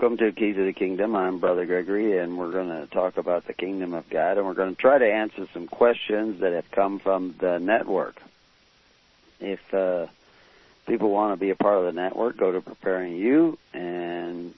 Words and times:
Welcome 0.00 0.16
to 0.16 0.32
Keys 0.32 0.56
of 0.56 0.64
the 0.64 0.72
Kingdom. 0.72 1.14
I'm 1.14 1.40
Brother 1.40 1.66
Gregory, 1.66 2.16
and 2.16 2.38
we're 2.38 2.52
going 2.52 2.70
to 2.70 2.86
talk 2.86 3.18
about 3.18 3.46
the 3.46 3.52
Kingdom 3.52 3.92
of 3.92 4.08
God, 4.08 4.38
and 4.38 4.46
we're 4.46 4.54
going 4.54 4.74
to 4.74 4.80
try 4.80 4.96
to 4.96 5.04
answer 5.04 5.46
some 5.52 5.66
questions 5.66 6.40
that 6.40 6.54
have 6.54 6.70
come 6.70 7.00
from 7.00 7.34
the 7.38 7.58
network. 7.58 8.18
If 9.40 9.60
uh, 9.74 10.06
people 10.86 11.10
want 11.10 11.34
to 11.34 11.36
be 11.38 11.50
a 11.50 11.54
part 11.54 11.76
of 11.76 11.84
the 11.84 11.92
network, 11.92 12.38
go 12.38 12.50
to 12.50 12.62
Preparing 12.62 13.16
You 13.16 13.58
and 13.74 14.54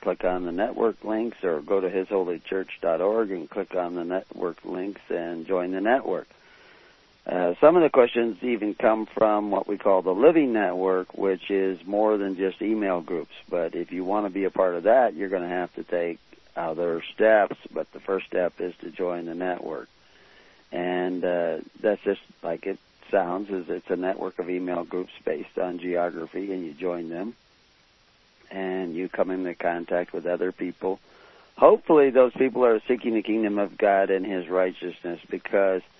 click 0.00 0.22
on 0.22 0.44
the 0.44 0.52
network 0.52 1.02
links, 1.02 1.42
or 1.42 1.60
go 1.60 1.80
to 1.80 1.90
HisHolyChurch.org 1.90 3.32
and 3.32 3.50
click 3.50 3.74
on 3.74 3.96
the 3.96 4.04
network 4.04 4.64
links 4.64 5.00
and 5.08 5.44
join 5.44 5.72
the 5.72 5.80
network. 5.80 6.28
Uh, 7.28 7.54
some 7.60 7.76
of 7.76 7.82
the 7.82 7.90
questions 7.90 8.42
even 8.42 8.74
come 8.74 9.04
from 9.04 9.50
what 9.50 9.68
we 9.68 9.76
call 9.76 10.00
the 10.00 10.14
Living 10.14 10.54
Network, 10.54 11.12
which 11.12 11.50
is 11.50 11.78
more 11.84 12.16
than 12.16 12.36
just 12.36 12.62
email 12.62 13.02
groups. 13.02 13.34
But 13.50 13.74
if 13.74 13.92
you 13.92 14.02
want 14.02 14.24
to 14.24 14.30
be 14.30 14.44
a 14.44 14.50
part 14.50 14.74
of 14.74 14.84
that, 14.84 15.14
you're 15.14 15.28
going 15.28 15.42
to 15.42 15.48
have 15.48 15.74
to 15.74 15.84
take 15.84 16.18
other 16.56 17.02
steps. 17.14 17.56
But 17.70 17.92
the 17.92 18.00
first 18.00 18.26
step 18.26 18.60
is 18.60 18.74
to 18.80 18.90
join 18.90 19.26
the 19.26 19.34
network. 19.34 19.90
And 20.72 21.22
uh, 21.22 21.58
that's 21.80 22.02
just 22.02 22.22
like 22.42 22.66
it 22.66 22.78
sounds, 23.10 23.50
is 23.50 23.68
it's 23.68 23.90
a 23.90 23.96
network 23.96 24.38
of 24.38 24.48
email 24.48 24.84
groups 24.84 25.12
based 25.22 25.58
on 25.58 25.80
geography, 25.80 26.50
and 26.50 26.64
you 26.64 26.72
join 26.72 27.10
them. 27.10 27.34
And 28.50 28.94
you 28.96 29.10
come 29.10 29.30
into 29.30 29.54
contact 29.54 30.14
with 30.14 30.24
other 30.24 30.50
people. 30.50 30.98
Hopefully 31.58 32.08
those 32.08 32.32
people 32.32 32.64
are 32.64 32.80
seeking 32.88 33.12
the 33.12 33.22
kingdom 33.22 33.58
of 33.58 33.76
God 33.76 34.08
and 34.08 34.24
His 34.24 34.48
righteousness 34.48 35.20
because– 35.28 35.82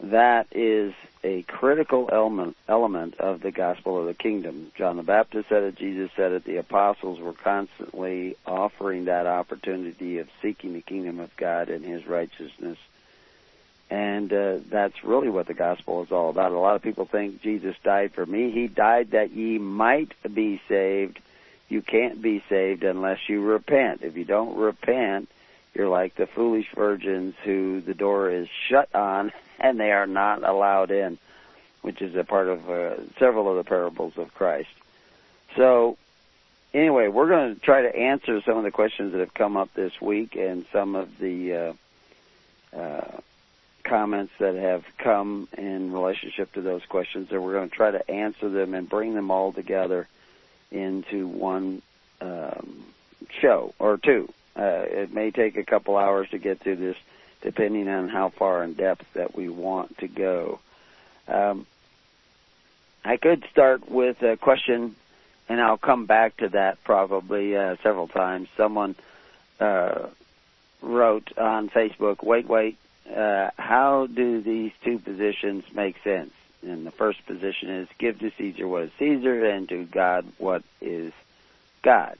that 0.00 0.46
is 0.52 0.94
a 1.24 1.42
critical 1.42 2.08
element 2.12 2.56
element 2.68 3.16
of 3.18 3.40
the 3.40 3.50
gospel 3.50 3.98
of 3.98 4.06
the 4.06 4.14
kingdom. 4.14 4.70
John 4.76 4.96
the 4.96 5.02
Baptist 5.02 5.48
said 5.48 5.62
it, 5.62 5.76
Jesus 5.76 6.10
said 6.14 6.32
it, 6.32 6.44
the 6.44 6.56
apostles 6.56 7.18
were 7.18 7.32
constantly 7.32 8.36
offering 8.46 9.06
that 9.06 9.26
opportunity 9.26 10.18
of 10.18 10.28
seeking 10.42 10.74
the 10.74 10.82
kingdom 10.82 11.18
of 11.18 11.34
God 11.36 11.68
and 11.68 11.84
his 11.84 12.06
righteousness. 12.06 12.78
And 13.88 14.32
uh, 14.32 14.58
that's 14.68 15.04
really 15.04 15.28
what 15.28 15.46
the 15.46 15.54
gospel 15.54 16.02
is 16.02 16.10
all 16.10 16.30
about. 16.30 16.52
A 16.52 16.58
lot 16.58 16.76
of 16.76 16.82
people 16.82 17.06
think 17.06 17.40
Jesus 17.40 17.76
died 17.84 18.12
for 18.12 18.26
me. 18.26 18.50
He 18.50 18.66
died 18.66 19.12
that 19.12 19.30
ye 19.30 19.58
might 19.58 20.12
be 20.32 20.60
saved. 20.68 21.20
You 21.68 21.82
can't 21.82 22.20
be 22.20 22.42
saved 22.48 22.82
unless 22.82 23.28
you 23.28 23.42
repent. 23.42 24.02
If 24.02 24.16
you 24.16 24.24
don't 24.24 24.56
repent, 24.56 25.28
you're 25.76 25.88
like 25.88 26.14
the 26.14 26.26
foolish 26.26 26.66
virgins 26.74 27.34
who 27.44 27.80
the 27.80 27.94
door 27.94 28.30
is 28.30 28.48
shut 28.68 28.94
on 28.94 29.32
and 29.60 29.78
they 29.78 29.92
are 29.92 30.06
not 30.06 30.42
allowed 30.42 30.90
in, 30.90 31.18
which 31.82 32.00
is 32.00 32.14
a 32.14 32.24
part 32.24 32.48
of 32.48 32.68
uh, 32.70 32.96
several 33.18 33.50
of 33.50 33.56
the 33.56 33.68
parables 33.68 34.14
of 34.16 34.32
Christ. 34.34 34.68
So, 35.56 35.96
anyway, 36.74 37.08
we're 37.08 37.28
going 37.28 37.54
to 37.54 37.60
try 37.60 37.82
to 37.82 37.94
answer 37.94 38.42
some 38.42 38.56
of 38.58 38.64
the 38.64 38.70
questions 38.70 39.12
that 39.12 39.20
have 39.20 39.34
come 39.34 39.56
up 39.56 39.72
this 39.74 40.00
week 40.00 40.36
and 40.36 40.66
some 40.72 40.94
of 40.94 41.18
the 41.18 41.54
uh, 42.74 42.76
uh, 42.76 43.20
comments 43.84 44.32
that 44.38 44.54
have 44.54 44.84
come 44.98 45.48
in 45.56 45.92
relationship 45.92 46.52
to 46.54 46.60
those 46.60 46.84
questions, 46.84 47.28
and 47.30 47.42
we're 47.42 47.54
going 47.54 47.70
to 47.70 47.74
try 47.74 47.90
to 47.90 48.10
answer 48.10 48.48
them 48.48 48.74
and 48.74 48.88
bring 48.88 49.14
them 49.14 49.30
all 49.30 49.52
together 49.52 50.06
into 50.70 51.26
one 51.26 51.80
um, 52.20 52.84
show 53.40 53.72
or 53.78 53.96
two. 53.96 54.28
Uh, 54.56 54.84
it 54.88 55.12
may 55.12 55.30
take 55.30 55.56
a 55.56 55.64
couple 55.64 55.96
hours 55.96 56.28
to 56.30 56.38
get 56.38 56.60
through 56.60 56.76
this, 56.76 56.96
depending 57.42 57.88
on 57.88 58.08
how 58.08 58.30
far 58.30 58.64
in 58.64 58.72
depth 58.72 59.04
that 59.12 59.36
we 59.36 59.48
want 59.48 59.98
to 59.98 60.08
go. 60.08 60.60
Um, 61.28 61.66
I 63.04 63.18
could 63.18 63.44
start 63.50 63.88
with 63.90 64.22
a 64.22 64.36
question, 64.36 64.96
and 65.48 65.60
I'll 65.60 65.76
come 65.76 66.06
back 66.06 66.38
to 66.38 66.48
that 66.50 66.82
probably 66.84 67.56
uh, 67.56 67.76
several 67.82 68.08
times. 68.08 68.48
Someone 68.56 68.96
uh, 69.60 70.06
wrote 70.80 71.36
on 71.36 71.68
Facebook, 71.68 72.22
"Wait, 72.22 72.48
wait, 72.48 72.78
uh, 73.14 73.50
how 73.58 74.06
do 74.06 74.40
these 74.40 74.72
two 74.82 74.98
positions 74.98 75.64
make 75.74 76.02
sense?" 76.02 76.32
And 76.62 76.86
the 76.86 76.90
first 76.90 77.24
position 77.26 77.68
is 77.68 77.88
give 77.98 78.18
to 78.20 78.32
Caesar 78.38 78.66
what 78.66 78.84
is 78.84 78.90
Caesar, 78.98 79.44
and 79.44 79.68
to 79.68 79.84
God 79.84 80.26
what 80.38 80.64
is 80.80 81.12
God. 81.82 82.18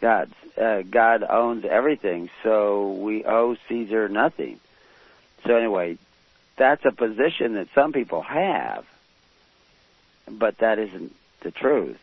God's. 0.00 0.34
Uh, 0.56 0.82
God 0.82 1.22
owns 1.22 1.64
everything, 1.64 2.30
so 2.42 2.92
we 2.92 3.24
owe 3.24 3.56
Caesar 3.68 4.08
nothing. 4.08 4.58
So 5.46 5.54
anyway, 5.54 5.98
that's 6.56 6.84
a 6.84 6.92
position 6.92 7.54
that 7.54 7.68
some 7.74 7.92
people 7.92 8.22
have, 8.22 8.86
but 10.26 10.58
that 10.58 10.78
isn't 10.78 11.14
the 11.40 11.50
truth. 11.50 11.98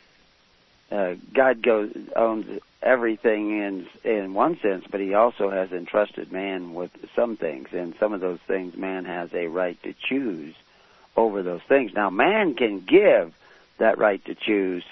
Uh, 0.91 1.15
God 1.33 1.63
goes 1.63 1.91
owns 2.15 2.59
everything 2.81 3.59
in 3.59 3.87
in 4.03 4.33
one 4.33 4.59
sense, 4.59 4.85
but 4.89 4.99
He 4.99 5.15
also 5.15 5.49
has 5.49 5.71
entrusted 5.71 6.31
man 6.31 6.73
with 6.73 6.91
some 7.15 7.37
things, 7.37 7.69
and 7.71 7.95
some 7.99 8.13
of 8.13 8.21
those 8.21 8.39
things 8.47 8.75
man 8.75 9.05
has 9.05 9.33
a 9.33 9.47
right 9.47 9.81
to 9.83 9.93
choose 9.93 10.53
over 11.15 11.41
those 11.41 11.61
things. 11.63 11.93
Now, 11.93 12.09
man 12.09 12.53
can 12.53 12.81
give 12.81 13.33
that 13.79 13.97
right 13.97 14.23
to 14.25 14.35
choose 14.35 14.83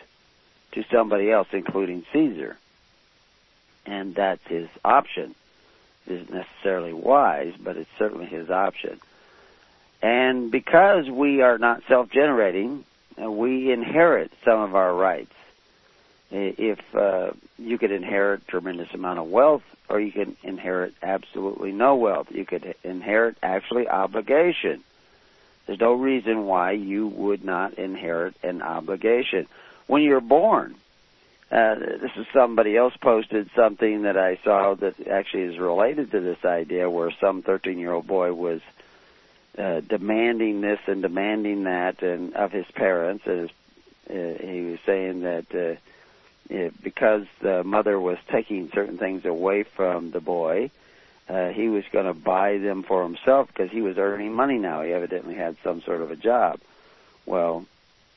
to 0.72 0.84
somebody 0.92 1.32
else, 1.32 1.50
including 1.52 2.06
Caesar 2.14 2.58
and 3.86 4.16
that's 4.16 4.46
his 4.48 4.68
option. 4.84 5.36
It 6.08 6.14
isn't 6.14 6.34
necessarily 6.34 6.94
wise, 6.94 7.54
but 7.60 7.78
it's 7.78 7.90
certainly 7.98 8.26
his 8.26 8.50
option. 8.50 9.00
And 10.02 10.50
because 10.52 11.10
we 11.10 11.42
are 11.42 11.58
not 11.58 11.84
self-generating, 11.88 12.84
uh, 13.22 13.30
we 13.30 13.72
inherit 13.72 14.32
some 14.44 14.60
of 14.62 14.76
our 14.76 14.94
rights. 14.94 15.34
If 16.32 16.80
uh, 16.96 17.32
you 17.60 17.78
could 17.78 17.92
inherit 17.92 18.48
tremendous 18.48 18.94
amount 18.94 19.20
of 19.20 19.28
wealth, 19.28 19.64
or 19.90 20.00
you 20.00 20.12
can 20.12 20.38
inherit 20.44 20.94
absolutely 21.04 21.74
no 21.74 21.96
wealth, 21.96 22.32
you 22.32 22.46
could 22.46 22.76
inherit 22.84 23.36
actually 23.44 23.90
obligation. 23.90 24.82
There's 25.66 25.80
no 25.80 25.94
reason 25.94 26.46
why 26.46 26.72
you 26.72 27.08
would 27.08 27.44
not 27.44 27.74
inherit 27.74 28.34
an 28.44 28.62
obligation. 28.62 29.48
When 29.88 30.02
you're 30.02 30.22
born, 30.22 30.76
uh, 31.52 31.76
this 31.76 32.12
is 32.16 32.26
somebody 32.32 32.78
else 32.78 32.96
posted 32.96 33.50
something 33.56 34.04
that 34.04 34.18
I 34.18 34.38
saw 34.38 34.74
that 34.76 35.06
actually 35.06 35.44
is 35.44 35.60
related 35.60 36.12
to 36.12 36.22
this 36.22 36.46
idea, 36.46 36.90
where 36.90 37.12
some 37.20 37.44
13-year-old 37.44 38.08
boy 38.08 38.34
was 38.34 38.62
uh, 39.58 39.82
demanding 39.82 40.62
this 40.62 40.80
and 40.88 41.02
demanding 41.02 41.66
that, 41.66 42.04
and 42.04 42.34
of 42.36 42.54
his 42.54 42.66
parents, 42.74 43.26
and 43.28 43.50
his, 43.50 43.50
uh, 44.10 44.48
he 44.48 44.62
was 44.62 44.80
saying 44.86 45.22
that 45.22 45.46
uh, 45.54 45.76
it, 46.50 46.82
because 46.82 47.26
the 47.42 47.66
mother 47.66 48.00
was 48.00 48.18
taking 48.30 48.72
certain 48.72 48.98
things 48.98 49.26
away 49.26 49.64
from 49.64 50.12
the 50.12 50.22
boy, 50.22 50.72
uh, 51.28 51.50
he 51.50 51.68
was 51.68 51.84
going 51.92 52.06
to 52.06 52.14
buy 52.14 52.60
them 52.60 52.84
for 52.84 53.04
himself 53.04 53.48
because 53.48 53.72
he 53.72 53.82
was 53.82 53.98
earning 53.98 54.34
money 54.34 54.58
now. 54.58 54.84
He 54.84 54.94
evidently 54.94 55.36
had 55.36 55.58
some 55.64 55.82
sort 55.82 56.02
of 56.02 56.12
a 56.12 56.16
job. 56.16 56.62
Well, 57.26 57.66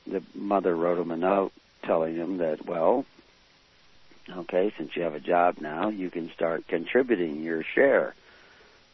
the 0.07 0.23
mother 0.33 0.73
wrote 0.73 0.99
him 0.99 1.11
a 1.11 1.17
note 1.17 1.51
telling 1.83 2.15
him 2.15 2.37
that, 2.37 2.65
well, 2.65 3.05
Okay, 4.29 4.73
since 4.77 4.95
you 4.95 5.03
have 5.03 5.13
a 5.13 5.19
job 5.19 5.57
now, 5.59 5.89
you 5.89 6.09
can 6.09 6.31
start 6.31 6.67
contributing 6.67 7.43
your 7.43 7.63
share, 7.63 8.15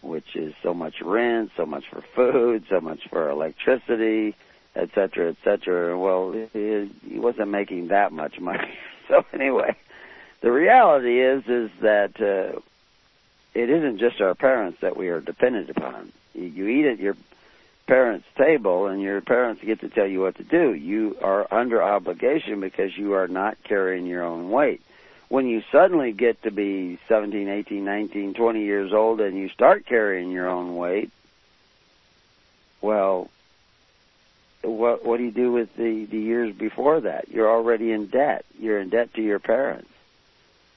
which 0.01 0.36
is 0.36 0.54
so 0.62 0.74
much 0.74 1.01
rent, 1.01 1.51
so 1.56 1.66
much 1.66 1.86
for 1.88 2.01
food, 2.01 2.66
so 2.69 2.81
much 2.81 3.07
for 3.10 3.30
electricity, 3.30 4.36
et 4.75 4.89
cetera, 4.94 5.30
et 5.30 5.38
cetera. 5.44 5.98
Well, 5.98 6.33
he, 6.51 6.89
wasn't 7.18 7.50
making 7.50 7.89
that 7.89 8.12
much 8.12 8.39
money. 8.39 8.74
So 9.07 9.25
anyway, 9.33 9.75
the 10.39 10.54
reality 10.54 11.19
is 11.19 11.44
is 11.45 11.69
that 11.81 12.22
uh, 12.22 12.62
it 13.54 13.69
isn't 13.69 13.98
just 13.98 14.22
our 14.22 14.33
parents 14.36 14.80
that 14.80 14.95
we 14.95 15.10
are 15.10 15.19
dependent 15.19 15.69
upon. 15.69 16.13
You 16.33 16.68
eat 16.68 16.86
at 16.86 17.00
your 17.00 17.18
parents' 17.88 18.28
table, 18.38 18.88
and 18.88 19.01
your 19.01 19.19
parents 19.19 19.62
get 19.62 19.81
to 19.81 19.89
tell 19.89 20.07
you 20.07 20.22
what 20.22 20.36
to 20.36 20.45
do. 20.45 20.74
You 20.74 21.18
are 21.22 21.45
under 21.51 21.83
obligation 21.83 22.62
because 22.62 22.98
you 22.98 23.13
are 23.13 23.28
not 23.28 23.62
carrying 23.66 24.06
your 24.06 24.24
own 24.24 24.50
weight 24.50 24.81
when 25.31 25.48
you 25.48 25.63
suddenly 25.72 26.12
get 26.12 26.44
to 26.44 26.51
be 26.51 27.00
17, 27.07 27.48
18, 27.48 27.86
19, 27.86 28.33
20 28.33 28.63
years 28.66 28.92
old 28.92 29.22
and 29.22 29.38
you 29.38 29.48
start 29.48 29.86
carrying 29.86 30.30
your 30.30 30.50
own 30.50 30.75
weight, 30.75 31.10
well, 32.81 33.30
what 34.62 35.06
what 35.06 35.18
do 35.18 35.24
you 35.24 35.31
do 35.31 35.54
with 35.54 35.74
the 35.78 36.04
the 36.04 36.19
years 36.19 36.54
before 36.54 37.00
that? 37.00 37.30
You're 37.30 37.50
already 37.50 37.94
in 37.94 38.07
debt. 38.07 38.44
You're 38.60 38.81
in 38.81 38.89
debt 38.89 39.13
to 39.13 39.22
your 39.22 39.39
parents. 39.39 39.88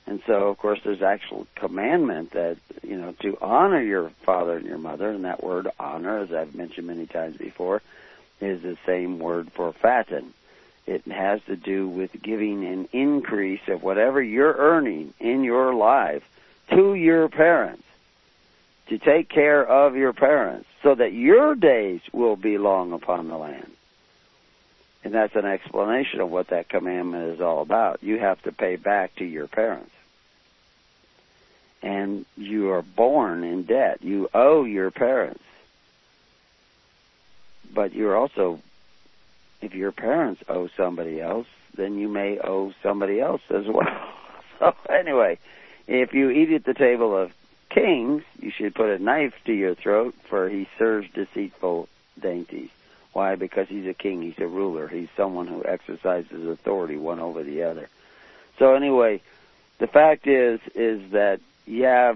And 0.07 0.23
so, 0.25 0.49
of 0.51 0.59
course, 0.59 0.79
there's 0.85 1.03
actual 1.03 1.49
commandment 1.57 2.31
that, 2.33 2.59
you 2.83 2.97
know, 2.97 3.13
to 3.23 3.37
honor 3.41 3.83
your 3.83 4.11
father 4.23 4.59
and 4.59 4.67
your 4.67 4.79
mother, 4.79 5.11
and 5.11 5.25
that 5.25 5.43
word 5.43 5.67
honor, 5.81 6.19
as 6.19 6.33
I've 6.33 6.55
mentioned 6.55 6.87
many 6.87 7.07
times 7.07 7.39
before, 7.39 7.83
is 8.41 8.63
the 8.63 8.77
same 8.87 9.19
word 9.19 9.51
for 9.53 9.73
fatten. 9.73 10.33
It 10.87 11.07
has 11.07 11.41
to 11.47 11.57
do 11.57 11.89
with 11.89 12.11
giving 12.23 12.65
an 12.65 12.89
increase 12.93 13.67
of 13.69 13.83
whatever 13.83 14.23
you're 14.23 14.55
earning 14.55 15.15
in 15.19 15.43
your 15.45 15.75
life 15.75 16.23
to 16.71 16.95
your 16.95 17.29
parents 17.29 17.83
to 18.89 18.99
take 18.99 19.29
care 19.29 19.67
of 19.67 19.97
your 19.97 20.13
parents 20.13 20.69
so 20.83 20.95
that 20.95 21.13
your 21.13 21.55
days 21.55 22.01
will 22.13 22.37
be 22.37 22.59
long 22.59 22.93
upon 22.93 23.29
the 23.29 23.37
land. 23.39 23.71
And 25.03 25.13
that's 25.13 25.35
an 25.37 25.45
explanation 25.45 26.21
of 26.21 26.31
what 26.31 26.49
that 26.49 26.69
commandment 26.69 27.35
is 27.35 27.41
all 27.41 27.61
about. 27.61 28.03
You 28.03 28.19
have 28.19 28.41
to 28.43 28.53
pay 28.53 28.77
back 28.77 29.15
to 29.17 29.25
your 29.25 29.47
parents. 29.47 29.91
And 31.83 32.25
you 32.37 32.71
are 32.71 32.83
born 32.83 33.45
in 33.45 33.65
debt. 33.65 34.03
You 34.03 34.31
owe 34.33 34.65
your 34.65 34.91
parents. 34.91 35.43
But 37.73 37.95
you're 37.95 38.17
also, 38.17 38.61
if 39.65 39.75
your 39.75 39.93
parents 39.93 40.43
owe 40.49 40.69
somebody 40.77 41.21
else, 41.21 41.47
then 41.75 41.99
you 41.99 42.09
may 42.09 42.39
owe 42.39 42.73
somebody 42.83 43.21
else 43.21 43.43
as 43.51 43.67
well. 43.67 44.13
so 44.59 44.75
anyway, 44.89 45.39
if 45.87 46.15
you 46.15 46.31
eat 46.31 46.53
at 46.53 46.65
the 46.65 46.75
table 46.75 47.17
of 47.17 47.33
kings, 47.71 48.23
you 48.41 48.51
should 48.51 48.75
put 48.75 48.91
a 48.91 48.99
knife 48.99 49.35
to 49.47 49.53
your 49.53 49.75
throat, 49.75 50.15
for 50.29 50.49
he 50.49 50.69
serves 50.79 51.11
deceitful 51.13 51.89
dainties. 52.21 52.71
Why? 53.13 53.37
Because 53.37 53.69
he's 53.69 53.87
a 53.87 53.95
king, 53.95 54.23
he's 54.23 54.39
a 54.39 54.47
ruler, 54.47 54.89
he's 54.89 55.09
someone 55.17 55.47
who 55.47 55.65
exercises 55.65 56.47
authority 56.47 56.97
one 56.97 57.21
over 57.21 57.43
the 57.43 57.63
other. 57.63 57.89
So 58.59 58.75
anyway, 58.75 59.21
the 59.79 59.87
fact 59.87 60.27
is 60.27 60.61
is 60.75 61.11
that 61.11 61.41
yeah, 61.67 62.15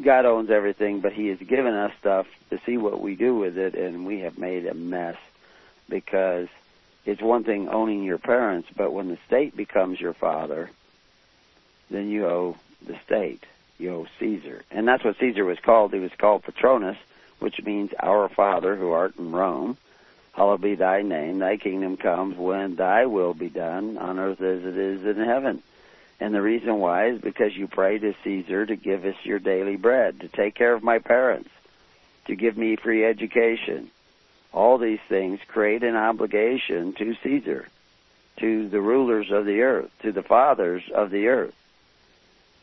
God 0.00 0.24
owns 0.24 0.50
everything, 0.50 1.00
but 1.00 1.12
he 1.12 1.28
has 1.28 1.38
given 1.38 1.74
us 1.74 1.92
stuff 1.98 2.26
to 2.50 2.60
see 2.64 2.76
what 2.76 3.00
we 3.00 3.16
do 3.16 3.34
with 3.34 3.58
it 3.58 3.74
and 3.74 4.06
we 4.06 4.20
have 4.20 4.38
made 4.38 4.66
a 4.66 4.74
mess 4.74 5.16
because 5.88 6.48
it's 7.04 7.20
one 7.20 7.44
thing 7.44 7.68
owning 7.68 8.02
your 8.02 8.18
parents, 8.18 8.68
but 8.74 8.92
when 8.92 9.08
the 9.08 9.18
state 9.26 9.56
becomes 9.56 10.00
your 10.00 10.14
father, 10.14 10.70
then 11.90 12.08
you 12.08 12.26
owe 12.26 12.56
the 12.86 12.98
state. 13.04 13.44
You 13.78 13.94
owe 13.94 14.06
Caesar. 14.20 14.62
And 14.70 14.86
that's 14.86 15.04
what 15.04 15.18
Caesar 15.18 15.44
was 15.44 15.58
called. 15.58 15.92
He 15.92 15.98
was 15.98 16.12
called 16.16 16.44
Patronus, 16.44 16.96
which 17.40 17.62
means 17.62 17.90
our 18.00 18.28
Father 18.28 18.76
who 18.76 18.90
art 18.92 19.16
in 19.18 19.32
Rome. 19.32 19.76
Hallowed 20.32 20.62
be 20.62 20.74
thy 20.74 21.02
name. 21.02 21.38
Thy 21.38 21.56
kingdom 21.56 21.96
comes 21.96 22.36
when 22.36 22.76
thy 22.76 23.06
will 23.06 23.34
be 23.34 23.48
done 23.48 23.98
on 23.98 24.18
earth 24.18 24.40
as 24.40 24.64
it 24.64 24.76
is 24.76 25.04
in 25.04 25.22
heaven. 25.22 25.62
And 26.20 26.34
the 26.34 26.42
reason 26.42 26.78
why 26.78 27.08
is 27.08 27.20
because 27.20 27.56
you 27.56 27.68
pray 27.68 27.98
to 27.98 28.14
Caesar 28.24 28.66
to 28.66 28.76
give 28.76 29.04
us 29.04 29.16
your 29.24 29.38
daily 29.38 29.76
bread, 29.76 30.20
to 30.20 30.28
take 30.28 30.54
care 30.54 30.72
of 30.72 30.82
my 30.82 30.98
parents, 30.98 31.50
to 32.26 32.36
give 32.36 32.56
me 32.56 32.76
free 32.76 33.04
education. 33.04 33.90
All 34.54 34.78
these 34.78 35.00
things 35.08 35.40
create 35.48 35.82
an 35.82 35.96
obligation 35.96 36.92
to 36.94 37.16
Caesar, 37.24 37.66
to 38.36 38.68
the 38.68 38.80
rulers 38.80 39.32
of 39.32 39.46
the 39.46 39.62
earth, 39.62 39.90
to 40.02 40.12
the 40.12 40.22
fathers 40.22 40.84
of 40.94 41.10
the 41.10 41.26
earth. 41.26 41.54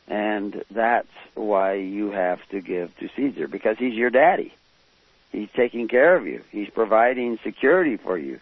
And 0.08 0.64
that's 0.72 1.12
why 1.36 1.74
you 1.74 2.12
have 2.12 2.40
to 2.50 2.62
give 2.62 2.98
to 3.00 3.10
Caesar, 3.18 3.50
because 3.50 3.78
he's 3.78 3.94
your 3.94 4.10
daddy. 4.10 4.54
He's 5.34 5.50
taking 5.54 5.90
care 5.90 6.16
of 6.16 6.26
you. 6.26 6.44
He's 6.50 6.70
providing 6.70 7.38
security 7.44 7.98
for 7.98 8.18
you. 8.18 8.40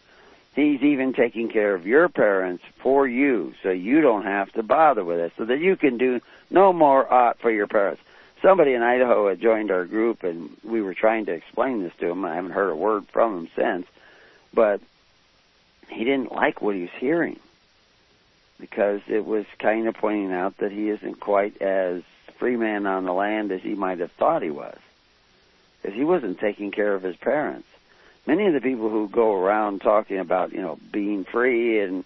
He's 0.55 0.83
even 0.83 1.13
taking 1.13 1.49
care 1.49 1.73
of 1.73 1.87
your 1.87 2.07
parents 2.07 2.63
for 2.77 3.07
you, 3.07 3.55
so 3.63 3.71
you 3.71 4.01
don't 4.01 4.25
have 4.25 4.51
to 4.53 4.63
bother 4.63 5.03
with 5.03 5.19
it, 5.19 5.33
so 5.37 5.45
that 5.45 5.59
you 5.59 5.75
can 5.75 5.97
do 5.97 6.21
no 6.51 6.71
more 6.71 7.11
ought 7.11 7.39
for 7.39 7.49
your 7.49 7.67
parents. 7.67 8.01
Somebody 8.41 8.73
in 8.73 8.81
Idaho 8.81 9.27
had 9.27 9.41
joined 9.41 9.69
our 9.69 9.85
group, 9.85 10.23
and 10.23 10.55
we 10.63 10.81
were 10.81 10.93
trying 10.93 11.25
to 11.25 11.33
explain 11.33 11.83
this 11.83 11.93
to 11.99 12.09
him. 12.09 12.23
I 12.23 12.35
haven't 12.35 12.51
heard 12.51 12.69
a 12.69 12.75
word 12.75 13.05
from 13.07 13.37
him 13.37 13.49
since, 13.55 13.87
but 14.53 14.81
he 15.89 16.05
didn't 16.05 16.31
like 16.31 16.61
what 16.61 16.75
he 16.75 16.81
was 16.81 16.91
hearing 16.99 17.39
because 18.59 19.01
it 19.07 19.25
was 19.25 19.45
kind 19.57 19.87
of 19.87 19.95
pointing 19.95 20.31
out 20.31 20.57
that 20.57 20.71
he 20.71 20.89
isn't 20.89 21.19
quite 21.19 21.61
as 21.61 22.03
free 22.37 22.55
man 22.55 22.85
on 22.85 23.05
the 23.05 23.13
land 23.13 23.51
as 23.51 23.61
he 23.61 23.73
might 23.73 23.99
have 23.99 24.11
thought 24.13 24.41
he 24.41 24.51
was 24.51 24.77
because 25.81 25.95
he 25.95 26.03
wasn't 26.03 26.39
taking 26.39 26.71
care 26.71 26.93
of 26.93 27.03
his 27.03 27.15
parents. 27.17 27.67
Many 28.25 28.47
of 28.47 28.53
the 28.53 28.61
people 28.61 28.89
who 28.89 29.07
go 29.07 29.33
around 29.33 29.81
talking 29.81 30.19
about, 30.19 30.53
you 30.53 30.61
know, 30.61 30.77
being 30.91 31.23
free 31.23 31.79
and, 31.81 32.05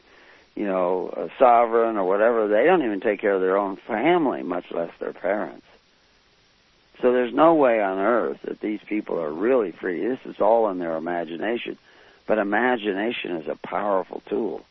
you 0.55 0.65
know, 0.65 1.29
sovereign 1.37 1.97
or 1.97 2.05
whatever, 2.05 2.47
they 2.47 2.65
don't 2.65 2.83
even 2.83 3.01
take 3.01 3.19
care 3.19 3.33
of 3.33 3.41
their 3.41 3.57
own 3.57 3.75
family, 3.75 4.41
much 4.43 4.71
less 4.71 4.91
their 4.99 5.13
parents. 5.13 5.65
So 7.01 7.11
there's 7.11 7.33
no 7.33 7.55
way 7.55 7.81
on 7.81 7.97
earth 7.97 8.39
that 8.43 8.61
these 8.61 8.79
people 8.85 9.19
are 9.19 9.31
really 9.31 9.71
free. 9.71 10.05
This 10.05 10.19
is 10.25 10.39
all 10.39 10.69
in 10.69 10.79
their 10.79 10.95
imagination. 10.95 11.77
But 12.25 12.37
imagination 12.37 13.37
is 13.37 13.47
a 13.47 13.55
powerful 13.55 14.21
tool. 14.29 14.63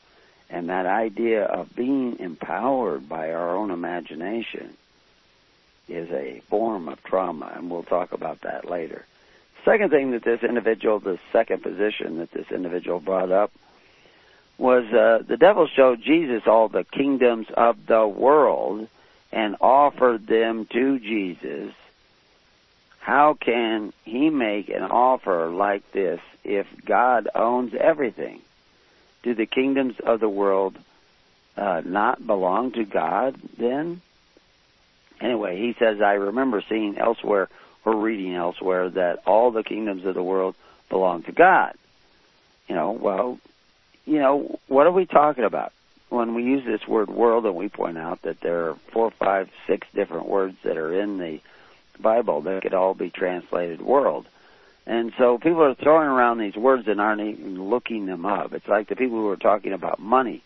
And 0.48 0.68
that 0.68 0.86
idea 0.86 1.44
of 1.44 1.74
being 1.74 2.18
empowered 2.18 3.08
by 3.08 3.32
our 3.32 3.56
own 3.56 3.70
imagination 3.70 4.76
is 5.88 6.10
a 6.10 6.40
form 6.48 6.88
of 6.88 7.02
trauma, 7.02 7.52
and 7.54 7.70
we'll 7.70 7.82
talk 7.82 8.12
about 8.12 8.42
that 8.42 8.68
later. 8.68 9.04
Second 9.64 9.90
thing 9.90 10.10
that 10.12 10.24
this 10.24 10.42
individual, 10.42 10.98
the 10.98 11.18
second 11.32 11.62
position 11.62 12.18
that 12.18 12.32
this 12.32 12.50
individual 12.50 13.00
brought 13.00 13.30
up, 13.30 13.52
was 14.58 14.84
uh, 14.92 15.22
the 15.26 15.36
devil 15.36 15.66
showed 15.66 16.02
Jesus 16.02 16.42
all 16.46 16.68
the 16.68 16.84
kingdoms 16.84 17.46
of 17.56 17.86
the 17.86 18.06
world 18.06 18.88
and 19.32 19.56
offered 19.60 20.26
them 20.26 20.66
to 20.66 20.98
Jesus. 20.98 21.72
How 23.02 23.34
can 23.34 23.92
he 24.04 24.30
make 24.30 24.68
an 24.68 24.84
offer 24.84 25.50
like 25.50 25.82
this 25.90 26.20
if 26.44 26.68
God 26.86 27.28
owns 27.34 27.72
everything? 27.74 28.40
Do 29.24 29.34
the 29.34 29.44
kingdoms 29.44 29.96
of 30.06 30.20
the 30.20 30.28
world 30.28 30.78
uh, 31.56 31.82
not 31.84 32.24
belong 32.24 32.70
to 32.74 32.84
God 32.84 33.40
then? 33.58 34.02
Anyway, 35.20 35.58
he 35.58 35.74
says, 35.80 36.00
I 36.00 36.12
remember 36.12 36.62
seeing 36.68 36.96
elsewhere 36.96 37.48
or 37.84 37.96
reading 37.96 38.36
elsewhere 38.36 38.88
that 38.90 39.26
all 39.26 39.50
the 39.50 39.64
kingdoms 39.64 40.04
of 40.04 40.14
the 40.14 40.22
world 40.22 40.54
belong 40.88 41.24
to 41.24 41.32
God. 41.32 41.74
You 42.68 42.76
know, 42.76 42.92
well, 42.92 43.40
you 44.04 44.20
know, 44.20 44.60
what 44.68 44.86
are 44.86 44.92
we 44.92 45.06
talking 45.06 45.42
about? 45.42 45.72
When 46.08 46.36
we 46.36 46.44
use 46.44 46.64
this 46.64 46.86
word 46.86 47.10
world 47.10 47.46
and 47.46 47.56
we 47.56 47.68
point 47.68 47.98
out 47.98 48.22
that 48.22 48.40
there 48.42 48.68
are 48.68 48.76
four, 48.92 49.10
five, 49.10 49.48
six 49.66 49.88
different 49.92 50.28
words 50.28 50.56
that 50.62 50.76
are 50.76 50.94
in 51.00 51.18
the 51.18 51.40
Bible 52.00 52.42
that 52.42 52.62
could 52.62 52.74
all 52.74 52.94
be 52.94 53.10
translated 53.10 53.80
world. 53.80 54.26
And 54.86 55.12
so 55.16 55.38
people 55.38 55.62
are 55.62 55.74
throwing 55.74 56.08
around 56.08 56.38
these 56.38 56.56
words 56.56 56.88
and 56.88 57.00
aren't 57.00 57.20
even 57.20 57.70
looking 57.70 58.06
them 58.06 58.26
up. 58.26 58.52
It's 58.52 58.66
like 58.66 58.88
the 58.88 58.96
people 58.96 59.18
who 59.18 59.28
are 59.28 59.36
talking 59.36 59.72
about 59.72 60.00
money, 60.00 60.42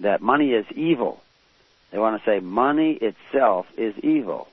that 0.00 0.20
money 0.20 0.52
is 0.52 0.66
evil. 0.74 1.22
They 1.92 1.98
want 1.98 2.22
to 2.22 2.28
say 2.28 2.40
money 2.40 2.92
itself 2.92 3.66
is 3.76 3.96
evil. 3.98 4.48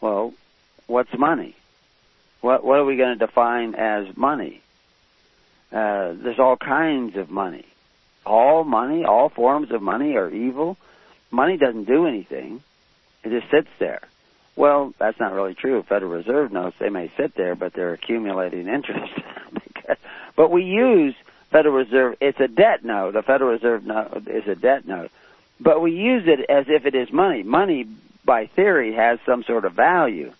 Well, 0.00 0.34
what's 0.86 1.12
money? 1.16 1.54
What 2.40 2.64
what 2.64 2.78
are 2.78 2.84
we 2.84 2.96
going 2.96 3.18
to 3.18 3.26
define 3.26 3.74
as 3.74 4.16
money? 4.16 4.62
Uh, 5.70 6.14
there's 6.14 6.38
all 6.38 6.56
kinds 6.56 7.16
of 7.16 7.30
money. 7.30 7.66
All 8.26 8.64
money, 8.64 9.04
all 9.04 9.28
forms 9.28 9.70
of 9.70 9.82
money 9.82 10.16
are 10.16 10.30
evil. 10.30 10.76
Money 11.30 11.56
doesn't 11.56 11.84
do 11.84 12.06
anything. 12.06 12.62
It 13.22 13.30
just 13.30 13.50
sits 13.50 13.68
there. 13.78 14.00
Well, 14.56 14.92
that's 14.98 15.18
not 15.18 15.32
really 15.32 15.54
true. 15.54 15.82
Federal 15.82 16.12
Reserve 16.12 16.52
notes 16.52 16.76
they 16.78 16.90
may 16.90 17.10
sit 17.16 17.34
there, 17.34 17.54
but 17.54 17.72
they're 17.72 17.94
accumulating 17.94 18.68
interest. 18.68 19.12
but 20.36 20.50
we 20.50 20.64
use 20.64 21.14
Federal 21.50 21.74
Reserve. 21.74 22.16
It's 22.20 22.40
a 22.40 22.48
debt 22.48 22.84
note. 22.84 23.14
The 23.14 23.22
Federal 23.22 23.52
Reserve 23.52 23.84
note 23.84 24.28
is 24.28 24.46
a 24.46 24.54
debt 24.54 24.86
note, 24.86 25.10
but 25.60 25.80
we 25.80 25.92
use 25.92 26.24
it 26.26 26.40
as 26.48 26.66
if 26.68 26.86
it 26.86 26.94
is 26.94 27.12
money. 27.12 27.42
Money, 27.42 27.86
by 28.24 28.46
theory, 28.46 28.94
has 28.94 29.18
some 29.24 29.44
sort 29.44 29.64
of 29.64 29.72
value. 29.72 30.32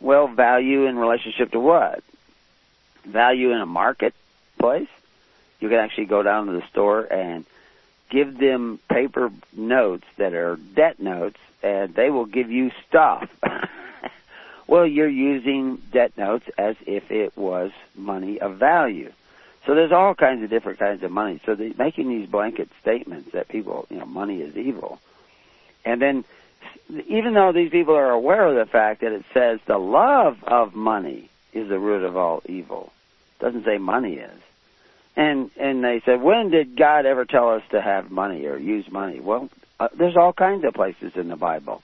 Well, 0.00 0.28
value 0.28 0.86
in 0.86 0.96
relationship 0.96 1.52
to 1.52 1.60
what? 1.60 2.02
Value 3.04 3.52
in 3.52 3.60
a 3.60 3.66
marketplace. 3.66 4.88
You 5.60 5.68
can 5.68 5.78
actually 5.78 6.06
go 6.06 6.22
down 6.22 6.46
to 6.46 6.52
the 6.52 6.66
store 6.68 7.02
and 7.02 7.44
give 8.10 8.38
them 8.38 8.78
paper 8.88 9.30
notes 9.52 10.04
that 10.16 10.32
are 10.34 10.56
debt 10.56 11.00
notes, 11.00 11.38
and 11.62 11.94
they 11.94 12.10
will 12.10 12.26
give 12.26 12.50
you 12.50 12.70
stuff. 12.88 13.28
well, 14.66 14.86
you're 14.86 15.08
using 15.08 15.76
debt 15.92 16.16
notes 16.16 16.46
as 16.56 16.76
if 16.86 17.10
it 17.10 17.36
was 17.36 17.70
money 17.96 18.40
of 18.40 18.56
value. 18.56 19.12
So 19.66 19.74
there's 19.74 19.92
all 19.92 20.14
kinds 20.14 20.42
of 20.42 20.50
different 20.50 20.78
kinds 20.78 21.02
of 21.02 21.10
money. 21.10 21.40
So 21.44 21.54
the, 21.54 21.74
making 21.76 22.08
these 22.08 22.28
blanket 22.28 22.70
statements 22.80 23.32
that 23.32 23.48
people, 23.48 23.86
you 23.90 23.98
know, 23.98 24.06
money 24.06 24.40
is 24.40 24.56
evil, 24.56 24.98
and 25.84 26.00
then 26.00 26.24
even 27.06 27.34
though 27.34 27.52
these 27.52 27.70
people 27.70 27.94
are 27.94 28.10
aware 28.10 28.46
of 28.46 28.54
the 28.54 28.70
fact 28.70 29.02
that 29.02 29.12
it 29.12 29.24
says 29.34 29.60
the 29.66 29.78
love 29.78 30.42
of 30.44 30.74
money 30.74 31.28
is 31.52 31.68
the 31.68 31.78
root 31.78 32.02
of 32.02 32.16
all 32.16 32.42
evil, 32.46 32.92
doesn't 33.40 33.64
say 33.64 33.78
money 33.78 34.14
is. 34.14 34.40
And 35.18 35.50
and 35.58 35.82
they 35.82 36.00
said, 36.04 36.22
when 36.22 36.50
did 36.50 36.76
God 36.76 37.04
ever 37.04 37.24
tell 37.24 37.50
us 37.50 37.62
to 37.72 37.82
have 37.82 38.08
money 38.08 38.46
or 38.46 38.56
use 38.56 38.88
money? 38.88 39.18
Well, 39.18 39.50
uh, 39.80 39.88
there's 39.92 40.16
all 40.16 40.32
kinds 40.32 40.64
of 40.64 40.74
places 40.74 41.16
in 41.16 41.26
the 41.26 41.34
Bible, 41.34 41.82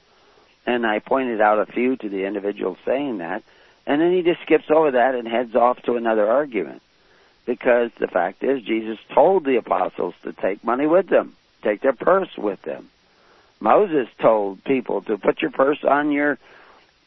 and 0.65 0.87
I 0.87 1.01
pointed 1.01 1.41
out 1.41 1.59
a 1.59 1.67
few 1.67 1.97
to 1.97 2.09
the 2.09 2.27
individual 2.27 2.77
saying 2.87 3.19
that, 3.19 3.43
and 3.89 4.01
then 4.01 4.13
he 4.13 4.23
just 4.23 4.41
skips 4.43 4.71
over 4.71 4.93
that 4.93 5.17
and 5.17 5.27
heads 5.27 5.57
off 5.57 5.83
to 5.83 5.97
another 5.97 6.31
argument, 6.31 6.81
because 7.45 7.91
the 7.99 8.07
fact 8.07 8.45
is 8.45 8.63
Jesus 8.63 8.99
told 9.13 9.45
the 9.45 9.57
apostles 9.57 10.15
to 10.23 10.33
take 10.33 10.63
money 10.63 10.87
with 10.87 11.09
them, 11.09 11.35
take 11.63 11.81
their 11.81 11.93
purse 11.93 12.31
with 12.39 12.63
them. 12.63 12.89
Moses 13.59 14.07
told 14.21 14.63
people 14.63 15.03
to 15.03 15.19
put 15.19 15.43
your 15.43 15.51
purse 15.51 15.83
on 15.83 16.13
your 16.13 16.39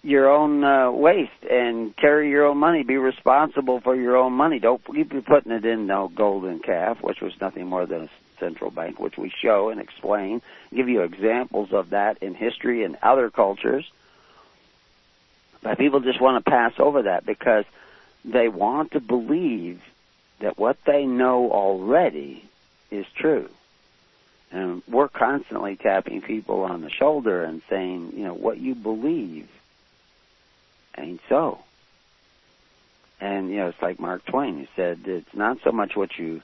your 0.07 0.29
own 0.29 0.63
uh, 0.63 0.89
waist 0.89 1.43
and 1.49 1.93
carry 1.97 2.29
your 2.29 2.45
own 2.45 2.57
money. 2.57 2.83
Be 2.83 2.95
responsible 2.95 3.81
for 3.81 3.93
your 3.93 4.15
own 4.15 4.31
money. 4.31 4.57
Don't 4.57 4.81
keep 4.85 5.25
putting 5.25 5.51
it 5.51 5.65
in 5.65 5.85
no 5.85 6.07
golden 6.07 6.59
calf, 6.59 7.03
which 7.03 7.19
was 7.19 7.33
nothing 7.41 7.67
more 7.67 7.85
than 7.85 8.03
a 8.03 8.09
central 8.39 8.71
bank, 8.71 8.99
which 8.99 9.17
we 9.17 9.29
show 9.29 9.67
and 9.69 9.81
explain, 9.81 10.41
give 10.73 10.87
you 10.87 11.01
examples 11.01 11.73
of 11.73 11.89
that 11.89 12.19
in 12.23 12.35
history 12.35 12.83
and 12.83 12.95
other 13.03 13.29
cultures. 13.29 13.91
But 15.61 15.77
people 15.77 15.99
just 15.99 16.21
want 16.21 16.43
to 16.43 16.49
pass 16.49 16.73
over 16.79 17.01
that 17.01 17.25
because 17.25 17.65
they 18.23 18.47
want 18.47 18.93
to 18.93 19.01
believe 19.01 19.81
that 20.39 20.57
what 20.57 20.77
they 20.85 21.05
know 21.05 21.51
already 21.51 22.45
is 22.91 23.05
true. 23.13 23.49
And 24.51 24.81
we're 24.87 25.09
constantly 25.09 25.75
tapping 25.75 26.21
people 26.21 26.61
on 26.61 26.79
the 26.79 26.89
shoulder 26.89 27.43
and 27.43 27.61
saying, 27.69 28.13
you 28.15 28.23
know, 28.23 28.33
what 28.33 28.57
you 28.57 28.73
believe 28.73 29.49
ain't 30.97 31.21
so. 31.29 31.59
And, 33.19 33.49
you 33.49 33.57
know, 33.57 33.69
it's 33.69 33.81
like 33.81 33.99
Mark 33.99 34.25
Twain 34.25 34.59
who 34.59 34.67
said, 34.75 35.01
it's 35.05 35.33
not 35.33 35.57
so 35.63 35.71
much 35.71 35.95
what 35.95 36.17
you 36.17 36.41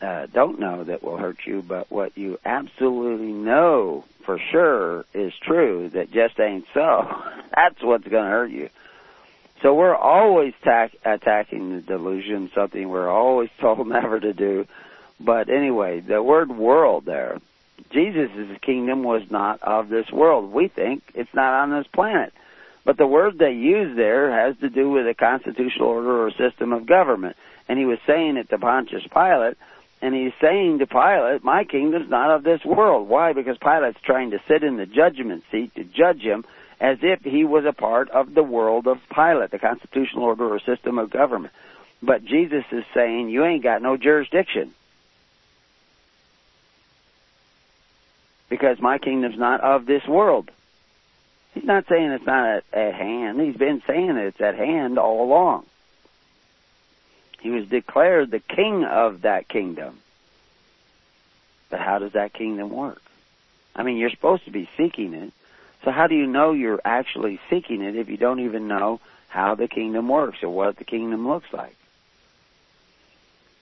uh, 0.00 0.26
don't 0.26 0.58
know 0.58 0.84
that 0.84 1.02
will 1.02 1.16
hurt 1.16 1.38
you, 1.46 1.62
but 1.62 1.90
what 1.90 2.16
you 2.16 2.38
absolutely 2.44 3.32
know 3.32 4.04
for 4.24 4.38
sure 4.38 5.04
is 5.14 5.32
true 5.42 5.90
that 5.90 6.10
just 6.10 6.38
ain't 6.40 6.66
so. 6.74 7.08
That's 7.54 7.82
what's 7.82 8.06
going 8.06 8.24
to 8.24 8.30
hurt 8.30 8.50
you. 8.50 8.70
So 9.62 9.74
we're 9.74 9.96
always 9.96 10.52
tack- 10.62 10.96
attacking 11.04 11.74
the 11.74 11.80
delusion, 11.80 12.50
something 12.54 12.88
we're 12.88 13.08
always 13.08 13.50
told 13.60 13.86
never 13.86 14.20
to 14.20 14.32
do. 14.32 14.66
But 15.18 15.48
anyway, 15.48 16.00
the 16.00 16.22
word 16.22 16.50
world 16.50 17.06
there, 17.06 17.40
Jesus' 17.90 18.58
kingdom 18.60 19.02
was 19.02 19.30
not 19.30 19.62
of 19.62 19.88
this 19.88 20.10
world. 20.10 20.52
We 20.52 20.68
think 20.68 21.02
it's 21.14 21.32
not 21.32 21.62
on 21.62 21.70
this 21.70 21.86
planet. 21.86 22.34
But 22.86 22.96
the 22.96 23.06
word 23.06 23.36
they 23.36 23.50
use 23.50 23.96
there 23.96 24.30
has 24.30 24.56
to 24.58 24.70
do 24.70 24.88
with 24.88 25.08
a 25.08 25.14
constitutional 25.14 25.88
order 25.88 26.24
or 26.24 26.30
system 26.30 26.72
of 26.72 26.86
government. 26.86 27.36
And 27.68 27.80
he 27.80 27.84
was 27.84 27.98
saying 28.06 28.36
it 28.36 28.48
to 28.50 28.58
Pontius 28.58 29.02
Pilate, 29.12 29.56
and 30.00 30.14
he's 30.14 30.32
saying 30.40 30.78
to 30.78 30.86
Pilate, 30.86 31.42
My 31.42 31.64
kingdom's 31.64 32.08
not 32.08 32.30
of 32.30 32.44
this 32.44 32.64
world. 32.64 33.08
Why? 33.08 33.32
Because 33.32 33.58
Pilate's 33.58 33.98
trying 34.04 34.30
to 34.30 34.40
sit 34.46 34.62
in 34.62 34.76
the 34.76 34.86
judgment 34.86 35.42
seat 35.50 35.74
to 35.74 35.82
judge 35.82 36.20
him 36.20 36.44
as 36.78 36.98
if 37.02 37.22
he 37.22 37.44
was 37.44 37.64
a 37.64 37.72
part 37.72 38.08
of 38.10 38.34
the 38.34 38.44
world 38.44 38.86
of 38.86 38.98
Pilate, 39.12 39.50
the 39.50 39.58
constitutional 39.58 40.22
order 40.22 40.54
or 40.54 40.60
system 40.60 40.98
of 41.00 41.10
government. 41.10 41.52
But 42.00 42.24
Jesus 42.24 42.64
is 42.70 42.84
saying, 42.94 43.30
You 43.30 43.44
ain't 43.44 43.64
got 43.64 43.82
no 43.82 43.96
jurisdiction. 43.96 44.72
Because 48.48 48.78
my 48.78 48.98
kingdom's 48.98 49.38
not 49.38 49.60
of 49.60 49.86
this 49.86 50.06
world. 50.06 50.52
He's 51.56 51.64
not 51.64 51.88
saying 51.88 52.10
it's 52.10 52.26
not 52.26 52.46
at, 52.46 52.64
at 52.74 52.94
hand. 52.94 53.40
He's 53.40 53.56
been 53.56 53.82
saying 53.86 54.10
it's 54.18 54.42
at 54.42 54.56
hand 54.56 54.98
all 54.98 55.24
along. 55.24 55.64
He 57.40 57.48
was 57.48 57.66
declared 57.66 58.30
the 58.30 58.40
king 58.40 58.84
of 58.84 59.22
that 59.22 59.48
kingdom. 59.48 59.98
But 61.70 61.80
how 61.80 61.98
does 61.98 62.12
that 62.12 62.34
kingdom 62.34 62.68
work? 62.68 63.00
I 63.74 63.84
mean, 63.84 63.96
you're 63.96 64.10
supposed 64.10 64.44
to 64.44 64.50
be 64.50 64.68
seeking 64.76 65.14
it. 65.14 65.32
So 65.82 65.90
how 65.92 66.08
do 66.08 66.14
you 66.14 66.26
know 66.26 66.52
you're 66.52 66.80
actually 66.84 67.40
seeking 67.48 67.80
it 67.80 67.96
if 67.96 68.10
you 68.10 68.18
don't 68.18 68.40
even 68.40 68.68
know 68.68 69.00
how 69.28 69.54
the 69.54 69.66
kingdom 69.66 70.08
works 70.08 70.42
or 70.42 70.50
what 70.50 70.76
the 70.76 70.84
kingdom 70.84 71.26
looks 71.26 71.50
like? 71.54 71.74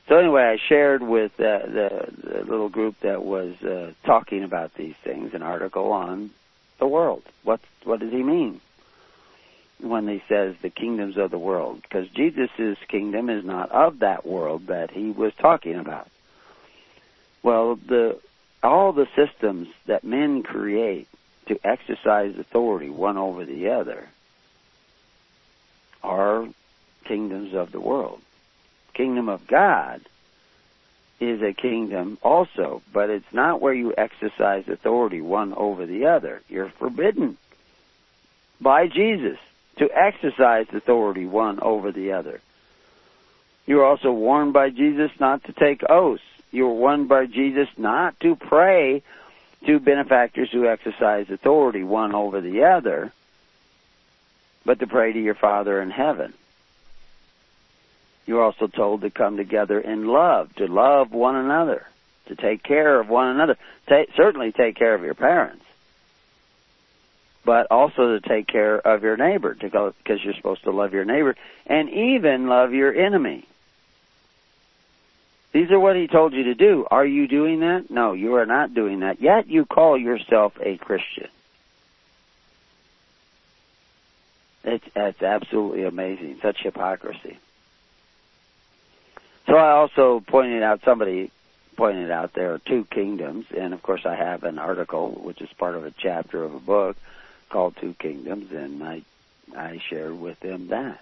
So 0.08 0.16
anyway, 0.16 0.42
I 0.42 0.56
shared 0.56 1.00
with 1.00 1.38
uh, 1.38 1.60
the, 1.66 2.08
the 2.24 2.44
little 2.44 2.68
group 2.68 2.98
that 3.02 3.22
was 3.22 3.54
uh, 3.62 3.92
talking 4.02 4.42
about 4.42 4.74
these 4.74 4.96
things 5.04 5.32
an 5.32 5.42
article 5.42 5.92
on 5.92 6.30
the 6.84 6.88
world. 6.88 7.22
What 7.44 7.60
what 7.84 8.00
does 8.00 8.12
he 8.12 8.22
mean 8.22 8.60
when 9.80 10.06
he 10.06 10.22
says 10.28 10.54
the 10.60 10.68
kingdoms 10.68 11.16
of 11.16 11.30
the 11.30 11.38
world? 11.38 11.80
Because 11.80 12.08
Jesus' 12.10 12.78
kingdom 12.88 13.30
is 13.30 13.42
not 13.42 13.70
of 13.70 14.00
that 14.00 14.26
world 14.26 14.66
that 14.66 14.90
he 14.90 15.10
was 15.10 15.32
talking 15.34 15.76
about. 15.76 16.08
Well, 17.42 17.76
the 17.76 18.20
all 18.62 18.92
the 18.92 19.08
systems 19.16 19.68
that 19.86 20.04
men 20.04 20.42
create 20.42 21.08
to 21.46 21.58
exercise 21.64 22.38
authority 22.38 22.90
one 22.90 23.16
over 23.16 23.46
the 23.46 23.70
other 23.70 24.06
are 26.02 26.46
kingdoms 27.04 27.54
of 27.54 27.72
the 27.72 27.80
world. 27.80 28.20
Kingdom 28.92 29.30
of 29.30 29.46
God 29.46 30.02
is 31.20 31.42
a 31.42 31.52
kingdom 31.52 32.18
also, 32.22 32.82
but 32.92 33.10
it's 33.10 33.32
not 33.32 33.60
where 33.60 33.74
you 33.74 33.94
exercise 33.96 34.68
authority 34.68 35.20
one 35.20 35.54
over 35.54 35.86
the 35.86 36.06
other. 36.06 36.42
You're 36.48 36.70
forbidden 36.70 37.36
by 38.60 38.88
Jesus 38.88 39.38
to 39.76 39.88
exercise 39.92 40.66
authority 40.72 41.26
one 41.26 41.60
over 41.60 41.92
the 41.92 42.12
other. 42.12 42.40
You're 43.66 43.84
also 43.84 44.12
warned 44.12 44.52
by 44.52 44.70
Jesus 44.70 45.10
not 45.18 45.44
to 45.44 45.52
take 45.52 45.82
oaths. 45.88 46.22
You're 46.50 46.72
warned 46.72 47.08
by 47.08 47.26
Jesus 47.26 47.68
not 47.76 48.18
to 48.20 48.36
pray 48.36 49.02
to 49.66 49.80
benefactors 49.80 50.50
who 50.52 50.66
exercise 50.66 51.30
authority 51.30 51.82
one 51.82 52.14
over 52.14 52.40
the 52.40 52.64
other, 52.64 53.12
but 54.64 54.78
to 54.80 54.86
pray 54.86 55.12
to 55.12 55.20
your 55.20 55.34
Father 55.34 55.80
in 55.80 55.90
heaven. 55.90 56.34
You're 58.26 58.42
also 58.42 58.66
told 58.66 59.02
to 59.02 59.10
come 59.10 59.36
together 59.36 59.78
in 59.78 60.06
love, 60.06 60.54
to 60.56 60.66
love 60.66 61.12
one 61.12 61.36
another, 61.36 61.86
to 62.26 62.34
take 62.34 62.62
care 62.62 62.98
of 62.98 63.08
one 63.08 63.28
another. 63.28 63.56
Ta- 63.86 64.06
certainly 64.16 64.52
take 64.52 64.76
care 64.76 64.94
of 64.94 65.02
your 65.02 65.14
parents, 65.14 65.64
but 67.44 67.66
also 67.70 68.18
to 68.18 68.26
take 68.26 68.46
care 68.46 68.78
of 68.78 69.02
your 69.02 69.16
neighbor, 69.16 69.54
because 69.54 70.24
you're 70.24 70.34
supposed 70.34 70.64
to 70.64 70.70
love 70.70 70.94
your 70.94 71.04
neighbor, 71.04 71.36
and 71.66 71.90
even 71.90 72.48
love 72.48 72.72
your 72.72 72.94
enemy. 72.94 73.46
These 75.52 75.70
are 75.70 75.78
what 75.78 75.94
he 75.94 76.08
told 76.08 76.32
you 76.32 76.44
to 76.44 76.54
do. 76.54 76.84
Are 76.90 77.06
you 77.06 77.28
doing 77.28 77.60
that? 77.60 77.88
No, 77.88 78.12
you 78.12 78.34
are 78.34 78.46
not 78.46 78.74
doing 78.74 79.00
that. 79.00 79.20
Yet 79.20 79.48
you 79.48 79.64
call 79.64 79.96
yourself 79.96 80.54
a 80.60 80.76
Christian. 80.78 81.28
It's, 84.64 84.84
it's 84.96 85.22
absolutely 85.22 85.84
amazing. 85.84 86.38
Such 86.42 86.60
hypocrisy. 86.62 87.38
So 89.54 89.58
I 89.58 89.70
also 89.70 90.18
pointed 90.18 90.64
out, 90.64 90.80
somebody 90.84 91.30
pointed 91.76 92.10
out 92.10 92.32
there 92.32 92.54
are 92.54 92.58
two 92.58 92.84
kingdoms, 92.90 93.46
and 93.56 93.72
of 93.72 93.80
course 93.84 94.04
I 94.04 94.16
have 94.16 94.42
an 94.42 94.58
article 94.58 95.12
which 95.12 95.40
is 95.40 95.48
part 95.52 95.76
of 95.76 95.84
a 95.84 95.92
chapter 95.92 96.42
of 96.42 96.56
a 96.56 96.58
book 96.58 96.96
called 97.50 97.76
Two 97.76 97.94
Kingdoms, 97.96 98.50
and 98.50 98.82
I 98.82 99.02
I 99.56 99.80
shared 99.88 100.18
with 100.18 100.40
them 100.40 100.66
that. 100.70 101.00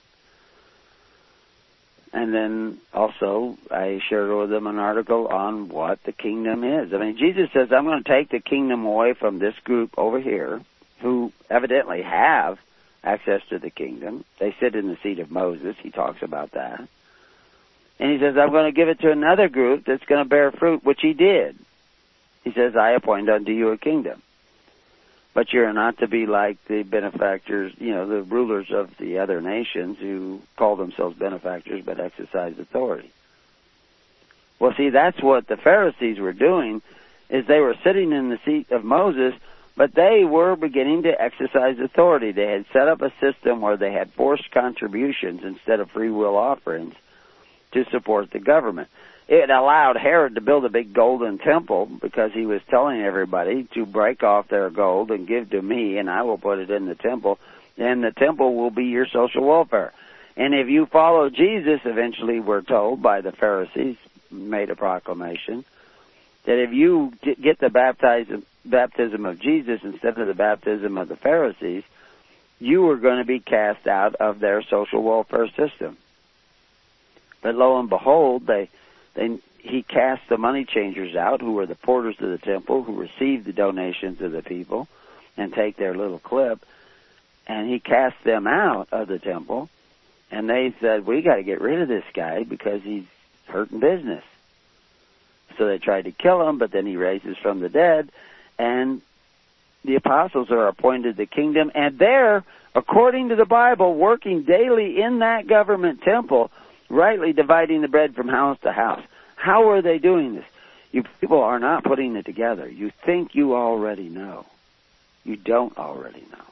And 2.12 2.34
then 2.34 2.78
also 2.92 3.56
I 3.70 4.02
shared 4.06 4.30
with 4.30 4.50
them 4.50 4.66
an 4.66 4.78
article 4.78 5.28
on 5.28 5.70
what 5.70 6.02
the 6.04 6.12
kingdom 6.12 6.62
is. 6.62 6.92
I 6.92 6.98
mean, 6.98 7.16
Jesus 7.16 7.50
says, 7.54 7.72
I'm 7.72 7.84
going 7.84 8.04
to 8.04 8.10
take 8.10 8.28
the 8.28 8.40
kingdom 8.40 8.84
away 8.84 9.14
from 9.14 9.38
this 9.38 9.58
group 9.60 9.94
over 9.96 10.20
here, 10.20 10.60
who 11.00 11.32
evidently 11.48 12.02
have 12.02 12.58
access 13.02 13.40
to 13.48 13.58
the 13.58 13.70
kingdom. 13.70 14.26
They 14.38 14.54
sit 14.60 14.74
in 14.74 14.88
the 14.88 14.98
seat 15.02 15.20
of 15.20 15.30
Moses. 15.30 15.74
He 15.78 15.90
talks 15.90 16.20
about 16.20 16.50
that. 16.50 16.86
And 17.98 18.10
he 18.10 18.18
says, 18.18 18.36
I'm 18.36 18.50
going 18.50 18.64
to 18.66 18.76
give 18.76 18.88
it 18.88 19.00
to 19.00 19.10
another 19.10 19.48
group 19.48 19.84
that's 19.84 20.04
going 20.04 20.24
to 20.24 20.28
bear 20.28 20.50
fruit, 20.50 20.84
which 20.84 21.00
he 21.00 21.12
did. 21.12 21.56
He 22.44 22.52
says, 22.52 22.74
I 22.74 22.92
appoint 22.92 23.28
unto 23.28 23.52
you 23.52 23.70
a 23.70 23.78
kingdom. 23.78 24.22
But 25.34 25.52
you're 25.52 25.72
not 25.72 25.98
to 25.98 26.08
be 26.08 26.26
like 26.26 26.62
the 26.66 26.82
benefactors, 26.82 27.72
you 27.78 27.94
know, 27.94 28.06
the 28.06 28.22
rulers 28.22 28.70
of 28.70 28.96
the 28.98 29.18
other 29.18 29.40
nations 29.40 29.98
who 29.98 30.42
call 30.56 30.76
themselves 30.76 31.16
benefactors 31.16 31.82
but 31.84 32.00
exercise 32.00 32.58
authority. 32.58 33.10
Well, 34.58 34.74
see, 34.76 34.90
that's 34.90 35.22
what 35.22 35.46
the 35.46 35.56
Pharisees 35.56 36.18
were 36.18 36.34
doing, 36.34 36.82
is 37.30 37.46
they 37.46 37.60
were 37.60 37.76
sitting 37.82 38.12
in 38.12 38.28
the 38.28 38.38
seat 38.44 38.70
of 38.70 38.84
Moses, 38.84 39.34
but 39.74 39.94
they 39.94 40.24
were 40.24 40.54
beginning 40.54 41.04
to 41.04 41.20
exercise 41.20 41.78
authority. 41.78 42.32
They 42.32 42.46
had 42.46 42.66
set 42.72 42.88
up 42.88 43.00
a 43.00 43.12
system 43.20 43.60
where 43.60 43.76
they 43.76 43.92
had 43.92 44.12
forced 44.12 44.50
contributions 44.50 45.42
instead 45.44 45.80
of 45.80 45.90
free 45.90 46.10
will 46.10 46.36
offerings 46.36 46.94
to 47.72 47.84
support 47.90 48.30
the 48.30 48.38
government. 48.38 48.88
It 49.28 49.50
allowed 49.50 49.96
Herod 49.96 50.34
to 50.34 50.40
build 50.40 50.64
a 50.64 50.68
big 50.68 50.92
golden 50.92 51.38
temple 51.38 51.86
because 51.86 52.32
he 52.32 52.44
was 52.44 52.60
telling 52.68 53.00
everybody 53.00 53.64
to 53.74 53.86
break 53.86 54.22
off 54.22 54.48
their 54.48 54.68
gold 54.68 55.10
and 55.10 55.26
give 55.26 55.50
to 55.50 55.62
me, 55.62 55.98
and 55.98 56.10
I 56.10 56.22
will 56.22 56.38
put 56.38 56.58
it 56.58 56.70
in 56.70 56.86
the 56.86 56.94
temple, 56.94 57.38
and 57.78 58.02
the 58.02 58.10
temple 58.10 58.54
will 58.54 58.70
be 58.70 58.84
your 58.84 59.06
social 59.06 59.44
welfare. 59.44 59.92
And 60.36 60.54
if 60.54 60.68
you 60.68 60.86
follow 60.86 61.30
Jesus, 61.30 61.80
eventually 61.84 62.40
we're 62.40 62.62
told 62.62 63.02
by 63.02 63.20
the 63.20 63.32
Pharisees, 63.32 63.96
made 64.30 64.70
a 64.70 64.76
proclamation, 64.76 65.64
that 66.44 66.58
if 66.58 66.72
you 66.72 67.12
get 67.40 67.58
the 67.58 67.70
baptism, 67.70 68.44
baptism 68.64 69.26
of 69.26 69.38
Jesus 69.38 69.80
instead 69.82 70.18
of 70.18 70.26
the 70.26 70.34
baptism 70.34 70.98
of 70.98 71.08
the 71.08 71.16
Pharisees, 71.16 71.84
you 72.58 72.88
are 72.90 72.96
going 72.96 73.18
to 73.18 73.24
be 73.24 73.40
cast 73.40 73.86
out 73.86 74.14
of 74.16 74.40
their 74.40 74.62
social 74.62 75.02
welfare 75.02 75.48
system. 75.48 75.96
But 77.42 77.54
lo 77.56 77.78
and 77.78 77.88
behold, 77.90 78.46
they, 78.46 78.70
he 79.58 79.82
cast 79.82 80.28
the 80.28 80.38
money 80.38 80.64
changers 80.64 81.14
out, 81.16 81.40
who 81.40 81.52
were 81.52 81.66
the 81.66 81.74
porters 81.74 82.16
of 82.20 82.30
the 82.30 82.38
temple, 82.38 82.82
who 82.84 82.94
received 82.96 83.44
the 83.44 83.52
donations 83.52 84.20
of 84.20 84.32
the 84.32 84.42
people 84.42 84.88
and 85.36 85.52
take 85.52 85.76
their 85.76 85.94
little 85.94 86.18
clip. 86.18 86.64
and 87.46 87.68
he 87.68 87.80
cast 87.80 88.22
them 88.24 88.46
out 88.46 88.88
of 88.92 89.08
the 89.08 89.18
temple. 89.18 89.68
And 90.30 90.48
they 90.48 90.74
said, 90.80 91.06
"We 91.06 91.22
got 91.22 91.36
to 91.36 91.42
get 91.42 91.60
rid 91.60 91.80
of 91.80 91.88
this 91.88 92.04
guy 92.14 92.44
because 92.44 92.82
he's 92.82 93.04
hurting 93.46 93.80
business." 93.80 94.24
So 95.58 95.66
they 95.66 95.78
tried 95.78 96.04
to 96.06 96.12
kill 96.12 96.48
him, 96.48 96.58
but 96.58 96.70
then 96.70 96.86
he 96.86 96.96
raises 96.96 97.36
from 97.36 97.60
the 97.60 97.68
dead, 97.68 98.10
and 98.58 99.02
the 99.84 99.96
apostles 99.96 100.50
are 100.50 100.68
appointed 100.68 101.16
the 101.16 101.26
kingdom, 101.26 101.70
and 101.74 101.98
they're, 101.98 102.44
according 102.74 103.28
to 103.28 103.36
the 103.36 103.44
Bible, 103.44 103.94
working 103.94 104.44
daily 104.44 105.02
in 105.02 105.18
that 105.18 105.46
government 105.46 106.02
temple, 106.02 106.50
rightly 106.92 107.32
dividing 107.32 107.80
the 107.80 107.88
bread 107.88 108.14
from 108.14 108.28
house 108.28 108.58
to 108.62 108.70
house. 108.70 109.02
How 109.34 109.70
are 109.70 109.82
they 109.82 109.98
doing 109.98 110.34
this? 110.34 110.44
You 110.92 111.04
people 111.20 111.40
are 111.40 111.58
not 111.58 111.84
putting 111.84 112.14
it 112.16 112.26
together. 112.26 112.68
You 112.68 112.92
think 113.04 113.34
you 113.34 113.54
already 113.54 114.08
know. 114.08 114.44
You 115.24 115.36
don't 115.36 115.76
already 115.78 116.22
know. 116.30 116.44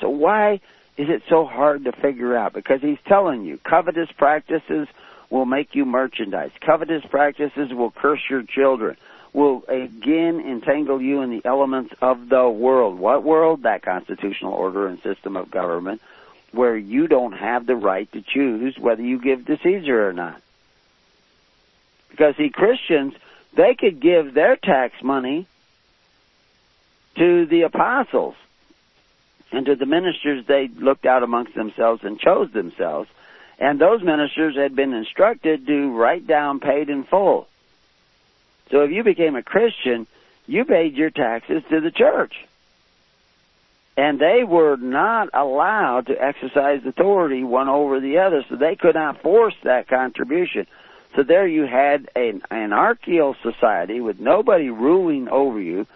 So 0.00 0.08
why 0.08 0.60
is 0.96 1.08
it 1.08 1.22
so 1.28 1.44
hard 1.44 1.84
to 1.84 1.92
figure 1.92 2.36
out? 2.36 2.52
Because 2.52 2.80
he's 2.80 2.98
telling 3.06 3.44
you 3.44 3.58
covetous 3.58 4.10
practices 4.16 4.86
will 5.30 5.46
make 5.46 5.74
you 5.74 5.84
merchandise. 5.84 6.52
Covetous 6.60 7.04
practices 7.04 7.72
will 7.72 7.90
curse 7.90 8.22
your 8.30 8.44
children. 8.44 8.96
Will 9.32 9.64
again 9.68 10.40
entangle 10.40 11.00
you 11.00 11.22
in 11.22 11.30
the 11.30 11.42
elements 11.44 11.92
of 12.00 12.28
the 12.28 12.48
world. 12.48 12.98
What 12.98 13.24
world? 13.24 13.64
That 13.64 13.82
constitutional 13.82 14.52
order 14.52 14.86
and 14.86 15.02
system 15.02 15.36
of 15.36 15.50
government 15.50 16.00
where 16.52 16.76
you 16.76 17.06
don't 17.06 17.32
have 17.32 17.66
the 17.66 17.76
right 17.76 18.10
to 18.12 18.22
choose 18.22 18.76
whether 18.78 19.02
you 19.02 19.20
give 19.20 19.46
to 19.46 19.58
Caesar 19.62 20.08
or 20.08 20.12
not. 20.12 20.40
Because 22.10 22.36
see, 22.36 22.50
Christians, 22.50 23.14
they 23.56 23.74
could 23.74 24.00
give 24.00 24.34
their 24.34 24.56
tax 24.56 24.94
money 25.02 25.46
to 27.16 27.46
the 27.46 27.62
apostles 27.62 28.34
and 29.52 29.66
to 29.66 29.76
the 29.76 29.86
ministers 29.86 30.44
they 30.46 30.68
looked 30.68 31.06
out 31.06 31.22
amongst 31.22 31.54
themselves 31.54 32.02
and 32.04 32.18
chose 32.18 32.50
themselves. 32.52 33.08
And 33.58 33.80
those 33.80 34.02
ministers 34.02 34.56
had 34.56 34.74
been 34.74 34.94
instructed 34.94 35.66
to 35.66 35.96
write 35.96 36.26
down 36.26 36.60
paid 36.60 36.88
in 36.88 37.04
full. 37.04 37.46
So 38.70 38.84
if 38.84 38.90
you 38.90 39.02
became 39.02 39.36
a 39.36 39.42
Christian, 39.42 40.06
you 40.46 40.64
paid 40.64 40.94
your 40.94 41.10
taxes 41.10 41.62
to 41.70 41.80
the 41.80 41.90
church. 41.90 42.34
And 44.00 44.18
they 44.18 44.44
were 44.44 44.78
not 44.78 45.28
allowed 45.34 46.06
to 46.06 46.14
exercise 46.14 46.80
authority 46.86 47.44
one 47.44 47.68
over 47.68 48.00
the 48.00 48.20
other, 48.20 48.42
so 48.48 48.56
they 48.56 48.74
could 48.74 48.94
not 48.94 49.20
force 49.20 49.54
that 49.62 49.88
contribution. 49.88 50.66
So 51.14 51.22
there 51.22 51.46
you 51.46 51.66
had 51.66 52.08
an 52.16 52.40
anarchical 52.50 53.36
society 53.42 54.00
with 54.00 54.18
nobody 54.18 54.70
ruling 54.70 55.28
over 55.28 55.60
you, 55.60 55.86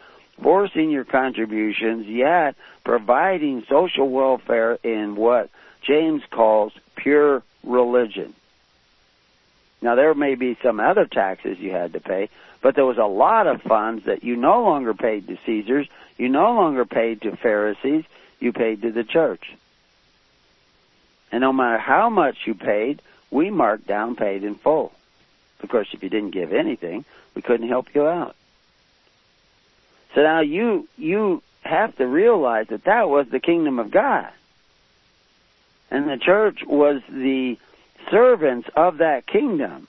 forcing 0.43 0.91
your 0.91 1.05
contributions, 1.07 2.07
yet 2.07 2.57
providing 2.85 3.65
social 3.71 4.11
welfare 4.11 4.75
in 4.83 5.17
what 5.17 5.49
James 5.81 6.21
calls 6.31 6.75
pure 6.97 7.43
religion. 7.63 8.35
Now 9.81 9.95
there 9.95 10.13
may 10.13 10.35
be 10.35 10.59
some 10.63 10.79
other 10.79 11.07
taxes 11.07 11.59
you 11.59 11.71
had 11.71 11.95
to 11.95 12.01
pay, 12.01 12.29
but 12.61 12.75
there 12.75 12.85
was 12.85 12.99
a 12.99 13.07
lot 13.07 13.47
of 13.47 13.63
funds 13.63 14.05
that 14.05 14.25
you 14.25 14.37
no 14.37 14.63
longer 14.63 14.93
paid 14.93 15.27
to 15.29 15.39
Caesars, 15.47 15.89
you 16.17 16.29
no 16.29 16.55
longer 16.55 16.85
paid 16.85 17.23
to 17.23 17.37
Pharisees, 17.37 18.05
you 18.41 18.53
paid 18.53 18.83
to 18.83 18.93
the 18.93 19.05
church. 19.05 19.55
And 21.33 21.41
no 21.41 21.53
matter 21.53 21.79
how 21.79 22.11
much 22.11 22.47
you 22.47 22.55
paid, 22.55 23.03
we 23.31 23.51
marked 23.51 23.87
down 23.87 24.15
paid 24.15 24.45
in 24.45 24.55
full. 24.55 24.93
Of 25.63 25.69
course, 25.69 25.89
if 25.93 26.03
you 26.03 26.09
didn't 26.09 26.31
give 26.31 26.53
anything, 26.53 27.05
we 27.35 27.43
couldn't 27.43 27.69
help 27.69 27.95
you 27.95 28.07
out. 28.07 28.37
So 30.15 30.23
now 30.23 30.41
you 30.41 30.89
you 30.97 31.43
have 31.63 31.97
to 31.97 32.07
realize 32.07 32.69
that 32.69 32.85
that 32.85 33.09
was 33.09 33.29
the 33.29 33.41
kingdom 33.41 33.79
of 33.79 33.91
God. 33.91 34.31
And 35.91 36.09
the 36.09 36.19
church 36.19 36.63
was 36.65 37.03
the 37.09 37.59
servants 38.11 38.69
of 38.77 38.99
that 38.99 39.27
kingdom. 39.27 39.89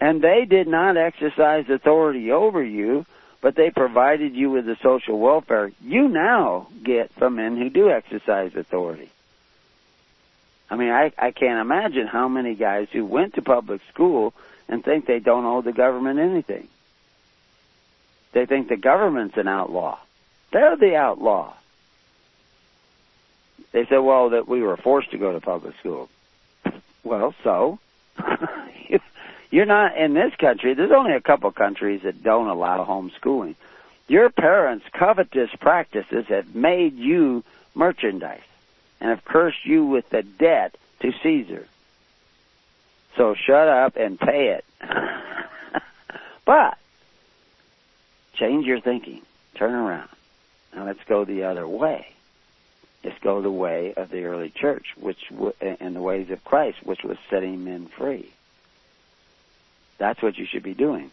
And 0.00 0.20
they 0.20 0.44
did 0.44 0.66
not 0.66 0.96
exercise 0.96 1.70
authority 1.70 2.32
over 2.32 2.62
you, 2.62 3.06
but 3.42 3.56
they 3.56 3.70
provided 3.70 4.34
you 4.34 4.50
with 4.50 4.64
the 4.64 4.76
social 4.82 5.18
welfare 5.18 5.70
you 5.82 6.08
now 6.08 6.68
get 6.82 7.12
from 7.12 7.34
men 7.34 7.56
who 7.56 7.68
do 7.68 7.90
exercise 7.90 8.54
authority. 8.54 9.10
I 10.70 10.76
mean, 10.76 10.90
I, 10.90 11.12
I 11.18 11.32
can't 11.32 11.60
imagine 11.60 12.06
how 12.06 12.28
many 12.28 12.54
guys 12.54 12.88
who 12.92 13.04
went 13.04 13.34
to 13.34 13.42
public 13.42 13.82
school 13.92 14.32
and 14.68 14.82
think 14.82 15.04
they 15.04 15.18
don't 15.18 15.44
owe 15.44 15.60
the 15.60 15.72
government 15.72 16.18
anything. 16.18 16.68
They 18.32 18.46
think 18.46 18.68
the 18.68 18.76
government's 18.76 19.36
an 19.36 19.48
outlaw. 19.48 19.98
They're 20.52 20.76
the 20.76 20.96
outlaw. 20.96 21.52
They 23.72 23.84
said, 23.86 23.98
well, 23.98 24.30
that 24.30 24.48
we 24.48 24.62
were 24.62 24.76
forced 24.76 25.10
to 25.10 25.18
go 25.18 25.32
to 25.32 25.40
public 25.40 25.76
school. 25.78 26.08
Well, 27.02 27.34
so? 27.42 27.78
You're 29.52 29.66
not 29.66 29.98
in 29.98 30.14
this 30.14 30.34
country. 30.36 30.72
There's 30.72 30.92
only 30.92 31.12
a 31.12 31.20
couple 31.20 31.52
countries 31.52 32.00
that 32.04 32.22
don't 32.22 32.48
allow 32.48 32.86
homeschooling. 32.86 33.54
Your 34.08 34.30
parents' 34.30 34.86
covetous 34.94 35.50
practices 35.60 36.24
have 36.28 36.54
made 36.54 36.96
you 36.96 37.44
merchandise 37.74 38.40
and 38.98 39.10
have 39.10 39.26
cursed 39.26 39.66
you 39.66 39.84
with 39.84 40.08
the 40.08 40.22
debt 40.22 40.74
to 41.00 41.12
Caesar. 41.22 41.66
So 43.18 43.34
shut 43.34 43.68
up 43.68 43.96
and 43.96 44.18
pay 44.18 44.58
it. 44.58 44.64
but 46.46 46.78
change 48.32 48.64
your 48.64 48.80
thinking. 48.80 49.20
Turn 49.54 49.74
around. 49.74 50.08
Now 50.74 50.86
let's 50.86 51.04
go 51.04 51.26
the 51.26 51.44
other 51.44 51.68
way. 51.68 52.06
Let's 53.04 53.18
go 53.18 53.42
the 53.42 53.50
way 53.50 53.92
of 53.92 54.08
the 54.08 54.24
early 54.24 54.48
church, 54.48 54.94
which 54.98 55.30
and 55.60 55.94
the 55.94 56.00
ways 56.00 56.30
of 56.30 56.42
Christ, 56.42 56.78
which 56.82 57.04
was 57.04 57.18
setting 57.28 57.64
men 57.64 57.90
free. 57.98 58.32
That's 59.98 60.22
what 60.22 60.36
you 60.36 60.46
should 60.46 60.62
be 60.62 60.74
doing. 60.74 61.10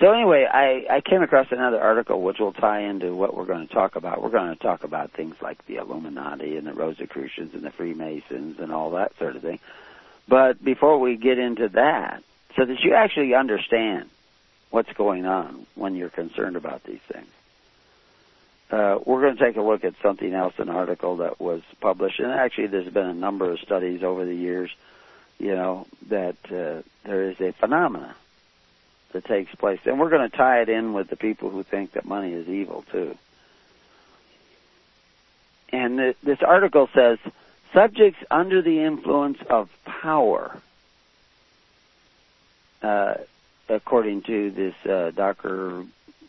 So 0.00 0.10
anyway, 0.10 0.48
I, 0.50 0.96
I 0.96 1.00
came 1.00 1.22
across 1.22 1.52
another 1.52 1.80
article 1.80 2.22
which 2.22 2.40
will 2.40 2.52
tie 2.52 2.80
into 2.80 3.14
what 3.14 3.36
we're 3.36 3.44
going 3.44 3.68
to 3.68 3.72
talk 3.72 3.94
about. 3.94 4.22
We're 4.22 4.30
going 4.30 4.52
to 4.52 4.60
talk 4.60 4.82
about 4.82 5.12
things 5.12 5.36
like 5.40 5.64
the 5.66 5.76
Illuminati 5.76 6.56
and 6.56 6.66
the 6.66 6.72
Rosicrucians 6.72 7.54
and 7.54 7.62
the 7.62 7.70
Freemasons 7.70 8.58
and 8.58 8.72
all 8.72 8.90
that 8.92 9.16
sort 9.18 9.36
of 9.36 9.42
thing. 9.42 9.60
But 10.26 10.62
before 10.64 10.98
we 10.98 11.16
get 11.16 11.38
into 11.38 11.68
that, 11.70 12.22
so 12.56 12.64
that 12.64 12.80
you 12.80 12.94
actually 12.94 13.34
understand 13.34 14.10
what's 14.70 14.92
going 14.92 15.26
on 15.26 15.66
when 15.74 15.94
you're 15.94 16.08
concerned 16.08 16.56
about 16.56 16.82
these 16.84 17.00
things, 17.00 17.28
uh, 18.72 18.98
we're 19.04 19.20
going 19.20 19.36
to 19.36 19.44
take 19.44 19.56
a 19.56 19.62
look 19.62 19.84
at 19.84 19.94
something 20.02 20.32
else, 20.32 20.54
an 20.58 20.70
article 20.70 21.18
that 21.18 21.40
was 21.40 21.60
published, 21.80 22.18
and 22.18 22.32
actually 22.32 22.68
there's 22.68 22.92
been 22.92 23.06
a 23.06 23.14
number 23.14 23.52
of 23.52 23.60
studies 23.60 24.02
over 24.02 24.24
the 24.24 24.34
years, 24.34 24.74
you 25.38 25.54
know, 25.54 25.86
that 26.08 26.36
uh, 26.46 26.82
there 27.04 27.30
is 27.30 27.40
a 27.40 27.52
phenomena 27.52 28.14
that 29.12 29.24
takes 29.24 29.54
place, 29.54 29.80
and 29.84 29.98
we're 29.98 30.10
going 30.10 30.28
to 30.28 30.36
tie 30.36 30.62
it 30.62 30.68
in 30.68 30.92
with 30.92 31.08
the 31.08 31.16
people 31.16 31.50
who 31.50 31.62
think 31.62 31.92
that 31.92 32.04
money 32.04 32.32
is 32.32 32.48
evil 32.48 32.84
too. 32.90 33.16
And 35.70 35.98
th- 35.98 36.16
this 36.22 36.42
article 36.42 36.88
says 36.94 37.18
subjects 37.72 38.22
under 38.30 38.62
the 38.62 38.80
influence 38.80 39.38
of 39.48 39.70
power, 39.84 40.56
uh, 42.82 43.14
according 43.68 44.22
to 44.22 44.50
this 44.50 44.74
uh, 44.86 45.10
Dr. 45.14 45.84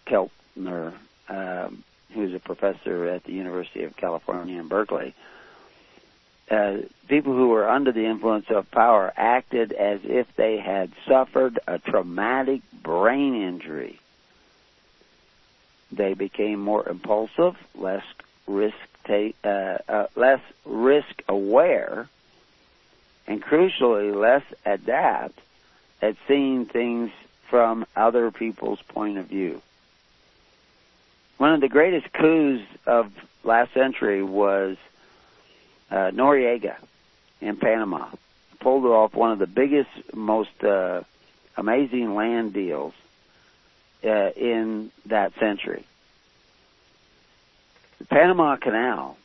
Keltner, 0.07 0.93
um, 1.29 1.83
who's 2.13 2.33
a 2.33 2.39
professor 2.39 3.07
at 3.07 3.23
the 3.23 3.33
University 3.33 3.83
of 3.83 3.95
California 3.97 4.59
in 4.59 4.67
Berkeley, 4.67 5.13
uh, 6.53 6.77
people 7.07 7.33
who 7.33 7.49
were 7.49 7.67
under 7.67 7.91
the 7.91 8.05
influence 8.05 8.45
of 8.49 8.69
power 8.71 9.11
acted 9.17 9.73
as 9.73 9.99
if 10.03 10.33
they 10.35 10.57
had 10.57 10.91
suffered 11.07 11.59
a 11.67 11.79
traumatic 11.79 12.61
brain 12.81 13.35
injury. 13.35 13.99
They 15.91 16.13
became 16.13 16.59
more 16.59 16.87
impulsive, 16.87 17.55
less 17.75 18.03
risk 18.47 18.75
uh, 19.09 19.47
uh, 19.49 20.07
less 20.15 20.39
risk 20.65 21.23
aware, 21.27 22.07
and 23.27 23.43
crucially 23.43 24.15
less 24.15 24.43
adept 24.65 25.37
at 26.01 26.15
seeing 26.27 26.65
things 26.65 27.11
from 27.49 27.85
other 27.95 28.31
people's 28.31 28.81
point 28.81 29.17
of 29.17 29.25
view. 29.25 29.61
One 31.37 31.53
of 31.53 31.61
the 31.61 31.67
greatest 31.67 32.11
coups 32.13 32.63
of 32.85 33.11
last 33.43 33.73
century 33.73 34.23
was 34.23 34.77
uh, 35.93 36.11
Noriega 36.11 36.75
in 37.39 37.55
Panama. 37.55 38.07
Pulled 38.59 38.85
off 38.85 39.13
one 39.13 39.31
of 39.31 39.39
the 39.39 39.47
biggest, 39.47 39.89
most 40.13 40.63
uh, 40.63 41.03
amazing 41.55 42.15
land 42.15 42.53
deals 42.53 42.93
uh, 44.03 44.31
in 44.35 44.89
that 45.05 45.33
century. 45.39 45.85
The 47.99 48.05
Panama 48.05 48.55
Canal 48.55 49.17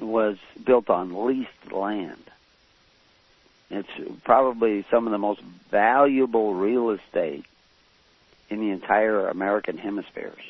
was 0.00 0.38
built 0.64 0.88
on 0.88 1.26
leased 1.26 1.72
land. 1.72 2.22
It's 3.70 3.88
probably 4.24 4.86
some 4.90 5.06
of 5.06 5.10
the 5.10 5.18
most 5.18 5.42
valuable 5.70 6.54
real 6.54 6.90
estate 6.90 7.44
in 8.48 8.60
the 8.60 8.70
entire 8.70 9.28
American 9.28 9.76
hemispheres. 9.76 10.40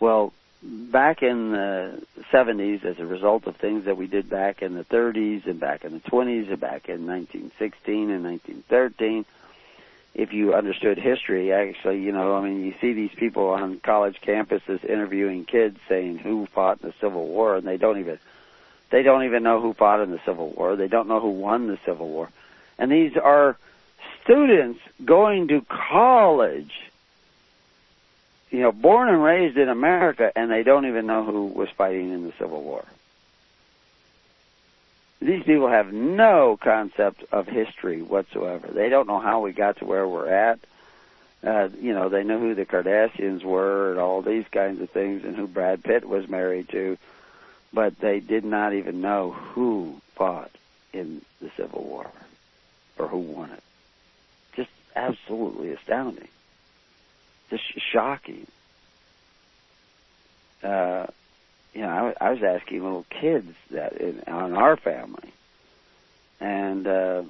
Well, 0.00 0.32
back 0.66 1.22
in 1.22 1.52
the 1.52 2.02
70s, 2.32 2.84
as 2.84 2.98
a 2.98 3.06
result 3.06 3.46
of 3.46 3.56
things 3.56 3.84
that 3.84 3.96
we 3.96 4.06
did 4.06 4.28
back 4.28 4.62
in 4.62 4.74
the 4.74 4.84
30s 4.84 5.46
and 5.46 5.60
back 5.60 5.84
in 5.84 5.92
the 5.92 6.00
20s 6.00 6.50
and 6.50 6.60
back 6.60 6.88
in 6.88 7.06
1916 7.06 8.10
and 8.10 8.24
1913, 8.24 9.24
if 10.14 10.32
you 10.32 10.54
understood 10.54 10.98
history, 10.98 11.52
actually, 11.52 12.00
you 12.00 12.10
know, 12.10 12.36
I 12.36 12.42
mean, 12.42 12.64
you 12.64 12.74
see 12.80 12.94
these 12.94 13.14
people 13.14 13.48
on 13.50 13.78
college 13.80 14.18
campuses 14.22 14.82
interviewing 14.82 15.44
kids 15.44 15.78
saying 15.88 16.18
who 16.18 16.46
fought 16.46 16.80
in 16.82 16.88
the 16.88 16.94
Civil 17.00 17.26
War, 17.26 17.56
and 17.56 17.66
they 17.66 17.76
don't 17.76 17.98
even 17.98 18.18
they 18.90 19.02
don't 19.02 19.24
even 19.24 19.42
know 19.42 19.60
who 19.60 19.74
fought 19.74 20.00
in 20.00 20.10
the 20.10 20.20
Civil 20.24 20.50
War. 20.50 20.76
They 20.76 20.88
don't 20.88 21.08
know 21.08 21.20
who 21.20 21.30
won 21.30 21.66
the 21.66 21.78
Civil 21.84 22.08
War, 22.08 22.30
and 22.78 22.90
these 22.90 23.16
are 23.16 23.58
students 24.24 24.80
going 25.04 25.48
to 25.48 25.60
college 25.68 26.72
you 28.56 28.62
know, 28.62 28.72
born 28.72 29.10
and 29.10 29.22
raised 29.22 29.58
in 29.58 29.68
America, 29.68 30.32
and 30.34 30.50
they 30.50 30.62
don't 30.62 30.86
even 30.86 31.06
know 31.06 31.22
who 31.24 31.44
was 31.44 31.68
fighting 31.68 32.10
in 32.10 32.24
the 32.24 32.32
Civil 32.38 32.62
War. 32.62 32.86
These 35.20 35.42
people 35.42 35.68
have 35.68 35.92
no 35.92 36.56
concept 36.58 37.22
of 37.30 37.46
history 37.46 38.00
whatsoever. 38.00 38.68
They 38.68 38.88
don't 38.88 39.08
know 39.08 39.18
how 39.18 39.40
we 39.40 39.52
got 39.52 39.76
to 39.78 39.84
where 39.84 40.08
we're 40.08 40.30
at. 40.30 40.58
Uh, 41.44 41.68
you 41.78 41.92
know, 41.92 42.08
they 42.08 42.24
know 42.24 42.38
who 42.38 42.54
the 42.54 42.64
Kardashians 42.64 43.44
were 43.44 43.90
and 43.90 44.00
all 44.00 44.22
these 44.22 44.46
kinds 44.50 44.80
of 44.80 44.88
things 44.88 45.24
and 45.24 45.36
who 45.36 45.46
Brad 45.46 45.84
Pitt 45.84 46.08
was 46.08 46.26
married 46.26 46.70
to, 46.70 46.96
but 47.74 47.98
they 48.00 48.20
did 48.20 48.46
not 48.46 48.72
even 48.72 49.02
know 49.02 49.32
who 49.32 50.00
fought 50.14 50.50
in 50.94 51.20
the 51.42 51.50
Civil 51.58 51.84
War 51.84 52.10
or 52.96 53.06
who 53.06 53.18
won 53.18 53.50
it. 53.50 53.62
Just 54.54 54.70
absolutely 54.94 55.72
astounding 55.72 56.28
just 57.50 57.64
shocking. 57.92 58.46
Uh, 60.62 61.06
you 61.74 61.82
know, 61.82 62.14
I, 62.20 62.30
was 62.30 62.42
asking 62.42 62.82
little 62.82 63.06
kids 63.10 63.52
that 63.70 63.92
in, 64.00 64.22
on 64.26 64.54
our 64.54 64.76
family, 64.76 65.32
and 66.40 66.86
uh, 66.86 67.22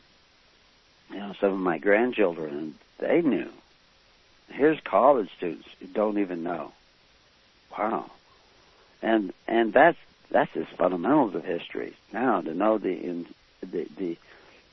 you 1.10 1.18
know, 1.18 1.34
some 1.40 1.52
of 1.52 1.58
my 1.58 1.78
grandchildren, 1.78 2.76
they 2.98 3.22
knew. 3.22 3.50
Here's 4.48 4.78
college 4.80 5.28
students 5.36 5.68
who 5.80 5.86
don't 5.88 6.18
even 6.18 6.44
know. 6.44 6.72
Wow, 7.76 8.10
and 9.02 9.32
and 9.48 9.72
that's 9.72 9.98
that's 10.30 10.52
just 10.54 10.70
fundamentals 10.72 11.34
of 11.34 11.44
history. 11.44 11.94
Now 12.12 12.40
to 12.40 12.54
know 12.54 12.78
the 12.78 12.92
in, 12.92 13.26
the 13.60 13.88
the 13.96 14.16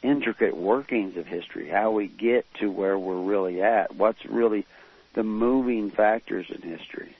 intricate 0.04 0.56
workings 0.56 1.18
of 1.18 1.26
history, 1.26 1.70
how 1.70 1.92
we 1.92 2.08
get 2.08 2.46
to 2.56 2.70
where 2.70 3.00
we're 3.00 3.22
really 3.22 3.62
at, 3.62 3.96
what's 3.96 4.24
really 4.26 4.66
the 5.14 5.24
moving 5.24 5.92
factors 5.92 6.48
in 6.50 6.62
history. 6.62 7.16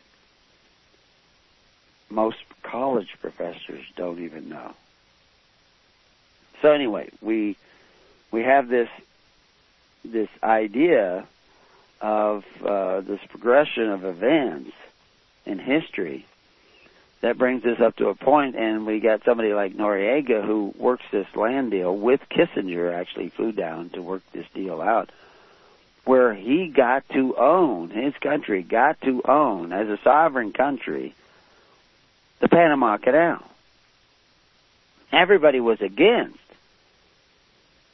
Most 2.10 2.38
college 2.62 3.16
professors 3.22 3.86
don't 3.96 4.20
even 4.20 4.50
know. 4.50 4.74
So 6.62 6.72
anyway, 6.72 7.10
we 7.22 7.58
we 8.32 8.44
have 8.44 8.68
this 8.68 8.90
this 10.06 10.30
idea 10.42 11.26
of 12.02 12.44
uh, 12.64 13.02
this 13.02 13.20
progression 13.30 13.90
of 13.90 14.04
events 14.04 14.72
in 15.46 15.60
history 15.60 16.26
that 17.22 17.38
brings 17.38 17.64
us 17.66 17.80
up 17.80 17.96
to 17.96 18.10
a 18.10 18.16
point, 18.16 18.56
and 18.56 18.86
we 18.86 19.00
got 19.00 19.24
somebody 19.24 19.54
like 19.54 19.74
Noriega 19.76 20.46
who 20.46 20.74
works 20.78 21.06
this 21.12 21.28
land 21.36 21.72
deal 21.72 21.96
with 21.96 22.22
Kissinger. 22.30 22.94
Actually, 22.94 23.30
flew 23.30 23.52
down 23.52 23.90
to 23.92 24.02
work 24.02 24.24
this 24.34 24.46
deal 24.54 24.82
out 24.82 25.10
where 26.06 26.34
he 26.34 26.68
got 26.68 27.08
to 27.10 27.36
own, 27.38 27.90
his 27.90 28.14
country 28.16 28.62
got 28.62 29.00
to 29.02 29.22
own, 29.24 29.72
as 29.72 29.88
a 29.88 29.98
sovereign 30.04 30.52
country, 30.52 31.14
the 32.40 32.50
Panama 32.50 32.98
Canal. 32.98 33.44
Everybody 35.12 35.60
was 35.60 35.82
against 35.82 36.40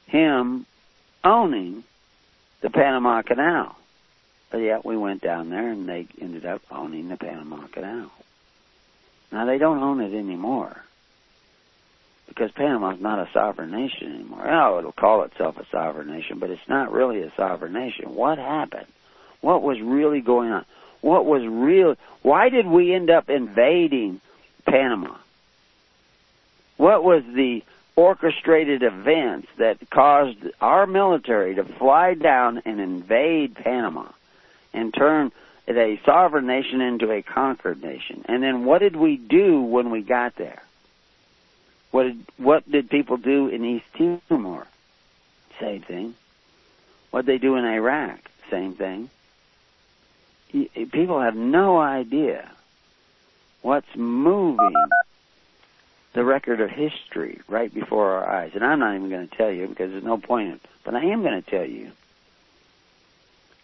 him 0.07 0.65
owning 1.23 1.83
the 2.61 2.69
Panama 2.69 3.21
Canal. 3.21 3.75
But 4.49 4.59
yet 4.59 4.83
we 4.83 4.97
went 4.97 5.21
down 5.21 5.49
there 5.49 5.69
and 5.69 5.87
they 5.87 6.07
ended 6.19 6.45
up 6.45 6.61
owning 6.71 7.09
the 7.09 7.17
Panama 7.17 7.67
Canal. 7.67 8.11
Now 9.31 9.45
they 9.45 9.59
don't 9.59 9.83
own 9.83 10.01
it 10.01 10.17
anymore 10.17 10.83
because 12.29 12.51
Panama 12.51 12.91
is 12.91 13.01
not 13.01 13.19
a 13.19 13.29
sovereign 13.33 13.71
nation 13.71 14.13
anymore. 14.13 14.49
Oh, 14.49 14.79
it'll 14.79 14.91
call 14.91 15.23
itself 15.23 15.57
a 15.57 15.65
sovereign 15.71 16.07
nation, 16.07 16.39
but 16.39 16.49
it's 16.49 16.67
not 16.69 16.91
really 16.91 17.21
a 17.21 17.31
sovereign 17.35 17.73
nation. 17.73 18.15
What 18.15 18.37
happened? 18.37 18.85
What 19.41 19.61
was 19.61 19.81
really 19.81 20.21
going 20.21 20.51
on? 20.51 20.65
What 21.01 21.25
was 21.25 21.43
real? 21.45 21.95
Why 22.21 22.49
did 22.49 22.67
we 22.67 22.93
end 22.93 23.09
up 23.09 23.29
invading 23.29 24.21
Panama? 24.65 25.15
What 26.77 27.03
was 27.03 27.23
the 27.25 27.63
orchestrated 27.95 28.83
events 28.83 29.49
that 29.57 29.77
caused 29.89 30.37
our 30.61 30.87
military 30.87 31.55
to 31.55 31.63
fly 31.63 32.13
down 32.13 32.61
and 32.65 32.79
invade 32.79 33.55
Panama 33.55 34.07
and 34.73 34.93
turn 34.93 35.31
a 35.67 35.99
sovereign 36.05 36.47
nation 36.47 36.81
into 36.81 37.11
a 37.11 37.21
conquered 37.21 37.81
nation? 37.81 38.23
And 38.27 38.41
then 38.41 38.65
what 38.65 38.79
did 38.79 38.95
we 38.95 39.17
do 39.17 39.61
when 39.61 39.89
we 39.89 40.01
got 40.01 40.35
there? 40.35 40.61
What 41.91 42.03
did, 42.03 42.25
what 42.37 42.71
did 42.71 42.89
people 42.89 43.17
do 43.17 43.47
in 43.47 43.65
East 43.65 43.85
Timor? 44.27 44.67
Same 45.59 45.81
thing. 45.81 46.15
What 47.11 47.25
they 47.25 47.37
do 47.37 47.55
in 47.55 47.65
Iraq? 47.65 48.19
Same 48.49 48.75
thing. 48.75 49.09
People 50.91 51.19
have 51.19 51.35
no 51.35 51.79
idea 51.79 52.49
what's 53.61 53.95
moving 53.95 54.73
the 56.13 56.23
record 56.23 56.59
of 56.61 56.69
history 56.69 57.39
right 57.47 57.73
before 57.73 58.11
our 58.11 58.27
eyes. 58.27 58.51
And 58.55 58.63
I'm 58.63 58.79
not 58.79 58.95
even 58.95 59.09
going 59.09 59.27
to 59.27 59.35
tell 59.35 59.51
you 59.51 59.67
because 59.67 59.91
there's 59.91 60.03
no 60.03 60.17
point 60.17 60.47
in 60.47 60.53
it. 60.55 60.61
But 60.83 60.95
I 60.95 61.05
am 61.05 61.21
going 61.21 61.41
to 61.41 61.49
tell 61.49 61.65
you 61.65 61.91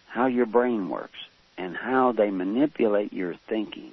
how 0.07 0.27
your 0.27 0.45
brain 0.45 0.89
works 0.89 1.19
and 1.57 1.75
how 1.75 2.11
they 2.11 2.29
manipulate 2.29 3.13
your 3.13 3.35
thinking 3.47 3.91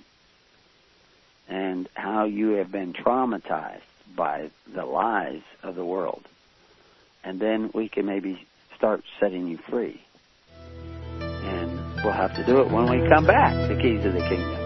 and 1.48 1.88
how 1.94 2.24
you 2.24 2.52
have 2.52 2.70
been 2.70 2.92
traumatized 2.92 3.80
by 4.14 4.50
the 4.72 4.84
lies 4.84 5.42
of 5.62 5.74
the 5.74 5.84
world. 5.84 6.22
And 7.24 7.40
then 7.40 7.70
we 7.72 7.88
can 7.88 8.06
maybe 8.06 8.46
start 8.76 9.02
setting 9.20 9.46
you 9.46 9.58
free. 9.58 10.02
And 11.20 11.80
we'll 12.02 12.12
have 12.12 12.34
to 12.34 12.44
do 12.44 12.60
it 12.60 12.70
when 12.70 12.90
we 12.90 13.08
come 13.08 13.26
back, 13.26 13.54
the 13.68 13.80
keys 13.80 14.04
of 14.04 14.12
the 14.12 14.20
kingdom. 14.20 14.61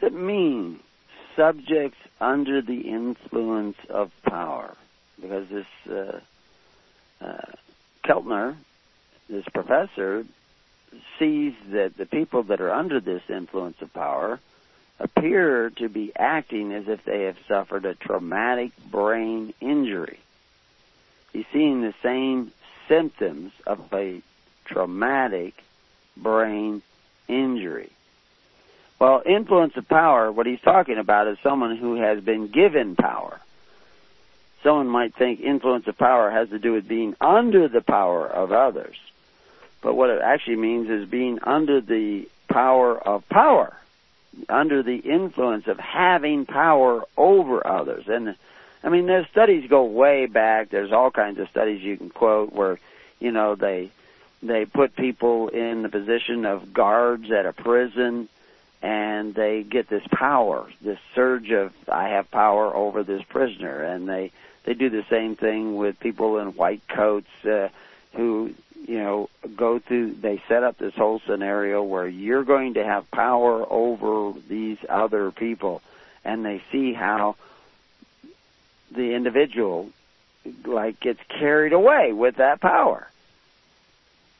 Does 0.00 0.12
it 0.12 0.18
mean, 0.18 0.80
subjects 1.36 1.98
under 2.20 2.62
the 2.62 2.80
influence 2.80 3.76
of 3.88 4.10
power? 4.22 4.76
Because 5.20 5.48
this 5.48 5.66
uh, 5.90 6.20
uh, 7.20 7.52
Keltner, 8.04 8.56
this 9.28 9.44
professor, 9.52 10.24
sees 11.18 11.54
that 11.70 11.96
the 11.96 12.06
people 12.06 12.44
that 12.44 12.60
are 12.60 12.72
under 12.72 13.00
this 13.00 13.22
influence 13.28 13.76
of 13.80 13.92
power 13.92 14.40
appear 14.98 15.70
to 15.70 15.88
be 15.88 16.12
acting 16.16 16.72
as 16.72 16.88
if 16.88 17.04
they 17.04 17.24
have 17.24 17.36
suffered 17.46 17.84
a 17.84 17.94
traumatic 17.94 18.72
brain 18.90 19.54
injury. 19.60 20.18
He's 21.32 21.46
seeing 21.52 21.82
the 21.82 21.94
same 22.02 22.52
symptoms 22.88 23.52
of 23.66 23.80
a 23.92 24.20
traumatic 24.64 25.54
brain 26.16 26.82
injury. 27.28 27.90
Well, 29.00 29.22
influence 29.24 29.76
of 29.78 29.88
power, 29.88 30.30
what 30.30 30.46
he's 30.46 30.60
talking 30.60 30.98
about 30.98 31.26
is 31.26 31.38
someone 31.42 31.76
who 31.76 31.94
has 31.94 32.22
been 32.22 32.48
given 32.48 32.96
power. 32.96 33.40
Someone 34.62 34.88
might 34.88 35.14
think 35.14 35.40
influence 35.40 35.88
of 35.88 35.96
power 35.96 36.30
has 36.30 36.50
to 36.50 36.58
do 36.58 36.74
with 36.74 36.86
being 36.86 37.16
under 37.18 37.66
the 37.66 37.80
power 37.80 38.26
of 38.28 38.52
others. 38.52 38.96
But 39.80 39.94
what 39.94 40.10
it 40.10 40.20
actually 40.20 40.56
means 40.56 40.90
is 40.90 41.08
being 41.08 41.38
under 41.42 41.80
the 41.80 42.28
power 42.48 42.98
of 42.98 43.26
power, 43.30 43.74
under 44.50 44.82
the 44.82 44.96
influence 44.96 45.66
of 45.66 45.78
having 45.78 46.44
power 46.44 47.02
over 47.16 47.66
others. 47.66 48.04
And 48.06 48.36
I 48.84 48.90
mean, 48.90 49.06
there's 49.06 49.26
studies 49.28 49.70
go 49.70 49.84
way 49.84 50.26
back. 50.26 50.68
There's 50.68 50.92
all 50.92 51.10
kinds 51.10 51.38
of 51.38 51.48
studies 51.48 51.80
you 51.82 51.96
can 51.96 52.10
quote 52.10 52.52
where, 52.52 52.78
you 53.18 53.32
know, 53.32 53.54
they 53.54 53.92
they 54.42 54.66
put 54.66 54.94
people 54.94 55.48
in 55.48 55.80
the 55.80 55.88
position 55.88 56.44
of 56.44 56.74
guards 56.74 57.30
at 57.30 57.46
a 57.46 57.54
prison 57.54 58.28
and 58.82 59.34
they 59.34 59.62
get 59.62 59.88
this 59.88 60.06
power, 60.10 60.68
this 60.80 60.98
surge 61.14 61.50
of 61.50 61.72
I 61.88 62.08
have 62.08 62.30
power 62.30 62.74
over 62.74 63.02
this 63.02 63.22
prisoner, 63.28 63.82
and 63.82 64.08
they 64.08 64.32
they 64.64 64.74
do 64.74 64.90
the 64.90 65.04
same 65.10 65.36
thing 65.36 65.76
with 65.76 66.00
people 66.00 66.38
in 66.38 66.48
white 66.48 66.86
coats 66.88 67.28
uh, 67.44 67.68
who 68.14 68.54
you 68.86 68.98
know 68.98 69.28
go 69.56 69.78
through. 69.78 70.14
They 70.14 70.42
set 70.48 70.62
up 70.62 70.78
this 70.78 70.94
whole 70.94 71.20
scenario 71.26 71.82
where 71.82 72.08
you're 72.08 72.44
going 72.44 72.74
to 72.74 72.84
have 72.84 73.10
power 73.10 73.64
over 73.70 74.38
these 74.48 74.78
other 74.88 75.30
people, 75.30 75.82
and 76.24 76.44
they 76.44 76.62
see 76.72 76.94
how 76.94 77.36
the 78.90 79.14
individual 79.14 79.90
like 80.64 81.00
gets 81.00 81.20
carried 81.28 81.74
away 81.74 82.12
with 82.12 82.36
that 82.36 82.60
power. 82.60 83.06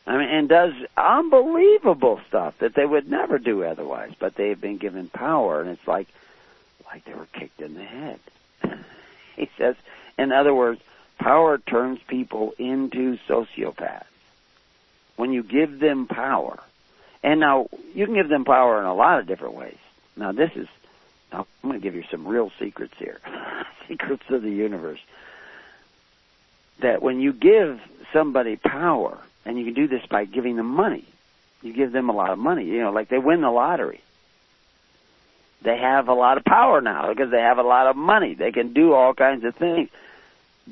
I 0.06 0.16
mean, 0.16 0.28
and 0.28 0.48
does 0.48 0.72
unbelievable 0.96 2.20
stuff 2.28 2.54
that 2.58 2.74
they 2.74 2.86
would 2.86 3.08
never 3.08 3.38
do 3.38 3.64
otherwise. 3.64 4.12
But 4.18 4.34
they've 4.34 4.60
been 4.60 4.78
given 4.78 5.08
power, 5.08 5.60
and 5.60 5.70
it's 5.70 5.86
like, 5.86 6.08
like 6.86 7.04
they 7.04 7.14
were 7.14 7.28
kicked 7.32 7.60
in 7.60 7.74
the 7.74 7.84
head. 7.84 8.20
he 9.36 9.50
says, 9.56 9.76
in 10.18 10.32
other 10.32 10.54
words, 10.54 10.80
power 11.18 11.58
turns 11.58 12.00
people 12.08 12.54
into 12.58 13.18
sociopaths. 13.28 14.04
When 15.16 15.32
you 15.32 15.42
give 15.42 15.78
them 15.78 16.06
power, 16.06 16.58
and 17.22 17.40
now 17.40 17.68
you 17.94 18.06
can 18.06 18.14
give 18.14 18.28
them 18.28 18.44
power 18.44 18.80
in 18.80 18.86
a 18.86 18.94
lot 18.94 19.20
of 19.20 19.26
different 19.26 19.54
ways. 19.54 19.76
Now 20.16 20.32
this 20.32 20.50
is, 20.56 20.66
now 21.32 21.46
I'm 21.62 21.70
going 21.70 21.80
to 21.80 21.84
give 21.84 21.94
you 21.94 22.04
some 22.10 22.26
real 22.26 22.50
secrets 22.58 22.94
here, 22.98 23.20
secrets 23.88 24.24
of 24.30 24.42
the 24.42 24.50
universe. 24.50 25.00
That 26.80 27.02
when 27.02 27.20
you 27.20 27.34
give 27.34 27.80
somebody 28.12 28.56
power, 28.56 29.18
and 29.44 29.58
you 29.58 29.64
can 29.64 29.74
do 29.74 29.88
this 29.88 30.04
by 30.06 30.24
giving 30.24 30.56
them 30.56 30.66
money. 30.66 31.04
You 31.62 31.72
give 31.72 31.92
them 31.92 32.08
a 32.08 32.12
lot 32.12 32.30
of 32.30 32.38
money, 32.38 32.64
you 32.64 32.80
know, 32.80 32.90
like 32.90 33.08
they 33.08 33.18
win 33.18 33.40
the 33.40 33.50
lottery. 33.50 34.00
They 35.62 35.76
have 35.76 36.08
a 36.08 36.14
lot 36.14 36.38
of 36.38 36.44
power 36.44 36.80
now 36.80 37.08
because 37.08 37.30
they 37.30 37.40
have 37.40 37.58
a 37.58 37.62
lot 37.62 37.86
of 37.86 37.96
money. 37.96 38.34
They 38.34 38.50
can 38.50 38.72
do 38.72 38.94
all 38.94 39.12
kinds 39.12 39.44
of 39.44 39.54
things. 39.56 39.90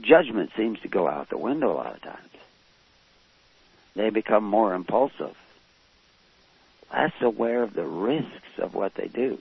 Judgment 0.01 0.51
seems 0.57 0.81
to 0.81 0.89
go 0.89 1.07
out 1.07 1.29
the 1.29 1.37
window 1.37 1.73
a 1.73 1.75
lot 1.75 1.95
of 1.95 2.03
times. 2.03 2.19
They 3.95 4.11
become 4.11 4.45
more 4.45 4.75
impulsive, 4.75 5.37
less 6.93 7.13
aware 7.21 7.63
of 7.63 7.75
the 7.75 7.85
risks 7.85 8.59
of 8.59 8.75
what 8.75 8.95
they 8.95 9.09
do. 9.09 9.39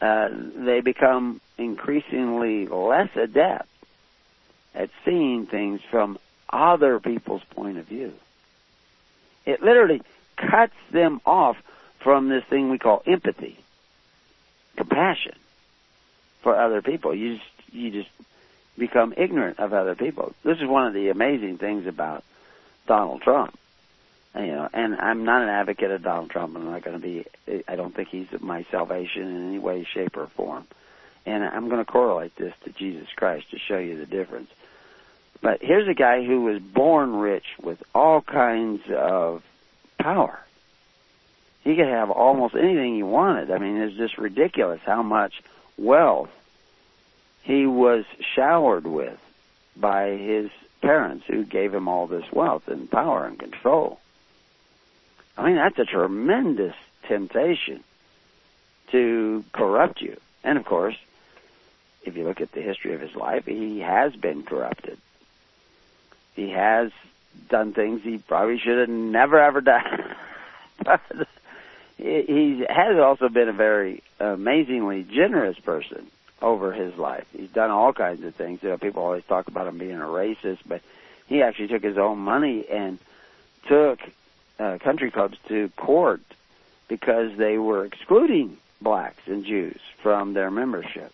Uh, 0.00 0.28
they 0.56 0.80
become 0.80 1.40
increasingly 1.58 2.66
less 2.66 3.14
adept 3.16 3.68
at 4.74 4.90
seeing 5.04 5.46
things 5.46 5.80
from 5.90 6.18
other 6.54 7.00
people's 7.00 7.42
point 7.50 7.78
of 7.78 7.86
view. 7.86 8.12
It 9.44 9.62
literally 9.62 10.02
cuts 10.36 10.74
them 10.90 11.20
off 11.26 11.56
from 12.00 12.28
this 12.28 12.44
thing 12.44 12.70
we 12.70 12.78
call 12.78 13.02
empathy, 13.06 13.58
compassion 14.76 15.34
for 16.42 16.54
other 16.56 16.82
people. 16.82 17.14
You 17.14 17.36
just 17.36 17.74
you 17.74 17.90
just 17.90 18.10
become 18.78 19.14
ignorant 19.16 19.58
of 19.58 19.72
other 19.72 19.94
people. 19.94 20.34
This 20.44 20.58
is 20.58 20.66
one 20.66 20.86
of 20.86 20.94
the 20.94 21.08
amazing 21.08 21.58
things 21.58 21.86
about 21.86 22.24
Donald 22.86 23.22
Trump. 23.22 23.58
You 24.36 24.46
know, 24.46 24.68
and 24.72 24.96
I'm 24.96 25.24
not 25.24 25.42
an 25.42 25.48
advocate 25.48 25.92
of 25.92 26.02
Donald 26.02 26.30
Trump. 26.30 26.56
I'm 26.56 26.64
not 26.64 26.82
going 26.82 27.00
to 27.00 27.02
be. 27.02 27.24
I 27.68 27.76
don't 27.76 27.94
think 27.94 28.08
he's 28.08 28.26
my 28.40 28.64
salvation 28.70 29.22
in 29.22 29.48
any 29.48 29.58
way, 29.58 29.84
shape, 29.84 30.16
or 30.16 30.26
form. 30.26 30.66
And 31.24 31.44
I'm 31.44 31.68
going 31.68 31.84
to 31.84 31.90
correlate 31.90 32.34
this 32.36 32.52
to 32.64 32.70
Jesus 32.70 33.08
Christ 33.14 33.50
to 33.52 33.58
show 33.58 33.78
you 33.78 33.96
the 33.96 34.06
difference. 34.06 34.50
But 35.44 35.60
here's 35.60 35.86
a 35.86 35.92
guy 35.92 36.24
who 36.24 36.40
was 36.40 36.58
born 36.58 37.16
rich 37.16 37.44
with 37.62 37.82
all 37.94 38.22
kinds 38.22 38.80
of 38.90 39.42
power. 39.98 40.40
He 41.62 41.76
could 41.76 41.86
have 41.86 42.10
almost 42.10 42.54
anything 42.54 42.94
he 42.94 43.02
wanted. 43.02 43.50
I 43.50 43.58
mean, 43.58 43.76
it's 43.76 43.94
just 43.94 44.16
ridiculous 44.16 44.80
how 44.86 45.02
much 45.02 45.42
wealth 45.76 46.30
he 47.42 47.66
was 47.66 48.06
showered 48.34 48.86
with 48.86 49.18
by 49.76 50.12
his 50.16 50.48
parents 50.80 51.26
who 51.26 51.44
gave 51.44 51.74
him 51.74 51.88
all 51.88 52.06
this 52.06 52.32
wealth 52.32 52.66
and 52.66 52.90
power 52.90 53.26
and 53.26 53.38
control. 53.38 54.00
I 55.36 55.44
mean, 55.46 55.56
that's 55.56 55.78
a 55.78 55.84
tremendous 55.84 56.74
temptation 57.06 57.84
to 58.92 59.44
corrupt 59.52 60.00
you. 60.00 60.16
And 60.42 60.56
of 60.56 60.64
course, 60.64 60.96
if 62.02 62.16
you 62.16 62.24
look 62.24 62.40
at 62.40 62.52
the 62.52 62.62
history 62.62 62.94
of 62.94 63.02
his 63.02 63.14
life, 63.14 63.44
he 63.44 63.80
has 63.80 64.16
been 64.16 64.42
corrupted. 64.42 64.96
He 66.34 66.50
has 66.50 66.90
done 67.48 67.72
things 67.72 68.02
he 68.02 68.18
probably 68.18 68.58
should 68.58 68.78
have 68.78 68.88
never 68.88 69.38
ever 69.38 69.60
done. 69.60 70.14
but 70.84 71.00
he 71.96 72.64
has 72.68 72.98
also 72.98 73.28
been 73.28 73.48
a 73.48 73.52
very 73.52 74.02
amazingly 74.18 75.04
generous 75.04 75.58
person 75.58 76.10
over 76.42 76.72
his 76.72 76.96
life. 76.96 77.26
He's 77.36 77.50
done 77.50 77.70
all 77.70 77.92
kinds 77.92 78.24
of 78.24 78.34
things. 78.34 78.62
You 78.62 78.70
know, 78.70 78.78
people 78.78 79.02
always 79.02 79.24
talk 79.24 79.48
about 79.48 79.66
him 79.66 79.78
being 79.78 80.00
a 80.00 80.04
racist, 80.04 80.58
but 80.66 80.82
he 81.26 81.42
actually 81.42 81.68
took 81.68 81.82
his 81.82 81.96
own 81.96 82.18
money 82.18 82.66
and 82.68 82.98
took 83.68 84.00
uh, 84.58 84.78
country 84.78 85.10
clubs 85.10 85.38
to 85.48 85.70
court 85.76 86.20
because 86.88 87.36
they 87.36 87.58
were 87.58 87.84
excluding 87.84 88.58
blacks 88.80 89.22
and 89.26 89.44
Jews 89.44 89.80
from 90.02 90.34
their 90.34 90.50
membership. 90.50 91.12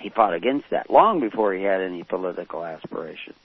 He 0.00 0.08
fought 0.08 0.34
against 0.34 0.70
that 0.70 0.90
long 0.90 1.20
before 1.20 1.52
he 1.52 1.62
had 1.62 1.80
any 1.80 2.02
political 2.02 2.64
aspirations. 2.64 3.36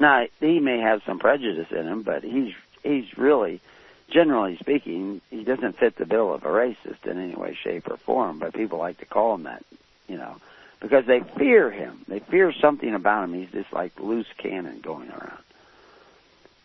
Now 0.00 0.26
he 0.40 0.58
may 0.60 0.80
have 0.80 1.02
some 1.04 1.18
prejudice 1.18 1.70
in 1.70 1.86
him, 1.86 2.02
but 2.02 2.24
he's 2.24 2.54
he's 2.82 3.16
really, 3.18 3.60
generally 4.08 4.56
speaking, 4.56 5.20
he 5.30 5.44
doesn't 5.44 5.78
fit 5.78 5.96
the 5.96 6.06
bill 6.06 6.32
of 6.32 6.42
a 6.42 6.48
racist 6.48 7.04
in 7.04 7.18
any 7.18 7.34
way, 7.34 7.54
shape, 7.62 7.88
or 7.88 7.98
form. 7.98 8.38
But 8.38 8.54
people 8.54 8.78
like 8.78 8.98
to 8.98 9.04
call 9.04 9.34
him 9.34 9.42
that, 9.42 9.62
you 10.08 10.16
know, 10.16 10.36
because 10.80 11.04
they 11.04 11.20
fear 11.20 11.70
him. 11.70 12.02
They 12.08 12.20
fear 12.20 12.50
something 12.50 12.94
about 12.94 13.24
him. 13.24 13.34
He's 13.34 13.50
just 13.50 13.74
like 13.74 14.00
loose 14.00 14.26
cannon 14.38 14.80
going 14.80 15.10
around. 15.10 15.44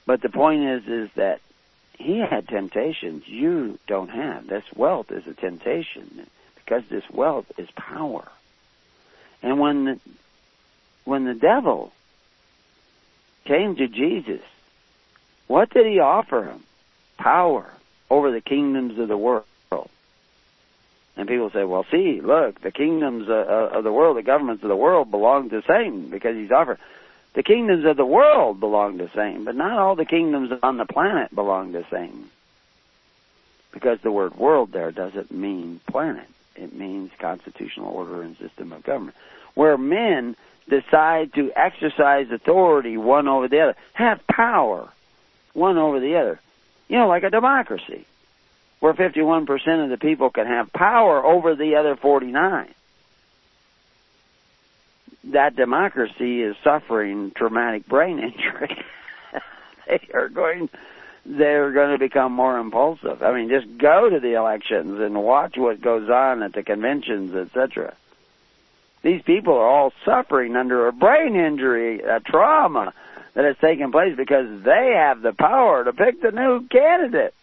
But 0.06 0.22
the 0.22 0.30
point 0.30 0.64
is, 0.64 0.88
is 0.88 1.10
that 1.16 1.42
he 1.98 2.20
had 2.20 2.48
temptations 2.48 3.28
you 3.28 3.80
don't 3.86 4.10
have. 4.10 4.48
This 4.48 4.64
wealth 4.74 5.12
is 5.12 5.28
a 5.28 5.34
temptation 5.34 6.26
because 6.56 6.84
this 6.90 7.10
wealth 7.10 7.52
is 7.58 7.70
power. 7.72 8.28
And 9.42 9.60
when 9.60 9.86
the, 9.86 10.00
when 11.04 11.26
the 11.26 11.34
devil 11.34 11.92
came 13.46 13.76
to 13.78 13.88
Jesus, 13.88 14.42
what 15.48 15.70
did 15.70 15.86
he 15.86 16.00
offer 16.00 16.44
him? 16.44 16.64
Power 17.18 17.72
over 18.10 18.32
the 18.32 18.42
kingdoms 18.42 19.00
of 19.00 19.08
the 19.08 19.18
world. 19.18 19.46
And 21.18 21.28
people 21.30 21.50
say, 21.50 21.64
well, 21.64 21.86
see, 21.90 22.20
look, 22.20 22.60
the 22.62 22.72
kingdoms 22.72 23.30
uh, 23.30 23.34
uh, 23.34 23.78
of 23.78 23.84
the 23.84 23.92
world, 23.92 24.18
the 24.18 24.24
governments 24.24 24.64
of 24.64 24.70
the 24.70 24.76
world 24.76 25.12
belong 25.12 25.50
to 25.50 25.62
Satan 25.66 26.10
because 26.10 26.36
he's 26.36 26.52
offered. 26.52 26.80
The 27.34 27.44
kingdoms 27.44 27.86
of 27.86 27.98
the 27.98 28.06
world 28.06 28.60
belong 28.60 28.98
to 28.98 29.10
Satan, 29.16 29.46
but 29.46 29.56
not 29.56 29.78
all 29.78 29.96
the 29.96 30.06
kingdoms 30.06 30.52
on 30.62 30.78
the 30.78 30.86
planet 30.86 31.34
belong 31.34 31.74
to 31.74 31.86
Satan. 31.90 32.30
Because 33.72 34.00
the 34.02 34.12
word 34.12 34.36
world 34.36 34.72
there 34.72 34.92
doesn't 34.92 35.32
mean 35.32 35.80
planet. 35.88 36.28
It 36.56 36.74
means 36.74 37.12
constitutional 37.20 37.92
order 37.92 38.22
and 38.22 38.38
system 38.38 38.72
of 38.72 38.84
government. 38.84 39.18
Where 39.54 39.78
men 39.78 40.36
decide 40.70 41.34
to 41.34 41.52
exercise 41.56 42.32
authority 42.32 42.98
one 42.98 43.28
over 43.28 43.48
the 43.48 43.62
other, 43.62 43.76
have 43.94 44.26
power 44.28 44.90
one 45.54 45.78
over 45.78 46.00
the 46.00 46.18
other. 46.18 46.40
You 46.88 46.98
know, 46.98 47.08
like 47.08 47.24
a 47.24 47.30
democracy, 47.30 48.06
where 48.80 48.94
51% 48.94 49.84
of 49.84 49.90
the 49.90 49.98
people 49.98 50.30
can 50.30 50.48
have 50.48 50.72
power 50.74 51.24
over 51.24 51.56
the 51.56 51.76
other 51.76 51.96
49. 51.96 52.74
That 55.26 55.56
democracy 55.56 56.42
is 56.42 56.56
suffering 56.64 57.32
traumatic 57.36 57.88
brain 57.88 58.20
injury. 58.34 58.84
they 59.88 60.02
are 60.14 60.30
going 60.30 60.70
they're 61.26 61.72
going 61.72 61.92
to 61.92 61.98
become 61.98 62.32
more 62.32 62.60
impulsive. 62.60 63.24
I 63.24 63.34
mean, 63.34 63.50
just 63.50 63.80
go 63.80 64.10
to 64.10 64.20
the 64.20 64.34
elections 64.34 65.00
and 65.00 65.24
watch 65.24 65.58
what 65.58 65.82
goes 65.82 66.08
on 66.08 66.44
at 66.44 66.54
the 66.54 66.62
conventions, 66.62 67.34
etc. 67.34 67.96
These 69.06 69.22
people 69.22 69.54
are 69.54 69.68
all 69.68 69.94
suffering 70.04 70.56
under 70.56 70.88
a 70.88 70.92
brain 70.92 71.36
injury, 71.36 72.00
a 72.00 72.20
trauma 72.20 72.92
that 73.36 73.46
has 73.46 73.56
taken 73.62 73.92
place 73.92 74.16
because 74.18 74.64
they 74.64 74.94
have 74.96 75.22
the 75.22 75.32
power 75.32 75.84
to 75.84 75.94
pick 75.94 76.24
the 76.24 76.32
new 76.32 76.68
candidate 76.68 77.36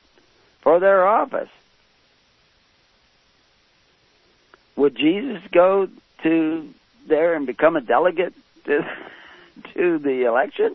for 0.63 0.81
their 0.81 1.07
office. 1.07 1.51
Would 4.75 4.97
Jesus 4.97 5.41
go 5.53 5.87
to 6.25 6.69
there 7.07 7.35
and 7.35 7.47
become 7.47 7.77
a 7.77 7.81
delegate 7.81 8.35
to, 8.65 8.81
to 9.75 10.01
the 10.01 10.25
election? 10.25 10.75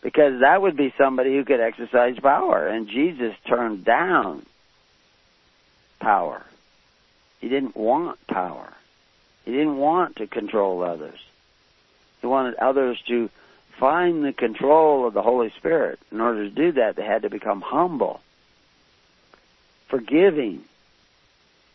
Because 0.00 0.42
that 0.42 0.62
would 0.62 0.76
be 0.76 0.94
somebody 0.96 1.34
who 1.34 1.44
could 1.44 1.60
exercise 1.60 2.16
power. 2.20 2.68
And 2.68 2.86
Jesus 2.86 3.34
turned 3.48 3.84
down 3.84 4.46
power. 5.98 6.46
He 7.40 7.48
didn't 7.48 7.74
want 7.74 8.24
power. 8.28 8.72
He 9.44 9.50
didn't 9.50 9.76
want 9.76 10.16
to 10.16 10.26
control 10.26 10.82
others. 10.82 11.18
He 12.20 12.26
wanted 12.26 12.54
others 12.54 13.00
to 13.08 13.28
find 13.78 14.24
the 14.24 14.32
control 14.32 15.06
of 15.06 15.14
the 15.14 15.22
Holy 15.22 15.50
Spirit. 15.50 15.98
In 16.12 16.20
order 16.20 16.44
to 16.44 16.50
do 16.50 16.72
that, 16.72 16.94
they 16.94 17.04
had 17.04 17.22
to 17.22 17.30
become 17.30 17.60
humble. 17.60 18.20
forgiving, 19.88 20.64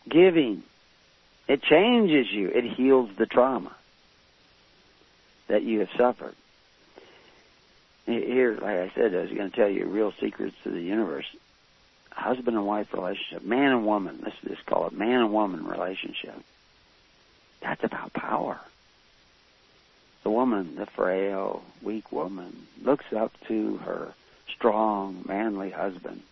giving. 0.08 0.64
It 1.46 1.62
changes 1.62 2.30
you. 2.32 2.48
It 2.48 2.64
heals 2.64 3.10
the 3.16 3.26
trauma 3.26 3.74
that 5.46 5.62
you 5.62 5.78
have 5.80 5.90
suffered. 5.96 6.34
Here, 8.06 8.54
like 8.54 8.76
I 8.76 8.90
said, 8.94 9.14
I 9.14 9.20
was 9.20 9.30
going 9.30 9.50
to 9.50 9.56
tell 9.56 9.68
you 9.68 9.84
real 9.86 10.12
secrets 10.20 10.56
to 10.64 10.70
the 10.70 10.80
universe. 10.80 11.26
Husband 12.10 12.56
and 12.56 12.66
wife 12.66 12.92
relationship, 12.92 13.44
man 13.44 13.70
and 13.70 13.86
woman. 13.86 14.18
Let's 14.24 14.36
just 14.46 14.66
call 14.66 14.88
it 14.88 14.92
man 14.92 15.20
and 15.20 15.32
woman 15.32 15.64
relationship. 15.64 16.42
That's 17.60 17.82
about 17.84 18.12
power. 18.12 18.58
The 20.22 20.30
woman, 20.30 20.76
the 20.76 20.86
frail, 20.86 21.62
weak 21.82 22.10
woman, 22.12 22.66
looks 22.82 23.12
up 23.12 23.32
to 23.48 23.78
her 23.78 24.14
strong, 24.54 25.22
manly 25.26 25.70
husband. 25.70 26.22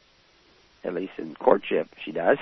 At 0.85 0.95
least 0.95 1.13
in 1.19 1.35
courtship, 1.35 1.89
she 2.03 2.13
does. 2.13 2.39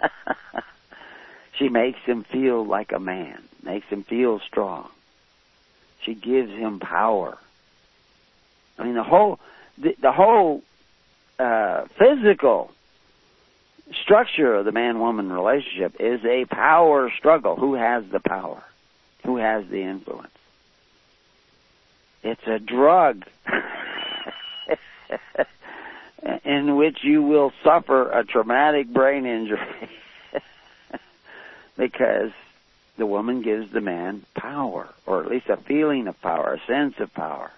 she 1.58 1.68
makes 1.68 2.00
him 2.00 2.24
feel 2.24 2.64
like 2.64 2.92
a 2.92 2.98
man, 2.98 3.42
makes 3.62 3.86
him 3.86 4.04
feel 4.04 4.40
strong. 4.40 4.88
She 6.02 6.14
gives 6.14 6.50
him 6.50 6.80
power. 6.80 7.38
I 8.78 8.84
mean, 8.84 8.94
the 8.94 9.02
whole, 9.02 9.38
the, 9.78 9.94
the 10.00 10.12
whole 10.12 10.62
uh, 11.38 11.84
physical 11.98 12.72
structure 13.90 14.54
of 14.54 14.64
the 14.64 14.72
man-woman 14.72 15.32
relationship 15.32 15.96
is 16.00 16.24
a 16.24 16.44
power 16.44 17.10
struggle. 17.16 17.56
Who 17.56 17.74
has 17.74 18.04
the 18.10 18.20
power? 18.20 18.62
Who 19.24 19.36
has 19.36 19.66
the 19.68 19.82
influence? 19.82 20.28
It's 22.22 22.46
a 22.46 22.58
drug 22.58 23.24
in 26.44 26.76
which 26.76 27.02
you 27.02 27.22
will 27.22 27.52
suffer 27.64 28.10
a 28.10 28.24
traumatic 28.24 28.88
brain 28.88 29.26
injury 29.26 29.90
because 31.76 32.30
the 32.96 33.06
woman 33.06 33.42
gives 33.42 33.72
the 33.72 33.80
man 33.80 34.24
power, 34.34 34.88
or 35.06 35.24
at 35.24 35.30
least 35.30 35.48
a 35.48 35.56
feeling 35.56 36.06
of 36.06 36.20
power, 36.20 36.54
a 36.54 36.66
sense 36.66 37.00
of 37.00 37.12
power. 37.12 37.50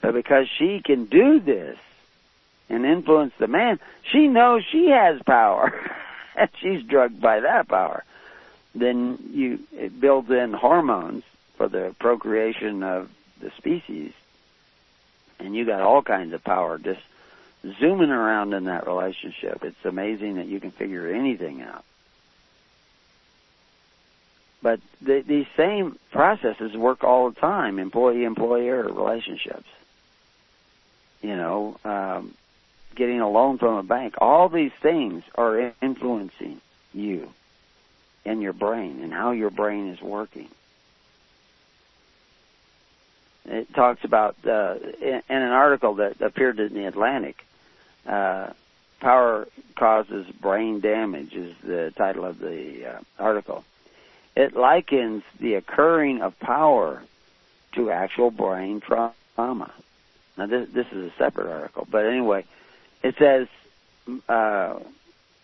But 0.00 0.14
because 0.14 0.48
she 0.48 0.80
can 0.80 1.06
do 1.06 1.40
this 1.40 1.76
and 2.68 2.84
influence 2.84 3.32
the 3.38 3.46
man, 3.46 3.78
she 4.02 4.28
knows 4.28 4.64
she 4.64 4.88
has 4.88 5.20
power, 5.22 5.72
and 6.36 6.50
she's 6.60 6.82
drugged 6.82 7.20
by 7.20 7.40
that 7.40 7.68
power. 7.68 8.04
Then 8.74 9.18
you 9.32 9.60
it 9.72 9.98
builds 9.98 10.30
in 10.30 10.52
hormones 10.52 11.24
for 11.56 11.68
the 11.68 11.94
procreation 11.98 12.82
of 12.82 13.10
the 13.40 13.50
species, 13.56 14.12
and 15.38 15.54
you 15.54 15.64
got 15.64 15.80
all 15.80 16.02
kinds 16.02 16.32
of 16.32 16.44
power 16.44 16.78
just 16.78 17.00
zooming 17.80 18.10
around 18.10 18.52
in 18.52 18.64
that 18.64 18.86
relationship. 18.86 19.64
It's 19.64 19.84
amazing 19.84 20.36
that 20.36 20.46
you 20.46 20.60
can 20.60 20.70
figure 20.70 21.12
anything 21.12 21.62
out. 21.62 21.84
But 24.60 24.80
the, 25.00 25.20
these 25.20 25.46
same 25.56 25.98
processes 26.10 26.76
work 26.76 27.04
all 27.04 27.30
the 27.30 27.40
time, 27.40 27.78
employee-employer 27.78 28.82
relationships. 28.84 29.68
You 31.22 31.36
know, 31.36 31.76
um, 31.84 32.34
getting 32.98 33.20
a 33.20 33.30
loan 33.30 33.56
from 33.56 33.76
a 33.76 33.82
bank. 33.82 34.16
All 34.18 34.48
these 34.48 34.72
things 34.82 35.22
are 35.36 35.72
influencing 35.80 36.60
you 36.92 37.32
and 38.26 38.42
your 38.42 38.52
brain 38.52 39.00
and 39.02 39.12
how 39.12 39.30
your 39.30 39.50
brain 39.50 39.88
is 39.88 40.02
working. 40.02 40.48
It 43.46 43.72
talks 43.72 44.04
about 44.04 44.36
uh, 44.44 44.74
in, 45.00 45.22
an 45.28 45.42
article 45.52 45.94
that 45.94 46.20
appeared 46.20 46.58
in 46.58 46.74
the 46.74 46.86
Atlantic. 46.86 47.42
Uh, 48.06 48.50
power 49.00 49.46
causes 49.76 50.26
brain 50.40 50.80
damage 50.80 51.34
is 51.34 51.56
the 51.62 51.92
title 51.96 52.24
of 52.24 52.40
the 52.40 52.84
uh, 52.84 53.00
article. 53.18 53.64
It 54.34 54.54
likens 54.54 55.22
the 55.38 55.54
occurring 55.54 56.20
of 56.20 56.38
power 56.40 57.02
to 57.72 57.90
actual 57.90 58.30
brain 58.30 58.80
trauma. 58.80 59.72
Now 60.36 60.46
this 60.46 60.68
this 60.70 60.86
is 60.92 61.10
a 61.10 61.16
separate 61.16 61.50
article, 61.50 61.86
but 61.90 62.04
anyway, 62.04 62.44
it 63.02 63.16
says 63.18 63.48
uh, 64.28 64.78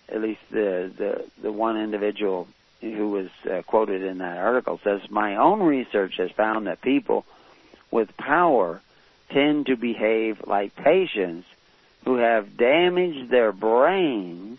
at 0.09 0.21
least 0.21 0.41
the 0.51 0.91
the 0.97 1.25
the 1.43 1.53
one 1.53 1.77
individual 1.77 2.49
who 2.81 3.11
was 3.11 3.29
uh, 3.51 3.63
quoted 3.63 4.03
in 4.03 4.19
that 4.19 4.39
article 4.39 4.79
says 4.85 5.01
my 5.11 5.37
own 5.37 5.61
research 5.61 6.17
has 6.19 6.31
found 6.31 6.67
that 6.67 6.83
people 6.83 7.25
with 7.91 8.15
power 8.17 8.81
tend 9.31 9.67
to 9.67 9.77
behave 9.77 10.43
like 10.47 10.75
patients 10.77 11.47
who 12.05 12.17
have 12.17 12.57
damaged 12.57 13.31
their 13.31 13.53
brains 13.53 14.59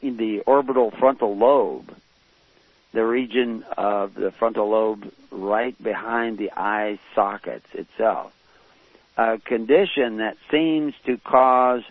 in 0.00 0.16
the 0.16 0.40
orbital 0.40 0.90
frontal 0.90 1.36
lobe, 1.36 1.94
the 2.92 3.04
region 3.04 3.64
of 3.76 4.14
the 4.14 4.30
frontal 4.30 4.68
lobe 4.68 5.12
right 5.30 5.80
behind 5.82 6.38
the 6.38 6.50
eye 6.56 6.98
sockets 7.14 7.66
itself. 7.74 8.32
A 9.20 9.36
condition 9.36 10.16
that 10.16 10.38
seems 10.50 10.94
to 11.04 11.18
cause 11.18 11.82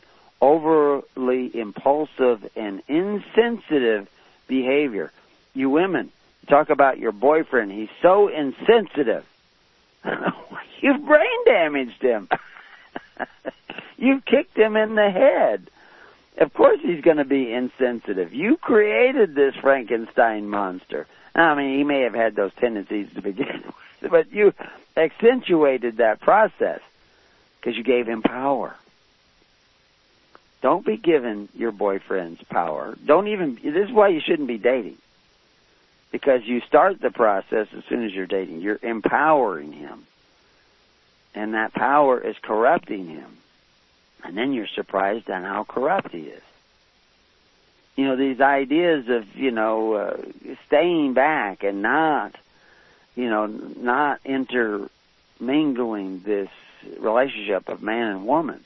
overly 0.41 1.55
impulsive 1.55 2.49
and 2.55 2.81
insensitive 2.87 4.07
behavior. 4.47 5.11
You 5.53 5.69
women, 5.69 6.11
talk 6.47 6.71
about 6.71 6.97
your 6.97 7.11
boyfriend. 7.11 7.71
He's 7.71 7.91
so 8.01 8.29
insensitive. 8.29 9.23
You've 10.81 11.05
brain 11.05 11.45
damaged 11.45 12.01
him. 12.01 12.29
You've 13.97 14.25
kicked 14.25 14.57
him 14.57 14.75
in 14.75 14.95
the 14.95 15.11
head. 15.11 15.69
Of 16.39 16.51
course 16.55 16.79
he's 16.81 17.01
going 17.01 17.17
to 17.17 17.25
be 17.25 17.53
insensitive. 17.53 18.33
You 18.33 18.57
created 18.57 19.35
this 19.35 19.53
Frankenstein 19.61 20.49
monster. 20.49 21.05
I 21.35 21.53
mean, 21.53 21.77
he 21.77 21.83
may 21.83 22.01
have 22.01 22.15
had 22.15 22.35
those 22.35 22.53
tendencies 22.59 23.13
to 23.13 23.21
begin 23.21 23.65
with, 24.01 24.09
but 24.09 24.33
you 24.33 24.51
accentuated 24.97 25.97
that 25.97 26.21
process 26.21 26.79
because 27.59 27.77
you 27.77 27.83
gave 27.83 28.07
him 28.07 28.21
power. 28.21 28.75
Don't 30.61 30.85
be 30.85 30.97
giving 30.97 31.47
your 31.55 31.71
boyfriends 31.71 32.47
power. 32.49 32.97
Don't 33.05 33.27
even, 33.27 33.55
this 33.55 33.87
is 33.87 33.91
why 33.91 34.09
you 34.09 34.19
shouldn't 34.19 34.47
be 34.47 34.57
dating 34.57 34.97
because 36.11 36.43
you 36.43 36.61
start 36.61 36.99
the 36.99 37.11
process 37.11 37.67
as 37.75 37.83
soon 37.85 38.03
as 38.03 38.13
you're 38.13 38.25
dating. 38.25 38.61
You're 38.61 38.79
empowering 38.81 39.71
him. 39.71 40.05
And 41.33 41.53
that 41.53 41.73
power 41.73 42.19
is 42.19 42.35
corrupting 42.41 43.07
him. 43.07 43.37
And 44.23 44.37
then 44.37 44.51
you're 44.51 44.67
surprised 44.67 45.29
on 45.29 45.43
how 45.43 45.63
corrupt 45.63 46.11
he 46.11 46.23
is. 46.23 46.41
You 47.95 48.05
know, 48.05 48.15
these 48.15 48.41
ideas 48.41 49.07
of, 49.07 49.35
you 49.35 49.51
know, 49.51 49.93
uh, 49.93 50.17
staying 50.67 51.13
back 51.13 51.63
and 51.63 51.81
not, 51.81 52.35
you 53.15 53.29
know, 53.29 53.45
not 53.45 54.19
intermingling 54.25 56.21
this 56.21 56.49
relationship 56.99 57.69
of 57.69 57.81
man 57.81 58.07
and 58.07 58.27
woman 58.27 58.63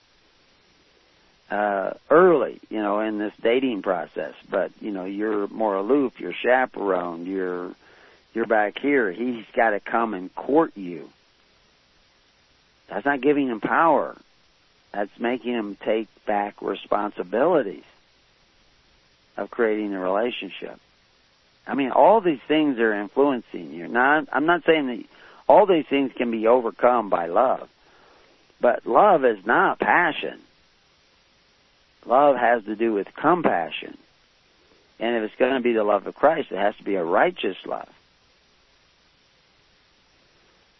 uh, 1.50 1.94
early, 2.10 2.60
you 2.70 2.82
know, 2.82 3.00
in 3.00 3.20
this 3.20 3.34
dating 3.42 3.82
process. 3.82 4.34
But 4.50 4.72
you 4.82 4.92
know, 4.92 5.06
you're 5.06 5.48
more 5.48 5.76
aloof. 5.76 6.20
You're 6.20 6.34
chaperoned. 6.34 7.28
You're 7.28 7.76
you're 8.34 8.48
back 8.48 8.80
here. 8.80 9.12
He's 9.12 9.46
got 9.54 9.72
to 9.72 9.80
come 9.80 10.14
and 10.14 10.34
court 10.34 10.72
you. 10.76 11.10
That's 12.90 13.06
not 13.06 13.22
giving 13.22 13.48
him 13.48 13.62
power. 13.62 14.16
That's 14.92 15.12
making 15.20 15.54
him 15.54 15.78
take 15.84 16.08
back 16.26 16.62
responsibilities 16.62 17.84
of 19.38 19.50
creating 19.50 19.94
a 19.94 20.00
relationship. 20.00 20.80
I 21.66 21.76
mean, 21.76 21.92
all 21.92 22.22
these 22.22 22.42
things 22.48 22.78
are 22.80 22.94
influencing 22.94 23.72
you. 23.72 23.88
Now, 23.88 24.26
I'm 24.32 24.46
not 24.46 24.64
saying 24.66 24.88
that 24.88 25.04
all 25.48 25.66
these 25.66 25.86
things 25.86 26.12
can 26.16 26.30
be 26.30 26.48
overcome 26.48 27.10
by 27.10 27.28
love, 27.28 27.70
but 28.64 28.88
love 28.88 29.26
is 29.26 29.46
not 29.46 29.78
passion. 29.78 30.40
Love 32.06 32.38
has 32.38 32.64
to 32.64 32.78
do 32.78 32.94
with 32.94 33.14
compassion. 33.14 33.98
And 35.02 35.18
if 35.18 35.24
it's 35.24 35.36
going 35.38 35.56
to 35.56 35.60
be 35.60 35.74
the 35.74 35.84
love 35.84 36.08
of 36.08 36.16
Christ, 36.16 36.50
it 36.50 36.58
has 36.58 36.74
to 36.78 36.84
be 36.84 36.96
a 36.96 37.04
righteous 37.04 37.58
love. 37.66 37.90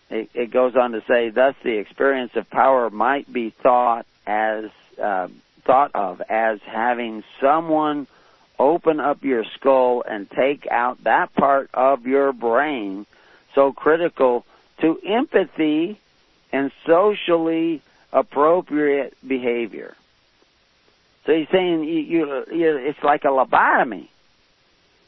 It, 0.10 0.30
it 0.34 0.52
goes 0.52 0.78
on 0.78 0.94
to 0.94 1.04
say, 1.10 1.30
thus 1.30 1.56
the 1.62 1.78
experience 1.78 2.32
of 2.36 2.50
power 2.50 2.90
might 2.90 3.32
be 3.32 3.50
thought 3.50 4.06
as 4.26 4.70
uh, 5.02 5.28
thought 5.66 5.92
of 5.94 6.22
as 6.30 6.60
having 6.66 7.26
someone 7.42 8.08
open 8.58 9.02
up 9.02 9.26
your 9.26 9.44
skull 9.56 10.06
and 10.08 10.32
take 10.32 10.68
out 10.72 11.04
that 11.04 11.34
part 11.34 11.70
of 11.74 12.08
your 12.08 12.32
brain 12.32 13.06
so 13.56 13.74
critical 13.74 14.46
to 14.80 15.00
empathy 15.06 16.00
and 16.54 16.72
socially 16.86 17.82
appropriate 18.14 19.18
behavior. 19.28 19.96
So 21.26 21.34
he's 21.34 21.50
saying 21.50 21.84
you, 21.84 22.00
you, 22.00 22.46
you, 22.54 22.78
it's 22.78 23.04
like 23.04 23.26
a 23.26 23.30
lobotomy. 23.30 24.08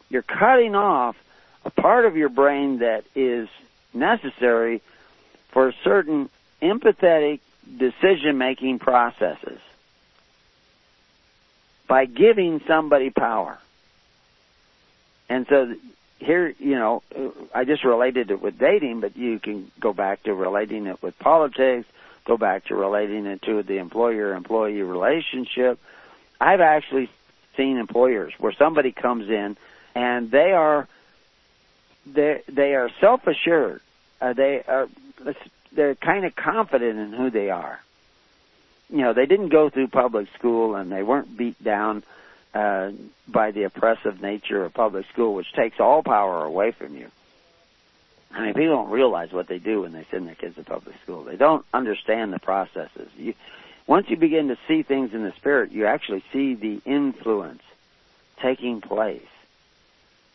You're 0.10 0.24
cutting 0.24 0.76
off 0.76 1.16
a 1.64 1.70
part 1.70 2.06
of 2.06 2.18
your 2.18 2.30
brain 2.30 2.80
that 2.80 3.06
is 3.16 3.48
necessary 3.94 4.82
for 5.52 5.74
certain 5.84 6.30
empathetic 6.62 7.40
decision 7.78 8.38
making 8.38 8.80
processes. 8.80 9.60
by 11.88 12.06
giving 12.06 12.62
somebody 12.68 13.10
power. 13.10 13.58
And 15.30 15.46
so 15.48 15.76
here, 16.20 16.54
you 16.60 16.76
know, 16.76 17.04
I 17.54 17.66
just 17.66 17.84
related 17.84 18.32
it 18.32 18.42
with 18.42 18.58
dating, 18.58 19.02
but 19.02 19.18
you 19.18 19.40
can 19.40 19.72
go 19.80 19.94
back 19.94 20.24
to 20.24 20.34
relating 20.34 20.88
it 20.88 21.02
with 21.02 21.18
politics, 21.20 21.88
go 22.26 22.38
back 22.38 22.66
to 22.66 22.76
relating 22.76 23.26
it 23.26 23.42
to 23.44 23.64
the 23.64 23.78
employer-employee 23.78 24.82
relationship. 24.82 25.80
I've 26.40 26.62
actually 26.62 27.10
seen 27.58 27.78
employers 27.78 28.34
where 28.38 28.54
somebody 28.54 28.92
comes 28.92 29.30
in 29.30 29.58
and 29.94 30.30
they 30.30 30.52
are 30.52 30.88
they 32.06 32.42
they 32.48 32.76
are 32.76 32.90
self-assured. 33.00 33.82
Uh, 34.22 34.34
they 34.34 34.62
are 34.68 34.88
they're 35.72 35.96
kind 35.96 36.26
of 36.26 36.36
confident 36.36 37.00
in 37.00 37.14
who 37.14 37.30
they 37.30 37.50
are. 37.50 37.82
You 38.90 39.00
know, 39.00 39.14
they 39.14 39.26
didn't 39.26 39.50
go 39.50 39.70
through 39.70 39.88
public 39.88 40.28
school 40.38 40.76
and 40.76 40.92
they 40.92 41.04
weren't 41.04 41.36
beat 41.36 41.62
down 41.64 42.04
uh, 42.56 42.92
by 43.28 43.52
the 43.52 43.64
oppressive 43.64 44.22
nature 44.22 44.64
of 44.64 44.74
public 44.74 45.06
school, 45.10 45.36
which 45.36 45.52
takes 45.54 45.80
all 45.80 46.02
power 46.02 46.44
away 46.44 46.72
from 46.72 46.96
you. 46.96 47.12
I 48.32 48.46
mean, 48.46 48.54
people 48.54 48.76
don't 48.76 48.90
realize 48.90 49.32
what 49.32 49.48
they 49.48 49.60
do 49.60 49.82
when 49.82 49.92
they 49.92 50.06
send 50.10 50.28
their 50.28 50.36
kids 50.36 50.56
to 50.56 50.64
public 50.64 50.96
school. 51.04 51.24
They 51.24 51.36
don't 51.36 51.66
understand 51.74 52.34
the 52.34 52.40
processes. 52.40 53.10
You, 53.18 53.34
once 53.88 54.10
you 54.10 54.18
begin 54.18 54.48
to 54.48 54.58
see 54.68 54.84
things 54.84 55.14
in 55.14 55.24
the 55.24 55.34
spirit, 55.34 55.72
you 55.72 55.86
actually 55.86 56.24
see 56.34 56.56
the 56.56 56.82
influence 56.86 57.62
taking 58.42 58.82
place 58.82 59.22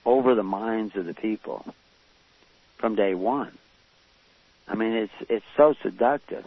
over 0.04 0.34
the 0.34 0.42
minds 0.42 0.96
of 0.96 1.06
the 1.06 1.14
people 1.14 1.74
from 2.78 2.94
day 2.94 3.14
one. 3.14 3.56
I 4.68 4.74
mean, 4.74 4.92
it's 4.92 5.30
it's 5.30 5.44
so 5.56 5.74
seductive. 5.82 6.46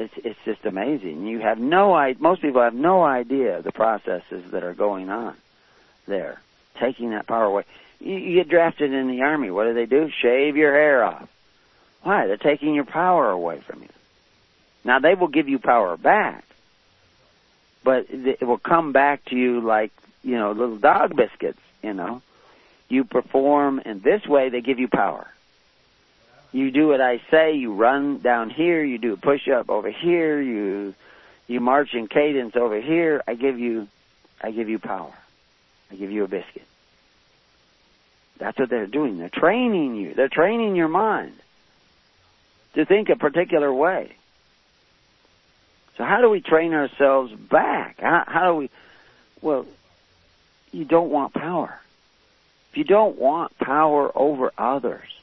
It's 0.00 0.14
it's 0.16 0.38
just 0.46 0.64
amazing. 0.64 1.26
You 1.26 1.40
have 1.40 1.58
no 1.58 1.92
idea. 1.92 2.22
Most 2.22 2.40
people 2.40 2.62
have 2.62 2.74
no 2.74 3.02
idea 3.02 3.60
the 3.60 3.72
processes 3.72 4.50
that 4.52 4.62
are 4.64 4.72
going 4.72 5.10
on 5.10 5.36
there, 6.06 6.40
taking 6.78 7.10
that 7.10 7.26
power 7.26 7.44
away. 7.44 7.64
You, 7.98 8.16
you 8.16 8.34
get 8.36 8.48
drafted 8.48 8.92
in 8.92 9.08
the 9.08 9.22
army. 9.22 9.50
What 9.50 9.64
do 9.64 9.74
they 9.74 9.84
do? 9.84 10.10
Shave 10.22 10.56
your 10.56 10.72
hair 10.72 11.04
off. 11.04 11.28
Why? 12.02 12.26
They're 12.26 12.38
taking 12.38 12.74
your 12.74 12.86
power 12.86 13.28
away 13.30 13.60
from 13.60 13.82
you. 13.82 13.88
Now 14.84 15.00
they 15.00 15.14
will 15.14 15.28
give 15.28 15.48
you 15.48 15.58
power 15.58 15.98
back, 15.98 16.44
but 17.84 18.06
it 18.08 18.42
will 18.42 18.58
come 18.58 18.92
back 18.92 19.26
to 19.26 19.36
you 19.36 19.60
like 19.60 19.92
you 20.22 20.38
know 20.38 20.52
little 20.52 20.78
dog 20.78 21.14
biscuits. 21.14 21.60
You 21.82 21.92
know, 21.92 22.22
you 22.88 23.04
perform 23.04 23.80
in 23.80 24.00
this 24.00 24.26
way, 24.26 24.48
they 24.48 24.62
give 24.62 24.78
you 24.78 24.88
power. 24.88 25.26
You 26.52 26.70
do 26.70 26.88
what 26.88 27.00
I 27.00 27.20
say. 27.30 27.54
You 27.54 27.74
run 27.74 28.18
down 28.18 28.50
here. 28.50 28.82
You 28.82 28.98
do 28.98 29.12
a 29.12 29.16
push 29.16 29.48
up 29.48 29.70
over 29.70 29.90
here. 29.90 30.40
You 30.40 30.94
you 31.46 31.60
march 31.60 31.94
in 31.94 32.06
cadence 32.08 32.56
over 32.56 32.80
here. 32.80 33.22
I 33.26 33.34
give 33.34 33.58
you 33.58 33.88
I 34.40 34.50
give 34.50 34.68
you 34.68 34.78
power. 34.78 35.12
I 35.90 35.96
give 35.96 36.10
you 36.10 36.24
a 36.24 36.28
biscuit. 36.28 36.64
That's 38.38 38.58
what 38.58 38.70
they're 38.70 38.86
doing. 38.86 39.18
They're 39.18 39.28
training 39.28 39.96
you. 39.96 40.14
They're 40.14 40.28
training 40.28 40.74
your 40.74 40.88
mind 40.88 41.34
to 42.74 42.84
think 42.84 43.10
a 43.10 43.16
particular 43.16 43.72
way. 43.72 44.12
So 45.96 46.04
how 46.04 46.20
do 46.20 46.30
we 46.30 46.40
train 46.40 46.72
ourselves 46.72 47.32
back? 47.32 48.00
How, 48.00 48.24
how 48.26 48.52
do 48.52 48.56
we? 48.56 48.70
Well, 49.42 49.66
you 50.72 50.84
don't 50.84 51.10
want 51.10 51.34
power. 51.34 51.78
If 52.70 52.78
you 52.78 52.84
don't 52.84 53.18
want 53.18 53.58
power 53.58 54.10
over 54.14 54.52
others, 54.56 55.19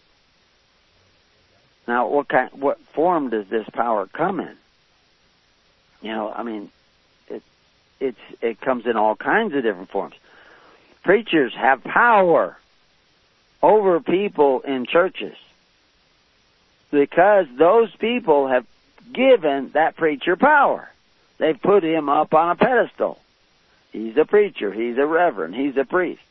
now, 1.88 2.07
what 2.07 2.27
kind, 2.27 2.51
what 2.51 2.79
form 2.93 3.29
does 3.29 3.47
this 3.47 3.67
power 3.69 4.07
come 4.07 4.39
in? 4.41 4.55
You 6.01 6.11
know, 6.11 6.31
I 6.31 6.43
mean, 6.43 6.69
it 7.29 7.41
it's 7.99 8.19
it 8.41 8.59
comes 8.59 8.85
in 8.85 8.97
all 8.97 9.15
kinds 9.15 9.55
of 9.55 9.63
different 9.63 9.89
forms. 9.89 10.15
Preachers 11.03 11.53
have 11.55 11.83
power 11.83 12.57
over 13.63 13.99
people 14.01 14.61
in 14.61 14.85
churches 14.85 15.35
because 16.91 17.47
those 17.57 17.95
people 17.95 18.47
have 18.47 18.65
given 19.13 19.71
that 19.71 19.95
preacher 19.95 20.35
power. 20.35 20.91
They've 21.38 21.59
put 21.59 21.83
him 21.83 22.09
up 22.09 22.33
on 22.33 22.51
a 22.51 22.55
pedestal. 22.55 23.19
He's 23.93 24.17
a 24.17 24.25
preacher. 24.25 24.71
He's 24.71 24.97
a 24.97 25.05
reverend. 25.05 25.55
He's 25.55 25.77
a 25.77 25.85
priest. 25.85 26.21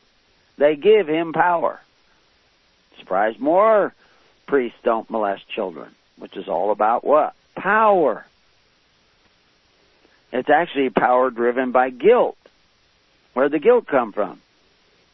They 0.57 0.75
give 0.75 1.07
him 1.07 1.33
power. 1.33 1.81
Surprise 2.99 3.39
more 3.39 3.93
priests 4.47 4.79
don't 4.83 5.09
molest 5.09 5.47
children, 5.49 5.89
which 6.17 6.35
is 6.35 6.47
all 6.47 6.71
about 6.71 7.03
what? 7.03 7.35
Power. 7.55 8.25
It's 10.31 10.49
actually 10.49 10.89
power 10.89 11.29
driven 11.29 11.71
by 11.71 11.89
guilt. 11.89 12.37
Where'd 13.33 13.51
the 13.51 13.59
guilt 13.59 13.87
come 13.87 14.11
from? 14.13 14.41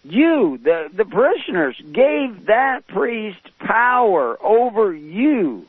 You, 0.05 0.57
the, 0.61 0.89
the 0.93 1.05
parishioners, 1.05 1.79
gave 1.79 2.45
that 2.45 2.87
priest 2.87 3.39
power 3.59 4.37
over 4.41 4.93
you. 4.93 5.65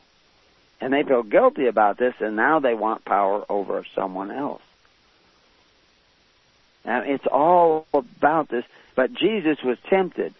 And 0.81 0.91
they 0.91 1.03
feel 1.03 1.23
guilty 1.23 1.67
about 1.67 1.97
this, 1.97 2.15
and 2.19 2.35
now 2.35 2.59
they 2.59 2.73
want 2.73 3.05
power 3.05 3.45
over 3.49 3.85
someone 3.95 4.31
else. 4.31 4.61
Now, 6.83 7.01
it's 7.01 7.25
all 7.25 7.87
about 7.93 8.49
this. 8.49 8.65
But 8.93 9.13
Jesus 9.13 9.61
was 9.63 9.77
tempted 9.89 10.33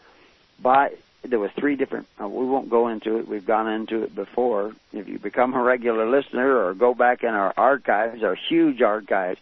by 0.61 0.93
there 1.29 1.39
was 1.39 1.51
three 1.51 1.75
different. 1.75 2.07
Uh, 2.21 2.27
we 2.27 2.45
won't 2.45 2.69
go 2.69 2.87
into 2.87 3.17
it. 3.17 3.27
We've 3.27 3.45
gone 3.45 3.67
into 3.67 4.03
it 4.03 4.15
before. 4.15 4.73
If 4.93 5.07
you 5.07 5.19
become 5.19 5.53
a 5.53 5.61
regular 5.61 6.09
listener 6.09 6.57
or 6.65 6.73
go 6.73 6.93
back 6.93 7.23
in 7.23 7.29
our 7.29 7.53
archives, 7.57 8.23
our 8.23 8.35
huge 8.35 8.81
archives, 8.81 9.39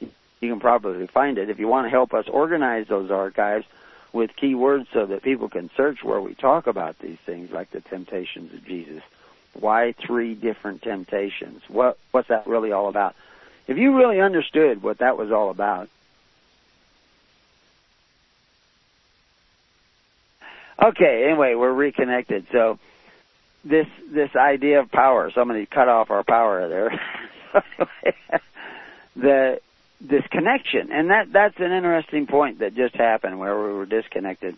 you 0.00 0.50
can 0.50 0.60
probably 0.60 1.06
find 1.06 1.38
it. 1.38 1.50
If 1.50 1.58
you 1.58 1.68
want 1.68 1.86
to 1.86 1.90
help 1.90 2.14
us 2.14 2.28
organize 2.28 2.88
those 2.88 3.10
archives 3.10 3.66
with 4.12 4.36
keywords 4.36 4.86
so 4.92 5.06
that 5.06 5.22
people 5.22 5.48
can 5.48 5.70
search 5.76 6.04
where 6.04 6.20
we 6.20 6.34
talk 6.34 6.66
about 6.66 6.98
these 6.98 7.18
things, 7.24 7.50
like 7.50 7.70
the 7.70 7.80
temptations 7.80 8.52
of 8.52 8.64
Jesus. 8.64 9.02
Why 9.54 9.92
three 9.92 10.34
different 10.34 10.82
temptations? 10.82 11.62
What 11.68 11.98
what's 12.10 12.28
that 12.28 12.46
really 12.46 12.72
all 12.72 12.88
about? 12.88 13.14
If 13.66 13.78
you 13.78 13.96
really 13.96 14.20
understood 14.20 14.82
what 14.82 14.98
that 14.98 15.16
was 15.16 15.30
all 15.30 15.50
about, 15.50 15.88
Okay, 20.82 21.24
anyway, 21.28 21.54
we're 21.54 21.72
reconnected. 21.72 22.46
So 22.50 22.78
this 23.64 23.86
this 24.10 24.34
idea 24.34 24.80
of 24.80 24.90
power, 24.90 25.30
somebody 25.30 25.66
cut 25.66 25.88
off 25.88 26.10
our 26.10 26.24
power 26.24 26.68
there. 26.68 27.00
the 29.16 29.60
this 30.00 30.26
connection, 30.30 30.90
and 30.90 31.10
that 31.10 31.32
that's 31.32 31.58
an 31.58 31.70
interesting 31.70 32.26
point 32.26 32.58
that 32.58 32.74
just 32.74 32.96
happened 32.96 33.38
where 33.38 33.56
we 33.56 33.72
were 33.72 33.86
disconnected, 33.86 34.56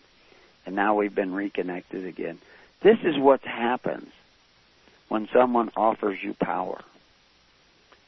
and 0.65 0.75
now 0.75 0.95
we've 0.95 1.13
been 1.13 1.33
reconnected 1.33 2.05
again. 2.05 2.39
This 2.81 2.97
is 3.03 3.17
what 3.17 3.41
happens 3.43 4.11
when 5.09 5.27
someone 5.31 5.71
offers 5.75 6.17
you 6.23 6.33
power, 6.33 6.81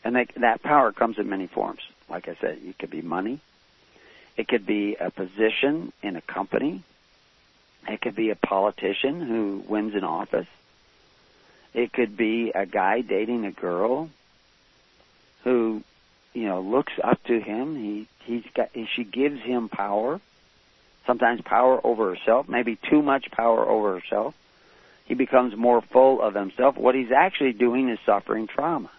and 0.04 0.16
they, 0.16 0.26
that 0.38 0.64
power 0.64 0.92
comes 0.92 1.20
in 1.20 1.30
many 1.30 1.46
forms. 1.46 1.82
Like 2.10 2.28
I 2.28 2.36
said, 2.42 2.58
it 2.64 2.80
could 2.80 2.90
be 2.90 3.04
money, 3.04 3.40
it 4.36 4.48
could 4.48 4.66
be 4.66 4.96
a 4.96 5.12
position 5.12 5.94
in 6.02 6.16
a 6.16 6.22
company, 6.22 6.84
it 7.88 8.02
could 8.02 8.16
be 8.16 8.30
a 8.30 8.36
politician 8.36 9.22
who 9.22 9.64
wins 9.68 9.96
an 9.96 10.04
office. 10.04 10.48
It 11.74 11.94
could 11.94 12.18
be 12.18 12.52
a 12.54 12.66
guy 12.66 13.02
dating 13.02 13.46
a 13.46 13.52
girl 13.52 14.10
who, 15.44 15.84
you 16.34 16.46
know, 16.46 16.62
looks 16.62 16.94
up 17.04 17.24
to 17.26 17.40
him. 17.40 17.76
He 17.76 18.08
he's 18.26 18.44
got 18.54 18.70
she 18.96 19.04
gives 19.04 19.42
him 19.42 19.70
power. 19.70 20.20
Sometimes 21.06 21.42
power 21.42 21.80
over 21.86 22.14
herself, 22.14 22.50
maybe 22.50 22.78
too 22.90 23.02
much 23.02 23.32
power 23.32 23.66
over 23.66 24.00
herself. 24.00 24.36
He 25.06 25.14
becomes 25.14 25.56
more 25.56 25.82
full 25.82 26.22
of 26.22 26.34
himself. 26.34 26.76
What 26.76 26.96
he's 26.96 27.12
actually 27.12 27.54
doing 27.54 27.88
is 27.88 27.98
suffering 28.06 28.48
trauma. 28.48 28.92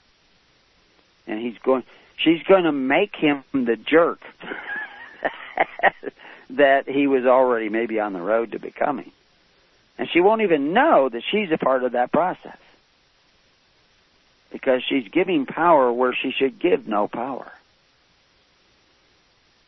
And 1.26 1.38
he's 1.38 1.58
going 1.58 1.82
she's 2.16 2.42
going 2.44 2.64
to 2.64 2.72
make 2.72 3.14
him 3.14 3.44
the 3.52 3.76
jerk. 3.76 4.20
that 6.50 6.88
he 6.88 7.06
was 7.06 7.26
already 7.26 7.68
maybe 7.68 8.00
on 8.00 8.12
the 8.12 8.20
road 8.20 8.52
to 8.52 8.58
becoming. 8.58 9.10
And 9.98 10.08
she 10.10 10.20
won't 10.20 10.42
even 10.42 10.72
know 10.72 11.08
that 11.08 11.22
she's 11.30 11.50
a 11.50 11.58
part 11.58 11.84
of 11.84 11.92
that 11.92 12.12
process. 12.12 12.56
Because 14.50 14.82
she's 14.88 15.08
giving 15.08 15.44
power 15.44 15.92
where 15.92 16.14
she 16.14 16.30
should 16.30 16.58
give 16.58 16.86
no 16.86 17.08
power. 17.08 17.50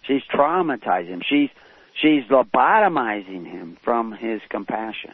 She's 0.03 0.23
traumatizing 0.23 1.09
him. 1.09 1.23
She's 1.23 1.51
she's 1.95 2.25
lobotomizing 2.25 3.45
him 3.45 3.77
from 3.83 4.13
his 4.13 4.41
compassion. 4.49 5.13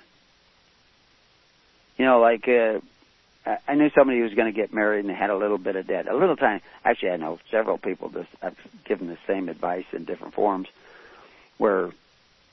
You 1.98 2.04
know, 2.04 2.20
like 2.20 2.46
uh, 2.46 2.78
I 3.66 3.74
knew 3.74 3.90
somebody 3.90 4.18
who 4.18 4.24
was 4.24 4.34
going 4.34 4.52
to 4.52 4.56
get 4.56 4.72
married 4.72 5.04
and 5.04 5.16
had 5.16 5.30
a 5.30 5.36
little 5.36 5.58
bit 5.58 5.74
of 5.74 5.86
debt, 5.88 6.06
a 6.06 6.16
little 6.16 6.36
time. 6.36 6.60
Actually, 6.84 7.10
I 7.10 7.16
know 7.16 7.40
several 7.50 7.78
people. 7.78 8.08
This 8.08 8.26
I've 8.40 8.56
given 8.84 9.08
the 9.08 9.18
same 9.26 9.48
advice 9.48 9.86
in 9.92 10.04
different 10.04 10.34
forms 10.34 10.68
where 11.58 11.90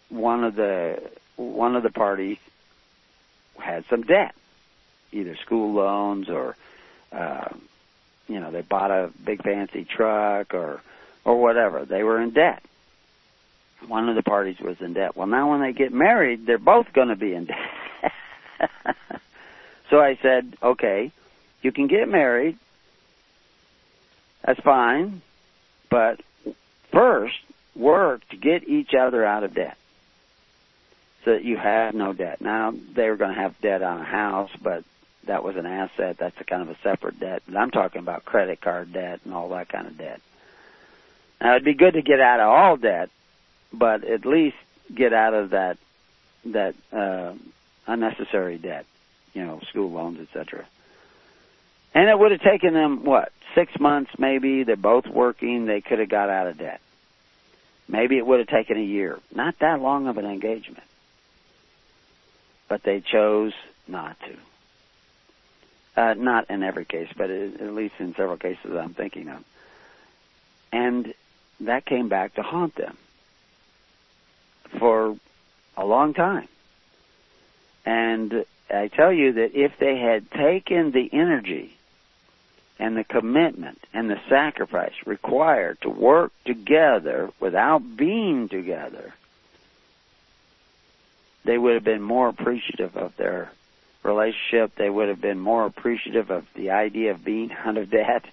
one 0.10 0.44
of 0.44 0.56
the 0.56 1.02
one 1.36 1.76
of 1.76 1.84
the 1.84 1.92
parties 1.92 2.38
had 3.60 3.86
some 3.90 4.04
debt, 4.04 4.36
either 5.12 5.36
school 5.38 5.74
loans 5.74 6.30
or 6.30 6.56
uh, 7.12 7.50
you 8.28 8.40
know 8.40 8.52
they 8.52 8.62
bought 8.62 8.92
a 8.92 9.12
big 9.24 9.44
fancy 9.44 9.86
truck 9.86 10.54
or 10.54 10.82
or 11.26 11.42
whatever. 11.42 11.86
They 11.86 12.04
were 12.04 12.22
in 12.22 12.32
debt. 12.32 12.64
One 13.88 14.08
of 14.08 14.16
the 14.16 14.24
parties 14.24 14.60
was 14.60 14.80
in 14.80 14.94
debt. 14.94 15.18
Well, 15.18 15.28
now 15.28 15.52
when 15.52 15.62
they 15.62 15.74
get 15.74 15.92
married, 15.92 16.46
they're 16.46 16.58
both 16.58 16.94
going 16.94 17.10
to 17.10 17.16
be 17.16 17.34
in 17.34 17.46
debt. 17.46 18.12
so 19.90 20.00
I 20.00 20.18
said, 20.22 20.56
okay, 20.64 21.12
you 21.62 21.72
can 21.72 21.88
get 21.88 22.08
married. 22.08 22.58
That's 24.46 24.60
fine. 24.62 25.22
But 25.90 26.22
first, 26.92 27.36
work 27.76 28.28
to 28.30 28.38
get 28.38 28.68
each 28.68 28.94
other 28.94 29.26
out 29.26 29.44
of 29.44 29.54
debt 29.54 29.78
so 31.26 31.32
that 31.32 31.44
you 31.44 31.58
have 31.58 31.94
no 31.94 32.14
debt. 32.14 32.42
Now, 32.42 32.74
they 32.94 33.10
were 33.10 33.16
going 33.16 33.34
to 33.34 33.40
have 33.40 33.60
debt 33.62 33.82
on 33.82 34.02
a 34.02 34.06
house, 34.06 34.52
but 34.62 34.84
that 35.26 35.44
was 35.44 35.56
an 35.56 35.66
asset. 35.66 36.18
That's 36.18 36.40
a 36.40 36.44
kind 36.44 36.62
of 36.62 36.70
a 36.70 36.78
separate 36.84 37.20
debt. 37.20 37.44
But 37.48 37.58
I'm 37.58 37.72
talking 37.72 38.00
about 38.00 38.26
credit 38.26 38.62
card 38.62 38.92
debt 38.94 39.22
and 39.24 39.34
all 39.34 39.50
that 39.50 39.70
kind 39.70 39.88
of 39.88 39.98
debt. 39.98 40.22
Now, 41.40 41.52
it'd 41.52 41.66
be 41.66 41.74
good 41.74 41.94
to 41.94 42.02
get 42.02 42.20
out 42.20 42.40
of 42.40 42.50
all 42.50 42.78
debt, 42.78 43.10
but 43.72 44.04
at 44.04 44.26
least 44.26 44.58
get 44.94 45.14
out 45.14 45.34
of 45.34 45.52
that 45.52 45.78
that 46.46 46.76
uh, 46.92 47.34
unnecessary 47.88 48.58
debt, 48.58 48.86
you 49.34 49.46
know, 49.46 49.62
school 49.70 49.92
loans, 49.92 50.20
etc. 50.20 50.66
And 51.94 52.10
it 52.10 52.20
would 52.20 52.32
have 52.32 52.42
taken 52.42 52.74
them 52.74 53.06
what 53.06 53.32
six 53.56 53.80
months, 53.80 54.12
maybe. 54.18 54.64
They're 54.64 54.76
both 54.76 55.08
working. 55.08 55.66
They 55.66 55.82
could 55.82 56.00
have 56.00 56.10
got 56.10 56.30
out 56.30 56.48
of 56.48 56.58
debt. 56.58 56.82
Maybe 57.88 58.18
it 58.18 58.26
would 58.26 58.40
have 58.40 58.48
taken 58.48 58.78
a 58.78 58.84
year. 58.84 59.20
Not 59.34 59.60
that 59.60 59.82
long 59.82 60.08
of 60.08 60.18
an 60.18 60.26
engagement. 60.26 60.84
But 62.68 62.84
they 62.84 63.02
chose 63.02 63.54
not 63.88 64.18
to. 64.22 64.36
Uh, 65.96 66.14
not 66.16 66.50
in 66.50 66.64
every 66.64 66.86
case, 66.86 67.10
but 67.16 67.30
at 67.30 67.74
least 67.74 67.96
in 68.00 68.16
several 68.16 68.38
cases 68.38 68.76
I'm 68.76 68.94
thinking 68.94 69.30
of. 69.30 69.44
And 70.72 71.14
that 71.60 71.86
came 71.86 72.10
back 72.10 72.34
to 72.36 72.42
haunt 72.42 72.76
them 72.76 72.98
for 74.80 75.16
a 75.78 75.86
long 75.86 76.14
time. 76.14 76.48
And 77.86 78.46
I 78.72 78.88
tell 78.88 79.12
you 79.14 79.34
that 79.34 79.54
if 79.54 79.78
they 79.78 79.98
had 80.00 80.32
taken 80.32 80.92
the 80.92 81.10
energy 81.14 81.78
and 82.84 82.98
the 82.98 83.06
commitment 83.06 83.80
and 83.94 84.10
the 84.10 84.20
sacrifice 84.28 84.92
required 85.06 85.80
to 85.80 85.90
work 85.90 86.34
together 86.44 87.32
without 87.40 87.80
being 87.96 88.50
together, 88.50 89.14
they 91.46 91.58
would 91.58 91.76
have 91.76 91.84
been 91.86 92.02
more 92.02 92.28
appreciative 92.28 92.98
of 92.98 93.16
their 93.16 93.50
relationship. 94.04 94.76
They 94.76 94.90
would 94.90 95.08
have 95.08 95.22
been 95.22 95.40
more 95.40 95.66
appreciative 95.66 96.30
of 96.30 96.46
the 96.56 96.72
idea 96.72 97.12
of 97.12 97.24
being 97.24 97.54
out 97.66 97.78
of 97.78 97.90
debt, 97.90 98.26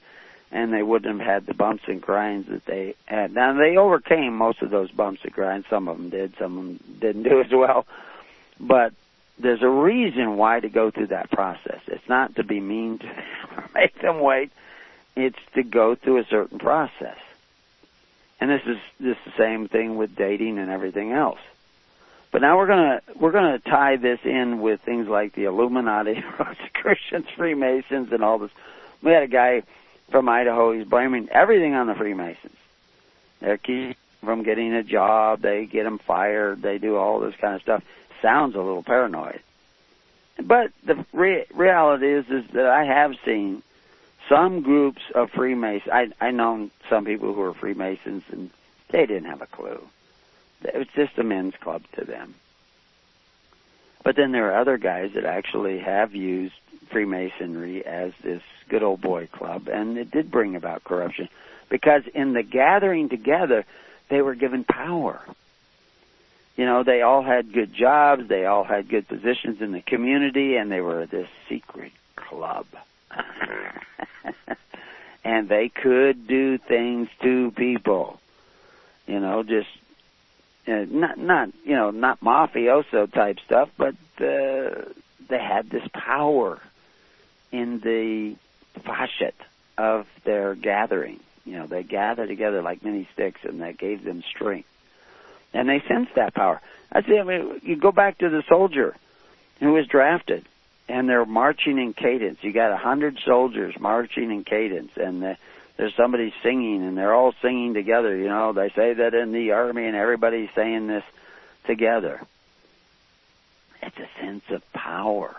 and 0.51 0.73
they 0.73 0.83
wouldn't 0.83 1.21
have 1.21 1.27
had 1.27 1.47
the 1.47 1.55
bumps 1.55 1.85
and 1.87 2.03
grinds 2.03 2.49
that 2.49 2.67
they 2.67 2.97
had. 3.05 3.33
Now, 3.33 3.53
they 3.53 3.77
overcame 3.77 4.37
most 4.37 4.63
of 4.63 4.71
those 4.71 4.91
bumps 4.91 5.21
and 5.23 5.33
grinds. 5.33 5.69
Some 5.71 5.87
of 5.87 5.97
them 5.97 6.11
did, 6.11 6.35
some 6.41 6.59
of 6.59 6.65
them 6.65 6.99
didn't 6.99 7.23
do 7.23 7.41
as 7.41 7.53
well. 7.53 7.87
But 8.59 8.95
there's 9.41 9.63
a 9.63 9.69
reason 9.69 10.37
why 10.37 10.61
to 10.61 10.69
go 10.69 10.91
through 10.91 11.09
that 11.09 11.31
process. 11.31 11.81
It's 11.87 12.09
not 12.09 12.37
to 12.37 12.45
be 12.45 12.61
mean 12.61 12.99
to 12.99 13.07
or 13.57 13.69
make 13.75 14.01
them 14.01 14.21
wait. 14.21 14.51
It's 15.17 15.39
to 15.55 15.63
go 15.63 15.95
through 15.95 16.19
a 16.19 16.25
certain 16.25 16.59
process. 16.59 17.17
And 18.41 18.51
this 18.51 18.63
is 18.67 18.79
is 19.01 19.17
the 19.25 19.33
same 19.37 19.69
thing 19.69 19.97
with 19.97 20.17
dating 20.17 20.59
and 20.59 20.71
everything 20.71 21.13
else. 21.13 21.41
But 22.33 22.43
now 22.43 22.59
we're 22.59 22.69
gonna 22.69 23.01
we're 23.17 23.33
gonna 23.33 23.59
tie 23.59 23.97
this 23.97 24.21
in 24.25 24.61
with 24.61 24.81
things 24.83 25.09
like 25.09 25.35
the 25.35 25.45
Illuminati, 25.45 26.23
Rosicrucians, 26.39 27.27
Freemasons, 27.37 28.13
and 28.13 28.23
all 28.23 28.39
this. 28.39 28.51
We 29.03 29.13
had 29.13 29.23
a 29.23 29.29
guy 29.29 29.63
from 30.11 30.29
Idaho. 30.29 30.73
He's 30.73 30.87
blaming 30.87 31.29
everything 31.31 31.75
on 31.75 31.87
the 31.87 31.95
Freemasons. 31.95 32.57
They're 33.41 33.59
keeping 33.59 33.97
from 34.23 34.43
getting 34.43 34.73
a 34.75 34.83
job. 34.83 35.41
They 35.41 35.67
get 35.67 35.85
them 35.85 35.99
fired. 35.99 36.63
They 36.63 36.79
do 36.79 36.97
all 36.97 37.21
this 37.21 37.35
kind 37.37 37.55
of 37.55 37.63
stuff 37.63 37.83
sounds 38.23 38.55
a 38.55 38.59
little 38.59 38.83
paranoid. 38.83 39.41
But 40.43 40.73
the 40.85 41.05
re- 41.13 41.47
reality 41.53 42.13
is, 42.13 42.27
is 42.29 42.45
that 42.53 42.67
I 42.67 42.85
have 42.85 43.15
seen 43.25 43.63
some 44.29 44.63
groups 44.63 45.03
of 45.15 45.31
Freemasons. 45.31 45.91
I 45.93 46.09
I 46.21 46.31
know 46.31 46.71
some 46.89 47.05
people 47.05 47.35
who 47.35 47.43
are 47.43 47.55
Freemasons, 47.55 48.23
and 48.31 48.51
they 48.91 49.07
didn't 49.07 49.29
have 49.29 49.43
a 49.43 49.47
clue. 49.47 49.83
It 50.63 50.77
was 50.77 50.89
just 50.95 51.19
a 51.19 51.25
men's 51.25 51.55
club 51.57 51.83
to 51.97 52.05
them. 52.05 52.35
But 54.03 54.17
then 54.17 54.33
there 54.33 54.51
are 54.51 54.61
other 54.61 54.79
guys 54.79 55.13
that 55.15 55.25
actually 55.25 55.79
have 55.79 56.15
used 56.15 56.55
Freemasonry 56.91 57.85
as 57.85 58.13
this 58.23 58.43
good 58.69 58.83
old 58.83 59.01
boy 59.01 59.27
club, 59.27 59.69
and 59.69 59.99
it 59.99 60.11
did 60.11 60.31
bring 60.31 60.57
about 60.57 60.85
corruption 60.85 61.29
because 61.69 62.03
in 62.15 62.33
the 62.33 62.43
gathering 62.43 63.09
together, 63.09 63.65
they 64.09 64.23
were 64.23 64.35
given 64.35 64.65
power 64.65 65.21
you 66.57 66.67
know, 66.67 66.83
they 66.83 67.03
all 67.03 67.23
had 67.23 67.53
good 67.53 67.73
jobs, 67.73 68.29
they 68.29 68.45
all 68.45 68.65
had 68.65 68.89
good 68.89 69.09
positions 69.09 69.61
in 69.61 69.73
the 69.73 69.81
community, 69.81 70.57
and 70.57 70.71
they 70.71 70.81
were 70.81 71.07
this 71.07 71.29
secret 71.49 71.93
club. 72.17 72.67
and 75.25 75.49
they 75.49 75.69
could 75.69 76.27
do 76.27 76.59
things 76.59 77.09
to 77.23 77.51
people. 77.53 78.21
You 79.07 79.21
know, 79.21 79.43
just 79.43 79.69
uh, 80.69 80.87
not 80.89 81.19
not 81.19 81.51
you 81.65 81.75
know 81.75 81.91
not 81.91 82.21
mafioso 82.21 83.11
type 83.11 83.39
stuff, 83.45 83.71
but 83.77 83.95
uh, 84.21 84.85
they 85.29 85.39
had 85.39 85.71
this 85.71 85.87
power 85.93 86.61
in 87.51 87.81
the 87.81 88.37
facet 88.83 89.35
of 89.77 90.07
their 90.25 90.55
gathering. 90.55 91.21
You 91.45 91.59
know, 91.59 91.67
they 91.67 91.83
gathered 91.83 92.29
together 92.29 92.63
like 92.63 92.85
many 92.85 93.09
sticks, 93.15 93.41
and 93.45 93.63
that 93.63 93.79
gave 93.79 94.05
them 94.05 94.23
strength 94.23 94.69
and 95.53 95.69
they 95.69 95.83
sense 95.89 96.09
that 96.17 96.35
power. 96.35 96.61
I 96.93 97.03
see. 97.03 97.19
I 97.19 97.25
mean, 97.25 97.61
you 97.63 97.77
go 97.77 97.93
back 97.93 98.19
to 98.19 98.29
the 98.29 98.43
soldier 98.49 98.97
who 99.61 99.73
was 99.73 99.87
drafted, 99.87 100.45
and 100.89 101.09
they're 101.09 101.27
marching 101.27 101.79
in 101.79 101.93
cadence. 101.93 102.39
You 102.43 102.53
got 102.53 102.73
a 102.73 102.77
hundred 102.77 103.19
soldiers 103.25 103.75
marching 103.79 104.31
in 104.31 104.45
cadence, 104.45 104.93
and 104.97 105.23
the, 105.23 105.37
there's 105.77 105.95
somebody 105.95 106.33
singing, 106.43 106.83
and 106.83 106.97
they're 106.97 107.15
all 107.15 107.35
singing 107.43 107.75
together. 107.75 108.17
You 108.17 108.29
know, 108.29 108.53
they 108.53 108.71
say 108.71 108.95
that 108.95 109.15
in 109.15 109.33
the 109.33 109.53
army, 109.53 109.87
and 109.87 109.97
everybody's 109.97 110.51
saying 110.55 110.87
this 110.87 111.05
together. 111.67 112.21
It's 113.83 113.99
a 113.99 114.09
sense 114.21 114.45
of 114.51 114.63
power. 114.73 115.35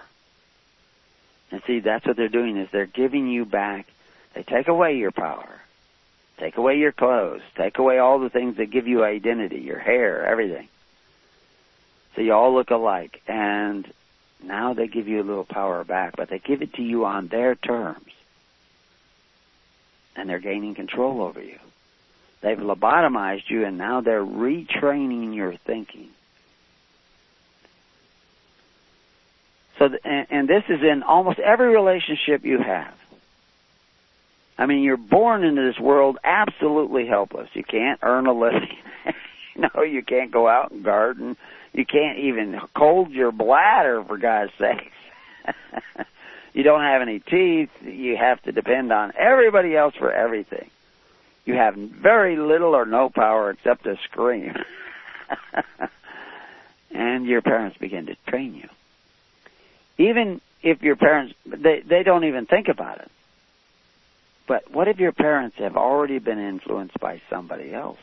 And 1.51 1.61
see, 1.67 1.79
that's 1.79 2.05
what 2.05 2.15
they're 2.15 2.29
doing 2.29 2.57
is 2.57 2.69
they're 2.71 2.85
giving 2.85 3.27
you 3.27 3.45
back. 3.45 3.87
They 4.33 4.43
take 4.43 4.67
away 4.69 4.97
your 4.97 5.11
power 5.11 5.61
Take 6.41 6.57
away 6.57 6.79
your 6.79 6.91
clothes. 6.91 7.41
Take 7.55 7.77
away 7.77 7.99
all 7.99 8.17
the 8.17 8.31
things 8.31 8.57
that 8.57 8.71
give 8.71 8.87
you 8.87 9.03
identity, 9.03 9.59
your 9.59 9.77
hair, 9.77 10.25
everything. 10.25 10.67
So 12.15 12.21
you 12.21 12.33
all 12.33 12.55
look 12.55 12.71
alike. 12.71 13.21
And 13.27 13.85
now 14.43 14.73
they 14.73 14.87
give 14.87 15.07
you 15.07 15.21
a 15.21 15.23
little 15.23 15.45
power 15.45 15.83
back, 15.83 16.15
but 16.17 16.29
they 16.29 16.39
give 16.39 16.63
it 16.63 16.73
to 16.73 16.81
you 16.81 17.05
on 17.05 17.27
their 17.27 17.53
terms. 17.53 18.11
And 20.15 20.27
they're 20.27 20.39
gaining 20.39 20.73
control 20.73 21.21
over 21.21 21.39
you. 21.39 21.59
They've 22.41 22.57
lobotomized 22.57 23.47
you 23.47 23.63
and 23.63 23.77
now 23.77 24.01
they're 24.01 24.25
retraining 24.25 25.35
your 25.35 25.53
thinking. 25.53 26.09
So, 29.77 29.89
and, 30.03 30.25
and 30.31 30.47
this 30.47 30.63
is 30.69 30.81
in 30.81 31.03
almost 31.03 31.37
every 31.37 31.67
relationship 31.67 32.43
you 32.43 32.57
have. 32.57 32.95
I 34.61 34.67
mean, 34.67 34.83
you're 34.83 34.95
born 34.95 35.43
into 35.43 35.63
this 35.63 35.79
world 35.79 36.19
absolutely 36.23 37.07
helpless. 37.07 37.49
You 37.53 37.63
can't 37.63 37.99
earn 38.03 38.27
a 38.27 38.31
living. 38.31 38.77
know, 39.55 39.81
you 39.81 40.03
can't 40.03 40.29
go 40.29 40.47
out 40.47 40.69
and 40.69 40.83
garden. 40.83 41.35
You 41.73 41.83
can't 41.83 42.19
even 42.19 42.61
cold 42.75 43.09
your 43.09 43.31
bladder, 43.31 44.03
for 44.03 44.19
God's 44.19 44.51
sakes. 44.59 44.93
you 46.53 46.61
don't 46.61 46.81
have 46.81 47.01
any 47.01 47.17
teeth. 47.17 47.71
You 47.81 48.15
have 48.17 48.39
to 48.43 48.51
depend 48.51 48.93
on 48.93 49.13
everybody 49.17 49.75
else 49.75 49.95
for 49.95 50.11
everything. 50.11 50.69
You 51.43 51.55
have 51.55 51.73
very 51.73 52.37
little 52.37 52.75
or 52.75 52.85
no 52.85 53.09
power 53.09 53.49
except 53.49 53.85
to 53.85 53.97
scream. 54.03 54.53
and 56.91 57.25
your 57.25 57.41
parents 57.41 57.79
begin 57.79 58.05
to 58.05 58.15
train 58.27 58.53
you. 58.53 58.69
Even 59.97 60.39
if 60.61 60.83
your 60.83 60.97
parents, 60.97 61.33
they, 61.47 61.79
they 61.79 62.03
don't 62.03 62.25
even 62.25 62.45
think 62.45 62.67
about 62.67 62.99
it 62.99 63.09
but 64.47 64.71
what 64.71 64.87
if 64.87 64.99
your 64.99 65.11
parents 65.11 65.57
have 65.57 65.77
already 65.77 66.19
been 66.19 66.39
influenced 66.39 66.99
by 66.99 67.21
somebody 67.29 67.73
else? 67.73 67.99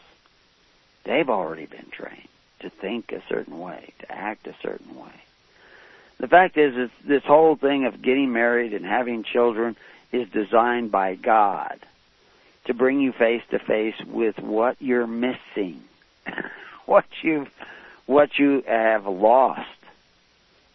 They've 1.05 1.29
already 1.29 1.67
been 1.67 1.87
trained 1.91 2.29
to 2.61 2.71
think 2.71 3.13
a 3.13 3.23
certain 3.29 3.59
way, 3.59 3.93
to 4.01 4.13
act 4.13 4.47
a 4.47 4.55
certain 4.63 4.99
way. 4.99 5.13
The 6.19 6.29
fact 6.29 6.57
is, 6.57 6.77
is 6.77 6.91
this 7.05 7.23
whole 7.25 7.57
thing 7.57 7.85
of 7.85 8.03
getting 8.03 8.33
married 8.33 8.75
and 8.75 8.85
having 8.85 9.23
children 9.23 9.77
is 10.13 10.29
designed 10.29 10.91
by 10.91 11.15
God 11.15 11.79
to 12.65 12.75
bring 12.75 13.01
you 13.01 13.13
face 13.13 13.43
to 13.51 13.59
face 13.59 13.95
with 14.07 14.39
what 14.39 14.77
you're 14.81 15.07
missing, 15.07 15.83
what 16.87 17.07
you've, 17.23 17.49
what 18.07 18.39
you 18.39 18.63
have 18.67 19.07
lost, 19.07 19.69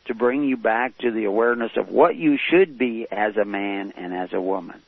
to 0.06 0.14
bring 0.14 0.44
you 0.44 0.58
back 0.58 0.98
to 1.00 1.12
the 1.12 1.26
awareness 1.26 1.72
of 1.78 1.90
what 1.90 2.16
you 2.16 2.38
should 2.38 2.78
be 2.78 3.08
as 3.12 3.38
a 3.38 3.46
man 3.46 3.94
and 3.96 4.14
as 4.14 4.34
a 4.34 4.42
woman. 4.42 4.82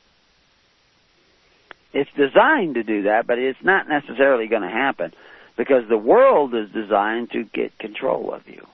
It's 1.96 2.10
designed 2.14 2.74
to 2.74 2.82
do 2.82 3.04
that, 3.04 3.26
but 3.26 3.38
it's 3.38 3.62
not 3.62 3.88
necessarily 3.88 4.48
going 4.48 4.60
to 4.60 4.68
happen 4.68 5.14
because 5.56 5.88
the 5.88 5.96
world 5.96 6.54
is 6.54 6.68
designed 6.68 7.30
to 7.30 7.42
get 7.42 7.78
control 7.78 8.34
of 8.34 8.46
you, 8.46 8.66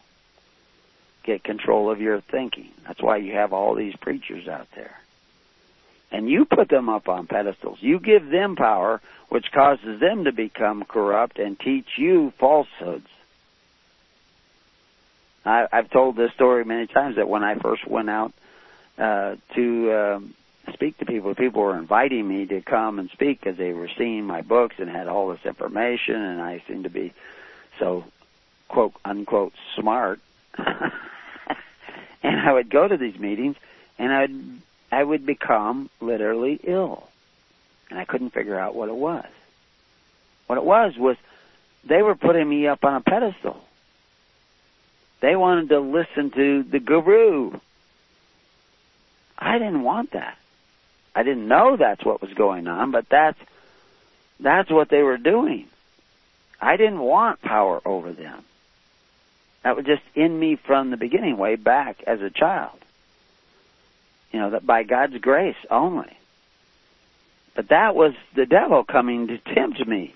get 1.22 1.44
control 1.44 1.88
of 1.88 2.00
your 2.00 2.20
thinking. 2.20 2.72
That's 2.84 3.00
why 3.00 3.18
you 3.18 3.34
have 3.34 3.52
all 3.52 3.76
these 3.76 3.94
preachers 3.94 4.48
out 4.48 4.66
there. 4.74 4.98
And 6.10 6.28
you 6.28 6.44
put 6.44 6.68
them 6.68 6.88
up 6.88 7.08
on 7.08 7.28
pedestals. 7.28 7.78
You 7.80 8.00
give 8.00 8.28
them 8.28 8.56
power, 8.56 9.00
which 9.28 9.52
causes 9.52 10.00
them 10.00 10.24
to 10.24 10.32
become 10.32 10.82
corrupt 10.82 11.38
and 11.38 11.56
teach 11.58 11.86
you 11.96 12.32
falsehoods. 12.40 13.06
I, 15.44 15.68
I've 15.70 15.90
told 15.90 16.16
this 16.16 16.32
story 16.32 16.64
many 16.64 16.88
times 16.88 17.14
that 17.16 17.28
when 17.28 17.44
I 17.44 17.54
first 17.54 17.86
went 17.86 18.10
out 18.10 18.32
uh, 18.98 19.36
to 19.54 19.92
um, 19.92 20.34
speak 20.72 20.98
to 20.98 21.06
people, 21.06 21.34
people 21.34 21.62
were 21.62 21.76
inviting 21.76 22.26
me 22.26 22.46
to 22.46 22.60
come 22.60 22.98
and 22.98 23.10
speak 23.10 23.40
because 23.40 23.56
they 23.56 23.72
were 23.72 23.88
seeing 23.96 24.24
my 24.24 24.42
books 24.42 24.76
and 24.78 24.88
had 24.88 25.08
all 25.08 25.28
this 25.28 25.44
information, 25.44 26.16
and 26.16 26.40
I 26.40 26.62
seemed 26.68 26.84
to 26.84 26.90
be 26.90 27.12
so 27.78 28.04
quote 28.68 28.94
unquote 29.04 29.54
smart. 29.76 30.20
and 30.56 32.40
I 32.40 32.52
would 32.52 32.70
go 32.70 32.86
to 32.86 32.96
these 32.96 33.18
meetings, 33.18 33.56
and 33.98 34.12
I'd 34.12 34.34
I 34.90 35.02
would 35.02 35.24
become 35.24 35.88
literally 36.00 36.60
ill, 36.62 37.08
and 37.90 37.98
I 37.98 38.04
couldn't 38.04 38.30
figure 38.30 38.58
out 38.58 38.74
what 38.74 38.88
it 38.88 38.94
was. 38.94 39.26
What 40.46 40.58
it 40.58 40.64
was 40.64 40.96
was 40.98 41.16
they 41.84 42.02
were 42.02 42.14
putting 42.14 42.48
me 42.48 42.66
up 42.66 42.84
on 42.84 42.94
a 42.94 43.00
pedestal 43.00 43.62
they 45.22 45.36
wanted 45.36 45.68
to 45.68 45.78
listen 45.78 46.32
to 46.32 46.64
the 46.64 46.80
guru. 46.80 47.52
I 49.38 49.58
didn't 49.58 49.82
want 49.82 50.10
that. 50.10 50.36
I 51.14 51.22
didn't 51.22 51.48
know 51.48 51.76
that's 51.76 52.04
what 52.04 52.22
was 52.22 52.32
going 52.32 52.66
on, 52.66 52.90
but 52.90 53.08
that's 53.08 53.38
that's 54.40 54.70
what 54.70 54.88
they 54.88 55.02
were 55.02 55.18
doing. 55.18 55.68
I 56.60 56.76
didn't 56.76 57.00
want 57.00 57.42
power 57.42 57.80
over 57.84 58.12
them. 58.12 58.44
That 59.62 59.76
was 59.76 59.84
just 59.84 60.02
in 60.14 60.38
me 60.38 60.56
from 60.56 60.90
the 60.90 60.96
beginning, 60.96 61.36
way 61.36 61.56
back 61.56 62.02
as 62.06 62.20
a 62.20 62.30
child. 62.30 62.78
You 64.32 64.40
know, 64.40 64.50
that 64.50 64.66
by 64.66 64.82
God's 64.82 65.18
grace 65.18 65.56
only. 65.70 66.16
But 67.54 67.68
that 67.68 67.94
was 67.94 68.14
the 68.34 68.46
devil 68.46 68.82
coming 68.82 69.28
to 69.28 69.38
tempt 69.38 69.86
me 69.86 70.14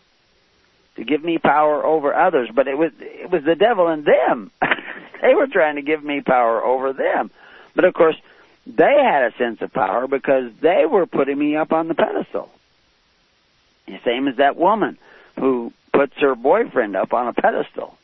to 0.96 1.04
give 1.04 1.22
me 1.22 1.38
power 1.38 1.84
over 1.84 2.14
others, 2.14 2.48
but 2.52 2.66
it 2.66 2.76
was 2.76 2.90
it 2.98 3.30
was 3.30 3.44
the 3.44 3.54
devil 3.54 3.88
in 3.88 4.04
them. 4.04 4.50
they 5.22 5.34
were 5.34 5.46
trying 5.46 5.76
to 5.76 5.82
give 5.82 6.02
me 6.02 6.22
power 6.22 6.64
over 6.64 6.92
them. 6.92 7.30
But 7.74 7.84
of 7.84 7.94
course, 7.94 8.16
they 8.66 9.00
had 9.02 9.32
a 9.32 9.36
sense 9.36 9.62
of 9.62 9.72
power 9.72 10.08
because 10.08 10.52
they 10.60 10.86
were 10.86 11.06
putting 11.06 11.38
me 11.38 11.56
up 11.56 11.72
on 11.72 11.88
the 11.88 11.94
pedestal. 11.94 12.50
Same 14.04 14.26
as 14.26 14.36
that 14.36 14.56
woman 14.56 14.98
who 15.38 15.72
puts 15.92 16.14
her 16.18 16.34
boyfriend 16.34 16.96
up 16.96 17.12
on 17.12 17.28
a 17.28 17.32
pedestal 17.32 17.96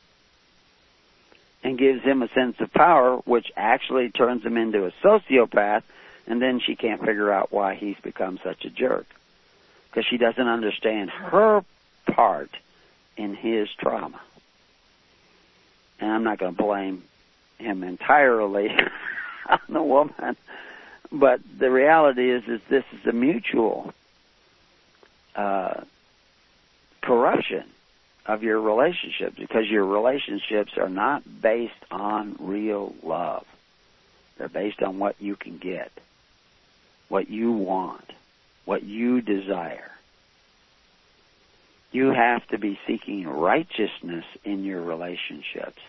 and 1.64 1.78
gives 1.78 2.02
him 2.02 2.22
a 2.22 2.28
sense 2.28 2.56
of 2.60 2.72
power, 2.72 3.16
which 3.18 3.50
actually 3.56 4.10
turns 4.10 4.44
him 4.44 4.56
into 4.56 4.86
a 4.86 4.92
sociopath, 5.02 5.82
and 6.26 6.40
then 6.40 6.60
she 6.60 6.76
can't 6.76 7.00
figure 7.00 7.32
out 7.32 7.52
why 7.52 7.74
he's 7.74 7.98
become 8.02 8.38
such 8.42 8.64
a 8.64 8.70
jerk. 8.70 9.06
Because 9.90 10.06
she 10.06 10.16
doesn't 10.16 10.48
understand 10.48 11.10
her 11.10 11.64
part 12.06 12.50
in 13.16 13.34
his 13.34 13.68
trauma. 13.78 14.20
And 16.00 16.10
I'm 16.10 16.24
not 16.24 16.38
going 16.38 16.54
to 16.54 16.62
blame 16.62 17.04
him 17.58 17.84
entirely 17.84 18.68
on 19.48 19.60
the 19.68 19.82
woman, 19.82 20.36
but 21.10 21.40
the 21.58 21.70
reality 21.70 22.30
is, 22.30 22.44
is 22.48 22.60
this 22.68 22.84
is 22.92 23.06
a 23.06 23.12
mutual 23.12 23.92
uh, 25.36 25.82
corruption 27.00 27.64
of 28.26 28.42
your 28.42 28.60
relationships 28.60 29.36
because 29.36 29.68
your 29.68 29.84
relationships 29.84 30.72
are 30.76 30.88
not 30.88 31.22
based 31.42 31.72
on 31.90 32.36
real 32.38 32.94
love. 33.02 33.44
They're 34.38 34.48
based 34.48 34.82
on 34.82 34.98
what 34.98 35.16
you 35.20 35.36
can 35.36 35.58
get, 35.58 35.92
what 37.08 37.28
you 37.28 37.52
want, 37.52 38.10
what 38.64 38.82
you 38.82 39.20
desire. 39.20 39.90
You 41.90 42.10
have 42.10 42.46
to 42.48 42.58
be 42.58 42.78
seeking 42.86 43.28
righteousness 43.28 44.24
in 44.44 44.64
your 44.64 44.80
relationships. 44.80 45.82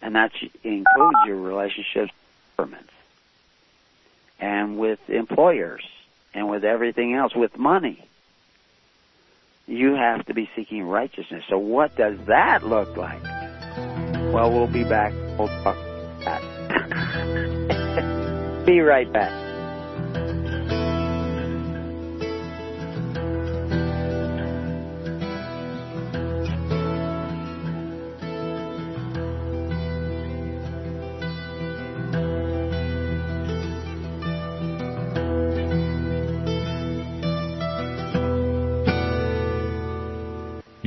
And 0.00 0.14
that 0.14 0.32
includes 0.62 1.18
your 1.26 1.36
relationships 1.36 2.12
with 2.12 2.56
governments 2.56 2.92
and 4.38 4.78
with 4.78 4.98
employers 5.10 5.84
and 6.34 6.48
with 6.48 6.64
everything 6.64 7.14
else, 7.14 7.34
with 7.34 7.58
money. 7.58 8.04
You 9.66 9.94
have 9.94 10.24
to 10.26 10.34
be 10.34 10.48
seeking 10.56 10.84
righteousness. 10.84 11.44
So 11.48 11.58
what 11.58 11.96
does 11.96 12.18
that 12.26 12.64
look 12.66 12.96
like? 12.96 13.22
Well, 14.32 14.50
we'll 14.52 14.66
be 14.66 14.84
back. 14.84 15.12
We'll 15.38 15.48
talk 15.48 15.76
about 15.76 16.24
that. 16.24 16.42
be 18.66 18.80
right 18.80 19.12
back. 19.12 19.47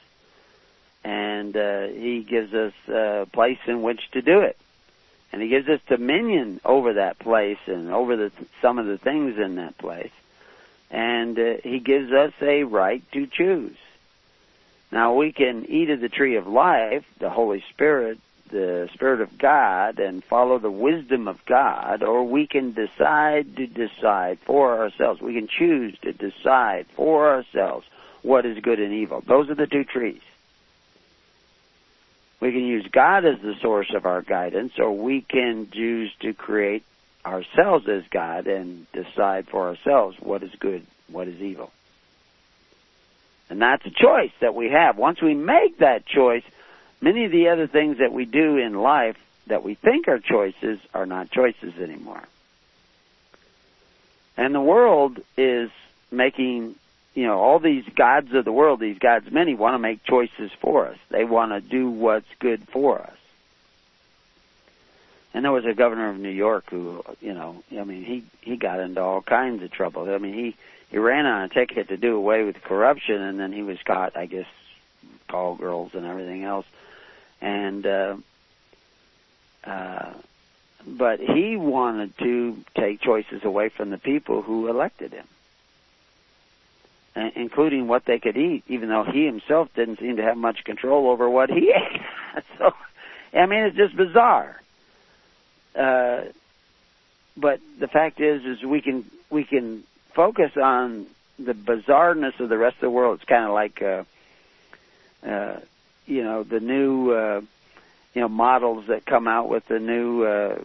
and 1.02 1.56
uh, 1.56 1.88
He 1.88 2.22
gives 2.22 2.54
us 2.54 2.72
a 2.86 3.26
place 3.32 3.58
in 3.66 3.82
which 3.82 4.08
to 4.12 4.22
do 4.22 4.42
it, 4.42 4.56
and 5.32 5.42
He 5.42 5.48
gives 5.48 5.68
us 5.68 5.80
dominion 5.88 6.60
over 6.64 6.92
that 6.92 7.18
place 7.18 7.58
and 7.66 7.90
over 7.90 8.16
the, 8.16 8.30
some 8.62 8.78
of 8.78 8.86
the 8.86 8.98
things 8.98 9.36
in 9.36 9.56
that 9.56 9.76
place, 9.78 10.12
and 10.92 11.36
uh, 11.36 11.54
He 11.64 11.80
gives 11.80 12.12
us 12.12 12.32
a 12.40 12.62
right 12.62 13.02
to 13.10 13.26
choose. 13.26 13.76
Now 14.92 15.14
we 15.14 15.32
can 15.32 15.66
eat 15.68 15.90
of 15.90 16.00
the 16.00 16.08
tree 16.08 16.36
of 16.36 16.46
life, 16.46 17.04
the 17.18 17.30
Holy 17.30 17.64
Spirit, 17.70 18.20
the 18.50 18.88
Spirit 18.94 19.20
of 19.20 19.36
God 19.38 19.98
and 19.98 20.22
follow 20.24 20.58
the 20.58 20.70
wisdom 20.70 21.28
of 21.28 21.44
God, 21.46 22.02
or 22.02 22.24
we 22.24 22.46
can 22.46 22.72
decide 22.72 23.56
to 23.56 23.66
decide 23.66 24.38
for 24.44 24.78
ourselves. 24.78 25.20
We 25.20 25.34
can 25.34 25.48
choose 25.48 25.98
to 26.00 26.12
decide 26.12 26.86
for 26.94 27.28
ourselves 27.28 27.86
what 28.22 28.46
is 28.46 28.58
good 28.58 28.80
and 28.80 28.92
evil. 28.92 29.22
Those 29.26 29.50
are 29.50 29.54
the 29.54 29.66
two 29.66 29.84
trees. 29.84 30.22
We 32.40 32.52
can 32.52 32.64
use 32.64 32.86
God 32.90 33.24
as 33.24 33.40
the 33.40 33.54
source 33.62 33.92
of 33.94 34.04
our 34.04 34.22
guidance, 34.22 34.74
or 34.78 34.92
we 34.92 35.22
can 35.22 35.70
choose 35.70 36.12
to 36.20 36.34
create 36.34 36.84
ourselves 37.24 37.88
as 37.88 38.04
God 38.10 38.46
and 38.46 38.86
decide 38.92 39.48
for 39.48 39.68
ourselves 39.68 40.16
what 40.20 40.42
is 40.42 40.54
good, 40.58 40.86
what 41.08 41.28
is 41.28 41.40
evil. 41.40 41.72
And 43.48 43.62
that's 43.62 43.86
a 43.86 43.90
choice 43.90 44.32
that 44.40 44.54
we 44.54 44.70
have. 44.70 44.98
Once 44.98 45.22
we 45.22 45.34
make 45.34 45.78
that 45.78 46.04
choice, 46.04 46.42
many 47.06 47.24
of 47.24 47.30
the 47.30 47.50
other 47.50 47.68
things 47.68 47.98
that 47.98 48.12
we 48.12 48.24
do 48.24 48.56
in 48.56 48.74
life 48.74 49.16
that 49.46 49.62
we 49.62 49.74
think 49.74 50.08
are 50.08 50.18
choices 50.18 50.80
are 50.92 51.06
not 51.06 51.30
choices 51.30 51.72
anymore. 51.78 52.24
And 54.36 54.52
the 54.52 54.60
world 54.60 55.20
is 55.36 55.70
making, 56.10 56.74
you 57.14 57.26
know, 57.28 57.38
all 57.38 57.60
these 57.60 57.84
gods 57.94 58.34
of 58.34 58.44
the 58.44 58.50
world, 58.50 58.80
these 58.80 58.98
gods 58.98 59.30
many 59.30 59.54
want 59.54 59.74
to 59.74 59.78
make 59.78 60.02
choices 60.02 60.50
for 60.60 60.88
us. 60.88 60.98
They 61.08 61.22
want 61.24 61.52
to 61.52 61.60
do 61.60 61.88
what's 61.88 62.26
good 62.40 62.66
for 62.70 63.00
us. 63.00 63.16
And 65.32 65.44
there 65.44 65.52
was 65.52 65.64
a 65.64 65.74
governor 65.74 66.10
of 66.10 66.18
New 66.18 66.28
York 66.28 66.64
who, 66.70 67.04
you 67.20 67.34
know, 67.34 67.62
I 67.70 67.84
mean, 67.84 68.02
he 68.02 68.24
he 68.40 68.56
got 68.56 68.80
into 68.80 69.00
all 69.00 69.22
kinds 69.22 69.62
of 69.62 69.70
trouble. 69.70 70.12
I 70.12 70.18
mean, 70.18 70.34
he 70.34 70.56
he 70.90 70.98
ran 70.98 71.24
on 71.24 71.42
a 71.42 71.48
ticket 71.48 71.86
to 71.88 71.96
do 71.96 72.16
away 72.16 72.42
with 72.42 72.60
corruption, 72.62 73.22
and 73.22 73.38
then 73.38 73.52
he 73.52 73.62
was 73.62 73.78
caught, 73.84 74.16
I 74.16 74.26
guess, 74.26 74.46
call 75.28 75.54
girls 75.54 75.94
and 75.94 76.04
everything 76.04 76.42
else. 76.42 76.66
And 77.46 77.86
uh, 77.86 78.16
uh, 79.62 80.12
but 80.84 81.20
he 81.20 81.56
wanted 81.56 82.18
to 82.18 82.56
take 82.76 83.00
choices 83.00 83.44
away 83.44 83.68
from 83.68 83.90
the 83.90 83.98
people 83.98 84.42
who 84.42 84.66
elected 84.66 85.12
him, 85.12 85.26
including 87.36 87.86
what 87.86 88.04
they 88.04 88.18
could 88.18 88.36
eat, 88.36 88.64
even 88.66 88.88
though 88.88 89.04
he 89.04 89.26
himself 89.26 89.68
didn't 89.74 90.00
seem 90.00 90.16
to 90.16 90.22
have 90.22 90.36
much 90.36 90.64
control 90.64 91.08
over 91.08 91.30
what 91.30 91.48
he 91.48 91.72
ate. 91.76 92.02
so, 92.58 92.72
I 93.32 93.46
mean, 93.46 93.62
it's 93.64 93.76
just 93.76 93.96
bizarre. 93.96 94.60
Uh, 95.76 96.22
but 97.36 97.60
the 97.78 97.86
fact 97.86 98.20
is, 98.20 98.44
is 98.44 98.64
we 98.64 98.80
can 98.80 99.04
we 99.30 99.44
can 99.44 99.84
focus 100.14 100.56
on 100.56 101.06
the 101.38 101.52
bizarreness 101.52 102.40
of 102.40 102.48
the 102.48 102.58
rest 102.58 102.76
of 102.76 102.80
the 102.80 102.90
world. 102.90 103.20
It's 103.20 103.28
kind 103.28 103.44
of 103.44 103.52
like, 103.52 103.82
uh, 103.82 104.04
uh, 105.24 105.60
you 106.06 106.22
know, 106.22 106.42
the 106.42 106.60
new, 106.60 107.10
uh, 107.10 107.40
you 108.14 108.20
know, 108.20 108.28
models 108.28 108.86
that 108.88 109.04
come 109.04 109.28
out 109.28 109.48
with 109.48 109.66
the 109.66 109.78
new 109.78 110.24
uh, 110.24 110.58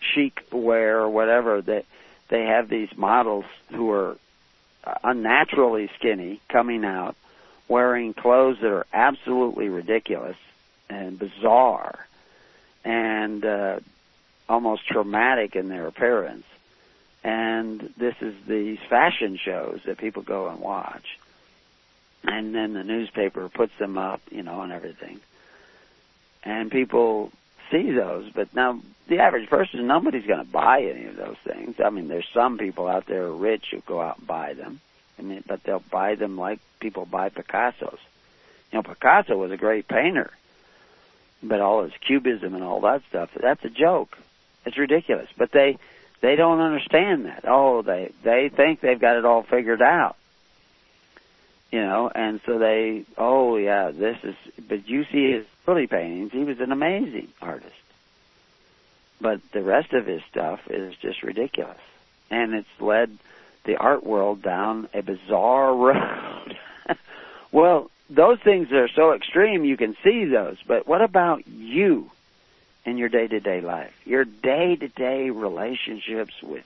chic 0.00 0.46
wear 0.52 1.00
or 1.00 1.08
whatever. 1.08 1.60
That 1.60 1.84
they 2.28 2.44
have 2.44 2.68
these 2.68 2.96
models 2.96 3.44
who 3.70 3.90
are 3.90 4.16
unnaturally 5.02 5.90
skinny 5.98 6.40
coming 6.48 6.84
out, 6.84 7.16
wearing 7.68 8.14
clothes 8.14 8.58
that 8.60 8.70
are 8.70 8.86
absolutely 8.92 9.68
ridiculous 9.68 10.36
and 10.88 11.18
bizarre, 11.18 12.06
and 12.84 13.44
uh, 13.44 13.80
almost 14.48 14.86
traumatic 14.86 15.56
in 15.56 15.68
their 15.68 15.86
appearance 15.86 16.44
and 17.24 17.92
this 17.96 18.14
is 18.20 18.34
these 18.46 18.78
fashion 18.90 19.38
shows 19.38 19.80
that 19.86 19.96
people 19.96 20.22
go 20.22 20.48
and 20.48 20.60
watch. 20.60 21.18
And 22.26 22.54
then 22.54 22.72
the 22.72 22.84
newspaper 22.84 23.48
puts 23.48 23.76
them 23.78 23.98
up, 23.98 24.20
you 24.30 24.42
know, 24.42 24.62
and 24.62 24.72
everything. 24.72 25.20
And 26.42 26.70
people 26.70 27.32
see 27.70 27.90
those, 27.90 28.30
but 28.30 28.54
now 28.54 28.80
the 29.08 29.18
average 29.18 29.48
person, 29.48 29.86
nobody's 29.86 30.26
going 30.26 30.44
to 30.44 30.50
buy 30.50 30.82
any 30.82 31.06
of 31.06 31.16
those 31.16 31.36
things. 31.44 31.76
I 31.84 31.90
mean, 31.90 32.08
there's 32.08 32.28
some 32.32 32.58
people 32.58 32.86
out 32.86 33.06
there 33.06 33.30
rich 33.30 33.66
who 33.70 33.80
go 33.80 34.00
out 34.00 34.18
and 34.18 34.26
buy 34.26 34.54
them. 34.54 34.80
I 35.18 35.22
mean, 35.22 35.44
but 35.46 35.62
they'll 35.62 35.82
buy 35.90 36.14
them 36.14 36.36
like 36.36 36.60
people 36.80 37.06
buy 37.06 37.28
Picasso's. 37.28 37.98
You 38.72 38.78
know, 38.78 38.82
Picasso 38.82 39.36
was 39.36 39.52
a 39.52 39.56
great 39.56 39.86
painter, 39.86 40.30
but 41.42 41.60
all 41.60 41.84
his 41.84 41.92
cubism 42.00 42.54
and 42.54 42.64
all 42.64 42.80
that 42.80 43.02
stuff, 43.08 43.30
that's 43.34 43.64
a 43.64 43.70
joke. 43.70 44.18
It's 44.66 44.78
ridiculous. 44.78 45.28
But 45.36 45.52
they 45.52 45.78
they 46.20 46.36
don't 46.36 46.60
understand 46.60 47.26
that. 47.26 47.44
Oh, 47.46 47.82
they 47.82 48.12
they 48.22 48.48
think 48.48 48.80
they've 48.80 48.98
got 48.98 49.16
it 49.16 49.24
all 49.24 49.42
figured 49.42 49.82
out. 49.82 50.16
You 51.74 51.80
know, 51.80 52.08
and 52.14 52.40
so 52.46 52.56
they, 52.56 53.04
oh 53.18 53.56
yeah, 53.56 53.90
this 53.90 54.16
is. 54.22 54.36
But 54.68 54.88
you 54.88 55.04
see 55.10 55.32
his 55.32 55.44
early 55.66 55.88
paintings; 55.88 56.30
he 56.30 56.44
was 56.44 56.60
an 56.60 56.70
amazing 56.70 57.32
artist. 57.42 57.74
But 59.20 59.40
the 59.50 59.60
rest 59.60 59.92
of 59.92 60.06
his 60.06 60.22
stuff 60.30 60.60
is 60.70 60.94
just 60.94 61.24
ridiculous, 61.24 61.80
and 62.30 62.54
it's 62.54 62.80
led 62.80 63.18
the 63.64 63.76
art 63.76 64.06
world 64.06 64.40
down 64.40 64.88
a 64.94 65.02
bizarre 65.02 65.74
road. 65.76 66.56
well, 67.50 67.90
those 68.08 68.38
things 68.38 68.70
are 68.70 68.86
so 68.86 69.12
extreme 69.12 69.64
you 69.64 69.76
can 69.76 69.96
see 70.04 70.26
those, 70.26 70.58
but 70.64 70.86
what 70.86 71.02
about 71.02 71.44
you? 71.48 72.08
in 72.86 72.98
your 72.98 73.08
day 73.08 73.26
to 73.26 73.40
day 73.40 73.60
life, 73.62 73.94
your 74.04 74.24
day 74.24 74.76
to 74.76 74.88
day 74.88 75.30
relationships 75.30 76.34
with 76.40 76.64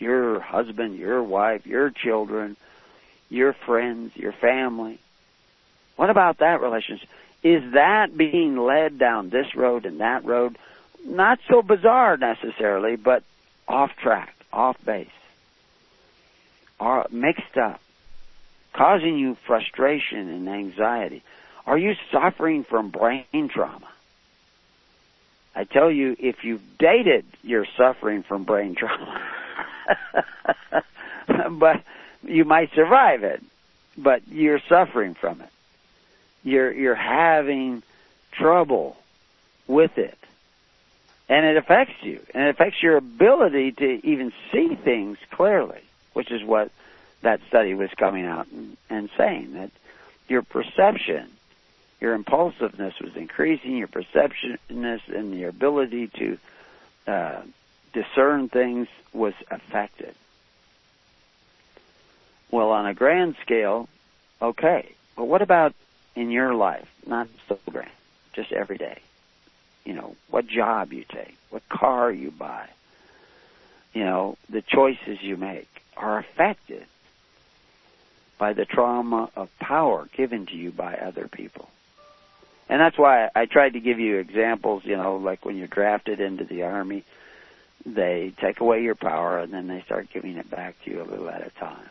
your 0.00 0.40
husband, 0.40 0.98
your 0.98 1.22
wife, 1.22 1.64
your 1.64 1.90
children, 1.90 2.56
your 3.30 3.52
friends, 3.52 4.16
your 4.16 4.32
family. 4.32 4.98
What 5.96 6.10
about 6.10 6.38
that 6.38 6.60
relationship? 6.60 7.08
Is 7.42 7.72
that 7.72 8.16
being 8.16 8.56
led 8.56 8.98
down 8.98 9.30
this 9.30 9.54
road 9.54 9.86
and 9.86 10.00
that 10.00 10.24
road? 10.24 10.58
Not 11.06 11.38
so 11.48 11.62
bizarre 11.62 12.18
necessarily, 12.18 12.96
but 12.96 13.22
off 13.66 13.92
track, 13.96 14.34
off 14.52 14.76
base, 14.84 15.08
or 16.78 17.06
mixed 17.10 17.56
up, 17.56 17.80
causing 18.74 19.16
you 19.16 19.36
frustration 19.46 20.28
and 20.28 20.48
anxiety. 20.48 21.22
Are 21.66 21.78
you 21.78 21.94
suffering 22.12 22.64
from 22.64 22.90
brain 22.90 23.48
trauma? 23.48 23.88
I 25.54 25.64
tell 25.64 25.90
you, 25.90 26.16
if 26.18 26.44
you've 26.44 26.62
dated, 26.78 27.24
you're 27.42 27.66
suffering 27.76 28.22
from 28.22 28.44
brain 28.44 28.74
trauma. 28.74 29.20
but 31.50 31.82
you 32.22 32.44
might 32.44 32.72
survive 32.74 33.24
it, 33.24 33.42
but 33.96 34.26
you're 34.28 34.60
suffering 34.68 35.14
from 35.14 35.40
it. 35.40 35.48
You're 36.42 36.72
you're 36.72 36.94
having 36.94 37.82
trouble 38.32 38.96
with 39.66 39.98
it. 39.98 40.16
And 41.28 41.46
it 41.46 41.56
affects 41.56 42.02
you. 42.02 42.20
And 42.34 42.44
it 42.44 42.50
affects 42.50 42.82
your 42.82 42.96
ability 42.96 43.72
to 43.72 44.06
even 44.06 44.32
see 44.50 44.74
things 44.74 45.16
clearly, 45.30 45.80
which 46.12 46.32
is 46.32 46.42
what 46.42 46.72
that 47.22 47.40
study 47.48 47.74
was 47.74 47.90
coming 47.96 48.24
out 48.24 48.48
and, 48.48 48.76
and 48.88 49.10
saying 49.16 49.52
that 49.52 49.70
your 50.28 50.42
perception 50.42 51.28
your 52.00 52.14
impulsiveness 52.14 52.98
was 53.00 53.14
increasing, 53.14 53.76
your 53.76 53.88
perceptionness 53.88 55.00
and 55.08 55.38
your 55.38 55.50
ability 55.50 56.08
to 56.08 56.38
uh, 57.06 57.42
discern 57.92 58.48
things 58.48 58.88
was 59.12 59.34
affected. 59.50 60.14
Well, 62.50 62.70
on 62.70 62.86
a 62.86 62.94
grand 62.94 63.36
scale, 63.42 63.88
okay. 64.40 64.92
But 65.16 65.24
what 65.24 65.42
about 65.42 65.74
in 66.14 66.30
your 66.30 66.54
life? 66.54 66.88
Not 67.06 67.28
so 67.48 67.58
grand, 67.70 67.90
just 68.32 68.52
every 68.52 68.78
day. 68.78 69.00
You 69.84 69.94
know, 69.94 70.16
what 70.28 70.46
job 70.46 70.92
you 70.92 71.04
take, 71.08 71.36
what 71.50 71.68
car 71.68 72.10
you 72.12 72.30
buy, 72.30 72.68
you 73.94 74.04
know, 74.04 74.36
the 74.48 74.62
choices 74.62 75.22
you 75.22 75.36
make 75.36 75.68
are 75.96 76.18
affected 76.18 76.86
by 78.38 78.52
the 78.52 78.64
trauma 78.64 79.30
of 79.36 79.56
power 79.58 80.08
given 80.16 80.46
to 80.46 80.56
you 80.56 80.70
by 80.70 80.94
other 80.94 81.28
people 81.28 81.68
and 82.70 82.80
that's 82.80 82.96
why 82.96 83.28
I 83.34 83.46
tried 83.46 83.72
to 83.72 83.80
give 83.80 83.98
you 83.98 84.18
examples. 84.18 84.84
You 84.84 84.96
know, 84.96 85.16
like 85.16 85.44
when 85.44 85.56
you're 85.56 85.66
drafted 85.66 86.20
into 86.20 86.44
the 86.44 86.62
army, 86.62 87.04
they 87.84 88.32
take 88.40 88.60
away 88.60 88.84
your 88.84 88.94
power 88.94 89.40
and 89.40 89.52
then 89.52 89.66
they 89.66 89.82
start 89.82 90.08
giving 90.12 90.36
it 90.36 90.48
back 90.48 90.76
to 90.84 90.90
you 90.90 91.02
a 91.02 91.04
little 91.04 91.28
at 91.28 91.44
a 91.44 91.50
time, 91.58 91.90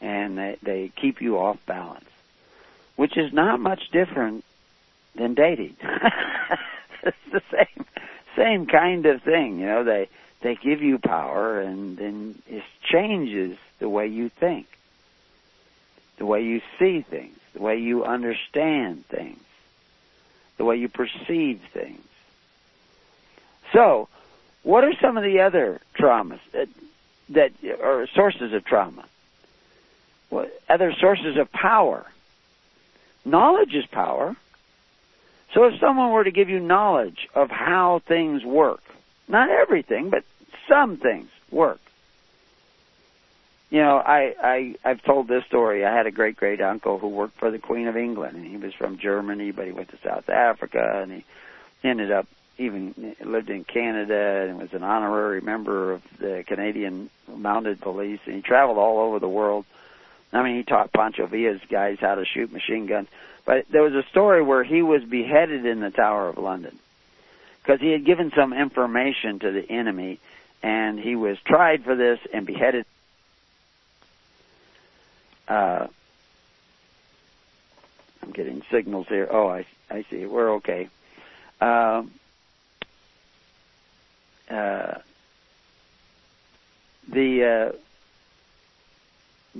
and 0.00 0.38
they 0.38 0.56
they 0.62 0.92
keep 0.94 1.20
you 1.20 1.38
off 1.38 1.58
balance, 1.66 2.08
which 2.96 3.16
is 3.16 3.32
not 3.32 3.60
much 3.60 3.90
different 3.90 4.44
than 5.14 5.34
dating. 5.34 5.76
it's 7.02 7.16
the 7.32 7.42
same 7.50 7.86
same 8.36 8.66
kind 8.66 9.06
of 9.06 9.22
thing. 9.22 9.58
You 9.60 9.66
know, 9.66 9.84
they 9.84 10.08
they 10.40 10.54
give 10.56 10.82
you 10.82 10.98
power 10.98 11.60
and 11.60 11.96
then 11.96 12.42
it 12.48 12.62
changes 12.82 13.56
the 13.78 13.88
way 13.88 14.06
you 14.06 14.28
think, 14.28 14.66
the 16.18 16.26
way 16.26 16.42
you 16.42 16.60
see 16.78 17.02
things, 17.02 17.38
the 17.54 17.62
way 17.62 17.78
you 17.78 18.04
understand 18.04 19.06
things 19.08 19.40
the 20.56 20.64
way 20.64 20.76
you 20.76 20.88
perceive 20.88 21.60
things. 21.72 22.02
So, 23.72 24.08
what 24.62 24.84
are 24.84 24.94
some 25.00 25.16
of 25.16 25.22
the 25.22 25.40
other 25.40 25.80
traumas 25.98 26.40
uh, 26.54 26.66
that, 27.30 27.52
that 27.62 27.80
are 27.80 28.06
sources 28.08 28.52
of 28.52 28.64
trauma? 28.64 29.04
Other 30.68 30.92
sources 30.92 31.36
of 31.36 31.50
power? 31.52 32.06
Knowledge 33.24 33.74
is 33.74 33.86
power. 33.86 34.36
So 35.52 35.64
if 35.64 35.78
someone 35.80 36.10
were 36.10 36.24
to 36.24 36.30
give 36.30 36.48
you 36.48 36.60
knowledge 36.60 37.28
of 37.34 37.50
how 37.50 38.00
things 38.06 38.44
work, 38.44 38.82
not 39.28 39.48
everything, 39.48 40.10
but 40.10 40.24
some 40.68 40.96
things 40.96 41.28
work, 41.50 41.80
you 43.70 43.80
know, 43.80 43.96
I, 43.98 44.34
I 44.40 44.74
I've 44.84 45.02
told 45.02 45.26
this 45.26 45.44
story. 45.44 45.84
I 45.84 45.94
had 45.94 46.06
a 46.06 46.12
great 46.12 46.36
great 46.36 46.60
uncle 46.60 46.98
who 46.98 47.08
worked 47.08 47.36
for 47.38 47.50
the 47.50 47.58
Queen 47.58 47.88
of 47.88 47.96
England, 47.96 48.36
and 48.36 48.46
he 48.46 48.56
was 48.56 48.74
from 48.74 48.98
Germany, 48.98 49.50
but 49.50 49.66
he 49.66 49.72
went 49.72 49.88
to 49.90 49.98
South 50.04 50.28
Africa, 50.28 51.00
and 51.02 51.10
he 51.12 51.24
ended 51.82 52.12
up 52.12 52.26
even 52.58 53.16
lived 53.20 53.50
in 53.50 53.64
Canada 53.64 54.46
and 54.48 54.58
was 54.58 54.72
an 54.72 54.82
honorary 54.82 55.40
member 55.40 55.92
of 55.92 56.02
the 56.18 56.44
Canadian 56.46 57.10
Mounted 57.28 57.80
Police, 57.80 58.20
and 58.24 58.36
he 58.36 58.42
traveled 58.42 58.78
all 58.78 58.98
over 58.98 59.18
the 59.18 59.28
world. 59.28 59.66
I 60.36 60.42
mean, 60.42 60.56
he 60.56 60.62
taught 60.64 60.92
Pancho 60.92 61.26
Villa's 61.26 61.60
guys 61.70 61.98
how 62.00 62.14
to 62.16 62.24
shoot 62.24 62.52
machine 62.52 62.86
guns. 62.86 63.08
But 63.46 63.66
there 63.70 63.82
was 63.82 63.94
a 63.94 64.02
story 64.10 64.42
where 64.42 64.64
he 64.64 64.82
was 64.82 65.02
beheaded 65.02 65.64
in 65.64 65.80
the 65.80 65.90
Tower 65.90 66.28
of 66.28 66.36
London 66.36 66.78
because 67.62 67.80
he 67.80 67.90
had 67.90 68.04
given 68.04 68.30
some 68.36 68.52
information 68.52 69.38
to 69.38 69.50
the 69.50 69.70
enemy 69.70 70.20
and 70.62 70.98
he 70.98 71.16
was 71.16 71.38
tried 71.40 71.84
for 71.84 71.94
this 71.94 72.18
and 72.34 72.46
beheaded. 72.46 72.84
Uh, 75.48 75.86
I'm 78.22 78.32
getting 78.32 78.62
signals 78.70 79.06
here. 79.08 79.28
Oh, 79.30 79.48
I 79.48 79.64
I 79.88 80.04
see. 80.10 80.26
We're 80.26 80.54
okay. 80.54 80.88
Um, 81.60 82.10
uh, 84.50 84.98
the 87.08 87.72
uh, 87.72 87.76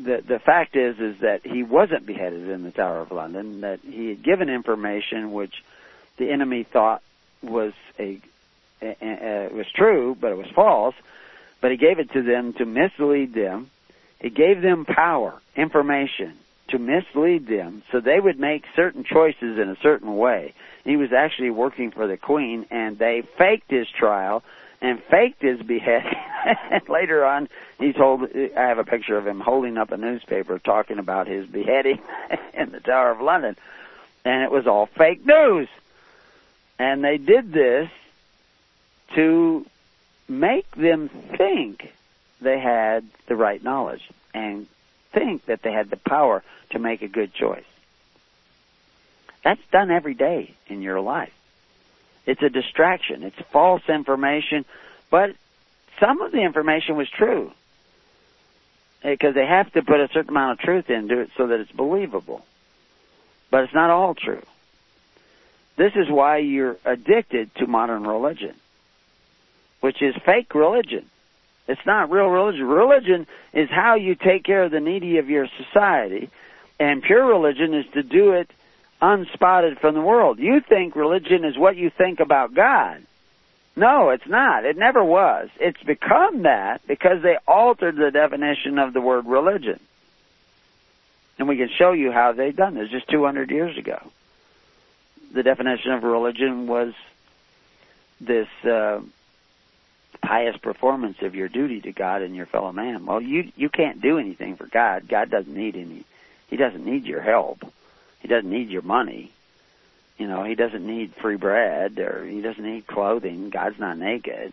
the 0.04 0.22
the 0.26 0.38
fact 0.38 0.76
is 0.76 0.98
is 0.98 1.20
that 1.20 1.46
he 1.46 1.62
wasn't 1.62 2.06
beheaded 2.06 2.48
in 2.48 2.62
the 2.62 2.70
Tower 2.70 3.00
of 3.00 3.10
London. 3.10 3.62
That 3.62 3.80
he 3.80 4.08
had 4.08 4.22
given 4.22 4.48
information 4.48 5.32
which 5.32 5.64
the 6.16 6.30
enemy 6.30 6.64
thought 6.64 7.02
was 7.42 7.72
a, 7.98 8.20
a, 8.82 8.96
a 9.00 9.48
was 9.52 9.70
true, 9.74 10.16
but 10.18 10.32
it 10.32 10.36
was 10.36 10.48
false. 10.54 10.94
But 11.60 11.70
he 11.70 11.76
gave 11.76 11.98
it 11.98 12.12
to 12.12 12.22
them 12.22 12.52
to 12.54 12.64
mislead 12.64 13.34
them. 13.34 13.70
He 14.20 14.30
gave 14.30 14.62
them 14.62 14.84
power, 14.84 15.40
information 15.56 16.34
to 16.68 16.78
mislead 16.78 17.46
them, 17.46 17.82
so 17.92 18.00
they 18.00 18.18
would 18.18 18.40
make 18.40 18.64
certain 18.74 19.04
choices 19.04 19.58
in 19.58 19.68
a 19.68 19.76
certain 19.76 20.16
way. 20.16 20.52
He 20.84 20.96
was 20.96 21.12
actually 21.12 21.50
working 21.50 21.90
for 21.90 22.06
the 22.06 22.16
Queen, 22.16 22.66
and 22.70 22.98
they 22.98 23.22
faked 23.22 23.70
his 23.70 23.88
trial 23.88 24.42
and 24.80 25.02
faked 25.04 25.42
his 25.42 25.60
beheading. 25.62 26.18
later 26.88 27.24
on, 27.24 27.48
he 27.78 27.92
told, 27.92 28.28
I 28.34 28.60
have 28.60 28.78
a 28.78 28.84
picture 28.84 29.16
of 29.16 29.26
him 29.26 29.40
holding 29.40 29.78
up 29.78 29.90
a 29.92 29.96
newspaper 29.96 30.58
talking 30.58 30.98
about 30.98 31.26
his 31.26 31.46
beheading 31.46 32.00
in 32.54 32.72
the 32.72 32.80
Tower 32.80 33.10
of 33.10 33.20
London. 33.20 33.56
And 34.24 34.42
it 34.42 34.50
was 34.50 34.66
all 34.66 34.86
fake 34.86 35.24
news. 35.24 35.68
And 36.78 37.02
they 37.02 37.16
did 37.16 37.52
this 37.52 37.90
to 39.14 39.64
make 40.28 40.70
them 40.72 41.08
think 41.08 41.92
they 42.40 42.58
had 42.58 43.04
the 43.26 43.36
right 43.36 43.62
knowledge 43.62 44.02
and 44.34 44.66
think 45.12 45.46
that 45.46 45.62
they 45.62 45.72
had 45.72 45.88
the 45.90 45.96
power 45.96 46.42
to 46.70 46.78
make 46.78 47.02
a 47.02 47.08
good 47.08 47.32
choice. 47.32 47.64
That's 49.42 49.62
done 49.70 49.90
every 49.90 50.14
day 50.14 50.54
in 50.66 50.82
your 50.82 51.00
life. 51.00 51.32
It's 52.26 52.42
a 52.42 52.48
distraction. 52.48 53.22
It's 53.22 53.38
false 53.52 53.82
information, 53.88 54.64
but 55.10 55.30
some 56.00 56.20
of 56.20 56.32
the 56.32 56.42
information 56.42 56.96
was 56.96 57.08
true 57.08 57.52
because 59.02 59.34
they 59.34 59.46
have 59.46 59.72
to 59.72 59.82
put 59.82 60.00
a 60.00 60.08
certain 60.08 60.30
amount 60.30 60.58
of 60.58 60.64
truth 60.64 60.90
into 60.90 61.20
it 61.20 61.30
so 61.36 61.46
that 61.46 61.60
it's 61.60 61.70
believable. 61.70 62.44
But 63.50 63.64
it's 63.64 63.74
not 63.74 63.90
all 63.90 64.14
true. 64.14 64.42
This 65.76 65.92
is 65.94 66.10
why 66.10 66.38
you're 66.38 66.76
addicted 66.84 67.54
to 67.56 67.66
modern 67.66 68.06
religion, 68.06 68.54
which 69.80 70.02
is 70.02 70.14
fake 70.24 70.54
religion. 70.54 71.06
It's 71.68 71.84
not 71.84 72.10
real 72.10 72.26
religion. 72.26 72.64
Religion 72.64 73.26
is 73.52 73.68
how 73.70 73.94
you 73.94 74.14
take 74.14 74.44
care 74.44 74.64
of 74.64 74.70
the 74.70 74.80
needy 74.80 75.18
of 75.18 75.28
your 75.28 75.46
society, 75.58 76.30
and 76.80 77.02
pure 77.02 77.24
religion 77.26 77.74
is 77.74 77.84
to 77.92 78.02
do 78.02 78.32
it 78.32 78.50
unspotted 79.00 79.78
from 79.78 79.94
the 79.94 80.00
world. 80.00 80.38
You 80.38 80.60
think 80.60 80.96
religion 80.96 81.44
is 81.44 81.56
what 81.56 81.76
you 81.76 81.90
think 81.90 82.20
about 82.20 82.54
God. 82.54 83.02
No, 83.76 84.08
it's 84.10 84.26
not. 84.26 84.64
It 84.64 84.78
never 84.78 85.04
was. 85.04 85.50
It's 85.60 85.82
become 85.82 86.42
that 86.42 86.86
because 86.86 87.22
they 87.22 87.36
altered 87.46 87.96
the 87.96 88.10
definition 88.10 88.78
of 88.78 88.94
the 88.94 89.02
word 89.02 89.26
religion. 89.26 89.78
And 91.38 91.46
we 91.46 91.58
can 91.58 91.68
show 91.68 91.92
you 91.92 92.10
how 92.10 92.32
they've 92.32 92.56
done 92.56 92.74
this 92.74 92.90
just 92.90 93.08
200 93.08 93.50
years 93.50 93.76
ago. 93.76 94.00
The 95.32 95.42
definition 95.42 95.92
of 95.92 96.02
religion 96.02 96.66
was 96.66 96.94
this 98.18 98.48
uh, 98.64 99.00
pious 100.22 100.56
performance 100.56 101.20
of 101.20 101.34
your 101.34 101.48
duty 101.48 101.82
to 101.82 101.92
God 101.92 102.22
and 102.22 102.34
your 102.34 102.46
fellow 102.46 102.72
man. 102.72 103.04
Well, 103.04 103.20
you 103.20 103.52
you 103.56 103.68
can't 103.68 104.00
do 104.00 104.18
anything 104.18 104.56
for 104.56 104.66
God. 104.66 105.06
God 105.08 105.30
doesn't 105.30 105.54
need 105.54 105.76
any. 105.76 106.04
He 106.48 106.56
doesn't 106.56 106.84
need 106.84 107.04
your 107.04 107.20
help. 107.20 107.70
He 108.26 108.34
doesn't 108.34 108.50
need 108.50 108.70
your 108.70 108.82
money. 108.82 109.30
You 110.18 110.26
know, 110.26 110.42
he 110.42 110.56
doesn't 110.56 110.84
need 110.84 111.14
free 111.14 111.36
bread 111.36 112.00
or 112.00 112.26
he 112.26 112.40
doesn't 112.40 112.64
need 112.64 112.84
clothing. 112.84 113.50
God's 113.50 113.78
not 113.78 113.98
naked. 113.98 114.52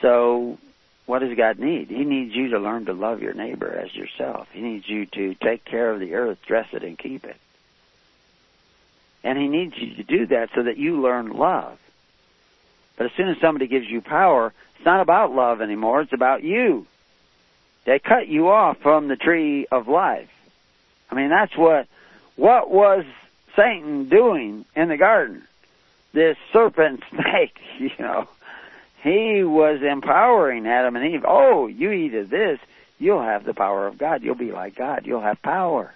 So, 0.00 0.56
what 1.04 1.18
does 1.18 1.36
God 1.36 1.58
need? 1.58 1.88
He 1.88 2.06
needs 2.06 2.34
you 2.34 2.48
to 2.52 2.58
learn 2.58 2.86
to 2.86 2.94
love 2.94 3.20
your 3.20 3.34
neighbor 3.34 3.70
as 3.70 3.94
yourself. 3.94 4.48
He 4.50 4.62
needs 4.62 4.88
you 4.88 5.04
to 5.04 5.34
take 5.34 5.66
care 5.66 5.90
of 5.90 6.00
the 6.00 6.14
earth, 6.14 6.38
dress 6.46 6.66
it, 6.72 6.82
and 6.82 6.98
keep 6.98 7.24
it. 7.24 7.36
And 9.22 9.36
he 9.36 9.46
needs 9.46 9.76
you 9.76 9.96
to 9.96 10.02
do 10.02 10.26
that 10.28 10.48
so 10.54 10.62
that 10.62 10.78
you 10.78 11.02
learn 11.02 11.32
love. 11.32 11.78
But 12.96 13.04
as 13.04 13.12
soon 13.14 13.28
as 13.28 13.36
somebody 13.42 13.66
gives 13.66 13.90
you 13.90 14.00
power, 14.00 14.54
it's 14.76 14.86
not 14.86 15.02
about 15.02 15.34
love 15.34 15.60
anymore, 15.60 16.00
it's 16.00 16.14
about 16.14 16.42
you. 16.42 16.86
They 17.84 17.98
cut 17.98 18.26
you 18.26 18.48
off 18.48 18.78
from 18.78 19.08
the 19.08 19.16
tree 19.16 19.66
of 19.70 19.86
life. 19.86 20.30
I 21.10 21.14
mean, 21.14 21.28
that's 21.28 21.54
what 21.58 21.88
what 22.36 22.70
was 22.70 23.04
Satan 23.56 24.08
doing 24.08 24.64
in 24.74 24.88
the 24.88 24.96
garden? 24.96 25.42
This 26.12 26.36
serpent 26.52 27.02
snake, 27.10 27.58
you 27.78 27.90
know, 27.98 28.28
he 29.02 29.44
was 29.44 29.82
empowering 29.82 30.66
Adam 30.66 30.96
and 30.96 31.14
Eve. 31.14 31.24
Oh, 31.26 31.66
you 31.66 31.90
eat 31.92 32.14
of 32.14 32.30
this, 32.30 32.58
you'll 32.98 33.22
have 33.22 33.44
the 33.44 33.54
power 33.54 33.86
of 33.86 33.98
God. 33.98 34.22
You'll 34.22 34.34
be 34.34 34.52
like 34.52 34.76
God. 34.76 35.06
You'll 35.06 35.20
have 35.20 35.42
power. 35.42 35.92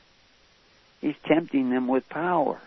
He's 1.01 1.15
tempting 1.25 1.71
them 1.71 1.89
with 1.89 2.09
power. 2.09 2.61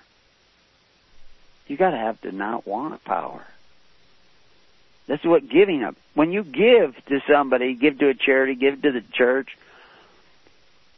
You 1.67 1.77
got 1.77 1.91
to 1.91 1.97
have 1.97 2.19
to 2.21 2.31
not 2.31 2.65
want 2.65 3.03
power. 3.03 3.45
This 5.07 5.19
is 5.19 5.25
what 5.25 5.47
giving 5.47 5.83
up. 5.83 5.95
When 6.13 6.31
you 6.31 6.43
give 6.43 6.95
to 7.05 7.21
somebody, 7.29 7.73
give 7.75 7.99
to 7.99 8.09
a 8.09 8.13
charity, 8.13 8.55
give 8.55 8.81
to 8.81 8.91
the 8.91 9.01
church, 9.13 9.57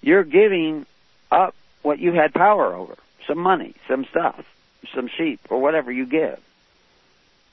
you're 0.02 0.24
giving 0.24 0.86
up 1.32 1.56
what 1.84 2.00
you 2.00 2.14
had 2.14 2.34
power 2.34 2.74
over 2.74 2.96
some 3.28 3.38
money, 3.38 3.74
some 3.88 4.06
stuff, 4.06 4.46
some 4.94 5.08
sheep, 5.08 5.40
or 5.50 5.62
whatever 5.62 5.92
you 5.92 6.06
give. 6.06 6.40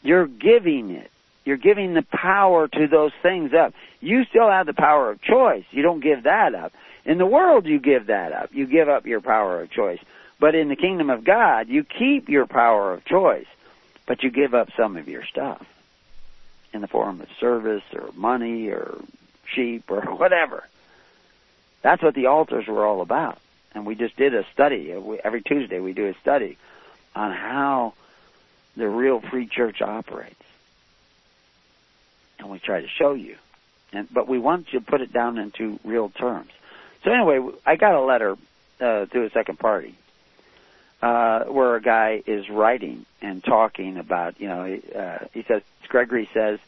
You're 0.03 0.27
giving 0.27 0.91
it. 0.91 1.11
You're 1.45 1.57
giving 1.57 1.95
the 1.95 2.03
power 2.03 2.69
to 2.69 2.87
those 2.87 3.13
things 3.23 3.53
up. 3.55 3.75
You 4.01 4.25
still 4.25 4.49
have 4.49 4.67
the 4.67 4.75
power 4.75 5.11
of 5.11 5.23
choice. 5.23 5.65
You 5.71 5.83
don't 5.83 6.01
give 6.01 6.25
that 6.25 6.55
up. 6.55 6.73
In 7.05 7.19
the 7.19 7.27
world, 7.27 7.67
you 7.67 7.79
give 7.79 8.07
that 8.07 8.33
up. 8.33 8.51
You 8.53 8.67
give 8.67 8.89
up 8.89 9.07
your 9.07 9.21
power 9.21 9.63
of 9.63 9.71
choice. 9.71 10.01
But 10.39 10.55
in 10.55 10.69
the 10.69 10.77
kingdom 10.77 11.11
of 11.11 11.25
God, 11.25 11.69
you 11.69 11.85
keep 11.85 12.29
your 12.29 12.47
power 12.47 12.93
of 12.93 13.05
choice, 13.05 13.47
but 14.07 14.23
you 14.23 14.31
give 14.31 14.55
up 14.55 14.71
some 14.77 14.97
of 14.97 15.09
your 15.09 15.25
stuff 15.25 15.67
in 16.73 16.81
the 16.83 16.89
form 16.89 17.21
of 17.21 17.29
service 17.39 17.83
or 17.95 18.11
money 18.15 18.69
or 18.69 19.03
sheep 19.47 19.91
or 19.91 20.01
whatever. 20.17 20.65
That's 21.83 22.03
what 22.03 22.15
the 22.15 22.27
altars 22.27 22.67
were 22.67 22.87
all 22.87 23.01
about 23.01 23.39
and 23.75 23.87
we 23.87 23.95
just 23.95 24.17
did 24.17 24.35
a 24.35 24.45
study. 24.53 24.93
Every 25.25 25.43
Tuesday 25.43 25.81
we 25.81 25.93
do 25.93 26.07
a 26.07 26.15
study 26.21 26.59
on 27.15 27.33
how 27.33 27.95
the 28.77 28.89
real 28.89 29.21
free 29.21 29.47
church 29.47 29.83
operates, 29.83 30.43
and 32.39 32.51
we 32.51 32.59
try 32.59 32.81
to 32.81 32.89
show 32.89 33.13
you. 33.13 33.37
And 33.93 34.09
but 34.13 34.29
we 34.29 34.39
want 34.39 34.69
to 34.69 34.81
put 34.81 35.01
it 35.01 35.13
down 35.13 35.39
into 35.39 35.79
real 35.85 36.09
terms. 36.11 36.51
So 37.05 37.11
anyway, 37.11 37.41
I 37.67 37.77
got 37.77 37.95
a 37.95 38.01
letter 38.01 38.37
uh, 38.81 39.07
to 39.07 39.25
a 39.25 39.31
second 39.31 39.59
party 39.59 39.95
uh, 41.03 41.45
where 41.45 41.77
a 41.77 41.83
guy 41.83 42.23
is 42.27 42.49
writing 42.49 43.07
and 43.21 43.43
talking 43.43 43.97
about. 43.97 44.41
You 44.41 44.49
know, 44.49 44.81
uh, 44.95 45.27
he 45.33 45.43
says 45.45 45.63
Gregory 45.89 46.29
says 46.33 46.59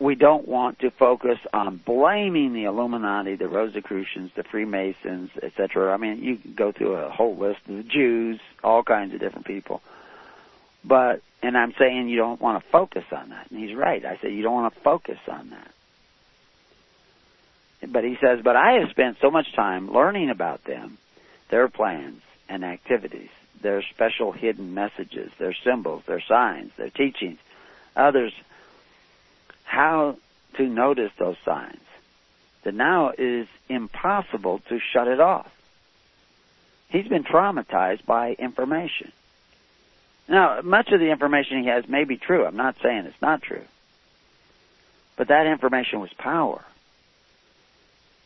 we 0.00 0.14
don't 0.14 0.46
want 0.46 0.78
to 0.80 0.90
focus 0.90 1.38
on 1.52 1.76
blaming 1.84 2.52
the 2.52 2.64
Illuminati, 2.64 3.34
the 3.34 3.48
Rosicrucians, 3.48 4.30
the 4.36 4.44
Freemasons, 4.44 5.30
etc. 5.42 5.92
I 5.92 5.96
mean, 5.96 6.22
you 6.22 6.36
can 6.36 6.54
go 6.54 6.70
through 6.70 6.94
a 6.94 7.10
whole 7.10 7.36
list 7.36 7.60
of 7.68 7.76
the 7.78 7.82
Jews, 7.82 8.40
all 8.62 8.84
kinds 8.84 9.12
of 9.12 9.20
different 9.20 9.46
people. 9.46 9.82
But, 10.84 11.22
and 11.42 11.58
I'm 11.58 11.74
saying 11.78 12.08
you 12.08 12.16
don't 12.16 12.40
want 12.40 12.62
to 12.62 12.70
focus 12.70 13.04
on 13.10 13.30
that. 13.30 13.50
And 13.50 13.58
he's 13.58 13.76
right. 13.76 14.04
I 14.04 14.18
say 14.18 14.32
you 14.32 14.42
don't 14.42 14.54
want 14.54 14.72
to 14.74 14.80
focus 14.80 15.18
on 15.26 15.50
that. 15.50 15.70
But 17.90 18.04
he 18.04 18.16
says, 18.20 18.40
but 18.42 18.56
I 18.56 18.74
have 18.80 18.90
spent 18.90 19.18
so 19.20 19.30
much 19.30 19.52
time 19.54 19.92
learning 19.92 20.30
about 20.30 20.64
them, 20.64 20.98
their 21.48 21.68
plans 21.68 22.22
and 22.48 22.64
activities, 22.64 23.30
their 23.60 23.82
special 23.82 24.32
hidden 24.32 24.74
messages, 24.74 25.30
their 25.38 25.54
symbols, 25.64 26.02
their 26.06 26.20
signs, 26.20 26.72
their 26.76 26.90
teachings, 26.90 27.38
others 27.96 28.32
how 29.68 30.16
to 30.54 30.66
notice 30.66 31.12
those 31.18 31.36
signs. 31.44 31.80
That 32.64 32.74
now 32.74 33.10
it 33.10 33.20
is 33.20 33.46
impossible 33.68 34.60
to 34.68 34.80
shut 34.80 35.06
it 35.06 35.20
off. 35.20 35.50
He's 36.88 37.06
been 37.06 37.22
traumatized 37.22 38.04
by 38.06 38.32
information. 38.32 39.12
Now, 40.26 40.60
much 40.62 40.90
of 40.90 41.00
the 41.00 41.10
information 41.10 41.62
he 41.62 41.68
has 41.68 41.86
may 41.86 42.04
be 42.04 42.16
true. 42.16 42.46
I'm 42.46 42.56
not 42.56 42.76
saying 42.82 43.04
it's 43.04 43.22
not 43.22 43.42
true. 43.42 43.64
But 45.16 45.28
that 45.28 45.46
information 45.46 46.00
was 46.00 46.12
power. 46.14 46.64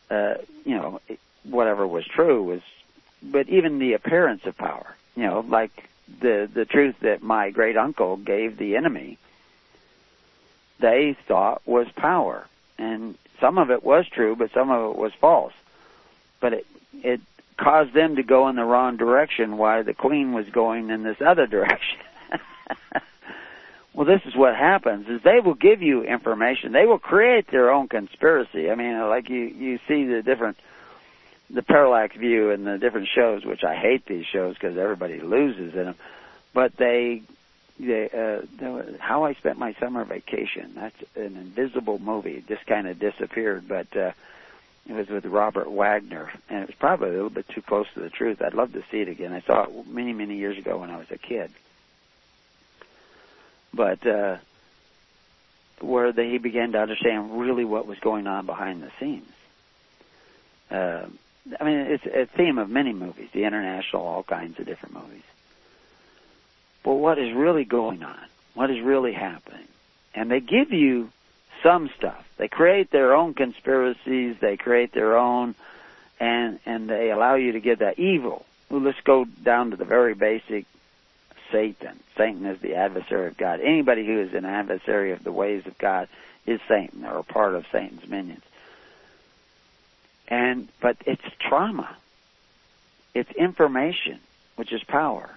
Uh, 0.09 0.35
you 0.65 0.75
know, 0.75 1.01
whatever 1.43 1.85
was 1.85 2.05
true 2.05 2.43
was, 2.43 2.61
but 3.21 3.49
even 3.49 3.79
the 3.79 3.93
appearance 3.93 4.45
of 4.45 4.57
power. 4.57 4.95
You 5.15 5.23
know, 5.23 5.45
like 5.47 5.89
the 6.21 6.49
the 6.51 6.65
truth 6.65 6.95
that 7.01 7.21
my 7.21 7.49
great 7.49 7.77
uncle 7.77 8.17
gave 8.17 8.57
the 8.57 8.75
enemy 8.75 9.17
they 10.79 11.15
thought 11.27 11.61
was 11.65 11.87
power. 11.95 12.47
And 12.77 13.15
some 13.39 13.57
of 13.57 13.71
it 13.71 13.83
was 13.83 14.05
true, 14.07 14.35
but 14.35 14.51
some 14.53 14.71
of 14.71 14.91
it 14.91 14.97
was 14.97 15.13
false. 15.19 15.53
But 16.39 16.53
it, 16.53 16.67
it 16.93 17.21
caused 17.57 17.93
them 17.93 18.15
to 18.15 18.23
go 18.23 18.47
in 18.49 18.55
the 18.55 18.63
wrong 18.63 18.97
direction 18.97 19.57
while 19.57 19.83
the 19.83 19.93
queen 19.93 20.33
was 20.33 20.47
going 20.49 20.89
in 20.89 21.03
this 21.03 21.21
other 21.21 21.47
direction. 21.57 21.99
well, 23.93 24.05
this 24.05 24.21
is 24.25 24.35
what 24.35 24.55
happens 24.55 25.07
is 25.07 25.21
they 25.23 25.39
will 25.39 25.53
give 25.53 25.81
you 25.81 26.03
information. 26.03 26.71
They 26.71 26.85
will 26.85 26.99
create 26.99 27.47
their 27.51 27.71
own 27.71 27.87
conspiracy. 27.87 28.69
I 28.69 28.75
mean, 28.75 28.99
like 29.07 29.29
you, 29.29 29.39
you 29.39 29.79
see 29.87 30.05
the 30.05 30.21
different, 30.21 30.57
the 31.49 31.61
parallax 31.61 32.15
view 32.15 32.51
and 32.51 32.65
the 32.65 32.77
different 32.77 33.07
shows, 33.13 33.45
which 33.45 33.63
I 33.63 33.75
hate 33.75 34.05
these 34.05 34.25
shows 34.25 34.55
because 34.55 34.77
everybody 34.77 35.19
loses 35.19 35.73
in 35.73 35.85
them. 35.85 35.95
But 36.53 36.75
they 36.77 37.23
they, 37.85 38.09
uh, 38.09 38.97
how 38.99 39.23
I 39.25 39.33
spent 39.33 39.57
my 39.57 39.73
summer 39.79 40.03
vacation. 40.05 40.73
That's 40.75 41.03
an 41.15 41.37
invisible 41.37 41.99
movie. 41.99 42.33
It 42.37 42.47
just 42.47 42.65
kind 42.65 42.87
of 42.87 42.99
disappeared, 42.99 43.67
but 43.67 43.95
uh, 43.95 44.11
it 44.87 44.93
was 44.93 45.07
with 45.07 45.25
Robert 45.25 45.69
Wagner, 45.69 46.31
and 46.49 46.63
it 46.63 46.67
was 46.67 46.75
probably 46.75 47.09
a 47.09 47.13
little 47.13 47.29
bit 47.29 47.47
too 47.47 47.61
close 47.61 47.87
to 47.93 48.01
the 48.01 48.09
truth. 48.09 48.41
I'd 48.41 48.53
love 48.53 48.73
to 48.73 48.83
see 48.91 49.01
it 49.01 49.07
again. 49.07 49.33
I 49.33 49.41
saw 49.41 49.63
it 49.63 49.87
many, 49.87 50.13
many 50.13 50.37
years 50.37 50.57
ago 50.57 50.77
when 50.79 50.89
I 50.89 50.97
was 50.97 51.09
a 51.11 51.17
kid. 51.17 51.51
But 53.73 54.05
uh, 54.05 54.37
where 55.79 56.11
they, 56.11 56.29
he 56.31 56.37
began 56.37 56.73
to 56.73 56.81
understand 56.81 57.39
really 57.39 57.65
what 57.65 57.87
was 57.87 57.99
going 57.99 58.27
on 58.27 58.45
behind 58.45 58.83
the 58.83 58.91
scenes. 58.99 59.31
Uh, 60.69 61.05
I 61.59 61.63
mean, 61.63 61.77
it's 61.79 62.05
a 62.05 62.25
theme 62.25 62.57
of 62.57 62.69
many 62.69 62.93
movies, 62.93 63.29
the 63.33 63.43
international, 63.43 64.03
all 64.03 64.23
kinds 64.23 64.59
of 64.59 64.65
different 64.65 64.95
movies. 64.95 65.23
But 66.83 66.95
what 66.95 67.17
is 67.17 67.33
really 67.33 67.65
going 67.65 68.03
on? 68.03 68.19
What 68.53 68.69
is 68.69 68.81
really 68.81 69.13
happening? 69.13 69.67
And 70.13 70.29
they 70.29 70.39
give 70.39 70.71
you 70.71 71.09
some 71.63 71.89
stuff. 71.97 72.23
They 72.37 72.47
create 72.47 72.91
their 72.91 73.15
own 73.15 73.33
conspiracies. 73.33 74.35
They 74.39 74.57
create 74.57 74.93
their 74.93 75.17
own, 75.17 75.55
and 76.19 76.59
and 76.65 76.89
they 76.89 77.09
allow 77.09 77.35
you 77.35 77.53
to 77.53 77.59
get 77.59 77.79
that 77.79 77.97
evil. 77.97 78.45
Well, 78.69 78.81
let's 78.81 79.01
go 79.01 79.25
down 79.25 79.71
to 79.71 79.77
the 79.77 79.85
very 79.85 80.13
basic. 80.13 80.65
Satan. 81.51 81.99
Satan 82.17 82.45
is 82.47 82.59
the 82.61 82.73
adversary 82.73 83.27
of 83.27 83.37
God. 83.37 83.61
Anybody 83.61 84.05
who 84.05 84.19
is 84.19 84.33
an 84.33 84.43
adversary 84.43 85.11
of 85.11 85.23
the 85.23 85.31
ways 85.31 85.65
of 85.67 85.77
God 85.77 86.09
is 86.47 86.59
Satan 86.67 87.05
or 87.05 87.19
a 87.19 87.23
part 87.23 87.53
of 87.53 87.65
Satan's 87.71 88.07
minions. 88.07 88.43
And 90.27 90.67
but 90.81 90.97
it's 91.05 91.23
trauma. 91.39 91.95
It's 93.13 93.31
information, 93.31 94.19
which 94.55 94.73
is 94.73 94.83
power. 94.83 95.29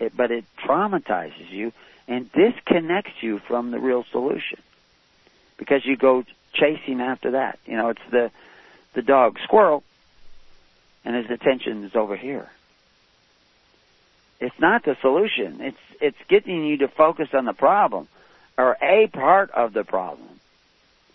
It, 0.00 0.16
but 0.16 0.30
it 0.30 0.44
traumatizes 0.64 1.50
you 1.50 1.72
and 2.06 2.30
disconnects 2.32 3.22
you 3.22 3.40
from 3.40 3.70
the 3.70 3.78
real 3.78 4.04
solution 4.12 4.60
because 5.56 5.84
you 5.84 5.96
go 5.96 6.24
chasing 6.54 7.00
after 7.00 7.32
that. 7.32 7.58
You 7.66 7.76
know, 7.76 7.88
it's 7.90 8.10
the 8.10 8.30
the 8.94 9.02
dog 9.02 9.38
squirrel, 9.44 9.84
and 11.04 11.14
his 11.14 11.30
attention 11.30 11.84
is 11.84 11.94
over 11.94 12.16
here. 12.16 12.50
It's 14.40 14.58
not 14.58 14.84
the 14.84 14.96
solution. 15.00 15.60
It's 15.60 15.76
it's 16.00 16.18
getting 16.28 16.64
you 16.64 16.78
to 16.78 16.88
focus 16.88 17.28
on 17.34 17.44
the 17.44 17.52
problem, 17.52 18.08
or 18.56 18.76
a 18.80 19.08
part 19.08 19.50
of 19.50 19.72
the 19.72 19.84
problem, 19.84 20.40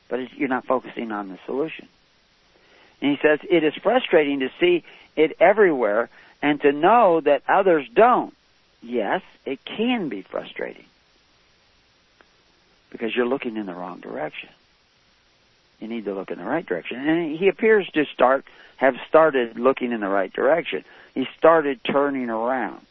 but 0.09 0.34
you're 0.38 0.49
not 0.49 0.65
focusing 0.65 1.11
on 1.11 1.29
the 1.29 1.39
solution. 1.45 1.88
And 3.01 3.11
he 3.11 3.17
says 3.21 3.39
it 3.49 3.63
is 3.63 3.73
frustrating 3.75 4.41
to 4.41 4.49
see 4.59 4.84
it 5.15 5.38
everywhere 5.39 6.09
and 6.41 6.61
to 6.61 6.71
know 6.71 7.21
that 7.21 7.43
others 7.47 7.88
don't. 7.93 8.34
Yes, 8.84 9.21
it 9.45 9.63
can 9.63 10.09
be 10.09 10.21
frustrating 10.21 10.86
because 12.91 13.15
you're 13.15 13.25
looking 13.25 13.57
in 13.57 13.65
the 13.65 13.73
wrong 13.73 14.01
direction. 14.01 14.49
You 15.79 15.88
need 15.88 16.05
to 16.05 16.13
look 16.13 16.31
in 16.31 16.38
the 16.38 16.45
right 16.45 16.65
direction. 16.65 16.97
And 16.97 17.38
he 17.38 17.47
appears 17.47 17.89
to 17.93 18.05
start 18.05 18.45
have 18.77 18.95
started 19.07 19.57
looking 19.57 19.91
in 19.91 20.01
the 20.01 20.09
right 20.09 20.31
direction. 20.31 20.84
He 21.13 21.27
started 21.38 21.79
turning 21.84 22.29
around. 22.29 22.86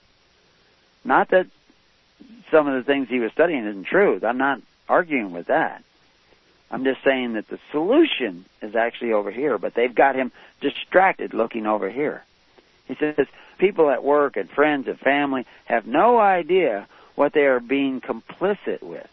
Not 1.05 1.29
that 1.31 1.47
some 2.51 2.69
of 2.69 2.75
the 2.75 2.83
things 2.83 3.09
he 3.09 3.19
was 3.19 3.33
studying 3.33 3.67
isn't 3.67 3.85
true. 3.85 4.19
I'm 4.23 4.39
not 4.39 4.63
arguing 4.89 5.33
with 5.33 5.47
that. 5.47 5.83
I'm 6.71 6.85
just 6.85 7.03
saying 7.05 7.35
that 7.35 7.49
the 7.49 7.59
solution 7.71 8.47
is 8.63 8.75
actually 8.75 9.13
over 9.13 9.31
here, 9.31 9.59
but 9.59 9.75
they've 9.75 9.95
got 9.95 10.15
him 10.15 10.33
distracted 10.61 11.35
looking 11.35 11.67
over 11.67 11.91
here. 11.91 12.25
He 12.87 12.95
says 12.95 13.27
people 13.63 13.91
at 13.91 14.03
work 14.03 14.37
and 14.37 14.51
friends 14.51 14.89
and 14.89 14.99
family 14.99 15.47
have 15.67 15.87
no 15.87 16.19
idea 16.19 16.89
what 17.15 17.33
they 17.33 17.47
are 17.47 17.61
being 17.61 18.01
complicit 18.01 18.83
with. 18.83 19.07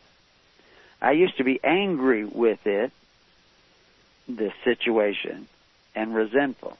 I 1.00 1.12
used 1.12 1.38
to 1.38 1.44
be 1.44 1.60
angry 1.64 2.26
with 2.26 2.66
it, 2.66 2.92
this 4.28 4.52
situation, 4.64 5.48
and 5.94 6.16
resentful. 6.16 6.78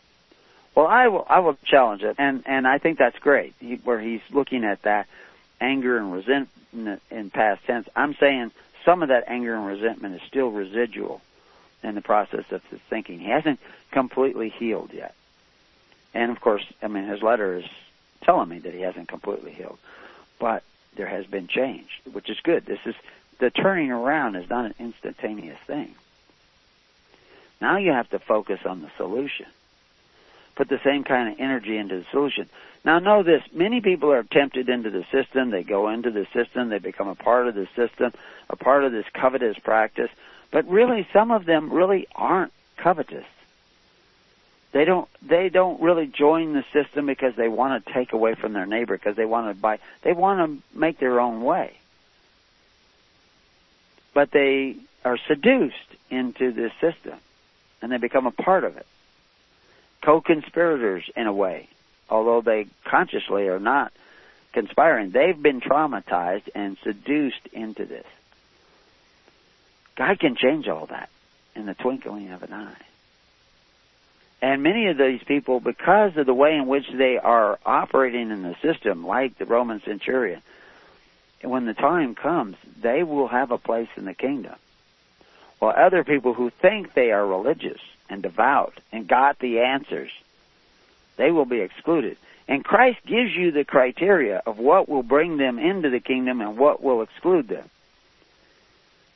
Well, 0.74 0.88
I 0.88 1.10
will, 1.10 1.28
I 1.30 1.42
will 1.42 1.58
challenge 1.64 2.02
it, 2.02 2.16
and, 2.18 2.42
and 2.48 2.68
I 2.68 2.80
think 2.80 2.98
that's 2.98 3.20
great, 3.20 3.54
he, 3.60 3.76
where 3.76 4.00
he's 4.00 4.22
looking 4.32 4.64
at 4.64 4.82
that 4.82 5.06
anger 5.62 5.96
and 6.00 6.12
resentment 6.12 7.04
in 7.12 7.30
past 7.30 7.64
tense. 7.66 7.88
I'm 7.96 8.16
saying 8.16 8.50
some 8.84 9.04
of 9.04 9.10
that 9.10 9.26
anger 9.28 9.56
and 9.56 9.68
resentment 9.68 10.16
is 10.16 10.22
still 10.28 10.50
residual 10.50 11.22
in 11.84 11.94
the 11.94 12.02
process 12.02 12.46
of 12.52 12.64
his 12.72 12.80
thinking. 12.90 13.20
He 13.20 13.30
hasn't 13.30 13.60
completely 13.92 14.50
healed 14.50 14.90
yet. 14.92 15.14
And 16.14 16.32
of 16.32 16.42
course, 16.42 16.64
I 16.82 16.88
mean, 16.88 17.06
his 17.06 17.22
letter 17.22 17.56
is 17.58 17.66
telling 18.24 18.50
me 18.50 18.60
that 18.60 18.74
he 18.74 18.82
hasn't 18.82 19.08
completely 19.08 19.52
healed. 19.52 19.80
But 20.40 20.64
there 20.96 21.08
has 21.08 21.26
been 21.26 21.48
change, 21.48 22.02
which 22.12 22.30
is 22.30 22.40
good. 22.42 22.66
This 22.66 22.80
is 22.86 22.96
the 23.40 23.50
turning 23.50 23.92
around 23.92 24.36
is 24.36 24.50
not 24.50 24.66
an 24.66 24.76
instantaneous 24.80 25.60
thing. 25.66 25.96
Now 27.62 27.78
you 27.78 27.92
have 27.92 28.10
to 28.10 28.20
focus 28.20 28.60
on 28.66 28.82
the 28.82 28.92
solution. 28.98 29.46
Put 30.56 30.70
the 30.70 30.80
same 30.84 31.04
kind 31.04 31.32
of 31.32 31.40
energy 31.40 31.78
into 31.78 32.00
the 32.00 32.06
solution. 32.12 32.50
Now 32.84 33.00
know 33.00 33.24
this, 33.24 33.44
many 33.54 33.82
people 33.82 34.12
are 34.12 34.24
tempted 34.24 34.70
into 34.70 34.90
the 34.90 35.06
system, 35.12 35.52
they 35.52 35.64
go 35.64 35.90
into 35.90 36.12
the 36.12 36.28
system, 36.34 36.70
they 36.70 36.80
become 36.80 37.08
a 37.08 37.16
part 37.16 37.48
of 37.48 37.56
the 37.56 37.68
system, 37.76 38.14
a 38.50 38.56
part 38.56 38.84
of 38.84 38.92
this 38.92 39.06
covetous 39.14 39.58
practice, 39.60 40.10
but 40.52 40.68
really 40.68 41.08
some 41.12 41.32
of 41.32 41.46
them 41.46 41.72
really 41.72 42.08
aren't 42.16 42.54
covetous. 42.78 43.26
They 44.72 44.86
don't 44.86 45.10
they 45.22 45.50
don't 45.50 45.82
really 45.82 46.06
join 46.06 46.54
the 46.54 46.64
system 46.72 47.08
because 47.08 47.36
they 47.36 47.48
want 47.48 47.86
to 47.86 47.94
take 47.94 48.14
away 48.14 48.36
from 48.36 48.54
their 48.54 48.68
neighbor 48.68 48.96
because 48.96 49.16
they 49.16 49.26
want 49.26 49.48
to 49.48 49.60
buy 49.60 49.80
they 50.04 50.14
want 50.14 50.40
to 50.40 50.78
make 50.78 51.00
their 51.00 51.20
own 51.20 51.42
way 51.42 51.74
but 54.14 54.32
they 54.32 54.76
are 55.06 55.18
seduced 55.28 55.76
into 56.10 56.52
this 56.52 56.72
system 56.82 57.18
and 57.82 57.92
they 57.92 57.98
become 57.98 58.28
a 58.28 58.32
part 58.32 58.64
of 58.64 58.78
it. 58.78 58.86
Co-conspirators 60.02 61.10
in 61.16 61.28
a 61.28 61.34
way, 61.34 61.70
although 62.10 62.42
they 62.42 62.68
consciously 62.84 63.48
are 63.48 63.60
not 63.60 63.94
conspiring. 64.54 65.12
They've 65.12 65.42
been 65.42 65.62
traumatized 65.62 66.50
and 66.56 66.78
seduced 66.84 67.48
into 67.54 67.86
this. 67.86 68.06
God 69.96 70.20
can 70.20 70.36
change 70.36 70.68
all 70.68 70.88
that 70.88 71.10
in 71.56 71.66
the 71.66 71.74
twinkling 71.74 72.32
of 72.32 72.44
an 72.44 72.54
eye. 72.54 72.89
And 74.42 74.64
many 74.64 74.88
of 74.88 74.98
these 74.98 75.22
people, 75.24 75.60
because 75.60 76.16
of 76.16 76.26
the 76.26 76.34
way 76.34 76.56
in 76.56 76.68
which 76.68 76.90
they 76.90 77.18
are 77.18 77.60
operating 77.66 78.32
in 78.32 78.42
the 78.42 78.56
system, 78.62 79.06
like 79.06 79.38
the 79.38 79.46
Roman 79.46 79.82
centurion, 79.82 80.42
when 81.42 81.66
the 81.66 81.74
time 81.74 82.16
comes, 82.16 82.56
they 82.82 83.04
will 83.04 83.28
have 83.28 83.52
a 83.52 83.58
place 83.58 83.90
in 83.98 84.06
the 84.06 84.14
kingdom. 84.14 84.56
While 85.60 85.76
other 85.76 86.04
people 86.06 86.34
who 86.34 86.50
think 86.50 86.94
they 86.94 87.12
are 87.12 87.26
religious 87.26 87.82
and 88.10 88.24
devout 88.24 88.80
and 88.92 89.08
got 89.08 89.40
the 89.40 89.60
answers, 89.60 90.12
they 91.18 91.32
will 91.32 91.46
be 91.46 91.60
excluded. 91.60 92.18
And 92.48 92.64
Christ 92.64 93.00
gives 93.06 93.36
you 93.36 93.52
the 93.52 93.66
criteria 93.66 94.42
of 94.46 94.58
what 94.58 94.88
will 94.88 95.04
bring 95.04 95.38
them 95.38 95.60
into 95.60 95.90
the 95.90 96.00
kingdom 96.00 96.40
and 96.42 96.58
what 96.58 96.82
will 96.82 97.02
exclude 97.02 97.48
them. 97.48 97.70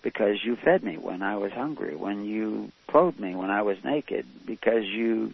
Because 0.04 0.44
you 0.44 0.58
fed 0.58 0.84
me 0.84 0.98
when 0.98 1.24
I 1.24 1.38
was 1.38 1.54
hungry, 1.54 1.96
when 1.96 2.26
you 2.26 2.72
clothed 2.88 3.20
me 3.20 3.36
when 3.36 3.50
I 3.50 3.62
was 3.62 3.84
naked, 3.84 4.26
because 4.46 4.86
you 4.86 5.34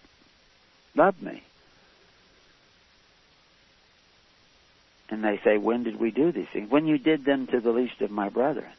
loved 0.95 1.21
me. 1.21 1.43
And 5.09 5.23
they 5.23 5.39
say, 5.43 5.57
When 5.57 5.83
did 5.83 5.99
we 5.99 6.11
do 6.11 6.31
these 6.31 6.47
things? 6.53 6.69
When 6.69 6.85
you 6.85 6.99
did 6.99 7.25
them 7.25 7.47
to 7.47 7.59
the 7.59 7.71
least 7.71 8.01
of 8.01 8.11
my 8.11 8.29
brethren. 8.29 8.71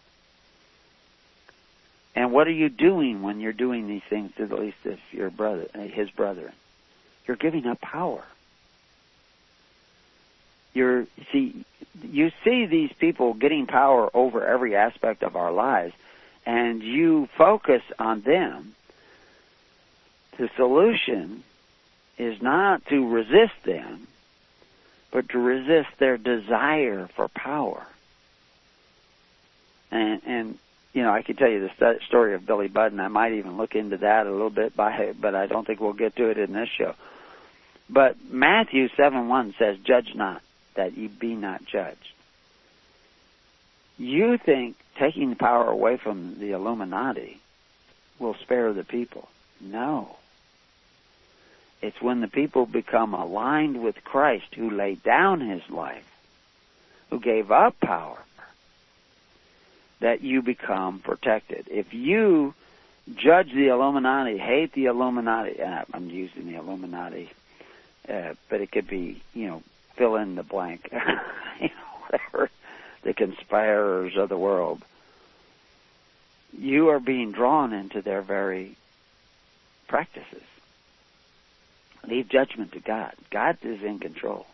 And 2.15 2.33
what 2.33 2.47
are 2.47 2.53
you 2.53 2.69
doing 2.69 3.23
when 3.23 3.41
you're 3.41 3.53
doing 3.53 3.89
these 3.89 4.03
things 4.09 4.33
to 4.37 4.47
the 4.47 4.57
least 4.57 4.85
of 4.85 4.99
your 5.13 5.31
brother, 5.31 5.67
his 5.75 6.11
brethren? 6.11 6.53
You're 7.27 7.37
giving 7.37 7.67
up 7.67 7.81
power. 7.81 8.25
You're 10.73 11.07
see, 11.33 11.65
you 12.03 12.31
see 12.45 12.67
these 12.67 12.93
people 12.93 13.35
getting 13.35 13.67
power 13.67 14.11
over 14.15 14.47
every 14.47 14.77
aspect 14.77 15.23
of 15.23 15.37
our 15.37 15.53
lives, 15.53 15.95
and 16.47 16.83
you 16.83 17.29
focus 17.37 17.83
on 17.99 18.23
them. 18.23 18.75
The 20.39 20.49
solution 20.57 21.45
is 22.17 22.41
not 22.41 22.87
to 22.87 23.09
resist 23.09 23.63
them, 23.65 24.07
but 25.11 25.29
to 25.31 25.39
resist 25.39 25.89
their 25.99 26.17
desire 26.17 27.09
for 27.15 27.29
power. 27.29 27.85
And, 29.91 30.23
and 30.25 30.59
you 30.93 31.03
know, 31.03 31.11
I 31.13 31.23
could 31.23 31.39
tell 31.39 31.51
you 31.51 31.61
the 31.61 31.71
st- 31.79 32.03
story 32.03 32.35
of 32.35 32.47
Billy 32.47 32.69
Budd, 32.69 32.93
and 32.93 33.01
I 33.01 33.09
might 33.09 33.33
even 33.33 33.57
look 33.57 33.75
into 33.75 33.99
that 33.99 34.27
a 34.27 34.31
little 34.31 34.51
bit, 34.51 34.77
by, 34.77 35.13
but 35.19 35.35
I 35.35 35.47
don't 35.47 35.67
think 35.67 35.81
we'll 35.81 35.93
get 35.93 36.17
to 36.17 36.31
it 36.31 36.39
in 36.39 36.53
this 36.53 36.69
show. 36.69 36.95
But 37.89 38.17
Matthew 38.31 38.89
7 38.97 39.29
1 39.29 39.55
says, 39.59 39.79
Judge 39.79 40.15
not, 40.15 40.43
that 40.81 40.97
ye 40.97 41.09
be 41.09 41.35
not 41.35 41.63
judged. 41.67 42.15
You 43.99 44.39
think 44.39 44.77
taking 44.97 45.29
the 45.29 45.37
power 45.37 45.69
away 45.69 45.99
from 45.99 46.39
the 46.41 46.53
Illuminati 46.53 47.39
will 48.19 48.33
spare 48.33 48.73
the 48.73 48.83
people. 48.83 49.29
No. 49.61 50.17
It's 51.83 52.01
when 52.01 52.23
the 52.23 52.29
people 52.29 52.65
become 52.65 53.13
aligned 53.13 53.83
with 53.83 54.03
Christ 54.05 54.55
who 54.55 54.71
laid 54.71 55.03
down 55.03 55.41
his 55.41 55.69
life, 55.69 56.11
who 57.11 57.21
gave 57.21 57.51
up 57.51 57.79
power, 57.81 58.19
that 60.01 60.23
you 60.23 60.41
become 60.41 61.01
protected. 61.01 61.67
If 61.71 61.93
you 61.93 62.55
judge 63.15 63.53
the 63.53 63.69
Illuminati, 63.69 64.39
hate 64.39 64.73
the 64.73 64.87
Illuminati, 64.87 65.63
I'm 65.63 66.09
using 66.09 66.51
the 66.51 66.57
Illuminati, 66.57 67.29
uh, 68.09 68.33
but 68.49 68.63
it 68.63 68.73
could 68.73 68.89
be, 68.89 69.21
you 69.35 69.47
know, 69.47 69.63
fill 70.01 70.17
in 70.17 70.35
the 70.35 70.43
blank, 70.43 70.89
you 71.61 71.69
know, 71.69 72.09
whatever, 72.09 72.51
the 73.03 73.13
conspirers 73.13 74.17
of 74.17 74.31
the 74.31 74.39
world. 74.39 74.83
You 76.59 76.89
are 76.89 76.99
being 76.99 77.33
drawn 77.33 77.75
into 77.75 78.01
their 78.01 78.23
very 78.23 78.77
practices. 79.89 80.43
Leave 82.09 82.31
judgment 82.31 82.73
to 82.73 82.81
God. 82.81 83.13
God 83.29 83.59
is 83.63 83.83
in 83.83 83.99
control. 83.99 84.47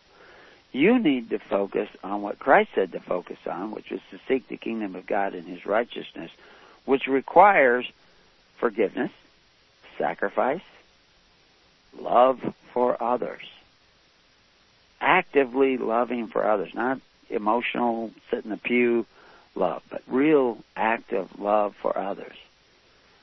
You 0.73 0.99
need 0.99 1.29
to 1.29 1.39
focus 1.39 1.87
on 2.03 2.21
what 2.21 2.39
Christ 2.39 2.71
said 2.75 2.91
to 2.91 2.99
focus 2.99 3.39
on, 3.49 3.71
which 3.71 3.89
is 3.89 4.01
to 4.11 4.19
seek 4.27 4.49
the 4.49 4.57
kingdom 4.57 4.95
of 4.95 5.07
God 5.07 5.33
and 5.33 5.47
His 5.47 5.65
righteousness, 5.65 6.29
which 6.83 7.07
requires 7.07 7.89
forgiveness, 8.57 9.11
sacrifice, 9.97 10.61
love 11.97 12.53
for 12.73 13.01
others. 13.01 13.43
Actively 14.99 15.77
loving 15.77 16.27
for 16.27 16.47
others, 16.47 16.73
not 16.73 16.99
emotional, 17.29 18.11
sit 18.29 18.43
in 18.43 18.49
the 18.49 18.57
pew 18.57 19.05
love, 19.55 19.83
but 19.89 20.01
real 20.07 20.57
active 20.75 21.39
love 21.39 21.75
for 21.81 21.97
others. 21.97 22.35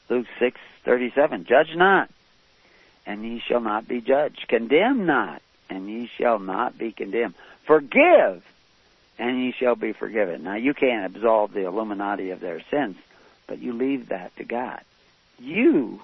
Luke 0.09 0.27
6:37 0.39 1.45
Judge 1.47 1.75
not, 1.75 2.11
and 3.07 3.25
ye 3.25 3.41
shall 3.41 3.61
not 3.61 3.89
be 3.89 4.01
judged. 4.01 4.47
Condemn 4.49 5.07
not, 5.07 5.43
and 5.70 5.89
ye 5.89 6.11
shall 6.18 6.39
not 6.39 6.77
be 6.77 6.93
condemned. 6.93 7.35
Forgive, 7.64 8.45
and 9.18 9.39
ye 9.39 9.53
shall 9.53 9.77
be 9.77 9.93
forgiven. 9.93 10.43
Now, 10.45 10.57
you 10.57 10.75
can't 10.75 11.07
absolve 11.07 11.53
the 11.53 11.66
Illuminati 11.66 12.31
of 12.31 12.41
their 12.41 12.61
sins, 12.70 12.97
but 13.47 13.59
you 13.59 13.72
leave 13.72 14.09
that 14.09 14.37
to 14.37 14.45
God. 14.45 14.81
You 15.39 16.01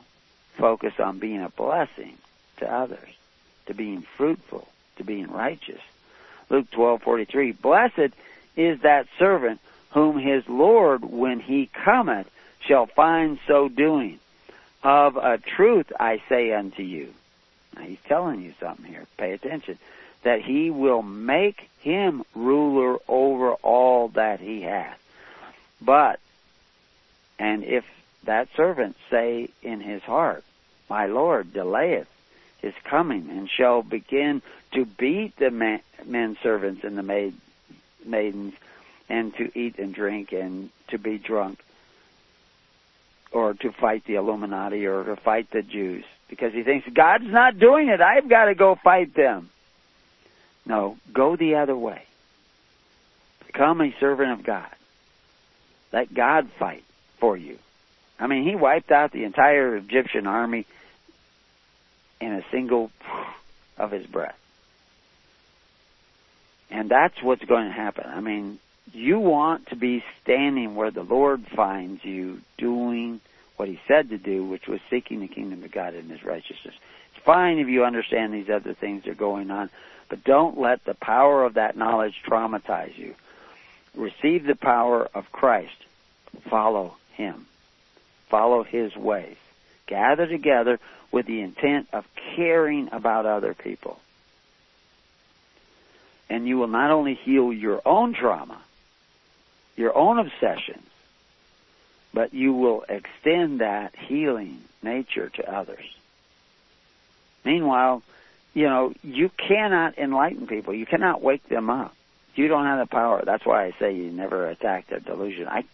focus 0.56 0.94
on 0.98 1.18
being 1.18 1.42
a 1.42 1.48
blessing 1.50 2.16
to 2.58 2.72
others, 2.72 3.08
to 3.66 3.74
being 3.74 4.02
fruitful, 4.16 4.68
to 5.00 5.04
being 5.04 5.30
righteous. 5.30 5.80
Luke 6.50 6.70
12:43 6.72 7.52
Blessed 7.60 8.14
is 8.56 8.80
that 8.80 9.06
servant 9.18 9.60
whom 9.90 10.18
his 10.18 10.46
Lord 10.48 11.04
when 11.04 11.40
he 11.40 11.66
cometh 11.66 12.30
shall 12.60 12.86
find 12.86 13.38
so 13.46 13.68
doing. 13.68 14.20
Of 14.82 15.16
a 15.16 15.38
truth 15.38 15.92
I 15.98 16.22
say 16.28 16.52
unto 16.52 16.82
you. 16.82 17.12
Now 17.74 17.82
he's 17.82 17.98
telling 18.06 18.40
you 18.40 18.54
something 18.60 18.86
here. 18.86 19.06
Pay 19.18 19.32
attention. 19.32 19.78
That 20.22 20.42
he 20.42 20.70
will 20.70 21.02
make 21.02 21.68
him 21.80 22.24
ruler 22.34 22.98
over 23.08 23.52
all 23.54 24.08
that 24.08 24.40
he 24.40 24.62
hath. 24.62 24.98
But, 25.80 26.20
and 27.38 27.64
if 27.64 27.84
that 28.24 28.48
servant 28.56 28.96
say 29.10 29.48
in 29.62 29.80
his 29.80 30.02
heart, 30.02 30.44
My 30.88 31.06
Lord 31.06 31.52
delayeth 31.52 32.08
his 32.60 32.74
coming, 32.84 33.28
and 33.30 33.48
shall 33.48 33.82
begin 33.82 34.42
to 34.72 34.84
beat 34.84 35.36
the 35.36 35.50
men 35.50 36.36
servants 36.42 36.84
and 36.84 36.96
the 36.96 37.02
maid, 37.02 37.34
maidens, 38.04 38.54
and 39.08 39.34
to 39.36 39.50
eat 39.58 39.78
and 39.78 39.94
drink 39.94 40.32
and 40.32 40.70
to 40.88 40.98
be 40.98 41.18
drunk, 41.18 41.62
or 43.32 43.54
to 43.54 43.72
fight 43.72 44.04
the 44.04 44.14
Illuminati 44.14 44.86
or 44.86 45.04
to 45.04 45.16
fight 45.16 45.50
the 45.50 45.62
Jews 45.62 46.04
because 46.28 46.52
he 46.52 46.62
thinks 46.62 46.88
God's 46.88 47.26
not 47.26 47.58
doing 47.58 47.88
it. 47.88 48.00
I've 48.00 48.28
got 48.28 48.44
to 48.44 48.54
go 48.54 48.76
fight 48.76 49.14
them. 49.14 49.50
No, 50.64 50.96
go 51.12 51.36
the 51.36 51.56
other 51.56 51.76
way. 51.76 52.04
Become 53.46 53.80
a 53.80 53.94
servant 53.98 54.30
of 54.30 54.44
God. 54.44 54.70
Let 55.92 56.14
God 56.14 56.48
fight 56.58 56.84
for 57.18 57.36
you. 57.36 57.58
I 58.18 58.28
mean, 58.28 58.44
he 58.44 58.54
wiped 58.54 58.92
out 58.92 59.10
the 59.10 59.24
entire 59.24 59.76
Egyptian 59.76 60.26
army 60.28 60.66
in 62.20 62.32
a 62.32 62.44
single 62.50 62.90
of 63.78 63.90
his 63.90 64.06
breath. 64.06 64.36
And 66.70 66.88
that's 66.88 67.20
what's 67.22 67.44
going 67.44 67.66
to 67.66 67.72
happen. 67.72 68.04
I 68.06 68.20
mean, 68.20 68.58
you 68.92 69.18
want 69.18 69.68
to 69.68 69.76
be 69.76 70.04
standing 70.22 70.74
where 70.74 70.90
the 70.90 71.02
Lord 71.02 71.46
finds 71.46 72.04
you 72.04 72.40
doing 72.58 73.20
what 73.56 73.68
he 73.68 73.80
said 73.86 74.10
to 74.10 74.18
do, 74.18 74.44
which 74.44 74.66
was 74.66 74.80
seeking 74.88 75.20
the 75.20 75.28
kingdom 75.28 75.62
of 75.64 75.70
God 75.70 75.94
and 75.94 76.10
his 76.10 76.24
righteousness. 76.24 76.74
It's 77.14 77.24
fine 77.24 77.58
if 77.58 77.68
you 77.68 77.84
understand 77.84 78.32
these 78.32 78.48
other 78.48 78.74
things 78.74 79.04
that 79.04 79.10
are 79.10 79.14
going 79.14 79.50
on, 79.50 79.70
but 80.08 80.24
don't 80.24 80.58
let 80.58 80.84
the 80.84 80.94
power 80.94 81.44
of 81.44 81.54
that 81.54 81.76
knowledge 81.76 82.14
traumatize 82.26 82.96
you. 82.96 83.14
Receive 83.94 84.44
the 84.44 84.54
power 84.54 85.08
of 85.14 85.30
Christ. 85.32 85.76
Follow 86.48 86.96
him. 87.12 87.46
Follow 88.28 88.62
his 88.62 88.96
ways. 88.96 89.36
Gather 89.90 90.26
together 90.26 90.78
with 91.12 91.26
the 91.26 91.40
intent 91.40 91.88
of 91.92 92.06
caring 92.36 92.88
about 92.92 93.26
other 93.26 93.52
people. 93.52 93.98
And 96.30 96.46
you 96.46 96.56
will 96.56 96.68
not 96.68 96.92
only 96.92 97.14
heal 97.14 97.52
your 97.52 97.82
own 97.84 98.14
trauma, 98.14 98.62
your 99.76 99.96
own 99.96 100.18
obsessions, 100.20 100.86
but 102.14 102.32
you 102.32 102.52
will 102.52 102.84
extend 102.88 103.60
that 103.60 103.94
healing 103.96 104.62
nature 104.80 105.28
to 105.28 105.52
others. 105.52 105.84
Meanwhile, 107.44 108.02
you 108.54 108.68
know, 108.68 108.94
you 109.02 109.28
cannot 109.36 109.98
enlighten 109.98 110.46
people. 110.46 110.72
You 110.72 110.86
cannot 110.86 111.20
wake 111.20 111.48
them 111.48 111.68
up. 111.68 111.94
You 112.36 112.46
don't 112.46 112.64
have 112.64 112.78
the 112.78 112.86
power. 112.86 113.22
That's 113.24 113.44
why 113.44 113.64
I 113.66 113.72
say 113.78 113.94
you 113.94 114.10
never 114.10 114.46
attack 114.46 114.86
their 114.86 115.00
delusion. 115.00 115.48
I 115.48 115.64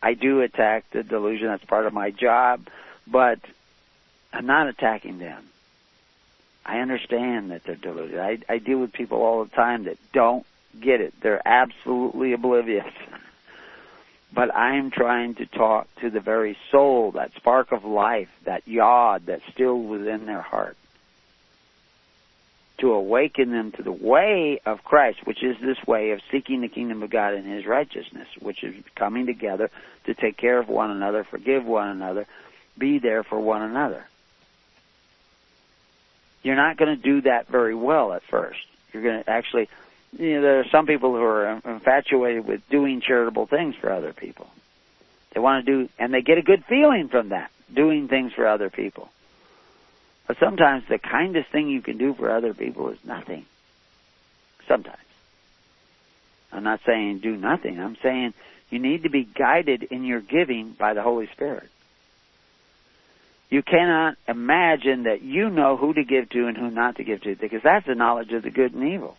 I 0.00 0.14
do 0.14 0.42
attack 0.42 0.84
the 0.92 1.02
delusion. 1.02 1.48
That's 1.48 1.64
part 1.64 1.86
of 1.86 1.92
my 1.92 2.10
job, 2.10 2.68
but 3.10 3.38
I'm 4.32 4.46
not 4.46 4.68
attacking 4.68 5.18
them. 5.18 5.44
I 6.64 6.80
understand 6.80 7.50
that 7.50 7.64
they're 7.64 7.76
deluded. 7.76 8.18
I, 8.18 8.38
I 8.48 8.58
deal 8.58 8.78
with 8.78 8.92
people 8.92 9.22
all 9.22 9.44
the 9.44 9.50
time 9.50 9.84
that 9.84 9.96
don't 10.12 10.44
get 10.78 11.00
it. 11.00 11.14
They're 11.20 11.46
absolutely 11.46 12.34
oblivious. 12.34 12.92
but 14.32 14.54
I'm 14.54 14.90
trying 14.90 15.36
to 15.36 15.46
talk 15.46 15.88
to 16.00 16.10
the 16.10 16.20
very 16.20 16.58
soul, 16.70 17.12
that 17.12 17.32
spark 17.34 17.72
of 17.72 17.84
life, 17.84 18.28
that 18.44 18.68
yod 18.68 19.26
that's 19.26 19.46
still 19.50 19.78
within 19.78 20.26
their 20.26 20.42
heart. 20.42 20.76
To 22.78 22.92
awaken 22.92 23.50
them 23.50 23.72
to 23.72 23.82
the 23.82 23.90
way 23.90 24.60
of 24.64 24.84
Christ, 24.84 25.26
which 25.26 25.42
is 25.42 25.56
this 25.60 25.84
way 25.86 26.10
of 26.10 26.20
seeking 26.30 26.60
the 26.60 26.68
kingdom 26.68 27.02
of 27.02 27.10
God 27.10 27.34
and 27.34 27.46
His 27.46 27.66
righteousness, 27.66 28.28
which 28.38 28.62
is 28.62 28.74
coming 28.94 29.26
together 29.26 29.70
to 30.04 30.14
take 30.14 30.36
care 30.36 30.58
of 30.58 30.68
one 30.68 30.90
another, 30.90 31.24
forgive 31.24 31.64
one 31.64 31.88
another, 31.88 32.26
be 32.78 32.98
there 32.98 33.22
for 33.22 33.38
one 33.38 33.62
another. 33.62 34.04
You're 36.42 36.56
not 36.56 36.76
going 36.76 36.96
to 36.96 37.02
do 37.02 37.22
that 37.22 37.48
very 37.48 37.74
well 37.74 38.12
at 38.12 38.22
first. 38.24 38.60
You're 38.92 39.02
going 39.02 39.22
to 39.22 39.30
actually 39.30 39.68
you 40.16 40.36
know, 40.36 40.42
there 40.42 40.60
are 40.60 40.68
some 40.70 40.86
people 40.86 41.14
who 41.14 41.22
are 41.22 41.60
infatuated 41.64 42.46
with 42.46 42.62
doing 42.70 43.00
charitable 43.00 43.46
things 43.46 43.74
for 43.76 43.92
other 43.92 44.12
people. 44.12 44.48
They 45.34 45.40
want 45.40 45.66
to 45.66 45.72
do, 45.72 45.88
and 45.98 46.12
they 46.14 46.22
get 46.22 46.38
a 46.38 46.42
good 46.42 46.64
feeling 46.64 47.08
from 47.08 47.30
that, 47.30 47.50
doing 47.72 48.08
things 48.08 48.32
for 48.32 48.46
other 48.46 48.70
people. 48.70 49.10
But 50.26 50.38
sometimes 50.38 50.84
the 50.88 50.98
kindest 50.98 51.50
thing 51.50 51.68
you 51.68 51.82
can 51.82 51.98
do 51.98 52.14
for 52.14 52.30
other 52.30 52.54
people 52.54 52.88
is 52.88 52.98
nothing. 53.04 53.44
Sometimes. 54.66 54.96
I'm 56.52 56.64
not 56.64 56.80
saying 56.86 57.18
do 57.18 57.36
nothing. 57.36 57.78
I'm 57.78 57.96
saying 58.02 58.32
you 58.70 58.78
need 58.78 59.02
to 59.02 59.10
be 59.10 59.24
guided 59.24 59.82
in 59.84 60.04
your 60.04 60.20
giving 60.20 60.72
by 60.72 60.94
the 60.94 61.02
Holy 61.02 61.26
Spirit. 61.28 61.68
You 63.50 63.62
cannot 63.62 64.16
imagine 64.26 65.04
that 65.04 65.22
you 65.22 65.48
know 65.48 65.76
who 65.76 65.94
to 65.94 66.04
give 66.04 66.28
to 66.30 66.46
and 66.46 66.56
who 66.56 66.70
not 66.70 66.96
to 66.96 67.04
give 67.04 67.22
to 67.22 67.34
because 67.34 67.62
that's 67.62 67.86
the 67.86 67.94
knowledge 67.94 68.32
of 68.32 68.42
the 68.42 68.50
good 68.50 68.74
and 68.74 68.92
evil 68.92 69.16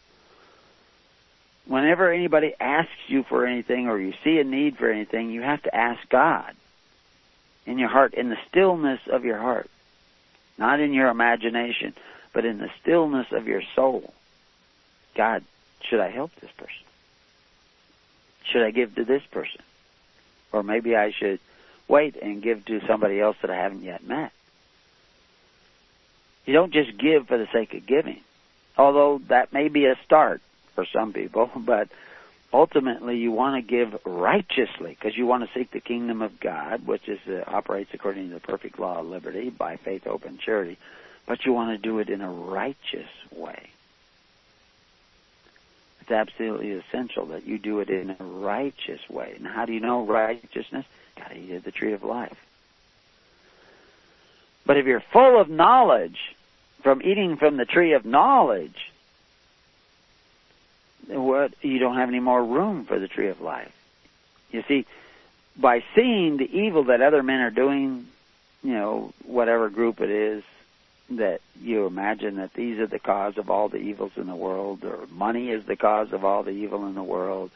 whenever 1.69 2.11
anybody 2.11 2.53
asks 2.59 2.91
you 3.07 3.23
for 3.23 3.45
anything 3.45 3.87
or 3.87 3.99
you 3.99 4.13
see 4.23 4.39
a 4.39 4.43
need 4.43 4.77
for 4.77 4.89
anything, 4.89 5.29
you 5.29 5.41
have 5.41 5.61
to 5.63 5.73
ask 5.73 6.09
God 6.09 6.55
in 7.65 7.77
your 7.77 7.89
heart, 7.89 8.15
in 8.15 8.29
the 8.29 8.37
stillness 8.49 8.99
of 9.07 9.23
your 9.23 9.37
heart. 9.37 9.69
Not 10.57 10.79
in 10.79 10.93
your 10.93 11.07
imagination, 11.09 11.93
but 12.33 12.43
in 12.43 12.57
the 12.57 12.71
stillness 12.81 13.27
of 13.31 13.47
your 13.47 13.61
soul. 13.75 14.13
God, 15.15 15.43
should 15.81 15.99
I 15.99 16.09
help 16.09 16.35
this 16.41 16.51
person? 16.57 16.73
Should 18.45 18.63
I 18.63 18.71
give 18.71 18.95
to 18.95 19.05
this 19.05 19.23
person? 19.31 19.61
Or 20.51 20.63
maybe 20.63 20.95
I 20.95 21.11
should 21.11 21.39
wait 21.89 22.15
and 22.15 22.41
give 22.41 22.63
to 22.65 22.79
somebody 22.87 23.19
else 23.19 23.35
that 23.41 23.51
I 23.51 23.55
haven't 23.55 23.83
yet 23.83 24.05
met. 24.07 24.31
You 26.45 26.53
don't 26.53 26.71
just 26.71 26.97
give 26.97 27.27
for 27.27 27.37
the 27.37 27.47
sake 27.51 27.73
of 27.73 27.85
giving, 27.85 28.21
although 28.77 29.21
that 29.27 29.51
may 29.51 29.67
be 29.67 29.85
a 29.85 29.95
start 30.05 30.41
for 30.75 30.85
some 30.85 31.11
people, 31.11 31.49
but 31.55 31.89
ultimately 32.53 33.17
you 33.17 33.31
want 33.31 33.55
to 33.55 33.69
give 33.69 33.99
righteously 34.05 34.97
because 34.99 35.17
you 35.17 35.25
want 35.25 35.43
to 35.43 35.59
seek 35.59 35.71
the 35.71 35.79
kingdom 35.79 36.21
of 36.21 36.39
God, 36.39 36.85
which 36.87 37.07
is 37.07 37.19
uh, 37.27 37.43
operates 37.47 37.91
according 37.93 38.29
to 38.29 38.35
the 38.35 38.39
perfect 38.39 38.79
law 38.79 38.99
of 38.99 39.07
liberty 39.07 39.49
by 39.49 39.77
faith, 39.77 40.05
hope, 40.05 40.25
and 40.25 40.39
charity. 40.39 40.77
But 41.27 41.45
you 41.45 41.53
want 41.53 41.69
to 41.71 41.77
do 41.77 41.99
it 41.99 42.09
in 42.09 42.21
a 42.21 42.31
righteous 42.31 43.09
way. 43.31 43.69
It's 46.09 46.27
absolutely 46.27 46.71
essential 46.71 47.27
that 47.27 47.45
you 47.45 47.59
do 47.59 47.81
it 47.81 47.91
in 47.91 48.15
a 48.19 48.23
righteous 48.23 48.99
way. 49.11 49.33
And 49.37 49.45
how 49.45 49.65
do 49.65 49.73
you 49.73 49.79
know 49.79 50.03
righteousness? 50.07 50.83
Got 51.15 51.29
to 51.29 51.37
eat 51.37 51.53
of 51.53 51.63
the 51.63 51.71
tree 51.71 51.93
of 51.93 52.03
life. 52.03 52.35
But 54.65 54.77
if 54.77 54.87
you're 54.87 55.03
full 55.13 55.39
of 55.39 55.51
knowledge 55.51 56.17
from 56.81 57.03
eating 57.03 57.37
from 57.37 57.57
the 57.57 57.65
tree 57.65 57.93
of 57.93 58.05
knowledge, 58.05 58.91
what 61.07 61.53
you 61.61 61.77
don't 61.77 61.97
have 61.97 62.09
any 62.09 62.19
more 62.19 62.43
room 62.43 62.85
for 62.85 62.97
the 62.97 63.07
tree 63.07 63.27
of 63.27 63.39
life. 63.39 63.71
You 64.49 64.63
see, 64.67 64.87
by 65.55 65.83
seeing 65.93 66.37
the 66.37 66.49
evil 66.51 66.85
that 66.85 67.03
other 67.03 67.21
men 67.21 67.41
are 67.41 67.51
doing, 67.51 68.07
you 68.63 68.73
know, 68.73 69.13
whatever 69.25 69.69
group 69.69 70.01
it 70.01 70.09
is, 70.09 70.43
that 71.11 71.41
you 71.61 71.85
imagine 71.85 72.35
that 72.35 72.53
these 72.53 72.79
are 72.79 72.87
the 72.87 72.99
cause 72.99 73.37
of 73.37 73.49
all 73.49 73.69
the 73.69 73.77
evils 73.77 74.11
in 74.15 74.27
the 74.27 74.35
world, 74.35 74.83
or 74.83 75.07
money 75.11 75.49
is 75.49 75.65
the 75.65 75.75
cause 75.75 76.13
of 76.13 76.23
all 76.23 76.43
the 76.43 76.51
evil 76.51 76.85
in 76.87 76.95
the 76.95 77.03
world. 77.03 77.51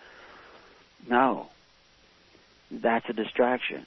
No. 1.08 1.50
That's 2.72 3.08
a 3.10 3.14
distraction. 3.14 3.86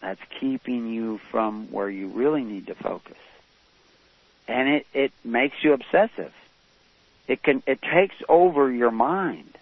That's 0.00 0.20
keeping 0.38 0.88
you 0.88 1.18
from 1.30 1.70
where 1.70 1.90
you 1.90 2.08
really 2.08 2.44
need 2.44 2.68
to 2.68 2.74
focus. 2.74 3.16
And 4.48 4.68
it, 4.68 4.86
it 4.94 5.12
makes 5.24 5.62
you 5.62 5.72
obsessive. 5.72 6.32
It 7.28 7.42
can 7.42 7.62
it 7.66 7.80
takes 7.82 8.16
over 8.28 8.70
your 8.70 8.90
mind. 8.90 9.56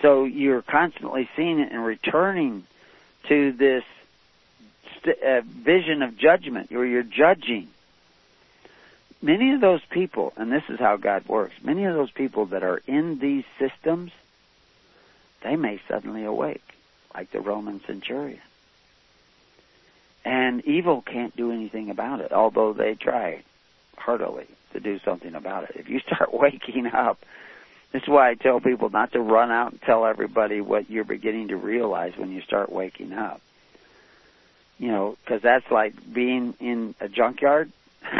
So 0.00 0.24
you're 0.24 0.62
constantly 0.62 1.28
seeing 1.36 1.60
it 1.60 1.70
and 1.70 1.84
returning 1.84 2.64
to 3.28 3.52
this 3.52 3.84
st- 4.98 5.22
uh, 5.22 5.42
vision 5.42 6.02
of 6.02 6.16
judgment 6.16 6.72
where 6.72 6.84
you're 6.84 7.04
judging. 7.04 7.68
Many 9.22 9.52
of 9.52 9.60
those 9.60 9.80
people, 9.88 10.32
and 10.36 10.50
this 10.50 10.64
is 10.68 10.80
how 10.80 10.96
God 10.96 11.28
works, 11.28 11.54
many 11.62 11.84
of 11.84 11.94
those 11.94 12.10
people 12.10 12.46
that 12.46 12.64
are 12.64 12.82
in 12.88 13.20
these 13.20 13.44
systems, 13.56 14.10
they 15.42 15.54
may 15.54 15.80
suddenly 15.88 16.24
awake, 16.24 16.64
like 17.14 17.30
the 17.30 17.40
Roman 17.40 17.80
centurion. 17.86 18.40
And 20.24 20.64
evil 20.64 21.02
can't 21.02 21.36
do 21.36 21.52
anything 21.52 21.88
about 21.88 22.20
it, 22.20 22.32
although 22.32 22.72
they 22.72 22.96
try 22.96 23.42
heartily 23.96 24.46
to 24.72 24.80
do 24.80 24.98
something 25.04 25.36
about 25.36 25.64
it. 25.64 25.76
If 25.76 25.88
you 25.88 26.00
start 26.00 26.34
waking 26.34 26.86
up, 26.86 27.24
this 27.92 28.02
is 28.02 28.08
why 28.08 28.30
I 28.30 28.34
tell 28.34 28.58
people 28.58 28.90
not 28.90 29.12
to 29.12 29.20
run 29.20 29.52
out 29.52 29.72
and 29.72 29.82
tell 29.82 30.04
everybody 30.04 30.60
what 30.60 30.90
you're 30.90 31.04
beginning 31.04 31.48
to 31.48 31.56
realize 31.56 32.16
when 32.16 32.32
you 32.32 32.40
start 32.40 32.72
waking 32.72 33.12
up. 33.12 33.40
You 34.78 34.88
know, 34.88 35.16
because 35.22 35.42
that's 35.42 35.70
like 35.70 35.94
being 36.12 36.54
in 36.58 36.96
a 37.00 37.08
junkyard 37.08 37.70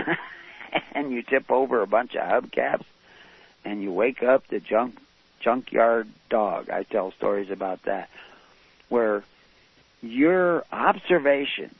and 0.92 1.12
you 1.12 1.22
tip 1.22 1.50
over 1.50 1.82
a 1.82 1.86
bunch 1.86 2.14
of 2.14 2.22
hubcaps 2.22 2.84
and 3.64 3.82
you 3.82 3.92
wake 3.92 4.22
up 4.22 4.46
the 4.48 4.60
junk 4.60 4.98
junkyard 5.40 6.08
dog. 6.30 6.70
I 6.70 6.84
tell 6.84 7.12
stories 7.12 7.50
about 7.50 7.82
that 7.84 8.08
where 8.88 9.24
your 10.00 10.64
observation 10.70 11.74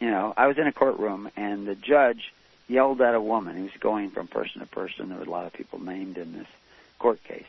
you 0.00 0.10
know, 0.10 0.32
I 0.36 0.46
was 0.46 0.58
in 0.58 0.66
a 0.66 0.72
courtroom 0.72 1.30
and 1.36 1.68
the 1.68 1.74
judge 1.74 2.32
yelled 2.66 3.00
at 3.02 3.14
a 3.14 3.20
woman. 3.20 3.56
He 3.56 3.62
was 3.62 3.72
going 3.78 4.10
from 4.10 4.26
person 4.26 4.60
to 4.60 4.66
person. 4.66 5.10
There 5.10 5.18
were 5.18 5.24
a 5.24 5.30
lot 5.30 5.46
of 5.46 5.52
people 5.52 5.78
named 5.78 6.16
in 6.16 6.32
this 6.32 6.46
court 6.98 7.22
case, 7.24 7.46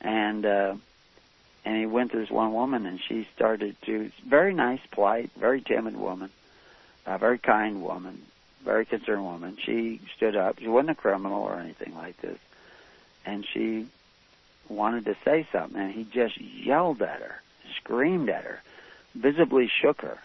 and 0.00 0.44
uh, 0.44 0.74
and 1.64 1.76
he 1.76 1.86
went 1.86 2.12
to 2.12 2.18
this 2.18 2.30
one 2.30 2.52
woman, 2.54 2.86
and 2.86 3.00
she 3.00 3.28
started 3.34 3.76
to 3.82 4.10
very 4.26 4.54
nice, 4.54 4.80
polite, 4.90 5.30
very 5.36 5.60
timid 5.60 5.96
woman, 5.96 6.30
a 7.04 7.18
very 7.18 7.38
kind 7.38 7.82
woman, 7.82 8.22
very 8.64 8.84
concerned 8.84 9.24
woman. 9.24 9.56
She 9.62 10.00
stood 10.16 10.36
up. 10.36 10.58
She 10.58 10.68
wasn't 10.68 10.90
a 10.90 10.94
criminal 10.94 11.42
or 11.42 11.58
anything 11.58 11.94
like 11.94 12.20
this, 12.20 12.38
and 13.24 13.44
she 13.44 13.86
wanted 14.68 15.04
to 15.04 15.16
say 15.24 15.46
something, 15.52 15.80
and 15.80 15.92
he 15.92 16.04
just 16.04 16.40
yelled 16.40 17.02
at 17.02 17.20
her, 17.20 17.42
screamed 17.76 18.28
at 18.28 18.44
her, 18.44 18.62
visibly 19.14 19.68
shook 19.68 20.02
her. 20.02 20.18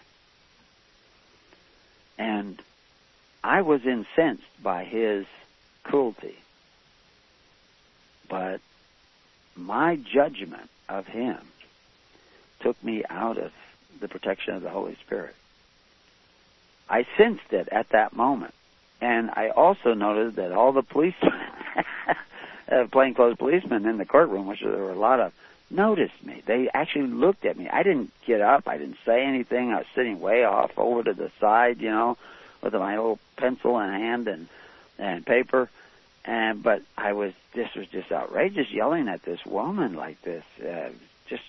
And 2.18 2.60
I 3.44 3.62
was 3.62 3.84
incensed 3.84 4.62
by 4.62 4.84
his 4.84 5.26
cruelty. 5.82 6.36
But 8.28 8.60
my 9.56 9.96
judgment 9.96 10.70
of 10.88 11.06
him 11.06 11.38
took 12.60 12.82
me 12.82 13.04
out 13.08 13.38
of 13.38 13.52
the 14.00 14.08
protection 14.08 14.54
of 14.54 14.62
the 14.62 14.70
Holy 14.70 14.96
Spirit. 15.04 15.34
I 16.92 17.06
sensed 17.16 17.52
it 17.52 17.68
at 17.72 17.88
that 17.88 18.14
moment. 18.14 18.52
And 19.00 19.30
I 19.30 19.48
also 19.48 19.94
noticed 19.94 20.36
that 20.36 20.52
all 20.52 20.72
the 20.72 20.82
policemen, 20.82 21.32
uh, 22.70 22.86
plainclothes 22.92 23.38
policemen 23.38 23.86
in 23.86 23.96
the 23.96 24.04
courtroom, 24.04 24.46
which 24.46 24.60
there 24.60 24.70
were 24.70 24.92
a 24.92 24.98
lot 24.98 25.18
of, 25.18 25.32
noticed 25.70 26.22
me. 26.22 26.42
They 26.44 26.68
actually 26.72 27.08
looked 27.08 27.46
at 27.46 27.56
me. 27.56 27.66
I 27.68 27.82
didn't 27.82 28.12
get 28.26 28.42
up. 28.42 28.68
I 28.68 28.76
didn't 28.76 28.98
say 29.06 29.24
anything. 29.24 29.72
I 29.72 29.78
was 29.78 29.86
sitting 29.94 30.20
way 30.20 30.44
off 30.44 30.78
over 30.78 31.02
to 31.02 31.14
the 31.14 31.30
side, 31.40 31.80
you 31.80 31.90
know, 31.90 32.18
with 32.62 32.74
my 32.74 32.94
little 32.94 33.18
pencil 33.36 33.80
in 33.80 33.90
hand 33.90 34.28
and 34.28 34.48
and 34.98 35.24
paper. 35.24 35.70
And 36.26 36.62
but 36.62 36.82
I 36.96 37.14
was 37.14 37.32
this 37.54 37.74
was 37.74 37.88
just 37.88 38.12
outrageous 38.12 38.70
yelling 38.70 39.08
at 39.08 39.22
this 39.22 39.44
woman 39.46 39.94
like 39.94 40.20
this. 40.22 40.44
Uh, 40.60 40.90
just 41.26 41.42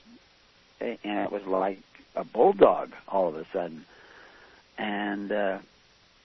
and 0.79 0.97
it 1.03 1.31
was 1.31 1.45
like 1.45 1.79
a 2.15 2.23
bulldog 2.23 2.93
all 3.07 3.27
of 3.27 3.35
a 3.35 3.45
sudden, 3.51 3.85
and 4.77 5.31
uh, 5.31 5.59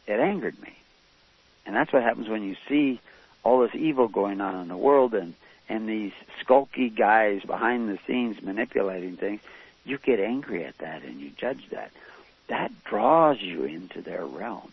it 0.07 0.21
angered 0.21 0.61
me. 0.61 0.75
And 1.67 1.77
that's 1.77 1.93
what 1.93 2.03
happens 2.03 2.29
when 2.29 2.43
you 2.43 2.57
see 2.69 3.01
all 3.45 3.61
this 3.61 3.75
evil 3.75 4.09
going 4.09 4.41
on 4.41 4.61
in 4.61 4.69
the 4.69 4.77
world 4.77 5.15
and 5.15 5.35
and 5.71 5.87
these 5.87 6.13
skulky 6.43 6.89
guys 6.95 7.43
behind 7.43 7.91
the 7.91 7.99
scenes 8.07 8.41
manipulating 8.43 9.19
things. 9.19 9.41
You 9.85 9.99
get 9.99 10.19
angry 10.19 10.65
at 10.65 10.79
that 10.79 11.03
and 11.03 11.21
you 11.21 11.31
judge 11.37 11.69
that. 11.71 11.91
That 12.47 12.73
draws 12.85 13.43
you 13.43 13.65
into 13.65 14.01
their 14.01 14.25
realm 14.25 14.73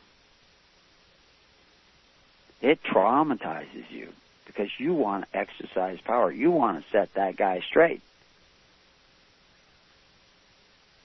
it 2.65 2.81
traumatizes 2.83 3.91
you 3.91 4.09
because 4.47 4.69
you 4.79 4.95
want 4.95 5.25
to 5.31 5.37
exercise 5.37 5.99
power. 6.01 6.31
You 6.31 6.49
want 6.49 6.83
to 6.83 6.91
set 6.91 7.13
that 7.13 7.35
guy 7.37 7.59
straight. 7.59 8.01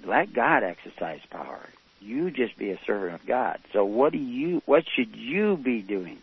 Let 0.04 0.32
God 0.32 0.62
exercise 0.62 1.20
power. 1.28 1.60
You 2.00 2.30
just 2.30 2.56
be 2.56 2.70
a 2.70 2.78
servant 2.86 3.14
of 3.14 3.26
God. 3.26 3.58
So 3.72 3.84
what 3.84 4.12
do 4.12 4.18
you 4.18 4.62
what 4.66 4.86
should 4.88 5.16
you 5.16 5.56
be 5.56 5.82
doing? 5.82 6.18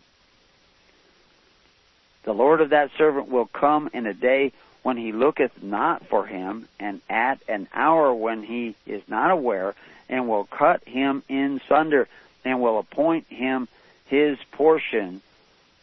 The 2.24 2.32
Lord 2.34 2.60
of 2.60 2.70
that 2.70 2.90
servant 2.98 3.28
will 3.28 3.46
come 3.46 3.88
in 3.92 4.06
a 4.06 4.14
day 4.14 4.52
when 4.82 4.96
he 4.96 5.12
looketh 5.12 5.62
not 5.62 6.06
for 6.06 6.26
him, 6.26 6.68
and 6.78 7.00
at 7.08 7.40
an 7.48 7.68
hour 7.74 8.12
when 8.12 8.42
he 8.42 8.74
is 8.86 9.02
not 9.08 9.30
aware, 9.30 9.74
and 10.08 10.28
will 10.28 10.44
cut 10.44 10.86
him 10.86 11.22
in 11.28 11.60
sunder, 11.68 12.08
and 12.44 12.60
will 12.60 12.78
appoint 12.78 13.26
him 13.28 13.68
his 14.06 14.38
portion 14.52 15.20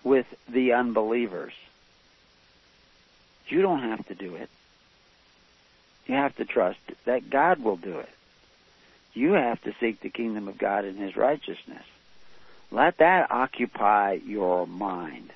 with 0.04 0.26
the 0.48 0.74
unbelievers. 0.74 1.54
You 3.48 3.62
don't 3.62 3.82
have 3.82 4.06
to 4.08 4.16
do 4.16 4.36
it. 4.36 4.50
You 6.08 6.16
have 6.16 6.36
to 6.38 6.46
trust 6.46 6.80
that 7.06 7.30
God 7.30 7.64
will 7.64 7.78
do 7.78 8.00
it. 8.00 8.10
You 9.16 9.34
have 9.34 9.62
to 9.64 9.74
seek 9.80 10.02
the 10.02 10.10
kingdom 10.10 10.48
of 10.48 10.60
God 10.60 10.86
and 10.86 11.00
His 11.00 11.16
righteousness. 11.16 11.84
Let 12.72 12.98
that 12.98 13.32
occupy 13.32 14.20
your 14.26 14.68
mind, 14.68 15.32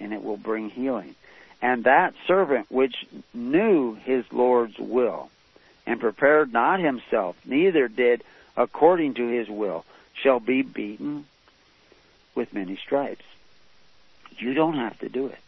and 0.00 0.12
it 0.12 0.24
will 0.24 0.36
bring 0.36 0.70
healing. 0.70 1.14
And 1.62 1.84
that 1.84 2.14
servant 2.26 2.70
which 2.70 3.06
knew 3.34 3.94
his 3.94 4.24
Lord's 4.32 4.78
will, 4.78 5.30
and 5.86 6.00
prepared 6.00 6.52
not 6.52 6.80
himself, 6.80 7.36
neither 7.44 7.88
did 7.88 8.24
according 8.56 9.14
to 9.14 9.28
his 9.28 9.48
will, 9.48 9.84
shall 10.14 10.40
be 10.40 10.62
beaten 10.62 11.26
with 12.34 12.54
many 12.54 12.76
stripes. 12.76 13.24
You 14.38 14.54
don't 14.54 14.76
have 14.76 14.98
to 15.00 15.08
do 15.08 15.26
it. 15.26 15.38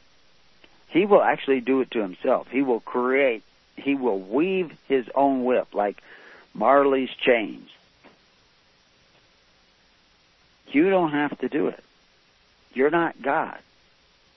He 0.89 1.07
will 1.07 1.23
actually 1.23 1.61
do 1.61 1.81
it 1.81 1.91
to 1.93 2.03
himself. 2.03 2.49
He 2.51 2.61
will 2.61 2.81
create, 2.81 3.43
he 3.77 3.95
will 3.95 4.19
weave 4.19 4.77
his 4.89 5.09
own 5.15 5.45
whip 5.45 5.73
like 5.73 6.03
Marley's 6.55 7.11
chains. 7.11 7.69
You 10.69 10.91
don't 10.91 11.13
have 11.13 11.39
to 11.41 11.49
do 11.49 11.69
it. 11.69 11.83
You're 12.75 12.91
not 12.91 13.21
God. 13.21 13.59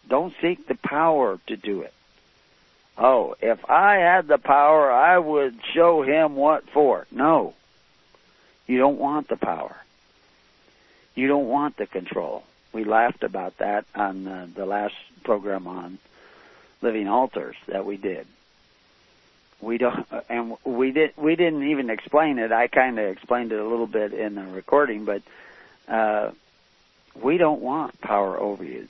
Don't 0.08 0.34
seek 0.42 0.68
the 0.68 0.76
power 0.76 1.40
to 1.48 1.56
do 1.56 1.82
it. 1.82 1.94
Oh, 2.98 3.36
if 3.42 3.70
I 3.70 3.96
had 3.96 4.28
the 4.28 4.38
power, 4.38 4.92
I 4.92 5.18
would 5.18 5.58
show 5.74 6.02
him 6.02 6.36
what 6.36 6.70
for. 6.70 7.08
No. 7.12 7.54
You 8.68 8.78
don't 8.78 8.98
want 8.98 9.28
the 9.28 9.38
power. 9.38 9.76
You 11.14 11.28
don't 11.28 11.48
want 11.48 11.78
the 11.78 11.88
control. 11.88 12.44
We 12.74 12.84
laughed 12.84 13.24
about 13.24 13.58
that 13.58 13.86
on 13.96 14.28
uh, 14.28 14.48
the 14.54 14.66
last 14.66 14.96
program 15.24 15.68
on 15.68 15.98
living 16.82 17.08
altars 17.08 17.56
that 17.68 17.86
we 17.86 17.98
did. 17.98 18.28
We 19.66 19.80
don't, 19.80 20.06
and 20.30 20.58
we 20.64 20.92
did. 20.92 21.14
We 21.18 21.36
didn't 21.36 21.64
even 21.64 21.90
explain 21.90 22.38
it. 22.38 22.52
I 22.52 22.68
kind 22.68 23.00
of 23.00 23.06
explained 23.06 23.52
it 23.52 23.60
a 23.60 23.68
little 23.68 23.88
bit 23.88 24.14
in 24.14 24.36
the 24.36 24.44
recording, 24.44 25.06
but 25.06 25.24
uh, 25.88 26.30
we 27.20 27.38
don't 27.38 27.62
want 27.62 28.00
power 28.00 28.38
over 28.40 28.64
you. 28.64 28.88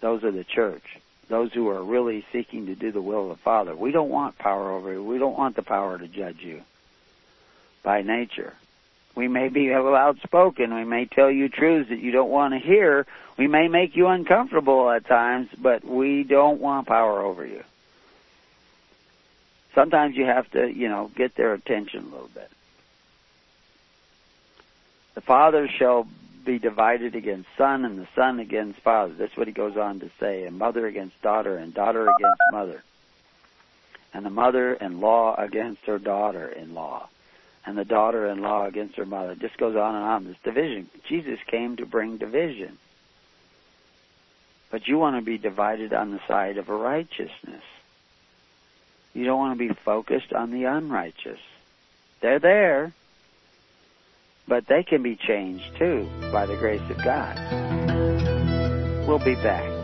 Those 0.00 0.24
are 0.24 0.32
the 0.32 0.42
church. 0.42 0.82
Those 1.28 1.52
who 1.52 1.68
are 1.68 1.84
really 1.84 2.26
seeking 2.32 2.66
to 2.66 2.74
do 2.74 2.90
the 2.90 3.00
will 3.00 3.30
of 3.30 3.36
the 3.36 3.42
Father. 3.42 3.76
We 3.76 3.92
don't 3.92 4.08
want 4.08 4.38
power 4.38 4.72
over 4.72 4.92
you. 4.92 5.04
We 5.04 5.18
don't 5.18 5.38
want 5.38 5.54
the 5.54 5.62
power 5.62 5.96
to 5.96 6.08
judge 6.08 6.40
you 6.40 6.62
by 7.84 8.02
nature. 8.02 8.54
We 9.14 9.28
may 9.28 9.48
be 9.50 9.72
outspoken. 9.72 10.74
We 10.74 10.84
may 10.84 11.04
tell 11.04 11.30
you 11.30 11.48
truths 11.48 11.90
that 11.90 12.00
you 12.00 12.10
don't 12.10 12.30
want 12.30 12.54
to 12.54 12.58
hear. 12.58 13.06
We 13.36 13.46
may 13.46 13.68
make 13.68 13.94
you 13.94 14.08
uncomfortable 14.08 14.90
at 14.90 15.06
times, 15.06 15.48
but 15.56 15.84
we 15.84 16.24
don't 16.24 16.60
want 16.60 16.88
power 16.88 17.22
over 17.22 17.46
you. 17.46 17.62
Sometimes 19.78 20.16
you 20.16 20.24
have 20.24 20.50
to, 20.50 20.66
you 20.66 20.88
know, 20.88 21.08
get 21.14 21.36
their 21.36 21.54
attention 21.54 22.00
a 22.00 22.12
little 22.12 22.30
bit. 22.34 22.50
The 25.14 25.20
father 25.20 25.68
shall 25.68 26.08
be 26.44 26.58
divided 26.58 27.14
against 27.14 27.48
son 27.56 27.84
and 27.84 27.96
the 27.96 28.08
son 28.16 28.40
against 28.40 28.80
father. 28.80 29.14
That's 29.14 29.36
what 29.36 29.46
he 29.46 29.52
goes 29.52 29.76
on 29.76 30.00
to 30.00 30.10
say. 30.18 30.46
And 30.46 30.58
mother 30.58 30.84
against 30.88 31.22
daughter 31.22 31.56
and 31.56 31.72
daughter 31.72 32.02
against 32.02 32.40
mother. 32.50 32.82
And 34.12 34.26
the 34.26 34.30
mother-in-law 34.30 35.36
against 35.38 35.82
her 35.82 36.00
daughter-in-law. 36.00 37.08
And 37.64 37.78
the 37.78 37.84
daughter-in-law 37.84 38.66
against 38.66 38.96
her 38.96 39.06
mother. 39.06 39.32
It 39.34 39.38
just 39.38 39.58
goes 39.58 39.76
on 39.76 39.94
and 39.94 40.04
on. 40.04 40.24
This 40.24 40.38
division. 40.42 40.90
Jesus 41.08 41.38
came 41.46 41.76
to 41.76 41.86
bring 41.86 42.16
division. 42.16 42.78
But 44.72 44.88
you 44.88 44.98
want 44.98 45.14
to 45.14 45.22
be 45.22 45.38
divided 45.38 45.92
on 45.92 46.10
the 46.10 46.20
side 46.26 46.58
of 46.58 46.68
righteousness. 46.68 47.62
You 49.18 49.24
don't 49.24 49.38
want 49.38 49.58
to 49.58 49.68
be 49.68 49.74
focused 49.74 50.32
on 50.32 50.52
the 50.52 50.64
unrighteous. 50.64 51.40
They're 52.20 52.38
there 52.38 52.92
but 54.48 54.66
they 54.66 54.82
can 54.82 55.02
be 55.02 55.14
changed 55.14 55.76
too 55.76 56.08
by 56.32 56.46
the 56.46 56.56
grace 56.56 56.80
of 56.90 56.96
God. 57.04 57.36
We'll 59.06 59.18
be 59.18 59.34
back. 59.34 59.77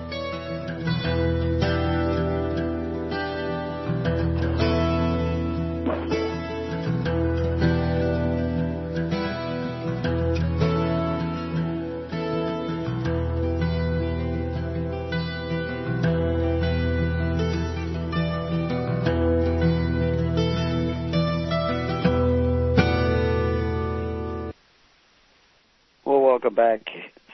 Welcome 26.44 26.56
back. 26.56 26.90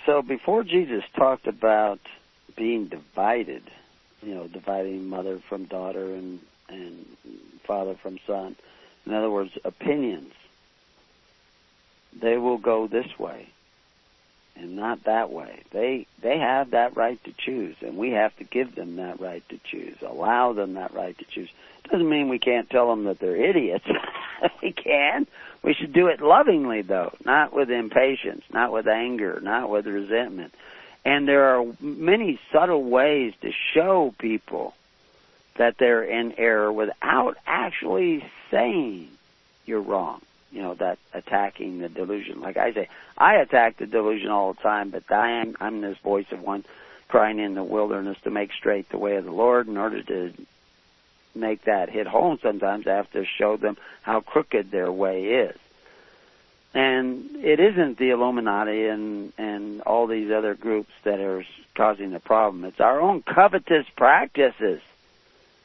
So 0.07 0.23
before 0.23 0.63
Jesus 0.63 1.03
talked 1.17 1.49
about 1.49 1.99
being 2.57 2.87
divided, 2.87 3.65
you 4.23 4.37
know, 4.37 4.47
dividing 4.47 5.09
mother 5.09 5.41
from 5.49 5.65
daughter 5.65 6.15
and 6.15 6.39
and 6.69 7.05
father 7.65 7.97
from 7.97 8.21
son, 8.25 8.55
in 9.05 9.13
other 9.13 9.29
words, 9.29 9.51
opinions, 9.65 10.33
they 12.13 12.37
will 12.37 12.59
go 12.59 12.87
this 12.87 13.19
way 13.19 13.49
and 14.57 14.77
not 14.77 15.05
that 15.05 15.31
way. 15.31 15.63
They 15.71 16.07
they 16.23 16.39
have 16.39 16.71
that 16.71 16.97
right 16.97 17.23
to 17.25 17.33
choose, 17.33 17.77
and 17.81 17.97
we 17.97 18.11
have 18.11 18.37
to 18.37 18.45
give 18.45 18.75
them 18.75 18.97
that 18.97 19.21
right 19.21 19.47
to 19.49 19.59
choose, 19.59 19.97
allow 20.03 20.53
them 20.53 20.75
that 20.75 20.95
right 20.95 21.17
to 21.19 21.25
choose. 21.25 21.51
Doesn't 21.91 22.09
mean 22.09 22.29
we 22.29 22.39
can't 22.39 22.71
tell 22.71 22.89
them 22.89 23.05
that 23.05 23.19
they're 23.19 23.37
idiots. 23.37 23.87
we 24.63 24.73
can. 24.73 25.27
We 25.63 25.75
should 25.75 25.93
do 25.93 26.07
it 26.07 26.21
lovingly, 26.21 26.83
though, 26.83 27.15
not 27.25 27.53
with 27.53 27.71
impatience, 27.71 28.45
not 28.53 28.73
with 28.73 28.87
anger, 28.87 29.41
not 29.43 29.69
with 29.69 29.87
resentment. 29.87 30.55
And 31.05 31.27
there 31.27 31.57
are 31.57 31.65
many 31.81 32.39
subtle 32.53 32.85
ways 32.85 33.35
to 33.43 33.51
show 33.75 34.15
people 34.19 34.75
that 35.57 35.77
they're 35.79 36.05
in 36.05 36.35
error 36.39 36.73
without 36.73 37.37
actually 37.47 38.25
saying 38.51 39.09
you're 39.67 39.81
wrong. 39.81 40.23
You 40.51 40.63
know, 40.63 40.75
that 40.75 40.99
attacking 41.15 41.79
the 41.79 41.89
delusion. 41.89 42.41
Like 42.41 42.57
I 42.57 42.73
say, 42.73 42.89
I 43.17 43.37
attack 43.37 43.77
the 43.77 43.87
delusion 43.87 44.31
all 44.31 44.53
the 44.53 44.61
time, 44.61 44.91
but 44.91 45.11
I 45.11 45.43
am, 45.43 45.57
I'm 45.61 45.81
this 45.81 45.99
voice 45.99 46.27
of 46.33 46.41
one 46.41 46.65
crying 47.09 47.39
in 47.39 47.55
the 47.55 47.65
wilderness 47.65 48.19
to 48.23 48.31
make 48.31 48.53
straight 48.53 48.89
the 48.89 48.99
way 48.99 49.17
of 49.17 49.25
the 49.25 49.33
Lord 49.33 49.69
in 49.69 49.77
order 49.77 50.03
to 50.03 50.33
make 51.35 51.65
that 51.65 51.91
hit 51.91 52.07
home 52.07 52.39
sometimes 52.43 52.87
I 52.87 52.97
have 52.97 53.11
to 53.13 53.25
show 53.25 53.57
them 53.57 53.77
how 54.03 54.21
crooked 54.21 54.71
their 54.71 54.91
way 54.91 55.25
is. 55.25 55.57
And 56.73 57.37
it 57.37 57.59
isn't 57.59 57.99
the 57.99 58.11
Illuminati 58.11 58.87
and 58.87 59.33
and 59.37 59.81
all 59.83 60.07
these 60.07 60.31
other 60.31 60.55
groups 60.55 60.93
that 61.03 61.21
are 61.21 61.45
causing 61.75 62.13
the 62.13 62.21
problem. 62.21 62.65
It's 62.65 62.81
our 62.81 63.01
own 63.01 63.23
covetous 63.23 63.87
practices 63.97 64.81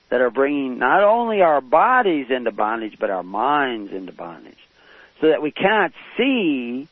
that 0.09 0.21
are 0.21 0.31
bringing 0.31 0.79
not 0.79 1.03
only 1.03 1.41
our 1.41 1.61
bodies 1.61 2.27
into 2.31 2.51
bondage 2.51 2.97
but 2.99 3.11
our 3.11 3.23
minds 3.23 3.91
into 3.91 4.13
bondage, 4.13 4.57
so 5.21 5.27
that 5.27 5.41
we 5.41 5.51
cannot 5.51 5.91
see 6.17 6.87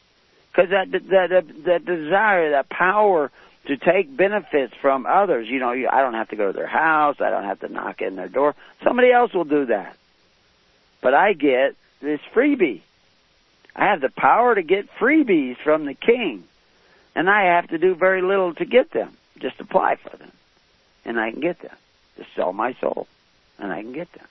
because 0.52 0.70
that 0.70 0.92
that 0.92 1.30
that, 1.30 1.64
that 1.66 1.86
desire, 1.86 2.52
that 2.52 2.70
power 2.70 3.32
to 3.66 3.78
take 3.78 4.16
benefits 4.16 4.74
from 4.82 5.06
others. 5.06 5.48
You 5.48 5.60
know, 5.60 5.70
I 5.70 6.02
don't 6.02 6.14
have 6.14 6.30
to 6.30 6.36
go 6.36 6.48
to 6.48 6.54
their 6.54 6.68
house. 6.68 7.18
I 7.22 7.30
don't 7.30 7.46
have 7.46 7.60
to 7.62 7.70
knock 7.70 8.02
in 8.02 8.16
their 8.16 8.28
door. 8.28 8.56
Somebody 8.84 9.12
else 9.12 9.34
will 9.34 9.46
do 9.46 9.66
that. 9.68 9.96
But 11.02 11.14
I 11.14 11.34
get 11.34 11.76
this 12.02 12.20
freebie. 12.34 12.82
I 13.76 13.86
have 13.86 14.02
the 14.02 14.10
power 14.10 14.54
to 14.54 14.62
get 14.62 14.90
freebies 15.00 15.58
from 15.58 15.86
the 15.86 15.94
king. 15.94 16.44
And 17.16 17.30
I 17.30 17.56
have 17.56 17.68
to 17.70 17.78
do 17.78 17.96
very 17.96 18.22
little 18.22 18.54
to 18.56 18.66
get 18.66 18.92
them. 18.92 19.16
Just 19.40 19.60
apply 19.60 19.96
for 19.96 20.16
them. 20.18 20.32
And 21.06 21.20
I 21.20 21.32
can 21.32 21.42
get 21.42 21.60
them. 21.60 21.76
Just 22.18 22.30
sell 22.36 22.54
my 22.54 22.74
soul. 22.74 23.08
And 23.60 23.72
I 23.72 23.82
can 23.82 23.94
get 23.94 24.12
them. 24.14 24.28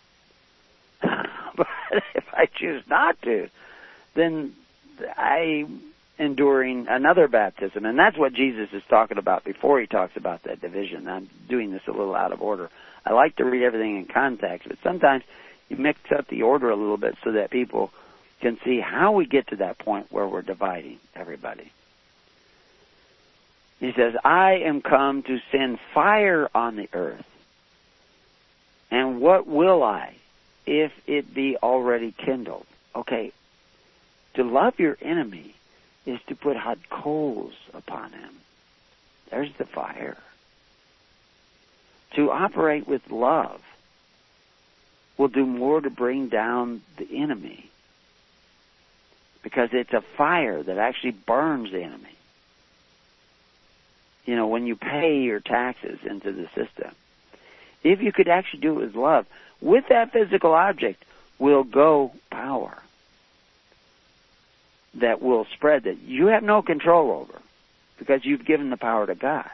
but 1.57 1.67
if 2.15 2.25
I 2.33 2.47
choose 2.47 2.83
not 2.89 3.21
to, 3.23 3.49
then 4.15 4.55
I 5.17 5.67
enduring 6.19 6.87
another 6.89 7.29
baptism. 7.29 7.85
And 7.85 7.99
that's 7.99 8.17
what 8.17 8.33
Jesus 8.33 8.69
is 8.73 8.83
talking 8.89 9.19
about 9.19 9.45
before 9.45 9.81
he 9.81 9.87
talks 9.87 10.17
about 10.17 10.45
that 10.45 10.61
division. 10.61 11.09
I'm 11.09 11.29
doing 11.49 11.73
this 11.73 11.83
a 11.87 11.91
little 11.91 12.15
out 12.15 12.33
of 12.33 12.41
order. 12.43 12.71
I 13.05 13.13
like 13.13 13.37
to 13.37 13.45
read 13.45 13.63
everything 13.65 13.97
in 13.97 14.07
context, 14.07 14.69
but 14.69 14.79
sometimes 14.83 15.25
you 15.69 15.77
mix 15.77 15.99
up 16.17 16.29
the 16.29 16.43
order 16.43 16.71
a 16.71 16.77
little 16.77 16.97
bit 16.97 17.17
so 17.25 17.33
that 17.33 17.51
people 17.51 17.91
can 18.41 18.59
see 18.65 18.81
how 18.81 19.13
we 19.13 19.27
get 19.27 19.49
to 19.49 19.57
that 19.57 19.79
point 19.79 20.13
where 20.13 20.27
we're 20.27 20.43
dividing 20.43 20.99
everybody. 21.15 21.73
He 23.81 23.93
says, 23.93 24.15
I 24.23 24.59
am 24.65 24.81
come 24.81 25.23
to 25.25 25.41
send 25.51 25.81
fire 25.93 26.49
on 26.55 26.77
the 26.77 26.89
earth. 26.93 27.25
And 28.91 29.21
what 29.21 29.47
will 29.47 29.83
I 29.83 30.15
if 30.67 30.93
it 31.09 31.35
be 31.35 31.57
already 31.57 32.13
kindled? 32.13 32.67
Okay, 32.95 33.33
to 34.35 34.45
love 34.45 34.79
your 34.79 34.97
enemy 35.01 35.55
is 36.07 36.19
to 36.29 36.35
put 36.35 36.57
hot 36.57 36.79
coals 36.91 37.55
upon 37.75 38.13
him. 38.13 38.31
There's 39.31 39.53
the 39.59 39.65
fire. 39.65 40.19
To 42.17 42.31
operate 42.31 42.87
with 42.87 43.11
love 43.11 43.61
will 45.17 45.29
do 45.29 45.47
more 45.47 45.81
to 45.81 45.91
bring 45.91 46.29
down 46.29 46.83
the 46.97 47.19
enemy 47.19 47.71
because 49.43 49.71
it's 49.73 49.93
a 49.93 50.01
fire 50.01 50.63
that 50.63 50.79
actually 50.79 51.13
burns 51.13 51.73
the 51.73 51.83
enemy. 51.83 52.17
You 54.25 54.37
know, 54.37 54.47
when 54.47 54.67
you 54.67 54.77
pay 54.77 55.21
your 55.23 55.41
taxes 55.41 55.99
into 56.05 56.33
the 56.33 56.47
system, 56.55 56.95
if 57.83 58.01
you 58.03 58.13
could 58.13 58.29
actually 58.29 58.61
do 58.61 58.79
it 58.79 58.87
with 58.87 58.95
love, 58.95 59.27
with 59.61 59.89
that 59.89 60.13
physical 60.13 60.53
object 60.53 61.05
will 61.39 61.65
go 61.65 62.13
power 62.31 62.83
that 64.95 65.23
will 65.23 65.47
spread 65.47 65.85
that 65.85 66.01
you 66.01 66.27
have 66.27 66.43
no 66.43 66.63
control 66.63 67.11
over 67.11 67.41
because 67.99 68.25
you've 68.25 68.45
given 68.45 68.71
the 68.71 68.77
power 68.77 69.07
to 69.07 69.15
God. 69.15 69.49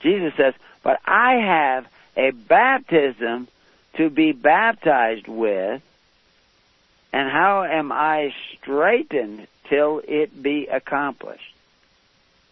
Jesus 0.00 0.34
says, 0.36 0.54
but 0.82 1.00
I 1.04 1.36
have 1.36 1.86
a 2.16 2.30
baptism 2.30 3.48
to 3.94 4.10
be 4.10 4.32
baptized 4.32 5.26
with, 5.26 5.82
and 7.12 7.30
how 7.30 7.64
am 7.64 7.90
I 7.90 8.34
straightened 8.52 9.46
till 9.68 10.02
it 10.06 10.42
be 10.42 10.66
accomplished? 10.66 11.54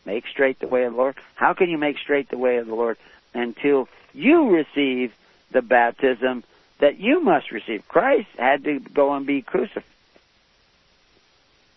Make 0.04 0.26
straight 0.26 0.58
the 0.58 0.66
way 0.66 0.84
of 0.84 0.92
the 0.92 0.98
Lord. 0.98 1.16
How 1.34 1.52
can 1.52 1.68
you 1.68 1.78
make 1.78 1.98
straight 1.98 2.28
the 2.28 2.38
way 2.38 2.56
of 2.56 2.66
the 2.66 2.74
Lord 2.74 2.96
until 3.34 3.88
you 4.14 4.50
receive 4.50 5.12
the 5.50 5.62
baptism 5.62 6.42
that 6.78 6.98
you 6.98 7.20
must 7.20 7.52
receive? 7.52 7.86
Christ 7.86 8.28
had 8.38 8.64
to 8.64 8.80
go 8.80 9.12
and 9.14 9.26
be 9.26 9.42
crucified 9.42 9.84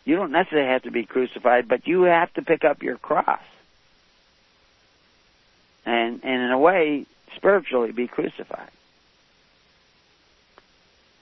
You 0.06 0.15
don't 0.15 0.32
necessarily 0.32 0.69
have 0.69 0.84
to 0.84 0.91
be 0.91 1.03
crucified, 1.03 1.68
but 1.68 1.88
you 1.88 2.03
have 2.03 2.32
to 2.36 2.44
pick 2.44 2.64
up 2.64 2.84
your 2.84 2.98
cross. 2.98 3.41
And, 5.84 6.23
and 6.23 6.41
in 6.44 6.52
a 6.52 6.60
way, 6.60 7.07
spiritually 7.36 7.91
be 7.91 8.07
crucified. 8.07 8.69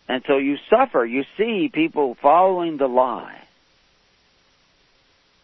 And 0.09 0.21
so 0.27 0.37
you 0.37 0.57
suffer. 0.69 1.05
You 1.05 1.23
see 1.37 1.69
people 1.73 2.15
following 2.21 2.77
the 2.77 2.87
lie. 2.87 3.39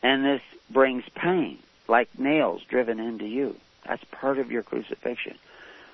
And 0.03 0.24
this 0.24 0.41
brings 0.70 1.03
pain, 1.16 1.60
like 1.88 2.07
nails 2.20 2.61
driven 2.70 2.99
into 2.99 3.26
you. 3.26 3.56
That's 3.86 4.03
part 4.11 4.38
of 4.38 4.52
your 4.52 4.64
crucifixion. 4.64 5.38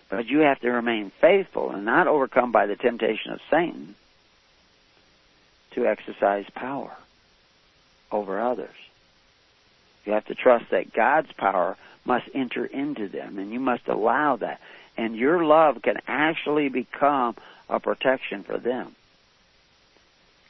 But 0.10 0.26
you 0.26 0.40
have 0.40 0.60
to 0.62 0.70
remain 0.72 1.12
faithful 1.22 1.72
and 1.72 1.86
not 1.86 2.08
overcome 2.08 2.52
by 2.52 2.66
the 2.66 2.76
temptation 2.76 3.32
of 3.32 3.40
Satan 3.52 3.96
to 5.72 5.86
exercise 5.86 6.46
power 6.54 6.96
over 8.16 8.40
others. 8.40 8.76
You 10.06 10.14
have 10.14 10.26
to 10.26 10.36
trust 10.36 10.66
that 10.72 10.94
God's 10.94 11.32
power 11.34 11.78
must 12.06 12.26
enter 12.34 12.66
into 12.66 13.08
them, 13.08 13.40
and 13.40 13.52
you 13.52 13.60
must 13.60 13.88
allow 13.88 14.38
that. 14.38 14.62
And 14.98 15.16
your 15.16 15.44
love 15.44 15.82
can 15.82 15.98
actually 16.08 16.70
become 16.70 17.36
a 17.70 17.80
protection 17.80 18.44
for 18.44 18.58
them, 18.58 18.96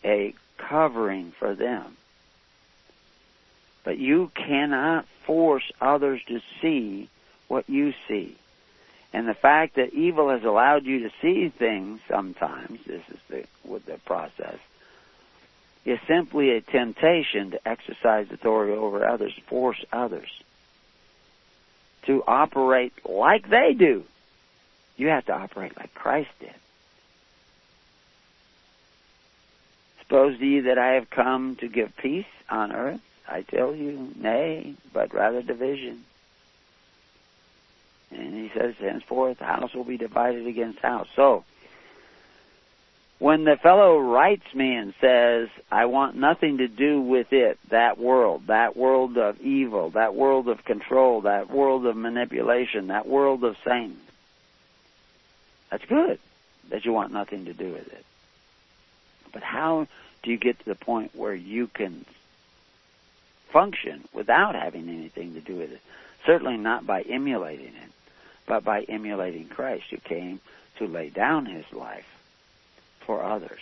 a 0.03 0.35
covering 0.57 1.33
for 1.39 1.55
them. 1.55 1.97
But 3.83 3.97
you 3.97 4.31
cannot 4.35 5.05
force 5.25 5.71
others 5.79 6.21
to 6.27 6.41
see 6.61 7.09
what 7.47 7.69
you 7.69 7.93
see. 8.07 8.37
And 9.13 9.27
the 9.27 9.33
fact 9.33 9.75
that 9.75 9.93
evil 9.93 10.29
has 10.29 10.43
allowed 10.43 10.85
you 10.85 10.99
to 11.03 11.11
see 11.21 11.49
things 11.49 12.01
sometimes, 12.09 12.79
this 12.85 13.03
is 13.09 13.19
the, 13.29 13.45
with 13.63 13.85
the 13.85 13.97
process, 14.05 14.57
is 15.86 15.99
simply 16.07 16.52
a 16.52 16.62
temptation 16.62 17.52
to 17.52 17.68
exercise 17.68 18.28
authority 18.32 18.74
over 18.74 19.06
others, 19.06 19.34
force 19.48 19.84
others 19.94 20.30
to 22.06 22.24
operate 22.28 22.94
like 23.07 23.49
they 23.49 23.74
do. 23.74 24.03
You 24.98 25.07
have 25.07 25.26
to 25.26 25.34
operate 25.34 25.78
like 25.78 25.94
Christ 25.94 26.30
did. 26.40 26.53
Suppose 29.99 30.40
ye 30.40 30.62
that 30.62 30.78
I 30.78 30.94
have 30.94 31.10
come 31.10 31.56
to 31.57 31.68
give 31.68 31.95
peace 31.98 32.26
on 32.49 32.72
earth? 32.72 33.02
I 33.28 33.41
tell 33.41 33.76
you, 33.76 34.14
nay, 34.16 34.76
but 34.94 35.14
rather 35.14 35.41
division. 35.41 36.03
And 38.12 38.34
he 38.34 38.52
says, 38.57 38.76
henceforth, 38.80 39.40
house 39.40 39.74
will 39.74 39.84
be 39.84 39.98
divided 39.98 40.45
against 40.45 40.80
house. 40.80 41.07
So, 41.16 41.44
when 43.17 43.45
the 43.45 43.55
fellow 43.55 43.97
writes 43.97 44.53
me 44.53 44.75
and 44.75 44.93
says, 44.99 45.47
I 45.71 45.85
want 45.85 46.15
nothing 46.15 46.57
to 46.57 46.67
do 46.67 46.99
with 46.99 47.31
it, 47.31 47.57
that 47.69 47.97
world, 47.97 48.47
that 48.47 48.75
world 48.75 49.17
of 49.17 49.39
evil, 49.41 49.91
that 49.91 50.15
world 50.15 50.49
of 50.49 50.65
control, 50.65 51.21
that 51.21 51.49
world 51.49 51.85
of 51.85 51.95
manipulation, 51.95 52.87
that 52.87 53.07
world 53.07 53.43
of 53.43 53.55
Satan, 53.63 53.97
that's 55.71 55.85
good 55.85 56.19
that 56.69 56.83
you 56.83 56.91
want 56.91 57.13
nothing 57.13 57.45
to 57.45 57.53
do 57.53 57.71
with 57.71 57.87
it. 57.87 58.05
But 59.31 59.43
how 59.43 59.87
do 60.23 60.31
you 60.31 60.37
get 60.37 60.59
to 60.59 60.65
the 60.65 60.75
point 60.75 61.15
where 61.15 61.35
you 61.35 61.67
can 61.67 62.05
function 63.49 64.03
without 64.13 64.55
having 64.55 64.89
anything 64.89 65.35
to 65.35 65.41
do 65.41 65.55
with 65.55 65.71
it? 65.71 65.81
Certainly 66.25 66.57
not 66.57 66.85
by 66.85 67.01
emulating 67.01 67.67
it, 67.67 67.91
but 68.45 68.63
by 68.63 68.81
emulating 68.81 69.47
Christ 69.47 69.85
who 69.89 69.97
came 69.97 70.41
to 70.79 70.87
lay 70.87 71.09
down 71.09 71.45
his 71.45 71.65
life 71.71 72.14
for 73.06 73.23
others. 73.23 73.60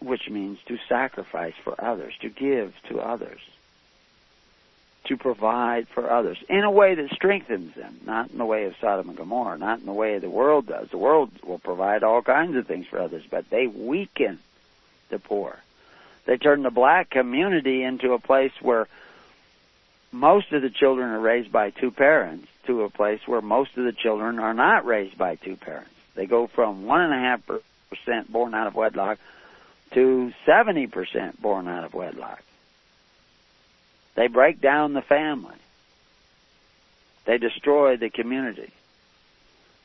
Which 0.00 0.28
means 0.30 0.58
to 0.66 0.78
sacrifice 0.88 1.54
for 1.62 1.74
others, 1.78 2.14
to 2.20 2.30
give 2.30 2.74
to 2.88 3.00
others, 3.00 3.40
to 5.04 5.16
provide 5.16 5.88
for 5.88 6.10
others 6.10 6.38
in 6.48 6.64
a 6.64 6.70
way 6.70 6.94
that 6.94 7.10
strengthens 7.10 7.74
them, 7.74 8.00
not 8.06 8.30
in 8.30 8.38
the 8.38 8.46
way 8.46 8.64
of 8.64 8.74
Sodom 8.80 9.08
and 9.08 9.18
Gomorrah, 9.18 9.58
not 9.58 9.80
in 9.80 9.86
the 9.86 9.92
way 9.92 10.18
the 10.18 10.30
world 10.30 10.66
does. 10.66 10.88
The 10.90 10.98
world 10.98 11.30
will 11.44 11.58
provide 11.58 12.02
all 12.02 12.22
kinds 12.22 12.56
of 12.56 12.66
things 12.66 12.86
for 12.86 12.98
others, 12.98 13.24
but 13.28 13.50
they 13.50 13.66
weaken 13.66 14.38
the 15.08 15.18
poor. 15.18 15.58
They 16.26 16.36
turn 16.36 16.62
the 16.62 16.70
black 16.70 17.10
community 17.10 17.82
into 17.82 18.12
a 18.12 18.18
place 18.18 18.52
where 18.60 18.88
most 20.12 20.52
of 20.52 20.62
the 20.62 20.70
children 20.70 21.10
are 21.10 21.20
raised 21.20 21.52
by 21.52 21.70
two 21.70 21.90
parents 21.90 22.46
to 22.66 22.82
a 22.82 22.90
place 22.90 23.20
where 23.26 23.40
most 23.40 23.76
of 23.76 23.84
the 23.84 23.92
children 23.92 24.38
are 24.38 24.54
not 24.54 24.84
raised 24.84 25.16
by 25.16 25.36
two 25.36 25.56
parents. 25.56 25.90
They 26.20 26.26
go 26.26 26.48
from 26.48 26.84
one 26.84 27.00
and 27.00 27.14
a 27.14 27.18
half 27.18 27.40
percent 27.88 28.30
born 28.30 28.52
out 28.52 28.66
of 28.66 28.74
wedlock 28.74 29.18
to 29.92 30.34
seventy 30.44 30.86
percent 30.86 31.40
born 31.40 31.66
out 31.66 31.82
of 31.82 31.94
wedlock. 31.94 32.42
They 34.16 34.26
break 34.26 34.60
down 34.60 34.92
the 34.92 35.00
family. 35.00 35.56
They 37.24 37.38
destroy 37.38 37.96
the 37.96 38.10
community. 38.10 38.70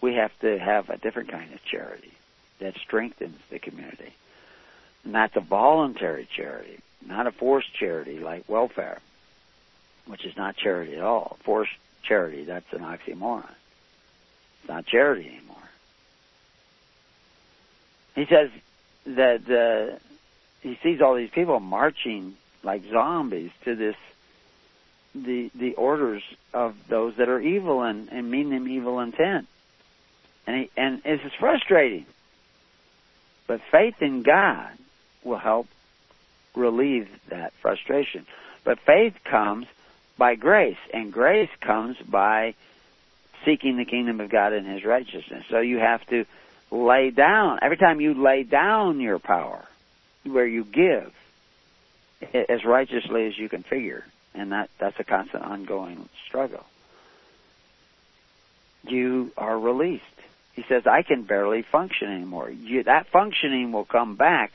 We 0.02 0.16
have 0.16 0.38
to 0.40 0.60
have 0.60 0.90
a 0.90 0.98
different 0.98 1.30
kind 1.30 1.53
of 1.53 1.64
charity 1.64 2.12
that 2.60 2.76
strengthens 2.80 3.40
the 3.49 3.60
community. 3.60 4.14
That's 5.06 5.38
a 5.38 5.40
voluntary 5.40 6.28
charity, 6.36 6.80
not 7.07 7.28
a 7.28 7.32
forced 7.32 7.74
charity 7.74 8.20
like 8.20 8.49
welfare, 8.49 8.99
which 10.06 10.26
is 10.26 10.36
not 10.36 10.57
charity 10.57 10.95
at 10.95 11.02
all. 11.02 11.38
Forced 11.45 11.72
charity, 12.03 12.44
that's 12.44 12.74
an 12.74 12.82
oxymoron. 12.82 13.48
It's 14.60 14.68
not 14.68 14.86
charity 14.86 15.30
anymore. 15.30 15.56
He 18.16 18.26
says 18.26 18.50
that 19.06 19.50
uh, 19.50 19.98
he 20.62 20.80
sees 20.82 21.02
all 21.02 21.16
these 21.16 21.30
people 21.30 21.60
marching 21.60 22.36
like 22.64 22.84
zombies 22.90 23.52
to 23.66 23.76
this 23.76 23.96
the 25.14 25.50
the 25.56 25.76
orders 25.76 26.24
of 26.54 26.76
those 26.90 27.16
that 27.18 27.30
are 27.30 27.40
evil 27.40 27.84
and, 27.84 28.10
and 28.10 28.30
mean 28.30 28.50
them 28.50 28.68
evil 28.68 29.00
intent. 29.00 29.48
And 30.48 30.62
he, 30.62 30.72
and 30.76 31.04
this 31.04 31.22
is 31.24 31.32
frustrating. 31.40 32.06
But 33.48 33.62
faith 33.72 34.02
in 34.02 34.24
God 34.24 34.72
will 35.24 35.38
help 35.38 35.68
relieve 36.56 37.08
that 37.30 37.54
frustration. 37.62 38.26
But 38.64 38.80
faith 38.80 39.16
comes 39.24 39.68
by 40.18 40.36
grace, 40.36 40.78
and 40.94 41.12
grace 41.12 41.50
comes 41.62 41.98
by 41.98 42.56
seeking 43.44 43.78
the 43.78 43.86
kingdom 43.86 44.20
of 44.20 44.30
God 44.30 44.54
and 44.54 44.66
His 44.66 44.84
righteousness. 44.84 45.46
So 45.50 45.60
you 45.60 45.78
have 45.78 46.06
to 46.08 46.26
lay 46.72 47.12
down. 47.12 47.60
Every 47.62 47.78
time 47.78 48.02
you 48.02 48.14
lay 48.14 48.44
down 48.44 49.00
your 49.00 49.20
power, 49.20 49.66
where 50.24 50.48
you 50.48 50.64
give 50.64 51.14
as 52.34 52.66
righteously 52.66 53.28
as 53.28 53.38
you 53.38 53.50
can 53.50 53.64
figure, 53.64 54.04
and 54.34 54.52
that 54.52 54.70
that's 54.80 55.00
a 55.00 55.04
constant 55.04 55.44
ongoing 55.44 56.10
struggle. 56.28 56.66
You 58.84 59.32
are 59.38 59.58
released. 59.58 60.04
He 60.54 60.64
says, 60.64 60.88
"I 60.88 61.02
can 61.02 61.24
barely 61.24 61.62
function 61.62 62.12
anymore." 62.12 62.50
You, 62.50 62.84
that 62.84 63.08
functioning 63.08 63.72
will 63.72 63.86
come 63.86 64.16
back 64.16 64.52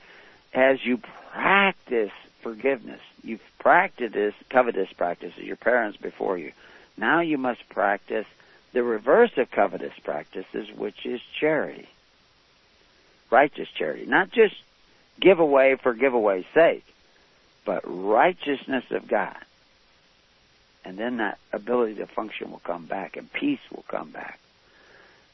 as 0.53 0.85
you 0.85 0.99
practice 1.33 2.13
forgiveness. 2.43 3.01
You've 3.23 3.43
practiced 3.59 4.15
this 4.15 4.35
covetous 4.49 4.93
practices, 4.93 5.45
your 5.45 5.57
parents 5.57 5.99
before 5.99 6.39
you. 6.39 6.53
Now 6.97 7.21
you 7.21 7.39
must 7.39 7.69
practice 7.69 8.27
the 8.73 8.83
reverse 8.83 9.37
of 9.37 9.51
covetous 9.51 9.99
practices, 10.03 10.71
which 10.73 11.05
is 11.05 11.21
charity 11.39 11.89
righteous 13.31 13.69
charity, 13.69 14.07
not 14.07 14.31
just 14.31 14.55
giveaway 15.21 15.77
for 15.77 15.95
giveaway's 15.95 16.47
sake, 16.55 16.85
but 17.65 17.83
righteousness 17.85 18.85
of 18.91 19.07
God. 19.07 19.37
And 20.85 20.99
then 20.99 21.19
that 21.19 21.39
ability 21.53 21.97
to 21.97 22.07
function 22.07 22.51
will 22.51 22.63
come 22.65 22.87
back 22.87 23.17
and 23.17 23.33
peace 23.33 23.61
will 23.71 23.85
come 23.89 24.11
back. 24.11 24.39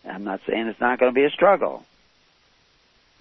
I'm 0.04 0.24
not 0.24 0.40
saying 0.46 0.66
it's 0.66 0.80
not 0.80 0.98
going 0.98 1.12
to 1.12 1.14
be 1.14 1.24
a 1.24 1.30
struggle, 1.30 1.84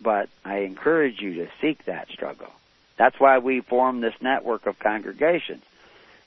but 0.01 0.29
I 0.43 0.59
encourage 0.59 1.19
you 1.19 1.35
to 1.35 1.47
seek 1.61 1.85
that 1.85 2.09
struggle. 2.09 2.51
That's 2.97 3.19
why 3.19 3.39
we 3.39 3.61
form 3.61 4.01
this 4.01 4.13
network 4.21 4.65
of 4.67 4.79
congregations. 4.79 5.63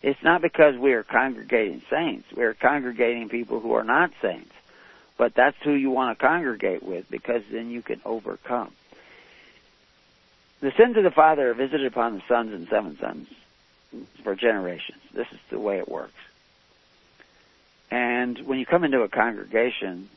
It's 0.03 0.23
not 0.23 0.43
because 0.43 0.77
we 0.77 0.93
are 0.93 1.03
congregating 1.03 1.83
saints. 1.91 2.27
We 2.35 2.45
are 2.45 2.55
congregating 2.55 3.29
people 3.29 3.61
who 3.61 3.73
are 3.73 3.85
not 3.85 4.13
saints. 4.23 4.53
But 5.19 5.35
that's 5.35 5.57
who 5.63 5.73
you 5.73 5.91
want 5.91 6.19
to 6.19 6.27
congregate 6.27 6.83
with 6.83 7.11
because 7.11 7.43
then 7.51 7.71
you 7.71 7.83
can 7.83 8.01
overcome. 8.07 8.73
The 10.61 10.73
sins 10.73 10.97
of 10.97 11.05
the 11.05 11.11
father 11.11 11.51
are 11.51 11.55
visited 11.55 11.87
upon 11.87 12.15
the 12.15 12.23
sons 12.27 12.55
and 12.55 12.69
seven 12.69 12.97
sons 12.99 13.29
for 14.23 14.35
generations. 14.35 15.03
This 15.13 15.27
is 15.33 15.39
the 15.51 15.59
way 15.59 15.79
it 15.79 15.89
works. 15.89 16.15
And 17.91 18.39
when 18.41 18.59
you 18.59 18.67
come 18.67 18.85
into 18.85 19.03
a 19.03 19.09
congregation, 19.09 20.09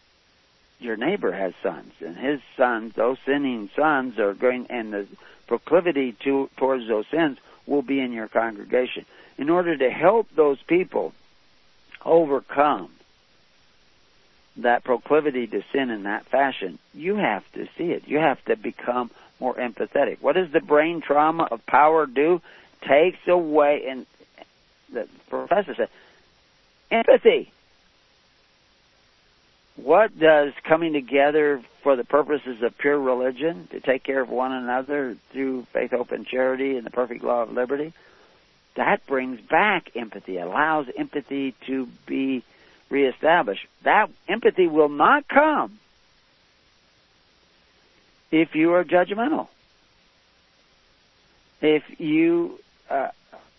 your 0.79 0.97
neighbor 0.97 1.31
has 1.31 1.53
sons, 1.61 1.93
and 2.01 2.17
his 2.17 2.41
sons, 2.57 2.93
those 2.95 3.17
sinning 3.25 3.69
sons, 3.75 4.19
are 4.19 4.33
going, 4.33 4.67
and 4.69 4.93
the 4.93 5.07
proclivity 5.47 6.13
to, 6.23 6.49
towards 6.57 6.87
those 6.87 7.05
sins 7.07 7.37
will 7.65 7.81
be 7.81 7.99
in 7.99 8.11
your 8.11 8.27
congregation. 8.27 9.05
In 9.37 9.49
order 9.49 9.77
to 9.77 9.89
help 9.89 10.27
those 10.35 10.61
people 10.63 11.13
overcome 12.03 12.89
that 14.57 14.83
proclivity 14.83 15.47
to 15.47 15.63
sin 15.71 15.89
in 15.89 16.03
that 16.03 16.25
fashion, 16.25 16.77
you 16.93 17.15
have 17.15 17.49
to 17.53 17.67
see 17.77 17.91
it. 17.91 18.07
You 18.07 18.19
have 18.19 18.43
to 18.45 18.55
become 18.55 19.09
more 19.39 19.55
empathetic. 19.55 20.21
What 20.21 20.35
does 20.35 20.51
the 20.51 20.59
brain 20.59 21.01
trauma 21.01 21.47
of 21.49 21.65
power 21.65 22.05
do? 22.05 22.41
Takes 22.81 23.27
away, 23.27 23.85
and 23.87 24.05
the 24.91 25.07
professor 25.29 25.73
said, 25.75 25.89
empathy. 26.89 27.51
What 29.75 30.17
does 30.19 30.53
coming 30.63 30.93
together 30.93 31.63
for 31.81 31.95
the 31.95 32.03
purposes 32.03 32.61
of 32.61 32.77
pure 32.77 32.99
religion, 32.99 33.67
to 33.71 33.79
take 33.79 34.03
care 34.03 34.21
of 34.21 34.29
one 34.29 34.51
another 34.51 35.15
through 35.31 35.63
faith, 35.73 35.91
hope, 35.91 36.11
and 36.11 36.27
charity 36.27 36.77
and 36.77 36.85
the 36.85 36.91
perfect 36.91 37.23
law 37.23 37.43
of 37.43 37.51
liberty, 37.51 37.93
that 38.75 39.05
brings 39.07 39.41
back 39.41 39.91
empathy, 39.95 40.37
allows 40.37 40.87
empathy 40.95 41.55
to 41.65 41.87
be 42.05 42.43
reestablished. 42.91 43.65
That 43.83 44.09
empathy 44.27 44.67
will 44.67 44.89
not 44.89 45.27
come 45.27 45.79
if 48.29 48.53
you 48.53 48.73
are 48.73 48.83
judgmental. 48.83 49.47
If 51.61 51.83
you, 51.99 52.59
uh, 52.89 53.09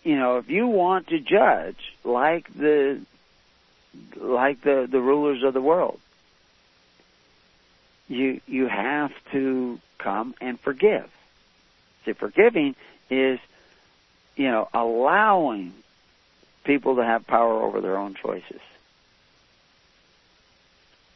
you 0.03 0.17
know, 0.17 0.37
if 0.37 0.49
you 0.49 0.67
want 0.67 1.07
to 1.07 1.19
judge 1.19 1.77
like 2.03 2.53
the, 2.53 3.01
like 4.15 4.61
the, 4.61 4.87
the 4.89 4.99
rulers 4.99 5.43
of 5.43 5.53
the 5.53 5.61
world, 5.61 5.99
you, 8.07 8.41
you 8.45 8.67
have 8.67 9.11
to 9.31 9.79
come 9.97 10.35
and 10.41 10.59
forgive. 10.59 11.09
See, 12.05 12.13
forgiving 12.13 12.75
is, 13.09 13.39
you 14.35 14.51
know, 14.51 14.67
allowing 14.73 15.73
people 16.65 16.97
to 16.97 17.03
have 17.03 17.25
power 17.25 17.61
over 17.61 17.79
their 17.79 17.97
own 17.97 18.15
choices. 18.15 18.59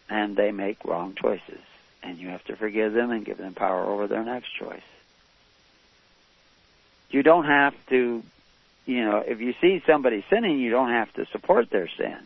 And 0.10 0.36
they 0.36 0.52
make 0.52 0.86
wrong 0.86 1.16
choices 1.16 1.60
and 2.08 2.18
you 2.18 2.30
have 2.30 2.44
to 2.46 2.56
forgive 2.56 2.94
them 2.94 3.12
and 3.12 3.26
give 3.26 3.38
them 3.38 3.54
power 3.54 3.84
over 3.84 4.08
their 4.08 4.24
next 4.24 4.54
choice. 4.56 4.82
You 7.10 7.24
don't 7.24 7.46
have 7.46 7.74
to, 7.90 8.24
you 8.86 9.06
know, 9.06 9.18
if 9.18 9.42
you 9.42 9.54
see 9.60 9.82
somebody 9.86 10.24
sinning, 10.30 10.60
you 10.60 10.72
don't 10.72 10.90
have 10.90 11.12
to 11.14 11.26
support 11.28 11.70
their 11.70 11.88
sin. 11.88 12.18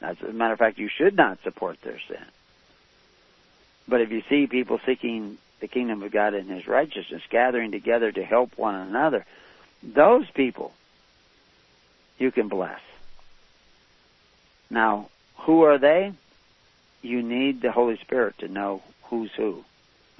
As 0.00 0.20
a 0.22 0.32
matter 0.32 0.52
of 0.52 0.58
fact, 0.58 0.78
you 0.78 0.88
should 0.88 1.16
not 1.16 1.42
support 1.42 1.80
their 1.82 1.98
sin. 2.08 2.24
But 3.86 4.00
if 4.00 4.10
you 4.10 4.22
see 4.28 4.46
people 4.46 4.80
seeking 4.84 5.38
the 5.60 5.68
kingdom 5.68 6.02
of 6.02 6.10
God 6.10 6.34
and 6.34 6.50
His 6.50 6.66
righteousness, 6.66 7.22
gathering 7.30 7.70
together 7.70 8.10
to 8.10 8.24
help 8.24 8.58
one 8.58 8.74
another, 8.74 9.24
those 9.82 10.28
people 10.30 10.72
you 12.18 12.30
can 12.30 12.48
bless. 12.48 12.80
Now, 14.70 15.08
who 15.38 15.62
are 15.62 15.78
they? 15.78 16.12
You 17.02 17.22
need 17.22 17.60
the 17.60 17.72
Holy 17.72 17.98
Spirit 17.98 18.38
to 18.38 18.48
know 18.48 18.82
who's 19.04 19.32
who, 19.32 19.64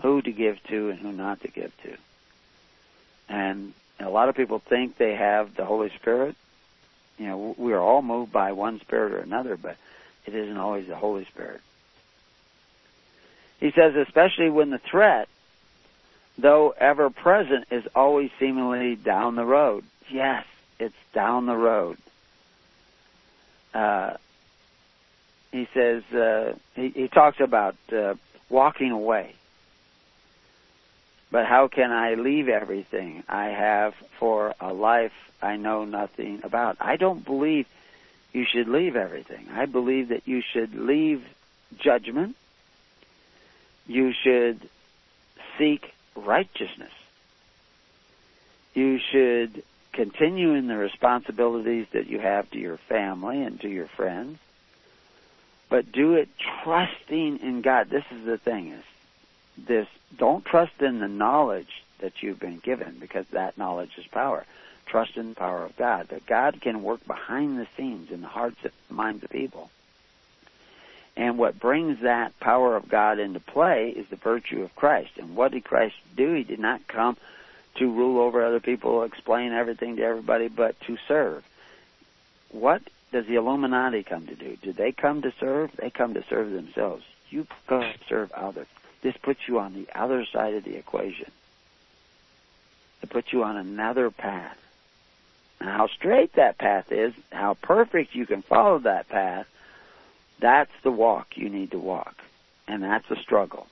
who 0.02 0.20
to 0.20 0.32
give 0.32 0.62
to 0.64 0.90
and 0.90 0.98
who 0.98 1.12
not 1.12 1.40
to 1.42 1.48
give 1.48 1.72
to. 1.82 1.96
And 3.28 3.72
a 4.00 4.10
lot 4.10 4.28
of 4.28 4.34
people 4.34 4.58
think 4.58 4.98
they 4.98 5.14
have 5.14 5.54
the 5.54 5.64
Holy 5.64 5.90
Spirit. 5.90 6.36
You 7.18 7.26
know, 7.26 7.54
we 7.56 7.72
are 7.72 7.80
all 7.80 8.02
moved 8.02 8.32
by 8.32 8.52
one 8.52 8.80
spirit 8.80 9.12
or 9.12 9.18
another, 9.18 9.56
but 9.56 9.76
it 10.26 10.34
isn't 10.34 10.56
always 10.56 10.88
the 10.88 10.96
Holy 10.96 11.24
Spirit. 11.26 11.60
He 13.60 13.70
says, 13.70 13.94
especially 13.94 14.50
when 14.50 14.70
the 14.70 14.78
threat, 14.78 15.28
though 16.36 16.74
ever 16.76 17.10
present, 17.10 17.66
is 17.70 17.84
always 17.94 18.30
seemingly 18.40 18.96
down 18.96 19.36
the 19.36 19.44
road. 19.44 19.84
Yes, 20.10 20.44
it's 20.80 20.96
down 21.12 21.46
the 21.46 21.56
road. 21.56 21.96
Uh, 23.72 24.14
he 25.52 25.68
says 25.74 26.02
uh, 26.12 26.54
he, 26.74 26.88
he 26.88 27.08
talks 27.08 27.38
about 27.38 27.76
uh, 27.92 28.14
walking 28.48 28.90
away. 28.90 29.34
But 31.30 31.46
how 31.46 31.68
can 31.68 31.92
I 31.92 32.14
leave 32.14 32.48
everything 32.48 33.22
I 33.28 33.46
have 33.46 33.94
for 34.18 34.54
a 34.60 34.72
life 34.72 35.12
I 35.40 35.56
know 35.56 35.84
nothing 35.84 36.40
about? 36.42 36.78
I 36.80 36.96
don't 36.96 37.24
believe 37.24 37.66
you 38.32 38.44
should 38.44 38.68
leave 38.68 38.96
everything. 38.96 39.46
I 39.52 39.66
believe 39.66 40.08
that 40.08 40.26
you 40.26 40.42
should 40.42 40.74
leave 40.74 41.24
judgment. 41.78 42.36
You 43.86 44.12
should 44.12 44.68
seek 45.58 45.92
righteousness. 46.16 46.92
You 48.74 48.98
should 48.98 49.62
continue 49.92 50.54
in 50.54 50.66
the 50.66 50.76
responsibilities 50.76 51.86
that 51.92 52.06
you 52.06 52.18
have 52.18 52.50
to 52.52 52.58
your 52.58 52.78
family 52.78 53.42
and 53.42 53.60
to 53.60 53.68
your 53.68 53.86
friends 53.86 54.38
but 55.72 55.90
do 55.90 56.16
it 56.16 56.28
trusting 56.62 57.38
in 57.38 57.62
God. 57.62 57.88
This 57.88 58.04
is 58.10 58.26
the 58.26 58.36
thing 58.36 58.72
is 58.72 58.84
this 59.56 59.88
don't 60.18 60.44
trust 60.44 60.82
in 60.82 60.98
the 60.98 61.08
knowledge 61.08 61.82
that 62.00 62.22
you've 62.22 62.38
been 62.38 62.58
given 62.58 62.98
because 63.00 63.24
that 63.28 63.56
knowledge 63.56 63.92
is 63.96 64.06
power. 64.08 64.44
Trust 64.84 65.16
in 65.16 65.30
the 65.30 65.34
power 65.34 65.64
of 65.64 65.74
God. 65.78 66.08
That 66.08 66.26
God 66.26 66.60
can 66.60 66.82
work 66.82 67.06
behind 67.06 67.58
the 67.58 67.66
scenes 67.74 68.10
in 68.10 68.20
the 68.20 68.28
hearts 68.28 68.58
and 68.62 68.72
minds 68.90 69.24
of 69.24 69.30
people. 69.30 69.70
And 71.16 71.38
what 71.38 71.58
brings 71.58 72.00
that 72.00 72.38
power 72.38 72.76
of 72.76 72.90
God 72.90 73.18
into 73.18 73.40
play 73.40 73.88
is 73.96 74.06
the 74.08 74.16
virtue 74.16 74.64
of 74.64 74.76
Christ. 74.76 75.12
And 75.16 75.34
what 75.34 75.52
did 75.52 75.64
Christ 75.64 75.96
do? 76.14 76.34
He 76.34 76.44
did 76.44 76.58
not 76.58 76.86
come 76.86 77.16
to 77.76 77.90
rule 77.90 78.20
over 78.20 78.44
other 78.44 78.60
people, 78.60 79.04
explain 79.04 79.52
everything 79.52 79.96
to 79.96 80.02
everybody, 80.02 80.48
but 80.48 80.78
to 80.82 80.98
serve. 81.08 81.42
What 82.50 82.82
does 83.12 83.26
the 83.26 83.36
Illuminati 83.36 84.02
come 84.02 84.26
to 84.26 84.34
do? 84.34 84.56
Do 84.62 84.72
they 84.72 84.90
come 84.90 85.22
to 85.22 85.32
serve? 85.38 85.70
They 85.76 85.90
come 85.90 86.14
to 86.14 86.24
serve 86.28 86.50
themselves. 86.50 87.04
You 87.30 87.46
go 87.66 87.80
to 87.80 87.94
serve 88.08 88.32
others. 88.32 88.66
This 89.02 89.16
puts 89.16 89.40
you 89.46 89.58
on 89.58 89.74
the 89.74 89.88
other 89.94 90.24
side 90.24 90.54
of 90.54 90.64
the 90.64 90.76
equation. 90.76 91.30
It 93.02 93.10
puts 93.10 93.32
you 93.32 93.42
on 93.44 93.56
another 93.56 94.10
path. 94.10 94.56
And 95.60 95.68
how 95.68 95.88
straight 95.88 96.34
that 96.34 96.58
path 96.58 96.90
is, 96.90 97.12
how 97.30 97.54
perfect 97.54 98.14
you 98.14 98.26
can 98.26 98.42
follow 98.42 98.78
that 98.80 99.08
path, 99.08 99.46
that's 100.40 100.72
the 100.82 100.90
walk 100.90 101.36
you 101.36 101.48
need 101.48 101.70
to 101.72 101.78
walk. 101.78 102.16
And 102.66 102.82
that's 102.82 103.08
a 103.10 103.16
struggle. 103.16 103.66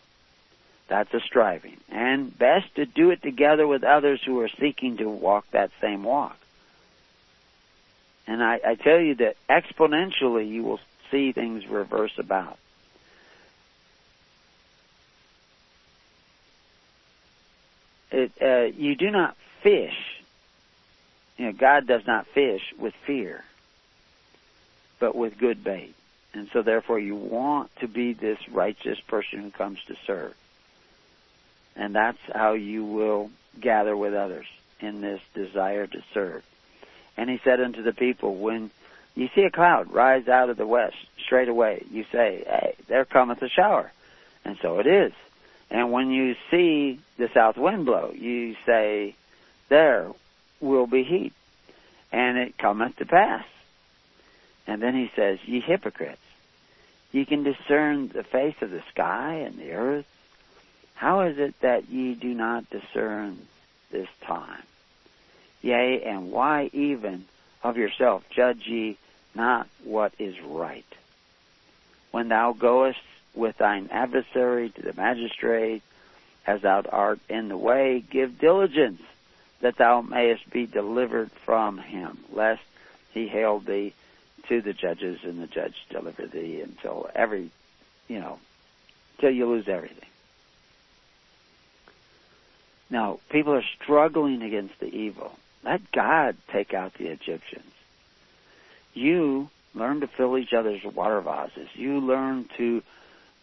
That's 0.88 1.12
a 1.14 1.20
striving. 1.20 1.78
And 1.88 2.36
best 2.36 2.74
to 2.74 2.86
do 2.86 3.10
it 3.10 3.22
together 3.22 3.66
with 3.66 3.84
others 3.84 4.20
who 4.24 4.40
are 4.40 4.48
seeking 4.48 4.96
to 4.98 5.08
walk 5.08 5.46
that 5.52 5.70
same 5.80 6.02
walk. 6.02 6.36
And 8.26 8.42
I, 8.42 8.60
I 8.64 8.74
tell 8.74 9.00
you 9.00 9.14
that 9.16 9.36
exponentially 9.48 10.48
you 10.48 10.62
will 10.62 10.80
see 11.10 11.32
things 11.32 11.66
reverse 11.66 12.18
about. 12.18 12.58
It, 18.10 18.32
uh, 18.40 18.76
you 18.76 18.94
do 18.96 19.10
not 19.10 19.36
fish. 19.62 19.96
You 21.36 21.46
know, 21.46 21.52
God 21.52 21.86
does 21.86 22.06
not 22.06 22.26
fish 22.26 22.74
with 22.78 22.94
fear, 23.06 23.44
but 24.98 25.14
with 25.14 25.38
good 25.38 25.64
bait. 25.64 25.94
And 26.32 26.48
so 26.52 26.62
therefore 26.62 26.98
you 26.98 27.16
want 27.16 27.74
to 27.76 27.88
be 27.88 28.12
this 28.12 28.38
righteous 28.48 29.00
person 29.00 29.40
who 29.40 29.50
comes 29.50 29.78
to 29.86 29.96
serve. 30.06 30.34
And 31.76 31.94
that's 31.94 32.18
how 32.32 32.52
you 32.52 32.84
will 32.84 33.30
gather 33.58 33.96
with 33.96 34.14
others 34.14 34.46
in 34.80 35.00
this 35.00 35.20
desire 35.34 35.86
to 35.86 36.02
serve. 36.12 36.44
And 37.16 37.28
he 37.28 37.40
said 37.44 37.60
unto 37.60 37.82
the 37.82 37.92
people, 37.92 38.36
When 38.36 38.70
you 39.14 39.28
see 39.34 39.42
a 39.42 39.50
cloud 39.50 39.92
rise 39.92 40.28
out 40.28 40.50
of 40.50 40.56
the 40.56 40.66
west, 40.66 40.96
straightway 41.24 41.84
you 41.90 42.04
say, 42.12 42.44
Hey, 42.46 42.74
there 42.88 43.04
cometh 43.04 43.42
a 43.42 43.48
shower. 43.48 43.92
And 44.44 44.56
so 44.62 44.78
it 44.78 44.86
is. 44.86 45.12
And 45.70 45.92
when 45.92 46.10
you 46.10 46.34
see 46.50 47.00
the 47.18 47.28
south 47.32 47.56
wind 47.56 47.86
blow, 47.86 48.12
you 48.12 48.56
say, 48.66 49.14
There 49.68 50.10
will 50.60 50.86
be 50.86 51.04
heat. 51.04 51.32
And 52.12 52.38
it 52.38 52.58
cometh 52.58 52.96
to 52.96 53.06
pass. 53.06 53.44
And 54.66 54.82
then 54.82 54.94
he 54.94 55.10
says, 55.14 55.38
Ye 55.44 55.60
hypocrites, 55.60 56.20
ye 57.12 57.24
can 57.24 57.42
discern 57.42 58.08
the 58.08 58.22
face 58.22 58.56
of 58.60 58.70
the 58.70 58.82
sky 58.90 59.42
and 59.46 59.58
the 59.58 59.72
earth. 59.72 60.06
How 60.94 61.22
is 61.22 61.38
it 61.38 61.54
that 61.60 61.88
ye 61.88 62.14
do 62.14 62.34
not 62.34 62.68
discern 62.70 63.38
this 63.90 64.08
time? 64.22 64.62
Yea, 65.62 66.02
and 66.02 66.30
why 66.30 66.70
even 66.72 67.24
of 67.62 67.76
yourself 67.76 68.24
judge 68.30 68.66
ye 68.66 68.96
not 69.34 69.68
what 69.84 70.12
is 70.18 70.40
right? 70.40 70.86
When 72.10 72.28
thou 72.28 72.52
goest 72.52 72.98
with 73.34 73.58
thine 73.58 73.88
adversary 73.92 74.70
to 74.70 74.82
the 74.82 74.94
magistrate, 74.94 75.82
as 76.46 76.62
thou 76.62 76.82
art 76.90 77.20
in 77.28 77.48
the 77.48 77.56
way, 77.56 78.02
give 78.10 78.38
diligence 78.38 79.02
that 79.60 79.76
thou 79.76 80.00
mayest 80.00 80.48
be 80.50 80.66
delivered 80.66 81.30
from 81.44 81.78
him, 81.78 82.18
lest 82.32 82.62
he 83.12 83.28
hale 83.28 83.60
thee 83.60 83.92
to 84.48 84.60
the 84.60 84.72
judges 84.72 85.20
and 85.22 85.40
the 85.40 85.46
judge 85.46 85.74
deliver 85.90 86.26
thee 86.26 86.60
until 86.62 87.08
every, 87.14 87.50
you 88.08 88.18
know, 88.18 88.38
till 89.18 89.30
you 89.30 89.46
lose 89.46 89.68
everything. 89.68 90.08
Now, 92.88 93.20
people 93.28 93.52
are 93.54 93.64
struggling 93.80 94.42
against 94.42 94.80
the 94.80 94.92
evil. 94.92 95.32
Let 95.64 95.92
God 95.92 96.36
take 96.52 96.74
out 96.74 96.94
the 96.94 97.08
Egyptians. 97.08 97.72
You 98.94 99.50
learn 99.74 100.00
to 100.00 100.06
fill 100.06 100.36
each 100.38 100.52
other's 100.52 100.82
water 100.84 101.20
vases. 101.20 101.68
You 101.74 102.00
learn 102.00 102.48
to 102.56 102.82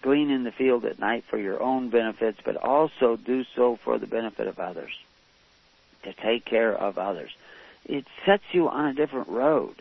glean 0.02 0.30
in 0.30 0.44
the 0.44 0.52
field 0.52 0.86
at 0.86 1.00
night 1.00 1.24
for 1.30 1.38
your 1.38 1.62
own 1.62 1.90
benefits, 1.90 2.40
but 2.44 2.58
also 2.58 3.16
do 3.16 3.44
so 3.56 3.78
for 3.78 3.98
the 3.98 4.08
benefit 4.08 4.48
of 4.48 4.60
others, 4.60 4.92
to 6.04 6.14
take 6.14 6.46
care 6.46 6.74
of 6.74 6.98
others. 6.98 7.32
It 7.86 8.06
sets 8.26 8.44
you 8.52 8.68
on 8.68 8.86
a 8.86 8.94
different 8.94 9.30
road. 9.30 9.76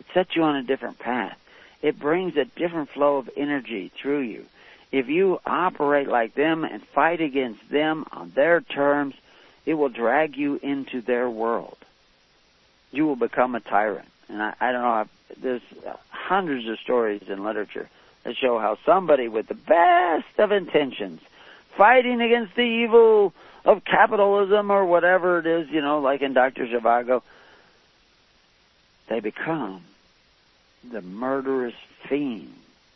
It 0.00 0.06
sets 0.14 0.36
you 0.36 0.42
on 0.42 0.56
a 0.56 0.62
different 0.62 0.98
path. 0.98 1.38
It 1.82 1.98
brings 1.98 2.36
a 2.36 2.44
different 2.44 2.90
flow 2.90 3.18
of 3.18 3.30
energy 3.36 3.90
through 4.00 4.20
you. 4.20 4.46
If 4.90 5.08
you 5.08 5.40
operate 5.44 6.08
like 6.08 6.34
them 6.34 6.64
and 6.64 6.82
fight 6.82 7.20
against 7.20 7.68
them 7.68 8.06
on 8.10 8.32
their 8.34 8.60
terms, 8.60 9.14
it 9.68 9.74
will 9.74 9.90
drag 9.90 10.34
you 10.34 10.58
into 10.62 11.02
their 11.02 11.28
world. 11.28 11.76
You 12.90 13.04
will 13.04 13.16
become 13.16 13.54
a 13.54 13.60
tyrant. 13.60 14.08
And 14.30 14.42
I, 14.42 14.54
I 14.58 14.72
don't 14.72 14.80
know, 14.80 14.88
I've, 14.88 15.10
there's 15.36 15.60
hundreds 16.08 16.66
of 16.68 16.78
stories 16.78 17.20
in 17.28 17.44
literature 17.44 17.86
that 18.24 18.34
show 18.34 18.58
how 18.58 18.78
somebody 18.86 19.28
with 19.28 19.46
the 19.46 19.54
best 19.54 20.38
of 20.38 20.52
intentions, 20.52 21.20
fighting 21.76 22.22
against 22.22 22.54
the 22.54 22.62
evil 22.62 23.34
of 23.66 23.84
capitalism 23.84 24.70
or 24.70 24.86
whatever 24.86 25.38
it 25.38 25.46
is, 25.46 25.68
you 25.68 25.82
know, 25.82 26.00
like 26.00 26.22
in 26.22 26.32
Dr. 26.32 26.66
Zhivago, 26.66 27.20
they 29.10 29.20
become 29.20 29.82
the 30.90 31.02
murderous 31.02 31.74
fiend 32.08 32.54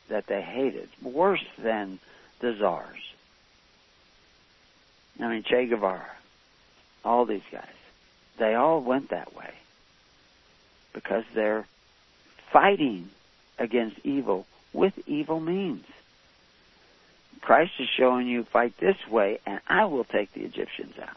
that 0.09 0.27
they 0.27 0.41
hated, 0.41 0.89
worse 1.03 1.45
than 1.59 1.99
the 2.41 2.57
czars. 2.57 3.13
I 5.21 5.29
mean, 5.29 5.43
Che 5.43 5.67
Guevara, 5.67 6.09
all 7.05 7.25
these 7.25 7.43
guys, 7.51 7.65
they 8.39 8.55
all 8.55 8.81
went 8.81 9.11
that 9.11 9.35
way 9.35 9.51
because 10.93 11.25
they're 11.35 11.67
fighting 12.51 13.11
against 13.59 13.99
evil 14.05 14.47
with 14.73 14.95
evil 15.07 15.41
means. 15.41 15.85
Christ 17.41 17.73
is 17.79 17.89
showing 17.89 18.29
you 18.29 18.45
fight 18.45 18.77
this 18.79 18.97
way 19.09 19.41
and 19.47 19.61
I 19.69 19.87
will 19.87 20.05
take 20.05 20.33
the 20.33 20.43
Egyptians 20.43 20.95
out. 21.01 21.17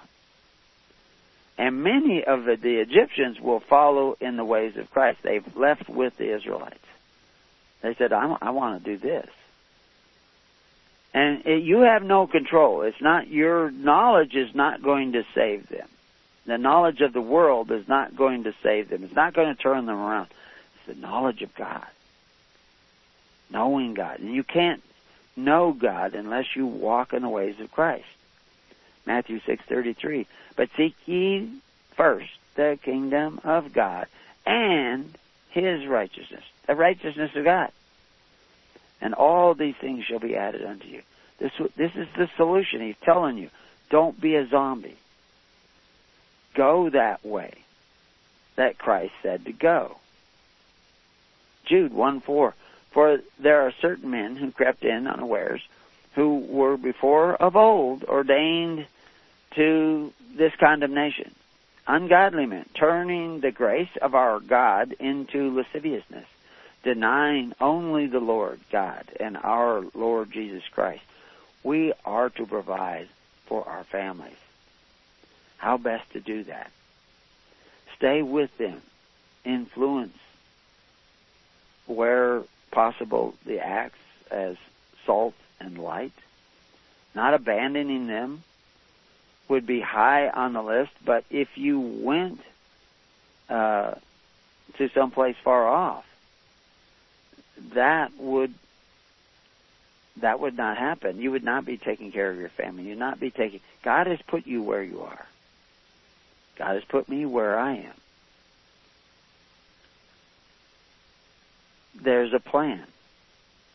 And 1.58 1.84
many 1.84 2.24
of 2.24 2.44
the, 2.44 2.56
the 2.56 2.78
Egyptians 2.78 3.40
will 3.40 3.62
follow 3.62 4.18
in 4.20 4.36
the 4.36 4.44
ways 4.44 4.76
of 4.76 4.92
Christ. 4.92 5.20
They've 5.24 5.56
left 5.56 5.88
with 5.88 6.18
the 6.18 6.36
Israelites. 6.36 6.80
They 7.82 7.94
said, 7.94 8.12
I, 8.12 8.36
I 8.42 8.50
want 8.50 8.84
to 8.84 8.92
do 8.92 8.98
this. 8.98 9.30
And 11.16 11.46
it, 11.46 11.64
you 11.64 11.80
have 11.80 12.04
no 12.04 12.28
control. 12.28 12.82
It's 12.82 13.00
not, 13.00 13.30
your 13.30 13.72
knowledge 13.72 14.36
is 14.36 14.54
not 14.54 14.84
going 14.84 15.14
to 15.14 15.24
save 15.34 15.70
them. 15.70 15.88
The 16.46 16.58
knowledge 16.58 17.00
of 17.00 17.14
the 17.14 17.22
world 17.22 17.72
is 17.72 17.88
not 17.88 18.18
going 18.18 18.44
to 18.44 18.54
save 18.62 18.90
them. 18.90 19.06
It's 19.06 19.16
not 19.16 19.34
going 19.34 19.56
to 19.56 19.60
turn 19.60 19.86
them 19.86 19.96
around. 19.96 20.28
It's 20.76 20.94
the 20.94 21.02
knowledge 21.02 21.42
of 21.42 21.56
God. 21.56 21.88
Knowing 23.50 23.94
God. 23.94 24.20
And 24.20 24.36
you 24.36 24.44
can't 24.44 24.84
know 25.38 25.72
God 25.72 26.16
unless 26.16 26.54
you 26.54 26.66
walk 26.66 27.14
in 27.14 27.22
the 27.22 27.30
ways 27.30 27.62
of 27.62 27.72
Christ. 27.72 28.06
Matthew 29.06 29.40
6:33. 29.40 30.26
But 30.58 30.70
seek 30.76 30.96
ye 31.06 31.50
first 31.96 32.32
the 32.56 32.78
kingdom 32.84 33.40
of 33.46 33.72
God 33.72 34.08
and 34.46 35.18
his 35.50 35.88
righteousness, 35.88 36.44
the 36.68 36.76
righteousness 36.76 37.32
of 37.36 37.46
God. 37.46 37.72
And 39.02 39.14
all 39.14 39.54
these 39.54 39.76
things 39.76 40.06
shall 40.06 40.20
be 40.20 40.36
added 40.36 40.64
unto 40.64 40.88
you. 40.88 41.02
This 41.38 41.52
this 41.76 41.96
is 41.96 42.08
the 42.18 42.30
solution. 42.38 42.82
He's 42.82 42.96
telling 43.04 43.38
you, 43.38 43.50
don't 43.90 44.20
be 44.20 44.36
a 44.36 44.48
zombie. 44.48 44.98
Go 46.54 46.90
that 46.90 47.26
way 47.26 47.54
that 48.56 48.78
Christ 48.78 49.14
said 49.22 49.46
to 49.46 49.52
go. 49.52 49.98
Jude 51.66 51.94
1 51.94 52.22
4. 52.22 52.54
For 52.92 53.20
there 53.40 53.62
are 53.62 53.74
certain 53.82 54.10
men 54.10 54.38
who 54.38 54.52
crept 54.52 54.86
in 54.86 55.08
unawares, 55.08 55.62
who 56.14 56.40
were 56.40 56.78
before 56.78 57.36
of 57.36 57.58
old 57.58 58.06
ordained 58.06 58.88
to 59.56 60.14
this 60.36 60.54
condemnation. 60.56 61.36
Ungodly 61.88 62.46
men, 62.46 62.66
turning 62.74 63.42
the 63.42 63.52
grace 63.52 63.96
of 64.02 64.16
our 64.16 64.40
God 64.40 64.96
into 65.00 65.54
lasciviousness, 65.56 66.26
denying 66.86 67.52
only 67.60 68.06
the 68.06 68.20
Lord 68.20 68.60
God 68.72 69.06
and 69.20 69.36
our 69.36 69.84
Lord 69.96 70.32
Jesus 70.32 70.64
Christ. 70.72 71.02
We 71.64 71.92
are 72.06 72.30
to 72.30 72.46
provide 72.46 73.08
for 73.48 73.68
our 73.68 73.84
families. 73.84 74.38
How 75.58 75.78
best 75.78 76.12
to 76.14 76.20
do 76.20 76.44
that? 76.44 76.72
Stay 77.98 78.22
with 78.22 78.56
them. 78.60 78.82
Influence 79.44 80.16
where 81.88 82.44
possible 82.72 83.34
the 83.46 83.60
acts 83.60 83.98
as 84.30 84.56
salt 85.08 85.34
and 85.60 85.80
light. 85.80 86.14
Not 87.16 87.34
abandoning 87.34 88.06
them 88.06 88.44
would 89.48 89.66
be 89.66 89.82
high 89.82 90.30
on 90.30 90.54
the 90.54 90.62
list, 90.62 90.92
but 91.04 91.24
if 91.32 91.58
you 91.58 91.80
went 91.80 92.42
uh, 93.50 93.96
to 94.78 94.90
someplace 94.90 95.36
far 95.44 95.68
off, 95.68 96.06
that 97.74 98.12
would 98.18 98.54
that 100.18 100.40
would 100.40 100.56
not 100.56 100.78
happen. 100.78 101.20
You 101.20 101.32
would 101.32 101.44
not 101.44 101.66
be 101.66 101.78
taking 101.78 102.12
care 102.12 102.32
of 102.32 102.38
your 102.38 102.50
family. 102.50 102.84
You'd 102.84 102.98
not 102.98 103.20
be 103.20 103.32
taking. 103.32 103.60
God 103.84 104.08
has 104.08 104.22
put 104.22 104.48
you 104.48 104.62
where 104.62 104.84
you 104.84 105.02
are. 105.02 105.26
God 106.58 106.76
has 106.76 106.86
put 106.86 107.10
me 107.10 107.26
where 107.26 107.60
I 107.60 107.76
am. 107.76 107.94
There's 112.02 112.34
a 112.34 112.40
plan, 112.40 112.84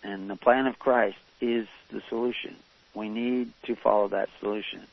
and 0.03 0.31
the 0.31 0.37
plan 0.37 0.67
of 0.67 0.79
Christ 0.79 1.19
is 1.41 1.67
the 1.91 2.03
solution. 2.09 2.57
We 2.95 3.09
need 3.09 3.53
to 3.65 3.77
follow 3.77 4.09
that 4.09 4.29
solution. 4.41 4.87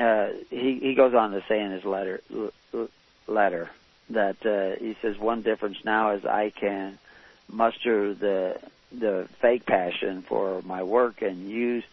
uh, 0.00 0.28
he 0.48 0.78
he 0.80 0.94
goes 0.94 1.14
on 1.14 1.32
to 1.32 1.42
say 1.48 1.60
in 1.60 1.70
his 1.70 1.84
letter 1.84 2.22
letter 3.26 3.70
that 4.10 4.44
uh, 4.44 4.78
he 4.82 4.96
says 5.00 5.18
one 5.18 5.42
difference 5.42 5.84
now 5.84 6.10
is 6.12 6.24
I 6.24 6.50
can 6.50 6.98
muster 7.48 8.14
the 8.14 8.60
the 8.92 9.28
fake 9.40 9.66
passion 9.66 10.22
for 10.22 10.62
my 10.62 10.82
work 10.82 11.22
and 11.22 11.48
use 11.48 11.84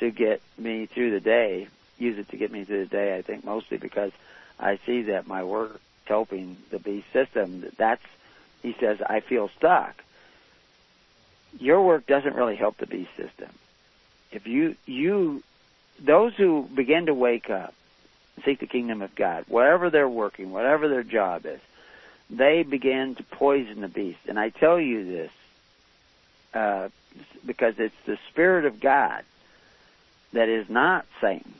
to 0.00 0.10
get 0.10 0.40
me 0.56 0.86
through 0.86 1.10
the 1.10 1.20
day. 1.20 1.68
Use 1.98 2.18
it 2.18 2.30
to 2.30 2.36
get 2.36 2.50
me 2.50 2.64
through 2.64 2.84
the 2.84 2.90
day. 2.90 3.16
I 3.16 3.22
think 3.22 3.44
mostly 3.44 3.76
because 3.76 4.12
I 4.58 4.78
see 4.86 5.02
that 5.02 5.26
my 5.26 5.44
work 5.44 5.80
helping 6.06 6.56
the 6.70 6.78
beast 6.78 7.06
system. 7.12 7.66
That's 7.76 8.02
he 8.62 8.74
says 8.80 9.00
I 9.02 9.20
feel 9.20 9.50
stuck. 9.56 10.02
Your 11.58 11.82
work 11.82 12.06
doesn't 12.06 12.34
really 12.34 12.56
help 12.56 12.78
the 12.78 12.86
beast 12.86 13.14
system. 13.16 13.50
If 14.32 14.46
you 14.46 14.76
you 14.86 15.42
those 15.98 16.34
who 16.34 16.68
begin 16.74 17.06
to 17.06 17.14
wake 17.14 17.50
up, 17.50 17.74
seek 18.44 18.60
the 18.60 18.66
kingdom 18.66 19.02
of 19.02 19.14
God, 19.14 19.44
wherever 19.48 19.90
they're 19.90 20.08
working, 20.08 20.50
whatever 20.50 20.88
their 20.88 21.02
job 21.02 21.46
is, 21.46 21.60
they 22.28 22.62
begin 22.62 23.14
to 23.14 23.22
poison 23.22 23.80
the 23.80 23.88
beast. 23.88 24.18
And 24.28 24.38
I 24.38 24.50
tell 24.50 24.80
you 24.80 25.04
this 25.04 25.30
uh, 26.54 26.88
because 27.44 27.74
it's 27.78 27.94
the 28.04 28.18
Spirit 28.30 28.64
of 28.64 28.80
God 28.80 29.24
that 30.32 30.48
is 30.48 30.68
not 30.68 31.06
Satan. 31.20 31.54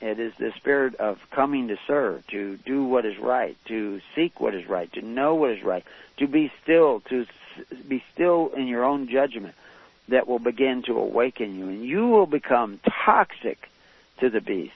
It 0.00 0.18
is 0.20 0.34
the 0.34 0.52
spirit 0.52 0.96
of 0.96 1.18
coming 1.30 1.68
to 1.68 1.78
serve, 1.86 2.26
to 2.26 2.58
do 2.58 2.84
what 2.84 3.06
is 3.06 3.18
right, 3.18 3.56
to 3.66 4.02
seek 4.14 4.38
what 4.38 4.54
is 4.54 4.68
right, 4.68 4.92
to 4.92 5.00
know 5.00 5.34
what 5.34 5.52
is 5.52 5.62
right, 5.62 5.82
to 6.18 6.26
be 6.26 6.52
still, 6.62 7.00
to 7.08 7.26
be 7.88 8.04
still 8.12 8.50
in 8.54 8.66
your 8.66 8.84
own 8.84 9.08
judgment 9.08 9.54
that 10.08 10.28
will 10.28 10.38
begin 10.38 10.82
to 10.82 10.98
awaken 10.98 11.58
you. 11.58 11.68
And 11.68 11.84
you 11.84 12.06
will 12.06 12.26
become 12.26 12.80
toxic 12.86 13.70
to 14.18 14.28
the 14.28 14.42
beast, 14.42 14.72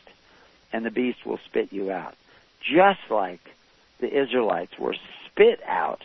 and 0.73 0.85
the 0.85 0.91
beast 0.91 1.25
will 1.25 1.39
spit 1.47 1.73
you 1.73 1.91
out. 1.91 2.15
Just 2.61 3.01
like 3.11 3.41
the 4.01 4.23
Israelites 4.23 4.79
were 4.79 4.97
spit 5.27 5.61
out 5.67 6.03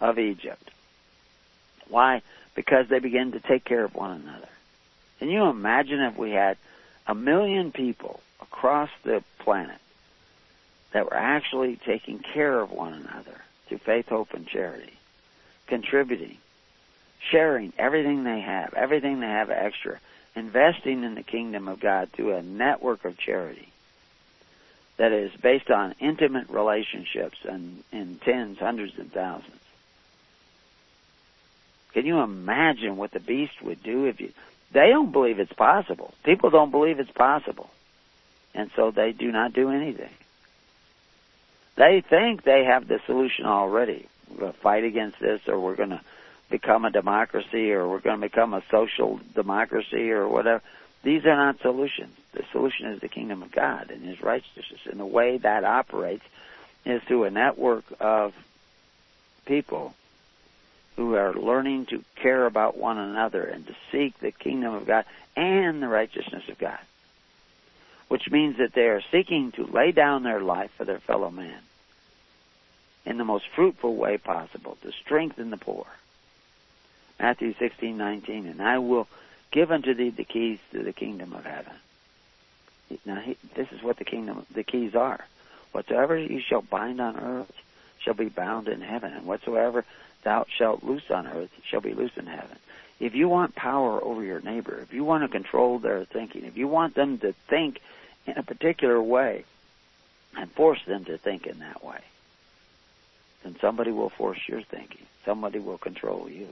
of 0.00 0.18
Egypt. 0.18 0.70
Why? 1.88 2.22
Because 2.54 2.88
they 2.88 2.98
began 2.98 3.32
to 3.32 3.40
take 3.40 3.64
care 3.64 3.84
of 3.84 3.94
one 3.94 4.22
another. 4.22 4.48
Can 5.18 5.28
you 5.28 5.44
imagine 5.44 6.00
if 6.00 6.16
we 6.16 6.30
had 6.30 6.56
a 7.06 7.14
million 7.14 7.72
people 7.72 8.20
across 8.40 8.90
the 9.04 9.22
planet 9.38 9.78
that 10.92 11.04
were 11.04 11.16
actually 11.16 11.76
taking 11.84 12.18
care 12.18 12.60
of 12.60 12.70
one 12.70 12.94
another 12.94 13.40
through 13.68 13.78
faith, 13.78 14.08
hope, 14.08 14.34
and 14.34 14.46
charity, 14.46 14.92
contributing, 15.66 16.38
sharing 17.30 17.72
everything 17.78 18.24
they 18.24 18.40
have, 18.40 18.74
everything 18.74 19.20
they 19.20 19.26
have 19.26 19.50
extra, 19.50 20.00
investing 20.34 21.04
in 21.04 21.14
the 21.14 21.22
kingdom 21.22 21.68
of 21.68 21.80
God 21.80 22.10
through 22.12 22.34
a 22.34 22.42
network 22.42 23.04
of 23.04 23.18
charity 23.18 23.69
that 25.00 25.12
is 25.12 25.32
based 25.40 25.70
on 25.70 25.94
intimate 25.98 26.50
relationships 26.50 27.38
and 27.48 27.82
in 27.90 28.20
tens, 28.22 28.58
hundreds, 28.58 28.98
and 28.98 29.10
thousands. 29.10 29.56
Can 31.94 32.04
you 32.04 32.20
imagine 32.20 32.98
what 32.98 33.10
the 33.10 33.18
beast 33.18 33.62
would 33.62 33.82
do 33.82 34.04
if 34.04 34.20
you? 34.20 34.30
They 34.72 34.90
don't 34.90 35.10
believe 35.10 35.40
it's 35.40 35.54
possible. 35.54 36.12
People 36.22 36.50
don't 36.50 36.70
believe 36.70 37.00
it's 37.00 37.10
possible, 37.10 37.70
and 38.54 38.70
so 38.76 38.90
they 38.90 39.12
do 39.12 39.32
not 39.32 39.54
do 39.54 39.70
anything. 39.70 40.12
They 41.76 42.02
think 42.02 42.42
they 42.42 42.64
have 42.64 42.86
the 42.86 43.00
solution 43.06 43.46
already. 43.46 44.06
We're 44.30 44.40
going 44.40 44.52
to 44.52 44.58
fight 44.58 44.84
against 44.84 45.18
this, 45.18 45.40
or 45.48 45.58
we're 45.58 45.76
going 45.76 45.90
to 45.90 46.02
become 46.50 46.84
a 46.84 46.90
democracy 46.90 47.72
or 47.72 47.88
we're 47.88 48.00
going 48.00 48.20
to 48.20 48.28
become 48.28 48.52
a 48.52 48.62
social 48.70 49.18
democracy 49.34 50.10
or 50.10 50.28
whatever. 50.28 50.62
These 51.02 51.24
are 51.24 51.36
not 51.36 51.60
solutions. 51.60 52.16
The 52.32 52.44
solution 52.52 52.86
is 52.86 53.00
the 53.00 53.08
kingdom 53.08 53.42
of 53.42 53.50
God 53.50 53.90
and 53.90 54.04
His 54.04 54.22
righteousness. 54.22 54.80
And 54.84 55.00
the 55.00 55.06
way 55.06 55.38
that 55.38 55.64
operates 55.64 56.24
is 56.84 57.02
through 57.02 57.24
a 57.24 57.30
network 57.30 57.84
of 57.98 58.34
people 59.46 59.94
who 60.96 61.14
are 61.14 61.32
learning 61.32 61.86
to 61.86 62.04
care 62.16 62.44
about 62.44 62.76
one 62.76 62.98
another 62.98 63.42
and 63.42 63.66
to 63.66 63.74
seek 63.90 64.18
the 64.18 64.30
kingdom 64.30 64.74
of 64.74 64.86
God 64.86 65.04
and 65.36 65.82
the 65.82 65.88
righteousness 65.88 66.44
of 66.48 66.58
God. 66.58 66.78
Which 68.08 68.30
means 68.30 68.58
that 68.58 68.74
they 68.74 68.88
are 68.88 69.02
seeking 69.10 69.52
to 69.52 69.64
lay 69.64 69.92
down 69.92 70.22
their 70.22 70.40
life 70.40 70.70
for 70.76 70.84
their 70.84 70.98
fellow 70.98 71.30
man 71.30 71.60
in 73.06 73.16
the 73.16 73.24
most 73.24 73.46
fruitful 73.54 73.96
way 73.96 74.18
possible 74.18 74.76
to 74.82 74.92
strengthen 74.92 75.50
the 75.50 75.56
poor. 75.56 75.86
Matthew 77.18 77.54
16:19 77.54 78.46
and 78.50 78.60
I 78.60 78.78
will 78.78 79.08
give 79.50 79.70
unto 79.70 79.94
thee 79.94 80.10
the 80.10 80.24
keys 80.24 80.58
to 80.72 80.82
the 80.82 80.92
kingdom 80.92 81.32
of 81.32 81.44
heaven. 81.44 81.74
Now 83.04 83.20
he, 83.20 83.36
this 83.54 83.70
is 83.72 83.82
what 83.82 83.98
the 83.98 84.04
kingdom 84.04 84.46
the 84.52 84.64
keys 84.64 84.94
are. 84.94 85.24
Whatsoever 85.72 86.16
you 86.16 86.40
shall 86.40 86.62
bind 86.62 87.00
on 87.00 87.16
earth 87.16 87.52
shall 87.98 88.14
be 88.14 88.28
bound 88.28 88.68
in 88.68 88.80
heaven, 88.80 89.12
and 89.12 89.26
whatsoever 89.26 89.84
thou 90.24 90.46
shalt 90.48 90.82
loose 90.82 91.10
on 91.10 91.26
earth 91.26 91.50
shall 91.64 91.80
be 91.80 91.94
loose 91.94 92.16
in 92.16 92.26
heaven. 92.26 92.56
If 92.98 93.14
you 93.14 93.28
want 93.28 93.54
power 93.54 94.02
over 94.02 94.22
your 94.22 94.40
neighbor, 94.40 94.78
if 94.82 94.92
you 94.92 95.04
want 95.04 95.22
to 95.22 95.28
control 95.28 95.78
their 95.78 96.04
thinking, 96.04 96.44
if 96.44 96.56
you 96.56 96.68
want 96.68 96.94
them 96.94 97.18
to 97.18 97.32
think 97.48 97.80
in 98.26 98.36
a 98.36 98.42
particular 98.42 99.00
way 99.00 99.44
and 100.36 100.50
force 100.52 100.80
them 100.86 101.04
to 101.06 101.16
think 101.16 101.46
in 101.46 101.60
that 101.60 101.84
way, 101.84 102.00
then 103.42 103.56
somebody 103.60 103.90
will 103.90 104.10
force 104.10 104.40
your 104.46 104.62
thinking. 104.62 105.06
Somebody 105.24 105.58
will 105.58 105.78
control 105.78 106.28
you. 106.28 106.48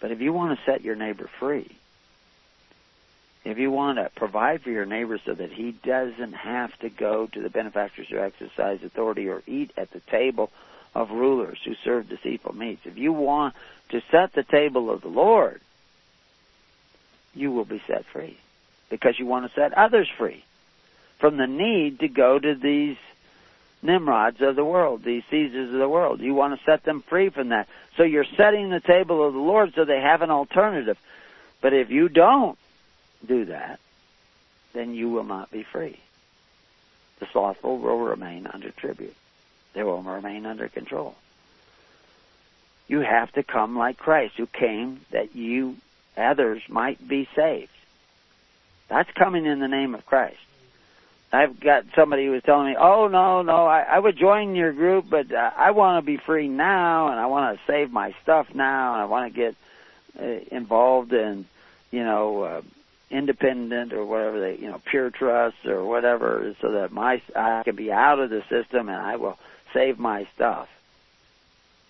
But 0.00 0.10
if 0.10 0.20
you 0.20 0.32
want 0.32 0.58
to 0.58 0.64
set 0.64 0.82
your 0.82 0.96
neighbor 0.96 1.28
free, 1.38 1.76
if 3.44 3.58
you 3.58 3.70
want 3.70 3.98
to 3.98 4.10
provide 4.14 4.62
for 4.62 4.70
your 4.70 4.86
neighbor 4.86 5.18
so 5.24 5.34
that 5.34 5.52
he 5.52 5.72
doesn't 5.72 6.34
have 6.34 6.76
to 6.80 6.88
go 6.88 7.26
to 7.26 7.40
the 7.40 7.50
benefactors 7.50 8.08
who 8.08 8.18
exercise 8.18 8.82
authority 8.82 9.28
or 9.28 9.42
eat 9.46 9.72
at 9.76 9.90
the 9.90 10.00
table 10.00 10.50
of 10.94 11.10
rulers 11.10 11.58
who 11.64 11.74
serve 11.84 12.08
deceitful 12.08 12.54
meats, 12.54 12.82
if 12.84 12.98
you 12.98 13.12
want 13.12 13.54
to 13.90 14.02
set 14.10 14.32
the 14.32 14.42
table 14.42 14.90
of 14.90 15.00
the 15.00 15.08
Lord, 15.08 15.60
you 17.34 17.52
will 17.52 17.64
be 17.64 17.80
set 17.86 18.04
free 18.06 18.36
because 18.90 19.18
you 19.18 19.26
want 19.26 19.46
to 19.46 19.54
set 19.54 19.72
others 19.74 20.08
free 20.08 20.44
from 21.18 21.36
the 21.36 21.46
need 21.46 22.00
to 22.00 22.08
go 22.08 22.38
to 22.38 22.54
these 22.54 22.96
Nimrods 23.82 24.40
of 24.40 24.56
the 24.56 24.64
world, 24.64 25.04
these 25.04 25.22
Caesars 25.30 25.72
of 25.72 25.78
the 25.78 25.88
world. 25.88 26.20
You 26.20 26.34
want 26.34 26.58
to 26.58 26.64
set 26.64 26.84
them 26.84 27.02
free 27.02 27.28
from 27.30 27.50
that. 27.50 27.68
So 27.96 28.02
you're 28.02 28.24
setting 28.36 28.70
the 28.70 28.80
table 28.80 29.26
of 29.26 29.34
the 29.34 29.40
Lord 29.40 29.72
so 29.74 29.84
they 29.84 30.00
have 30.00 30.22
an 30.22 30.30
alternative. 30.30 30.98
But 31.60 31.72
if 31.72 31.90
you 31.90 32.08
don't 32.08 32.58
do 33.24 33.46
that, 33.46 33.78
then 34.72 34.94
you 34.94 35.10
will 35.10 35.24
not 35.24 35.50
be 35.50 35.62
free. 35.62 35.98
The 37.20 37.26
slothful 37.32 37.78
will 37.78 37.98
remain 37.98 38.46
under 38.46 38.70
tribute. 38.70 39.16
They 39.74 39.82
will 39.82 40.02
remain 40.02 40.46
under 40.46 40.68
control. 40.68 41.14
You 42.86 43.00
have 43.00 43.30
to 43.32 43.42
come 43.42 43.76
like 43.76 43.98
Christ, 43.98 44.34
who 44.36 44.46
came 44.46 45.00
that 45.10 45.36
you 45.36 45.76
others 46.16 46.62
might 46.68 47.06
be 47.06 47.28
saved. 47.36 47.70
That's 48.88 49.10
coming 49.12 49.46
in 49.46 49.60
the 49.60 49.68
name 49.68 49.94
of 49.94 50.06
Christ. 50.06 50.38
I've 51.30 51.60
got 51.60 51.84
somebody 51.94 52.24
who 52.24 52.32
was 52.32 52.42
telling 52.42 52.68
me, 52.68 52.76
"Oh 52.78 53.08
no, 53.08 53.42
no, 53.42 53.66
I, 53.66 53.82
I 53.82 53.98
would 53.98 54.16
join 54.16 54.54
your 54.54 54.72
group, 54.72 55.06
but 55.10 55.30
uh, 55.30 55.50
I 55.56 55.72
want 55.72 56.02
to 56.02 56.06
be 56.06 56.16
free 56.16 56.48
now, 56.48 57.08
and 57.08 57.20
I 57.20 57.26
want 57.26 57.58
to 57.58 57.64
save 57.66 57.92
my 57.92 58.14
stuff 58.22 58.54
now, 58.54 58.94
and 58.94 59.02
I 59.02 59.04
want 59.04 59.34
to 59.34 59.38
get 59.38 59.54
uh, 60.18 60.54
involved 60.54 61.12
in, 61.12 61.44
you 61.90 62.02
know, 62.02 62.42
uh, 62.42 62.62
independent 63.10 63.92
or 63.92 64.06
whatever 64.06 64.40
they, 64.40 64.56
you 64.56 64.70
know, 64.70 64.80
pure 64.86 65.10
trust 65.10 65.66
or 65.66 65.84
whatever, 65.84 66.56
so 66.62 66.72
that 66.72 66.92
my 66.92 67.20
I 67.36 67.62
can 67.62 67.76
be 67.76 67.92
out 67.92 68.20
of 68.20 68.30
the 68.30 68.42
system 68.48 68.88
and 68.88 68.98
I 68.98 69.16
will 69.16 69.38
save 69.74 69.98
my 69.98 70.26
stuff." 70.34 70.68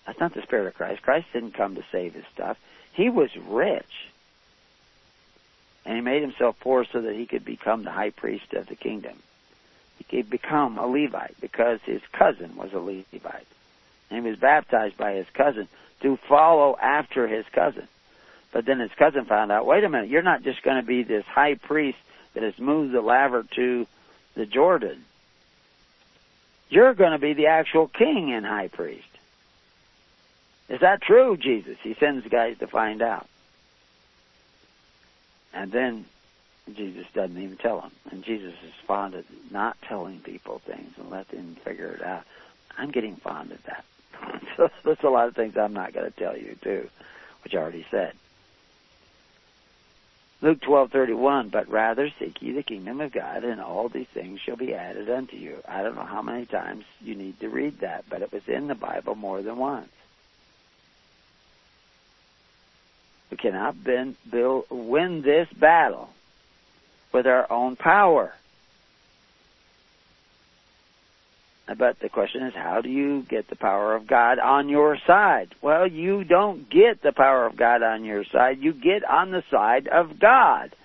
That's 0.05 0.19
not 0.19 0.33
the 0.33 0.41
spirit 0.41 0.67
of 0.67 0.73
Christ. 0.73 1.01
Christ 1.01 1.27
didn't 1.31 1.53
come 1.53 1.75
to 1.75 1.83
save 1.91 2.15
his 2.15 2.25
stuff. 2.33 2.57
He 2.93 3.09
was 3.09 3.29
rich 3.37 4.09
and 5.85 5.95
he 5.95 6.01
made 6.01 6.23
himself 6.23 6.59
poor 6.59 6.83
so 6.83 7.01
that 7.01 7.15
he 7.15 7.25
could 7.25 7.45
become 7.45 7.83
the 7.83 7.91
high 7.91 8.09
priest 8.09 8.53
of 8.53 8.67
the 8.67 8.75
kingdom 8.75 9.13
become 10.29 10.77
a 10.77 10.87
Levite 10.87 11.35
because 11.41 11.79
his 11.83 12.01
cousin 12.11 12.55
was 12.55 12.73
a 12.73 12.79
Levite. 12.79 13.47
And 14.09 14.23
he 14.23 14.29
was 14.29 14.39
baptized 14.39 14.97
by 14.97 15.13
his 15.13 15.27
cousin 15.33 15.67
to 16.01 16.17
follow 16.17 16.77
after 16.81 17.27
his 17.27 17.45
cousin. 17.51 17.87
But 18.51 18.65
then 18.65 18.79
his 18.79 18.91
cousin 18.91 19.25
found 19.25 19.51
out, 19.51 19.65
wait 19.65 19.83
a 19.83 19.89
minute, 19.89 20.09
you're 20.09 20.21
not 20.21 20.43
just 20.43 20.63
going 20.63 20.77
to 20.77 20.85
be 20.85 21.03
this 21.03 21.25
high 21.25 21.55
priest 21.55 21.99
that 22.33 22.43
has 22.43 22.57
moved 22.57 22.93
the 22.93 23.01
laver 23.01 23.43
to 23.55 23.87
the 24.35 24.45
Jordan. 24.45 25.03
You're 26.69 26.93
going 26.93 27.11
to 27.11 27.19
be 27.19 27.33
the 27.33 27.47
actual 27.47 27.87
king 27.87 28.31
and 28.33 28.45
high 28.45 28.67
priest. 28.67 29.05
Is 30.69 30.81
that 30.81 31.01
true, 31.01 31.35
Jesus? 31.35 31.77
He 31.81 31.95
sends 31.95 32.27
guys 32.27 32.57
to 32.59 32.67
find 32.67 33.01
out. 33.01 33.27
And 35.53 35.71
then 35.71 36.05
Jesus 36.75 37.05
doesn't 37.13 37.37
even 37.37 37.57
tell 37.57 37.81
them. 37.81 37.91
And 38.11 38.23
Jesus 38.23 38.53
is 38.65 38.73
fond 38.85 39.15
of 39.15 39.25
not 39.51 39.77
telling 39.81 40.19
people 40.19 40.59
things 40.59 40.93
and 40.97 41.09
let 41.09 41.27
them 41.29 41.55
figure 41.63 41.91
it 41.91 42.03
out. 42.03 42.23
I'm 42.77 42.91
getting 42.91 43.15
fond 43.15 43.51
of 43.51 43.63
that. 43.63 43.85
so 44.57 44.69
there's 44.83 45.03
a 45.03 45.09
lot 45.09 45.27
of 45.27 45.35
things 45.35 45.57
I'm 45.57 45.73
not 45.73 45.93
going 45.93 46.11
to 46.11 46.17
tell 46.17 46.37
you 46.37 46.55
too, 46.61 46.89
which 47.43 47.53
I 47.53 47.57
already 47.57 47.85
said. 47.91 48.13
Luke 50.41 50.61
12:31, 50.61 51.51
but 51.51 51.69
rather 51.69 52.09
seek 52.17 52.41
ye 52.41 52.53
the 52.53 52.63
kingdom 52.63 53.01
of 53.01 53.11
God, 53.11 53.43
and 53.43 53.59
all 53.59 53.89
these 53.89 54.07
things 54.07 54.39
shall 54.39 54.55
be 54.55 54.73
added 54.73 55.09
unto 55.09 55.35
you. 55.35 55.57
I 55.67 55.83
don't 55.83 55.95
know 55.95 56.05
how 56.05 56.21
many 56.21 56.45
times 56.45 56.85
you 57.01 57.15
need 57.15 57.41
to 57.41 57.49
read 57.49 57.79
that, 57.79 58.05
but 58.09 58.21
it 58.21 58.31
was 58.31 58.47
in 58.47 58.67
the 58.67 58.75
Bible 58.75 59.15
more 59.15 59.41
than 59.41 59.57
once. 59.57 59.91
We 63.29 63.37
cannot 63.37 63.83
been, 63.83 64.15
build, 64.29 64.65
win 64.69 65.21
this 65.21 65.49
battle 65.51 66.09
with 67.11 67.27
our 67.27 67.51
own 67.51 67.75
power. 67.75 68.33
But 71.77 71.99
the 71.99 72.09
question 72.09 72.43
is, 72.43 72.55
how 72.55 72.81
do 72.81 72.89
you 72.89 73.21
get 73.21 73.47
the 73.47 73.55
power 73.55 73.95
of 73.95 74.07
God 74.07 74.39
on 74.39 74.69
your 74.69 74.97
side? 75.05 75.53
Well, 75.61 75.85
you 75.85 76.23
don't 76.23 76.67
get 76.67 77.01
the 77.01 77.11
power 77.11 77.45
of 77.45 77.55
God 77.55 77.83
on 77.83 78.03
your 78.03 78.23
side. 78.23 78.59
You 78.59 78.73
get 78.73 79.03
on 79.03 79.29
the 79.29 79.43
side 79.51 79.87
of 79.87 80.17
God. 80.17 80.75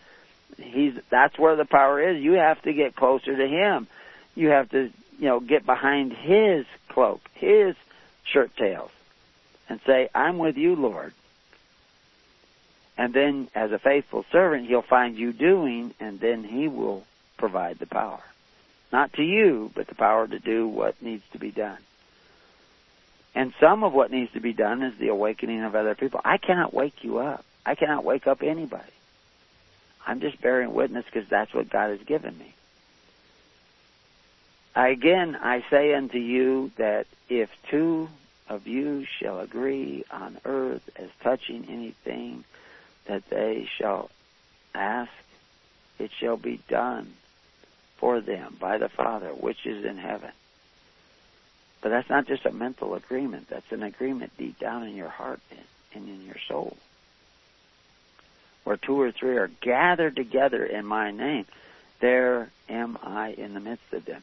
He's, 0.58 0.94
that's 1.08 1.38
where 1.38 1.56
the 1.56 1.64
power 1.64 2.02
is. 2.02 2.22
You 2.22 2.32
have 2.32 2.60
to 2.62 2.72
get 2.74 2.94
closer 2.94 3.34
to 3.34 3.46
Him. 3.48 3.86
You 4.34 4.48
have 4.48 4.68
to, 4.70 4.90
you 5.18 5.26
know, 5.26 5.40
get 5.40 5.64
behind 5.64 6.12
His 6.12 6.66
cloak, 6.88 7.22
His 7.34 7.76
shirt 8.24 8.54
tails, 8.56 8.90
and 9.70 9.80
say, 9.86 10.10
I'm 10.14 10.36
with 10.36 10.58
you, 10.58 10.76
Lord. 10.76 11.14
And 12.96 13.12
then, 13.12 13.48
as 13.54 13.72
a 13.72 13.78
faithful 13.78 14.24
servant, 14.30 14.66
he'll 14.68 14.82
find 14.82 15.16
you 15.16 15.32
doing, 15.32 15.94
and 15.98 16.20
then 16.20 16.44
he 16.44 16.68
will 16.68 17.04
provide 17.36 17.78
the 17.78 17.86
power. 17.86 18.22
Not 18.92 19.12
to 19.14 19.22
you, 19.22 19.72
but 19.74 19.88
the 19.88 19.96
power 19.96 20.26
to 20.26 20.38
do 20.38 20.68
what 20.68 21.02
needs 21.02 21.24
to 21.32 21.38
be 21.38 21.50
done. 21.50 21.78
And 23.34 23.52
some 23.58 23.82
of 23.82 23.92
what 23.92 24.12
needs 24.12 24.32
to 24.34 24.40
be 24.40 24.52
done 24.52 24.82
is 24.82 24.96
the 24.96 25.08
awakening 25.08 25.62
of 25.64 25.74
other 25.74 25.96
people. 25.96 26.20
I 26.24 26.36
cannot 26.38 26.72
wake 26.72 27.02
you 27.02 27.18
up. 27.18 27.44
I 27.66 27.74
cannot 27.74 28.04
wake 28.04 28.28
up 28.28 28.42
anybody. 28.42 28.84
I'm 30.06 30.20
just 30.20 30.40
bearing 30.40 30.72
witness 30.72 31.04
because 31.06 31.28
that's 31.28 31.52
what 31.52 31.70
God 31.70 31.90
has 31.90 32.02
given 32.06 32.38
me. 32.38 32.54
Again, 34.76 35.36
I 35.40 35.64
say 35.70 35.94
unto 35.94 36.18
you 36.18 36.70
that 36.76 37.06
if 37.28 37.50
two 37.70 38.08
of 38.48 38.66
you 38.66 39.06
shall 39.18 39.40
agree 39.40 40.04
on 40.10 40.38
earth 40.44 40.88
as 40.96 41.08
touching 41.22 41.66
anything 41.68 42.44
that 43.06 43.28
they 43.30 43.68
shall 43.78 44.10
ask, 44.74 45.10
it 45.98 46.10
shall 46.18 46.36
be 46.36 46.60
done 46.68 47.14
for 47.98 48.20
them 48.20 48.56
by 48.58 48.78
the 48.78 48.88
Father 48.88 49.28
which 49.28 49.66
is 49.66 49.84
in 49.84 49.98
heaven. 49.98 50.32
But 51.80 51.90
that's 51.90 52.08
not 52.08 52.26
just 52.26 52.46
a 52.46 52.52
mental 52.52 52.94
agreement, 52.94 53.48
that's 53.48 53.70
an 53.70 53.82
agreement 53.82 54.32
deep 54.38 54.58
down 54.58 54.84
in 54.84 54.96
your 54.96 55.10
heart 55.10 55.40
and 55.94 56.08
in 56.08 56.24
your 56.24 56.38
soul. 56.48 56.76
Where 58.64 58.78
two 58.78 58.98
or 58.98 59.12
three 59.12 59.36
are 59.36 59.50
gathered 59.60 60.16
together 60.16 60.64
in 60.64 60.86
my 60.86 61.10
name, 61.10 61.44
there 62.00 62.50
am 62.68 62.98
I 63.02 63.30
in 63.30 63.54
the 63.54 63.60
midst 63.60 63.92
of 63.92 64.06
them. 64.06 64.22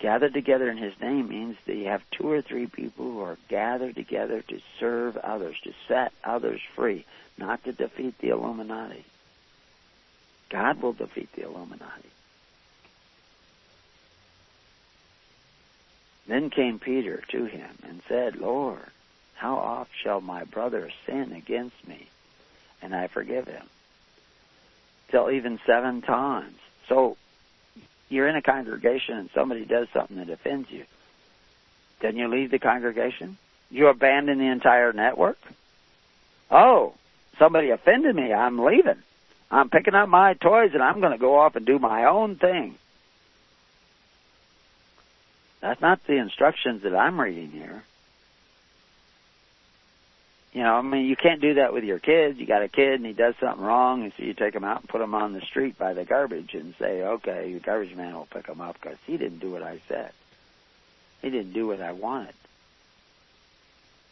Gathered 0.00 0.32
together 0.32 0.70
in 0.70 0.78
his 0.78 0.98
name 0.98 1.28
means 1.28 1.58
that 1.66 1.76
you 1.76 1.84
have 1.84 2.02
two 2.10 2.30
or 2.30 2.40
three 2.40 2.66
people 2.66 3.04
who 3.04 3.20
are 3.20 3.36
gathered 3.48 3.94
together 3.94 4.40
to 4.48 4.60
serve 4.78 5.18
others, 5.18 5.56
to 5.64 5.74
set 5.86 6.12
others 6.24 6.60
free, 6.74 7.04
not 7.36 7.62
to 7.64 7.72
defeat 7.72 8.16
the 8.18 8.30
Illuminati. 8.30 9.04
God 10.48 10.80
will 10.80 10.94
defeat 10.94 11.30
the 11.32 11.42
Illuminati. 11.42 12.08
Then 16.26 16.48
came 16.48 16.78
Peter 16.78 17.22
to 17.28 17.44
him 17.44 17.70
and 17.82 18.00
said, 18.08 18.36
Lord, 18.36 18.86
How 19.34 19.56
oft 19.56 19.90
shall 20.02 20.22
my 20.22 20.44
brother 20.44 20.90
sin 21.04 21.32
against 21.32 21.86
me, 21.86 22.06
and 22.80 22.94
I 22.94 23.08
forgive 23.08 23.46
him? 23.46 23.66
Till 25.10 25.30
even 25.30 25.60
seven 25.66 26.00
times. 26.00 26.56
So 26.88 27.18
you're 28.10 28.28
in 28.28 28.36
a 28.36 28.42
congregation 28.42 29.16
and 29.16 29.30
somebody 29.34 29.64
does 29.64 29.88
something 29.94 30.16
that 30.16 30.28
offends 30.28 30.70
you. 30.70 30.84
Then 32.00 32.16
you 32.16 32.28
leave 32.28 32.50
the 32.50 32.58
congregation? 32.58 33.38
You 33.70 33.86
abandon 33.86 34.38
the 34.38 34.46
entire 34.46 34.92
network? 34.92 35.38
Oh, 36.50 36.94
somebody 37.38 37.70
offended 37.70 38.16
me. 38.16 38.32
I'm 38.32 38.58
leaving. 38.58 39.02
I'm 39.50 39.70
picking 39.70 39.94
up 39.94 40.08
my 40.08 40.34
toys 40.34 40.70
and 40.74 40.82
I'm 40.82 41.00
going 41.00 41.12
to 41.12 41.18
go 41.18 41.38
off 41.38 41.56
and 41.56 41.64
do 41.64 41.78
my 41.78 42.04
own 42.04 42.36
thing. 42.36 42.76
That's 45.60 45.80
not 45.80 46.00
the 46.06 46.16
instructions 46.16 46.82
that 46.82 46.96
I'm 46.96 47.20
reading 47.20 47.50
here. 47.50 47.82
You 50.52 50.62
know, 50.62 50.74
I 50.74 50.82
mean, 50.82 51.06
you 51.06 51.14
can't 51.14 51.40
do 51.40 51.54
that 51.54 51.72
with 51.72 51.84
your 51.84 52.00
kids. 52.00 52.38
You 52.38 52.46
got 52.46 52.62
a 52.62 52.68
kid 52.68 52.94
and 52.94 53.06
he 53.06 53.12
does 53.12 53.34
something 53.40 53.64
wrong, 53.64 54.02
and 54.02 54.12
so 54.16 54.24
you 54.24 54.34
take 54.34 54.54
him 54.54 54.64
out 54.64 54.80
and 54.80 54.88
put 54.88 55.00
him 55.00 55.14
on 55.14 55.32
the 55.32 55.40
street 55.42 55.78
by 55.78 55.92
the 55.92 56.04
garbage 56.04 56.54
and 56.54 56.74
say, 56.78 57.02
okay, 57.02 57.52
the 57.52 57.60
garbage 57.60 57.94
man 57.94 58.14
will 58.14 58.26
pick 58.26 58.46
him 58.46 58.60
up 58.60 58.76
because 58.80 58.98
he 59.06 59.16
didn't 59.16 59.38
do 59.38 59.52
what 59.52 59.62
I 59.62 59.80
said. 59.86 60.10
He 61.22 61.30
didn't 61.30 61.52
do 61.52 61.68
what 61.68 61.80
I 61.80 61.92
wanted. 61.92 62.34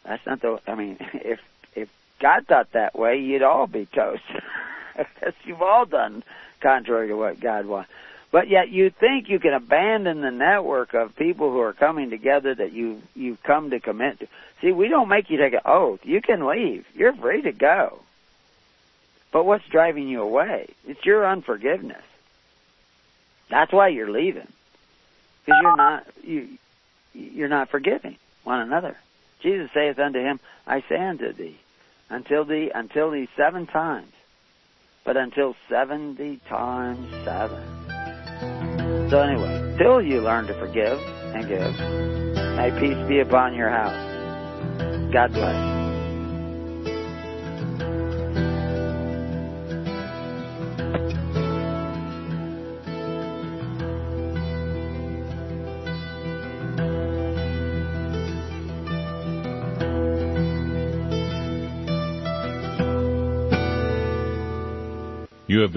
That's 0.05 0.25
not 0.25 0.41
the. 0.41 0.61
I 0.65 0.75
mean, 0.75 0.97
if 1.13 1.41
if 1.75 1.89
God 2.19 2.47
thought 2.47 2.71
that 2.71 2.97
way, 2.97 3.19
you'd 3.19 3.43
all 3.43 3.67
be 3.67 3.85
toast. 3.85 4.23
because 4.97 5.33
you've 5.43 5.61
all 5.61 5.85
done 5.85 6.23
contrary 6.61 7.07
to 7.09 7.15
what 7.15 7.39
God 7.39 7.65
wants. 7.65 7.89
But 8.31 8.47
yet 8.47 8.69
you 8.69 8.91
think 8.91 9.27
you 9.27 9.39
can 9.39 9.53
abandon 9.53 10.21
the 10.21 10.31
network 10.31 10.93
of 10.93 11.15
people 11.15 11.51
who 11.51 11.59
are 11.61 11.73
coming 11.73 12.11
together 12.11 12.53
that 12.53 12.71
you 12.71 13.01
you've 13.15 13.41
come 13.41 13.71
to 13.71 13.79
commit 13.79 14.19
to. 14.19 14.27
See, 14.61 14.71
we 14.71 14.87
don't 14.87 15.09
make 15.09 15.29
you 15.29 15.37
take 15.37 15.53
an 15.53 15.61
oath. 15.65 16.01
You 16.03 16.21
can 16.21 16.45
leave. 16.45 16.85
You're 16.93 17.13
free 17.13 17.41
to 17.41 17.51
go. 17.51 17.99
But 19.31 19.45
what's 19.45 19.65
driving 19.67 20.07
you 20.07 20.21
away? 20.21 20.67
It's 20.87 21.03
your 21.05 21.27
unforgiveness. 21.27 22.03
That's 23.49 23.71
why 23.71 23.87
you're 23.87 24.11
leaving. 24.11 24.47
Because 25.45 25.59
you're 25.61 25.77
not 25.77 26.05
you 26.23 26.47
you're 27.13 27.49
not 27.49 27.69
forgiving 27.69 28.17
one 28.43 28.59
another. 28.59 28.95
Jesus 29.41 29.71
saith 29.73 29.97
unto 29.97 30.19
him, 30.19 30.39
I 30.67 30.81
say 30.81 30.97
unto 30.97 31.33
thee, 31.33 31.57
until 32.09 32.45
thee 32.45 32.69
until 32.73 33.09
these 33.09 33.29
seven 33.35 33.65
times, 33.65 34.11
but 35.03 35.17
until 35.17 35.55
seventy 35.67 36.37
times 36.47 37.09
seven. 37.23 37.88
So 39.09 39.19
anyway, 39.21 39.75
till 39.79 40.01
you 40.01 40.21
learn 40.21 40.47
to 40.47 40.53
forgive 40.55 40.99
and 41.33 41.47
give, 41.47 41.75
may 42.55 42.71
peace 42.79 43.07
be 43.09 43.19
upon 43.19 43.55
your 43.55 43.69
house. 43.69 44.21
God 45.13 45.33
bless. 45.33 45.78